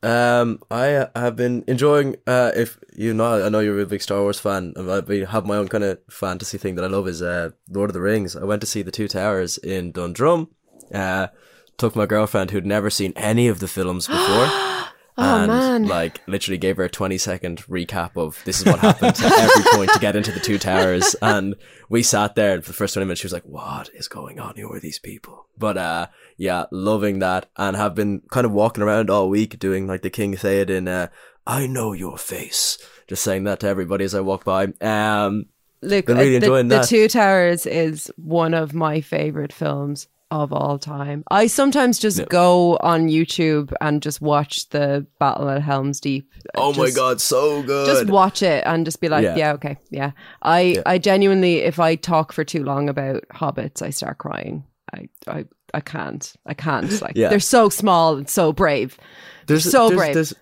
Um, 0.03 0.61
I 0.71 0.95
uh, 0.95 1.09
have 1.15 1.37
been 1.37 1.65
enjoying. 1.67 2.17
Uh, 2.27 2.53
if 2.55 2.79
you 2.95 3.13
know, 3.13 3.45
I 3.45 3.49
know 3.49 3.61
you're 3.61 3.81
a 3.81 3.87
big 3.87 4.03
Star 4.03 4.21
Wars 4.21 4.41
fan. 4.41 4.75
I 4.77 5.27
have 5.31 5.47
my 5.47 5.57
own 5.57 5.69
kind 5.69 5.85
of 5.85 5.99
fantasy 6.09 6.59
thing 6.59 6.75
that 6.77 6.85
I 6.85 6.89
love 6.89 7.07
is 7.07 7.23
uh, 7.23 7.51
Lord 7.69 7.91
of 7.91 7.95
the 7.95 8.01
Rings. 8.01 8.35
I 8.37 8.45
went 8.45 8.61
to 8.63 8.67
see 8.67 8.83
the 8.83 8.91
Two 8.91 9.09
Towers 9.09 9.59
in 9.59 9.93
Dundrum. 9.93 10.49
Uh, 10.93 11.29
took 11.77 11.95
my 11.95 12.07
girlfriend 12.07 12.51
who'd 12.51 12.67
never 12.67 12.91
seen 12.91 13.13
any 13.17 13.49
of 13.49 13.61
the 13.61 13.69
films 13.69 14.07
before. 14.07 14.49
Oh, 15.19 15.39
and 15.39 15.47
man. 15.49 15.87
like 15.87 16.27
literally 16.27 16.59
gave 16.59 16.77
her 16.77 16.85
a 16.85 16.91
20 16.91 17.19
second 17.19 17.63
recap 17.67 18.17
of 18.17 18.41
this 18.45 18.61
is 18.61 18.67
what 18.67 18.79
happened 18.79 19.17
at 19.19 19.21
every 19.21 19.65
point 19.73 19.91
to 19.93 19.99
get 19.99 20.17
into 20.17 20.33
the 20.33 20.41
two 20.41 20.59
towers. 20.59 21.15
And 21.23 21.57
we 21.89 22.03
sat 22.03 22.35
there 22.35 22.55
and 22.55 22.65
for 22.65 22.71
the 22.71 22.77
first 22.77 22.95
20 22.95 23.05
minutes 23.05 23.21
she 23.21 23.27
was 23.27 23.33
like 23.33 23.45
what 23.45 23.91
is 23.95 24.09
going 24.09 24.41
on? 24.41 24.57
Who 24.57 24.73
are 24.73 24.81
these 24.81 24.99
people? 24.99 25.47
But 25.59 25.77
uh 25.77 26.07
yeah 26.37 26.65
loving 26.71 27.19
that 27.19 27.51
and 27.57 27.77
have 27.77 27.95
been 27.95 28.23
kind 28.31 28.47
of 28.47 28.53
walking 28.53 28.83
around 28.83 29.11
all 29.11 29.29
week 29.29 29.59
doing 29.59 29.87
like 29.87 30.03
the 30.03 30.11
king 30.11 30.35
Theoden 30.35 30.89
uh 30.89 31.09
I 31.47 31.67
know 31.67 31.93
your 31.93 32.17
face 32.17 32.79
just 33.07 33.23
saying 33.23 33.45
that 33.45 33.61
to 33.61 33.69
everybody 33.69 34.05
as 34.05 34.15
I 34.15 34.21
walk 34.21 34.45
by. 34.45 34.69
Um 34.81 35.47
Look, 35.83 36.07
Been 36.07 36.19
really 36.19 36.37
uh, 36.37 36.41
the, 36.41 36.47
enjoying 36.47 36.69
the. 36.69 36.81
Two 36.83 37.09
Towers 37.09 37.65
is 37.65 38.13
one 38.17 38.53
of 38.53 38.75
my 38.75 39.01
favorite 39.01 39.53
films 39.53 40.09
of 40.31 40.53
all 40.53 40.79
time. 40.79 41.25
I 41.31 41.47
sometimes 41.49 41.99
just 41.99 42.29
go 42.29 42.77
on 42.83 43.09
YouTube 43.09 43.73
and 43.81 44.01
just 44.03 44.21
watch 44.21 44.69
the 44.69 45.07
Battle 45.19 45.49
at 45.49 45.63
Helm's 45.63 46.01
Deep. 46.01 46.31
oh 46.57 46.73
my 46.75 46.91
god 46.91 47.21
so 47.21 47.63
good 47.63 47.87
Just 47.87 48.07
watch 48.07 48.43
it 48.43 48.63
and 48.67 48.85
just 48.85 49.01
be 49.01 49.09
like, 49.09 49.25
Yeah. 49.25 49.37
yeah, 49.37 49.53
okay, 49.55 49.77
yeah. 49.91 50.13
I, 50.43 50.83
I 50.87 50.99
genuinely, 50.99 51.59
if 51.63 51.81
I 51.81 51.97
talk 51.97 52.33
for 52.33 52.45
too 52.45 52.63
long 52.63 52.89
about 52.89 53.25
hobbits, 53.35 53.83
I 53.83 53.91
start 53.91 54.19
crying. 54.19 54.65
I, 54.95 55.09
I, 55.27 55.45
I 55.75 55.81
can't. 55.81 56.33
I 56.47 56.55
can't. 56.55 57.01
Like 57.03 57.17
Yeah. 57.17 57.29
they're 57.29 57.41
so 57.41 57.69
small 57.69 58.17
and 58.17 58.29
so 58.29 58.53
brave. 58.53 58.99
there's 59.47 59.71
so 59.71 59.89
there's, 59.89 59.99
brave. 59.99 60.15
There's, 60.15 60.35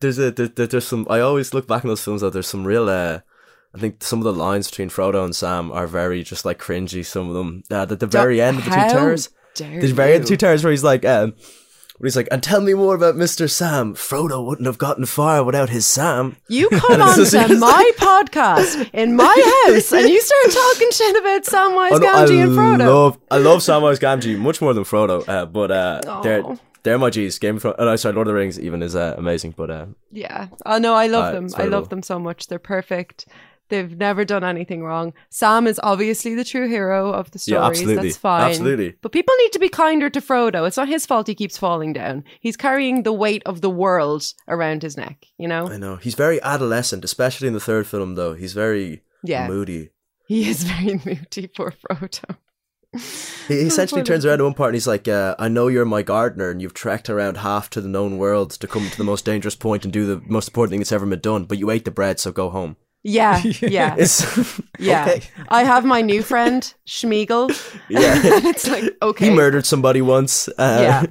there's 0.00 0.18
a 0.18 0.30
there, 0.30 0.48
there- 0.48 0.66
there's 0.66 0.86
some. 0.86 1.06
I 1.10 1.20
always 1.20 1.52
look 1.54 1.66
back 1.66 1.84
in 1.84 1.88
those 1.88 2.02
films. 2.04 2.20
That 2.22 2.32
there's 2.32 2.46
some 2.46 2.66
real. 2.66 2.88
Uh, 2.88 3.20
I 3.74 3.78
think 3.78 4.02
some 4.02 4.18
of 4.18 4.24
the 4.24 4.32
lines 4.32 4.68
between 4.68 4.90
Frodo 4.90 5.24
and 5.24 5.34
Sam 5.34 5.70
are 5.70 5.86
very 5.86 6.22
just 6.22 6.44
like 6.44 6.58
cringy. 6.58 7.04
Some 7.04 7.28
of 7.28 7.34
them 7.34 7.62
uh, 7.70 7.82
at 7.90 8.00
the 8.00 8.06
very 8.06 8.40
end 8.40 8.58
of 8.58 8.64
the 8.64 8.70
two 8.70 8.76
towers. 8.76 9.28
The 9.56 9.92
very 9.92 10.14
end 10.14 10.22
of 10.22 10.28
the 10.28 10.28
two 10.28 10.36
towers 10.36 10.64
where 10.64 10.70
he's 10.72 10.82
like, 10.84 11.04
um, 11.04 11.34
where 11.98 12.06
he's 12.06 12.16
like, 12.16 12.28
and 12.32 12.42
tell 12.42 12.60
me 12.60 12.74
more 12.74 12.94
about 12.96 13.14
Mister 13.16 13.46
Sam. 13.46 13.94
Frodo 13.94 14.44
wouldn't 14.44 14.66
have 14.66 14.78
gotten 14.78 15.06
far 15.06 15.44
without 15.44 15.68
his 15.68 15.86
Sam. 15.86 16.36
You 16.48 16.68
come 16.72 17.00
on 17.00 17.16
to 17.24 17.56
my 17.58 17.92
podcast 17.96 18.90
in 18.92 19.14
my 19.14 19.62
house 19.66 19.92
and 19.92 20.08
you 20.08 20.20
start 20.20 20.50
talking 20.50 20.90
shit 20.92 21.16
about 21.16 21.44
Samwise 21.44 21.90
Oh, 21.92 21.98
no, 21.98 22.06
Gamgee 22.06 22.42
and 22.42 22.52
Frodo. 22.52 22.86
love 22.86 23.18
I 23.30 23.38
love 23.38 23.58
Samwise 23.60 23.98
Gamgee 24.00 24.38
much 24.38 24.60
more 24.60 24.72
than 24.74 24.84
Frodo. 24.84 25.28
Uh, 25.28 25.46
but 25.46 25.70
uh, 25.70 26.20
they're 26.22 26.42
they're 26.82 26.98
my 26.98 27.10
G's. 27.10 27.38
Game 27.38 27.56
of 27.56 27.62
Thrones. 27.62 27.76
Oh, 27.78 27.84
no, 27.84 27.94
sorry, 27.96 28.14
Lord 28.14 28.26
of 28.26 28.32
the 28.32 28.38
Rings 28.40 28.58
even 28.58 28.82
is 28.82 28.96
uh, 28.96 29.14
amazing. 29.18 29.52
But 29.56 29.70
uh, 29.70 29.86
Yeah. 30.10 30.48
Oh 30.64 30.78
no, 30.78 30.94
I 30.94 31.06
love 31.06 31.26
Uh, 31.26 31.32
them. 31.32 31.48
I 31.56 31.64
love 31.66 31.90
them 31.90 32.02
so 32.02 32.18
much. 32.18 32.46
They're 32.48 32.58
perfect. 32.58 33.26
They've 33.70 33.96
never 33.96 34.24
done 34.24 34.44
anything 34.44 34.82
wrong. 34.82 35.14
Sam 35.30 35.66
is 35.66 35.80
obviously 35.82 36.34
the 36.34 36.44
true 36.44 36.68
hero 36.68 37.10
of 37.12 37.30
the 37.30 37.38
stories. 37.38 37.60
Yeah, 37.60 37.66
absolutely. 37.66 38.08
That's 38.08 38.18
fine. 38.18 38.50
Absolutely. 38.50 38.94
But 39.00 39.12
people 39.12 39.34
need 39.38 39.52
to 39.52 39.58
be 39.58 39.68
kinder 39.70 40.10
to 40.10 40.20
Frodo. 40.20 40.66
It's 40.66 40.76
not 40.76 40.88
his 40.88 41.06
fault 41.06 41.28
he 41.28 41.34
keeps 41.34 41.56
falling 41.56 41.92
down. 41.94 42.24
He's 42.40 42.56
carrying 42.56 43.04
the 43.04 43.12
weight 43.12 43.42
of 43.46 43.62
the 43.62 43.70
world 43.70 44.24
around 44.48 44.82
his 44.82 44.96
neck, 44.96 45.24
you 45.38 45.48
know? 45.48 45.68
I 45.68 45.76
know 45.78 45.96
he's 45.96 46.14
very 46.16 46.42
adolescent, 46.42 47.04
especially 47.04 47.48
in 47.48 47.54
the 47.54 47.60
third 47.60 47.86
film. 47.86 48.16
Though 48.16 48.34
he's 48.34 48.52
very 48.52 49.02
Yeah. 49.22 49.48
moody. 49.48 49.90
He 50.26 50.48
is 50.50 50.62
very 50.72 51.00
moody, 51.04 51.46
poor 51.46 51.72
Frodo. 51.72 52.36
He 53.46 53.54
essentially 53.54 54.02
turns 54.02 54.26
around 54.26 54.40
at 54.40 54.44
one 54.44 54.54
part 54.54 54.70
and 54.70 54.74
he's 54.74 54.88
like, 54.88 55.06
uh, 55.06 55.36
"I 55.38 55.46
know 55.46 55.68
you're 55.68 55.84
my 55.84 56.02
gardener, 56.02 56.50
and 56.50 56.60
you've 56.60 56.74
trekked 56.74 57.08
around 57.08 57.36
half 57.36 57.70
to 57.70 57.80
the 57.80 57.88
known 57.88 58.18
world 58.18 58.50
to 58.50 58.66
come 58.66 58.90
to 58.90 58.96
the 58.98 59.04
most 59.04 59.24
dangerous 59.24 59.54
point 59.54 59.84
and 59.84 59.92
do 59.92 60.06
the 60.06 60.20
most 60.26 60.48
important 60.48 60.70
thing 60.72 60.80
that's 60.80 60.90
ever 60.90 61.06
been 61.06 61.20
done. 61.20 61.44
But 61.44 61.58
you 61.58 61.70
ate 61.70 61.84
the 61.84 61.92
bread, 61.92 62.18
so 62.18 62.32
go 62.32 62.50
home." 62.50 62.76
Yeah, 63.04 63.42
yeah. 63.62 63.94
It's 63.98 64.24
Yeah. 64.78 65.06
okay. 65.08 65.22
I 65.48 65.64
have 65.64 65.84
my 65.86 66.02
new 66.02 66.22
friend, 66.22 66.62
Sméagol. 66.86 67.48
Yeah. 67.88 68.20
it's 68.50 68.68
like, 68.68 68.94
okay. 69.02 69.24
He 69.28 69.34
murdered 69.34 69.64
somebody 69.66 70.02
once. 70.02 70.48
Uh, 70.58 70.78
yeah 70.82 71.02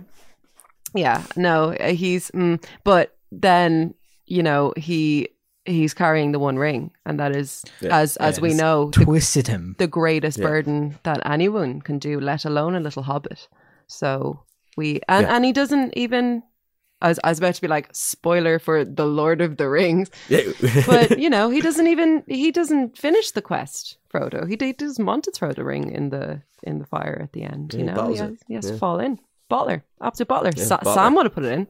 yeah 0.95 1.21
no 1.35 1.73
uh, 1.79 1.93
he's 1.93 2.31
mm, 2.31 2.57
but 2.83 3.15
then 3.31 3.93
you 4.25 4.41
know 4.41 4.73
he 4.75 5.27
he's 5.65 5.93
carrying 5.93 6.31
the 6.31 6.39
one 6.39 6.57
ring 6.57 6.91
and 7.05 7.19
that 7.19 7.35
is 7.35 7.63
Yeah. 7.81 7.95
as 8.01 8.17
as 8.17 8.37
Yeah, 8.37 8.41
we 8.41 8.49
it's 8.49 8.57
know 8.57 8.89
the, 8.89 9.05
Twisted 9.05 9.47
him. 9.47 9.75
the 9.77 9.87
greatest 9.87 10.37
Yeah. 10.39 10.47
burden 10.47 10.97
that 11.03 11.21
anyone 11.29 11.81
can 11.81 11.99
do 11.99 12.19
let 12.19 12.43
alone 12.45 12.73
a 12.75 12.79
little 12.79 13.03
hobbit 13.03 13.47
so 13.87 14.41
we 14.77 14.99
and 15.07 15.25
Yeah. 15.27 15.35
and 15.35 15.45
he 15.45 15.51
doesn't 15.53 15.93
even 15.95 16.41
I 17.01 17.07
was, 17.09 17.19
I 17.23 17.29
was 17.29 17.37
about 17.39 17.55
to 17.55 17.61
be 17.61 17.67
like 17.67 17.89
spoiler 17.93 18.59
for 18.59 18.83
the 18.83 19.05
lord 19.05 19.41
of 19.41 19.57
the 19.57 19.69
rings 19.69 20.09
Yeah. 20.27 20.41
but 20.85 21.17
you 21.23 21.29
know 21.29 21.49
he 21.49 21.61
doesn't 21.61 21.87
even 21.87 22.23
he 22.27 22.51
doesn't 22.51 22.97
finish 22.97 23.31
the 23.31 23.41
quest 23.41 23.97
frodo 24.13 24.47
he, 24.47 24.57
he 24.59 24.73
doesn't 24.73 25.05
want 25.05 25.23
to 25.25 25.31
throw 25.31 25.53
the 25.53 25.63
ring 25.63 25.91
in 25.91 26.09
the 26.09 26.41
in 26.63 26.79
the 26.79 26.85
fire 26.85 27.19
at 27.23 27.31
the 27.33 27.43
end 27.43 27.73
you 27.73 27.85
Yeah, 27.85 27.91
he 27.91 27.91
know 28.01 28.09
he 28.09 28.17
has, 28.17 28.37
he 28.47 28.53
has 28.55 28.65
to 28.67 28.77
fall 28.77 28.99
in 28.99 29.19
bottler 29.49 29.81
absolute 30.01 30.27
bottler 30.29 30.55
Yeah, 30.57 30.65
Sa- 30.65 30.77
bottler. 30.79 30.93
sam 30.93 31.15
would 31.15 31.25
have 31.25 31.33
put 31.33 31.45
it 31.45 31.53
in 31.53 31.67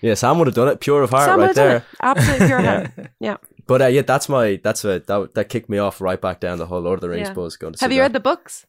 yeah, 0.00 0.14
Sam 0.14 0.38
would 0.38 0.46
have 0.46 0.54
done 0.54 0.68
it, 0.68 0.78
pure 0.78 1.02
of 1.02 1.10
heart, 1.10 1.24
sam 1.28 1.40
right 1.40 1.52
there. 1.56 1.76
it 1.78 1.82
absolute 2.00 2.46
pure 2.46 2.60
heart 2.62 2.90
yeah 3.20 3.36
But 3.66 3.82
uh, 3.82 3.86
yeah, 3.86 4.02
that's 4.02 4.28
my 4.28 4.60
that's 4.62 4.84
a 4.84 5.00
that 5.00 5.34
that 5.34 5.48
kicked 5.48 5.68
me 5.68 5.78
off 5.78 6.00
right 6.00 6.20
back 6.20 6.38
down 6.40 6.58
the 6.58 6.66
whole 6.66 6.80
Lord 6.80 6.98
of 6.98 7.00
the 7.00 7.08
Rings 7.08 7.28
Yeah. 7.28 7.34
buzz. 7.34 7.56
Going 7.56 7.72
to 7.74 7.80
have 7.80 7.90
you 7.90 7.98
that. 7.98 8.02
read 8.02 8.12
the 8.12 8.20
books 8.20 8.64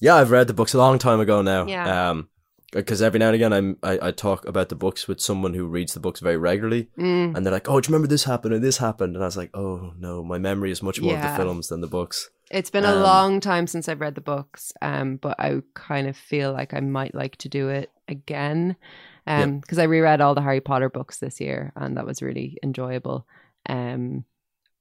Yeah, 0.00 0.14
I've 0.16 0.30
read 0.30 0.46
the 0.46 0.54
books 0.54 0.72
a 0.72 0.78
long 0.78 0.98
time 0.98 1.20
ago 1.20 1.42
now. 1.42 1.66
Yeah. 1.66 2.10
Um, 2.10 2.28
because 2.72 3.02
every 3.02 3.18
now 3.18 3.26
and 3.26 3.34
again 3.34 3.52
I'm, 3.52 3.76
I 3.82 3.98
I 4.08 4.10
talk 4.12 4.46
about 4.46 4.68
the 4.68 4.74
books 4.76 5.08
with 5.08 5.20
someone 5.20 5.54
who 5.54 5.66
reads 5.66 5.94
the 5.94 6.00
books 6.00 6.20
very 6.20 6.36
regularly, 6.36 6.88
Mm. 6.98 7.36
and 7.36 7.44
they're 7.44 7.52
like, 7.52 7.68
"Oh, 7.68 7.80
do 7.80 7.86
you 7.88 7.92
remember 7.92 8.08
this 8.08 8.24
happened 8.24 8.54
and 8.54 8.62
this 8.64 8.78
happened?" 8.78 9.14
And 9.14 9.22
I 9.24 9.26
was 9.26 9.36
like, 9.36 9.50
"Oh 9.54 9.92
no, 9.98 10.22
my 10.24 10.38
memory 10.38 10.70
is 10.70 10.82
much 10.82 11.00
more 11.00 11.14
of 11.16 11.22
the 11.22 11.36
films 11.36 11.68
than 11.68 11.80
the 11.80 11.86
books." 11.88 12.30
It's 12.50 12.70
been 12.70 12.84
a 12.84 12.92
Um, 12.96 13.02
long 13.02 13.40
time 13.40 13.66
since 13.68 13.88
I've 13.88 14.00
read 14.00 14.16
the 14.16 14.20
books, 14.20 14.72
um, 14.82 15.16
but 15.16 15.38
I 15.38 15.62
kind 15.74 16.08
of 16.08 16.16
feel 16.16 16.52
like 16.52 16.74
I 16.74 16.80
might 16.80 17.14
like 17.14 17.36
to 17.36 17.48
do 17.48 17.68
it 17.68 17.90
again, 18.08 18.74
um, 19.26 19.60
because 19.60 19.78
I 19.78 19.84
reread 19.84 20.20
all 20.20 20.34
the 20.34 20.42
Harry 20.42 20.60
Potter 20.60 20.90
books 20.90 21.18
this 21.18 21.40
year, 21.40 21.72
and 21.76 21.96
that 21.96 22.06
was 22.06 22.22
really 22.22 22.58
enjoyable. 22.64 23.24
Um, 23.68 24.24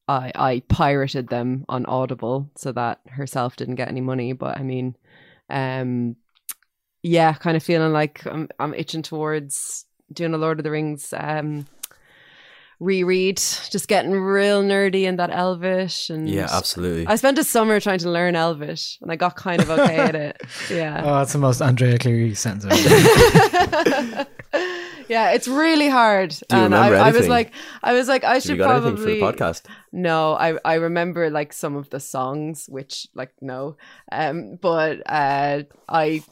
I 0.08 0.32
I 0.36 0.64
pirated 0.68 1.28
them 1.28 1.66
on 1.70 1.86
Audible 1.86 2.50
so 2.56 2.72
that 2.72 3.02
herself 3.08 3.56
didn't 3.56 3.76
get 3.76 3.88
any 3.90 4.02
money, 4.02 4.34
but 4.34 4.58
I 4.58 4.64
mean, 4.64 4.96
um, 5.52 6.16
yeah, 7.04 7.34
kind 7.34 7.56
of 7.58 7.64
feeling 7.64 7.94
like 7.94 8.26
I'm 8.26 8.50
I'm 8.60 8.74
itching 8.74 9.02
towards 9.04 9.86
doing 10.12 10.34
a 10.34 10.38
Lord 10.38 10.60
of 10.60 10.64
the 10.64 10.72
Rings 10.72 11.14
um 11.16 11.66
reread, 12.80 13.38
just 13.38 13.88
getting 13.90 14.12
real 14.14 14.64
nerdy 14.64 15.04
in 15.04 15.18
that 15.18 15.30
Elvish 15.32 16.10
and 16.10 16.30
Yeah, 16.30 16.48
absolutely. 16.50 17.08
I 17.08 17.18
spent 17.18 17.38
a 17.38 17.44
summer 17.44 17.80
trying 17.82 18.00
to 18.00 18.10
learn 18.10 18.36
Elvish, 18.36 18.98
and 19.02 19.12
I 19.12 19.18
got 19.18 19.36
kind 19.36 19.62
of 19.62 19.70
okay 19.70 19.98
at 19.98 20.16
it. 20.16 20.42
Yeah, 20.72 21.02
Oh, 21.04 21.16
that's 21.16 21.34
the 21.34 21.40
most 21.40 21.62
Andrea 21.62 21.98
Cleary 22.00 22.34
sentence. 22.36 22.74
ever. 22.74 24.28
yeah, 25.10 25.32
it's 25.32 25.48
really 25.48 25.90
hard. 25.90 26.30
Do 26.30 26.56
you 26.56 26.64
and 26.64 26.74
remember 26.74 26.96
I, 26.98 27.10
I 27.10 27.12
was 27.12 27.28
like, 27.28 27.52
I 27.84 27.94
was 27.94 28.08
like, 28.08 28.24
I 28.24 28.40
should 28.40 28.52
you 28.52 28.58
got 28.58 28.78
anything 28.78 28.96
for 28.96 29.04
probably 29.04 29.20
the 29.20 29.26
podcast? 29.26 29.64
No, 29.92 30.34
I 30.36 30.58
I 30.64 30.76
remember 30.76 31.30
like 31.30 31.52
some 31.52 31.76
of 31.76 31.90
the 31.90 32.00
songs, 32.00 32.68
which 32.70 33.08
like 33.14 33.34
no, 33.42 33.76
um, 34.12 34.58
but 34.62 35.02
uh, 35.06 35.64
I 35.90 36.24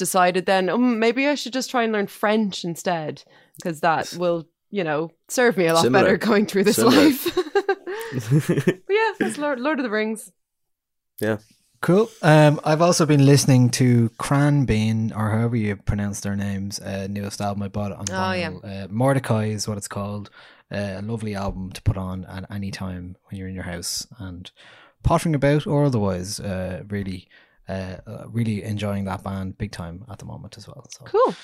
decided 0.00 0.46
then 0.46 0.68
um, 0.68 0.98
maybe 0.98 1.28
I 1.28 1.36
should 1.36 1.52
just 1.52 1.70
try 1.70 1.84
and 1.84 1.92
learn 1.92 2.08
French 2.08 2.64
instead 2.64 3.22
because 3.56 3.80
that 3.80 4.12
will 4.18 4.48
you 4.70 4.82
know 4.82 5.12
serve 5.28 5.56
me 5.56 5.66
a 5.66 5.74
lot 5.74 5.82
Similar. 5.82 6.04
better 6.04 6.16
going 6.16 6.46
through 6.46 6.64
this 6.64 6.76
Similar. 6.76 6.96
life. 6.96 7.34
but 8.66 8.82
yeah, 8.88 9.12
that's 9.20 9.38
Lord 9.38 9.60
Lord 9.60 9.78
of 9.78 9.84
the 9.84 9.90
Rings. 9.90 10.32
Yeah. 11.20 11.36
Cool. 11.82 12.10
Um, 12.20 12.60
I've 12.62 12.82
also 12.82 13.06
been 13.06 13.24
listening 13.24 13.70
to 13.70 14.10
Khruangbin, 14.18 15.16
or 15.16 15.30
however 15.30 15.56
you 15.56 15.76
pronounce 15.76 16.20
their 16.20 16.36
names, 16.36 16.78
uh, 16.78 17.06
newest 17.08 17.40
album 17.40 17.62
I 17.62 17.68
bought 17.68 17.92
on 17.92 18.04
Oh, 18.10 18.32
yeah. 18.32 18.50
Uh, 18.62 18.86
Mordechai 18.90 19.46
is 19.46 19.66
what 19.66 19.78
it's 19.78 19.88
called. 19.88 20.28
Uh, 20.70 20.96
a 20.98 21.02
lovely 21.02 21.34
album 21.34 21.72
to 21.72 21.80
put 21.80 21.96
on 21.96 22.26
at 22.26 22.44
any 22.50 22.70
time 22.70 23.16
when 23.24 23.38
you're 23.38 23.48
in 23.48 23.54
your 23.54 23.64
house 23.64 24.06
and 24.18 24.50
pottering 25.02 25.34
about 25.34 25.66
or 25.66 25.84
otherwise. 25.86 26.38
Uh, 26.38 26.82
really, 26.88 27.28
uh, 27.70 27.96
uh, 28.10 28.24
really 28.28 28.62
enjoying 28.62 29.04
that 29.06 29.22
band 29.22 29.56
big 29.58 29.70
time 29.72 30.04
at 30.10 30.18
the 30.18 30.24
moment 30.24 30.56
as 30.58 30.66
well. 30.68 30.84
So 30.90 31.04
Cool. 31.04 31.34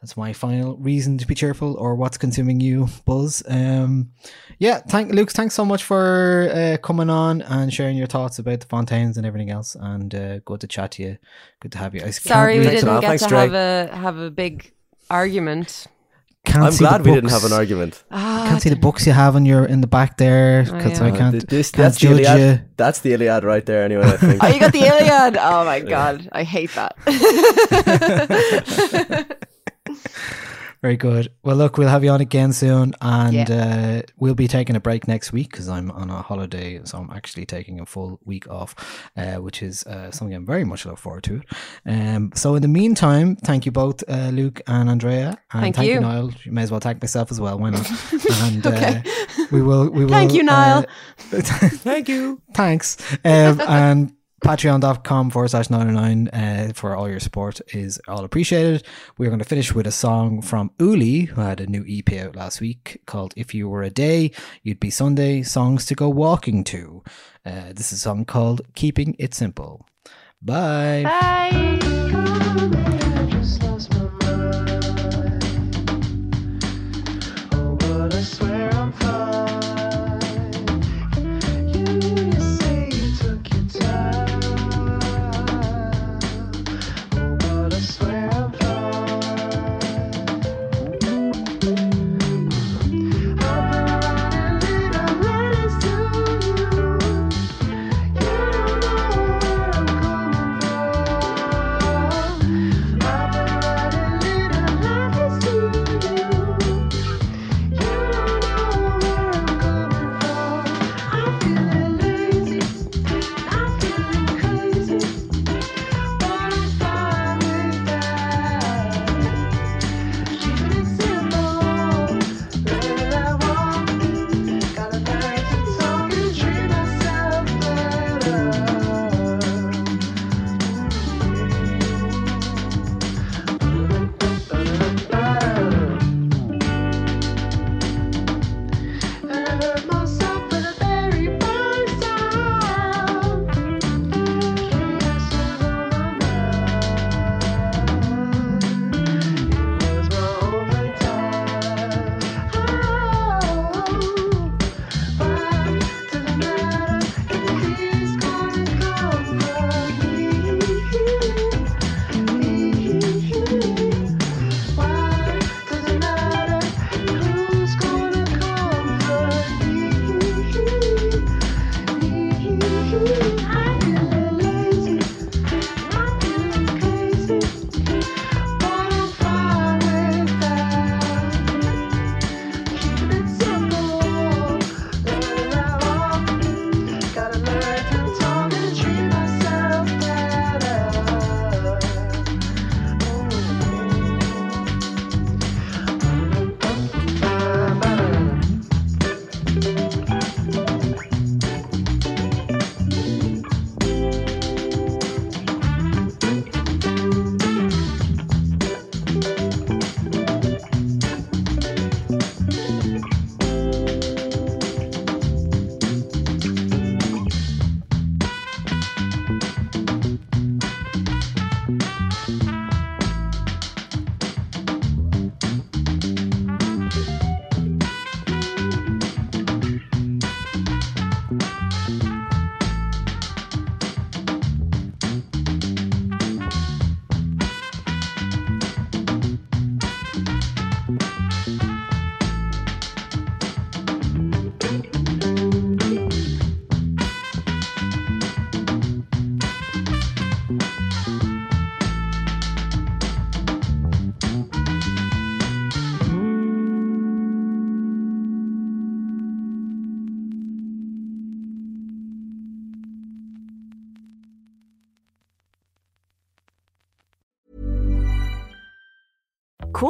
that's 0.00 0.16
my 0.16 0.32
final 0.32 0.76
reason 0.78 1.18
to 1.18 1.26
be 1.26 1.34
cheerful 1.34 1.74
or 1.76 1.94
what's 1.94 2.16
consuming 2.18 2.58
you 2.68 2.88
buzz 3.04 3.42
um 3.48 3.92
yeah 4.58 4.78
thank 4.92 5.12
luke 5.12 5.30
thanks 5.30 5.54
so 5.54 5.64
much 5.72 5.82
for 5.90 6.02
uh, 6.58 6.76
coming 6.88 7.10
on 7.10 7.42
and 7.42 7.66
sharing 7.76 7.98
your 7.98 8.06
thoughts 8.06 8.38
about 8.38 8.60
the 8.60 8.66
fontaines 8.66 9.18
and 9.18 9.26
everything 9.26 9.50
else 9.50 9.76
and 9.92 10.14
uh, 10.14 10.38
good 10.48 10.60
to 10.60 10.66
chat 10.66 10.92
to 10.92 11.02
you 11.02 11.18
good 11.60 11.70
to 11.72 11.76
have 11.78 11.94
you 11.94 12.00
I 12.00 12.08
s- 12.08 12.18
can't 12.18 12.28
Sorry, 12.34 12.58
we 12.58 12.64
didn't 12.64 13.00
get 13.00 13.08
Thanks, 13.10 13.22
to 13.24 13.28
Dre. 13.28 13.38
have 13.40 13.54
a 13.54 13.96
have 14.04 14.16
a 14.16 14.30
big 14.30 14.72
argument. 15.10 15.86
Can't 16.44 16.64
I'm 16.64 16.72
see 16.72 16.84
the 16.84 16.88
glad 16.88 17.04
we 17.04 17.12
didn't 17.12 17.30
have 17.30 17.44
an 17.44 17.52
argument. 17.52 18.02
Ah, 18.10 18.46
can't 18.48 18.62
see 18.62 18.70
the 18.70 18.76
books 18.76 19.06
you 19.06 19.12
have 19.12 19.36
in 19.36 19.44
your 19.46 19.64
in 19.66 19.80
the 19.82 19.86
back 19.86 20.16
there 20.16 20.64
Oh, 20.66 20.72
because 20.72 20.98
yeah. 20.98 21.06
I 21.06 21.10
Uh, 21.10 21.16
can't, 21.16 21.48
this, 21.48 21.70
can't 21.70 21.82
that's 21.84 21.98
the 22.00 22.06
judge 22.08 22.20
Iliad. 22.26 22.40
you 22.60 22.64
That's 22.76 23.00
the 23.00 23.12
Iliad 23.12 23.44
right 23.44 23.64
there. 23.66 23.84
Anyway, 23.84 24.04
I 24.04 24.16
think. 24.16 24.42
Oh, 24.42 24.48
you 24.48 24.58
got 24.60 24.72
the 24.72 24.80
Iliad. 24.80 25.36
Oh 25.38 25.64
my 25.64 25.80
god, 25.94 26.28
I 26.32 26.42
hate 26.44 26.70
that. 26.74 26.96
Very 30.82 30.96
good. 30.96 31.30
Well, 31.42 31.56
look, 31.56 31.76
we'll 31.76 31.88
have 31.88 32.02
you 32.04 32.10
on 32.10 32.22
again 32.22 32.54
soon, 32.54 32.94
and 33.02 33.34
Yeah. 33.34 34.00
uh, 34.00 34.02
we'll 34.16 34.34
be 34.34 34.48
taking 34.48 34.76
a 34.76 34.80
break 34.80 35.06
next 35.06 35.30
week 35.30 35.50
because 35.50 35.68
I'm 35.68 35.90
on 35.90 36.08
a 36.08 36.22
holiday, 36.22 36.80
so 36.84 36.96
I'm 36.96 37.10
actually 37.10 37.44
taking 37.44 37.80
a 37.80 37.84
full 37.84 38.18
week 38.24 38.48
off, 38.48 38.74
uh, 39.14 39.34
which 39.36 39.62
is 39.62 39.84
uh, 39.86 40.10
something 40.10 40.34
I'm 40.34 40.46
very 40.46 40.64
much 40.64 40.86
look 40.86 40.96
forward 40.96 41.24
to. 41.24 41.42
Um, 41.84 42.32
so, 42.34 42.54
in 42.54 42.62
the 42.62 42.68
meantime, 42.68 43.36
thank 43.36 43.66
you 43.66 43.72
both, 43.72 44.02
uh, 44.08 44.30
Luke 44.32 44.62
and 44.66 44.88
Andrea, 44.88 45.36
and 45.52 45.74
Thank 45.74 45.86
you. 45.86 46.00
Niall. 46.00 46.32
You 46.44 46.52
may 46.52 46.62
as 46.62 46.70
well 46.70 46.80
thank 46.80 47.02
myself 47.02 47.30
as 47.30 47.38
well. 47.38 47.58
Why 47.58 47.70
not? 47.70 47.86
and 48.44 48.66
uh, 48.66 49.02
we 49.50 49.60
will. 49.60 49.90
We 49.90 50.04
will. 50.06 50.10
Thank 50.10 50.32
you, 50.32 50.44
Niall. 50.44 50.86
uh, 51.30 51.40
Thank 51.42 52.08
you. 52.08 52.40
Thanks. 52.54 52.96
Um, 53.22 53.60
and 53.68 54.12
patreon.com 54.40 55.30
forward 55.30 55.48
slash 55.48 55.70
909 55.70 56.28
uh, 56.28 56.72
for 56.74 56.96
all 56.96 57.08
your 57.08 57.20
support 57.20 57.60
is 57.74 58.00
all 58.08 58.24
appreciated. 58.24 58.84
We're 59.18 59.28
going 59.28 59.38
to 59.38 59.44
finish 59.44 59.74
with 59.74 59.86
a 59.86 59.92
song 59.92 60.42
from 60.42 60.70
Uli, 60.78 61.22
who 61.22 61.40
had 61.40 61.60
a 61.60 61.66
new 61.66 61.84
EP 61.88 62.12
out 62.14 62.36
last 62.36 62.60
week 62.60 63.02
called 63.06 63.34
If 63.36 63.54
You 63.54 63.68
Were 63.68 63.82
a 63.82 63.90
Day, 63.90 64.32
You'd 64.62 64.80
Be 64.80 64.90
Sunday 64.90 65.42
Songs 65.42 65.86
to 65.86 65.94
Go 65.94 66.08
Walking 66.08 66.64
to. 66.64 67.02
Uh, 67.44 67.72
this 67.74 67.92
is 67.92 67.98
a 67.98 68.02
song 68.02 68.24
called 68.24 68.62
Keeping 68.74 69.14
It 69.18 69.34
Simple. 69.34 69.86
Bye. 70.42 71.02
Bye. 71.04 72.70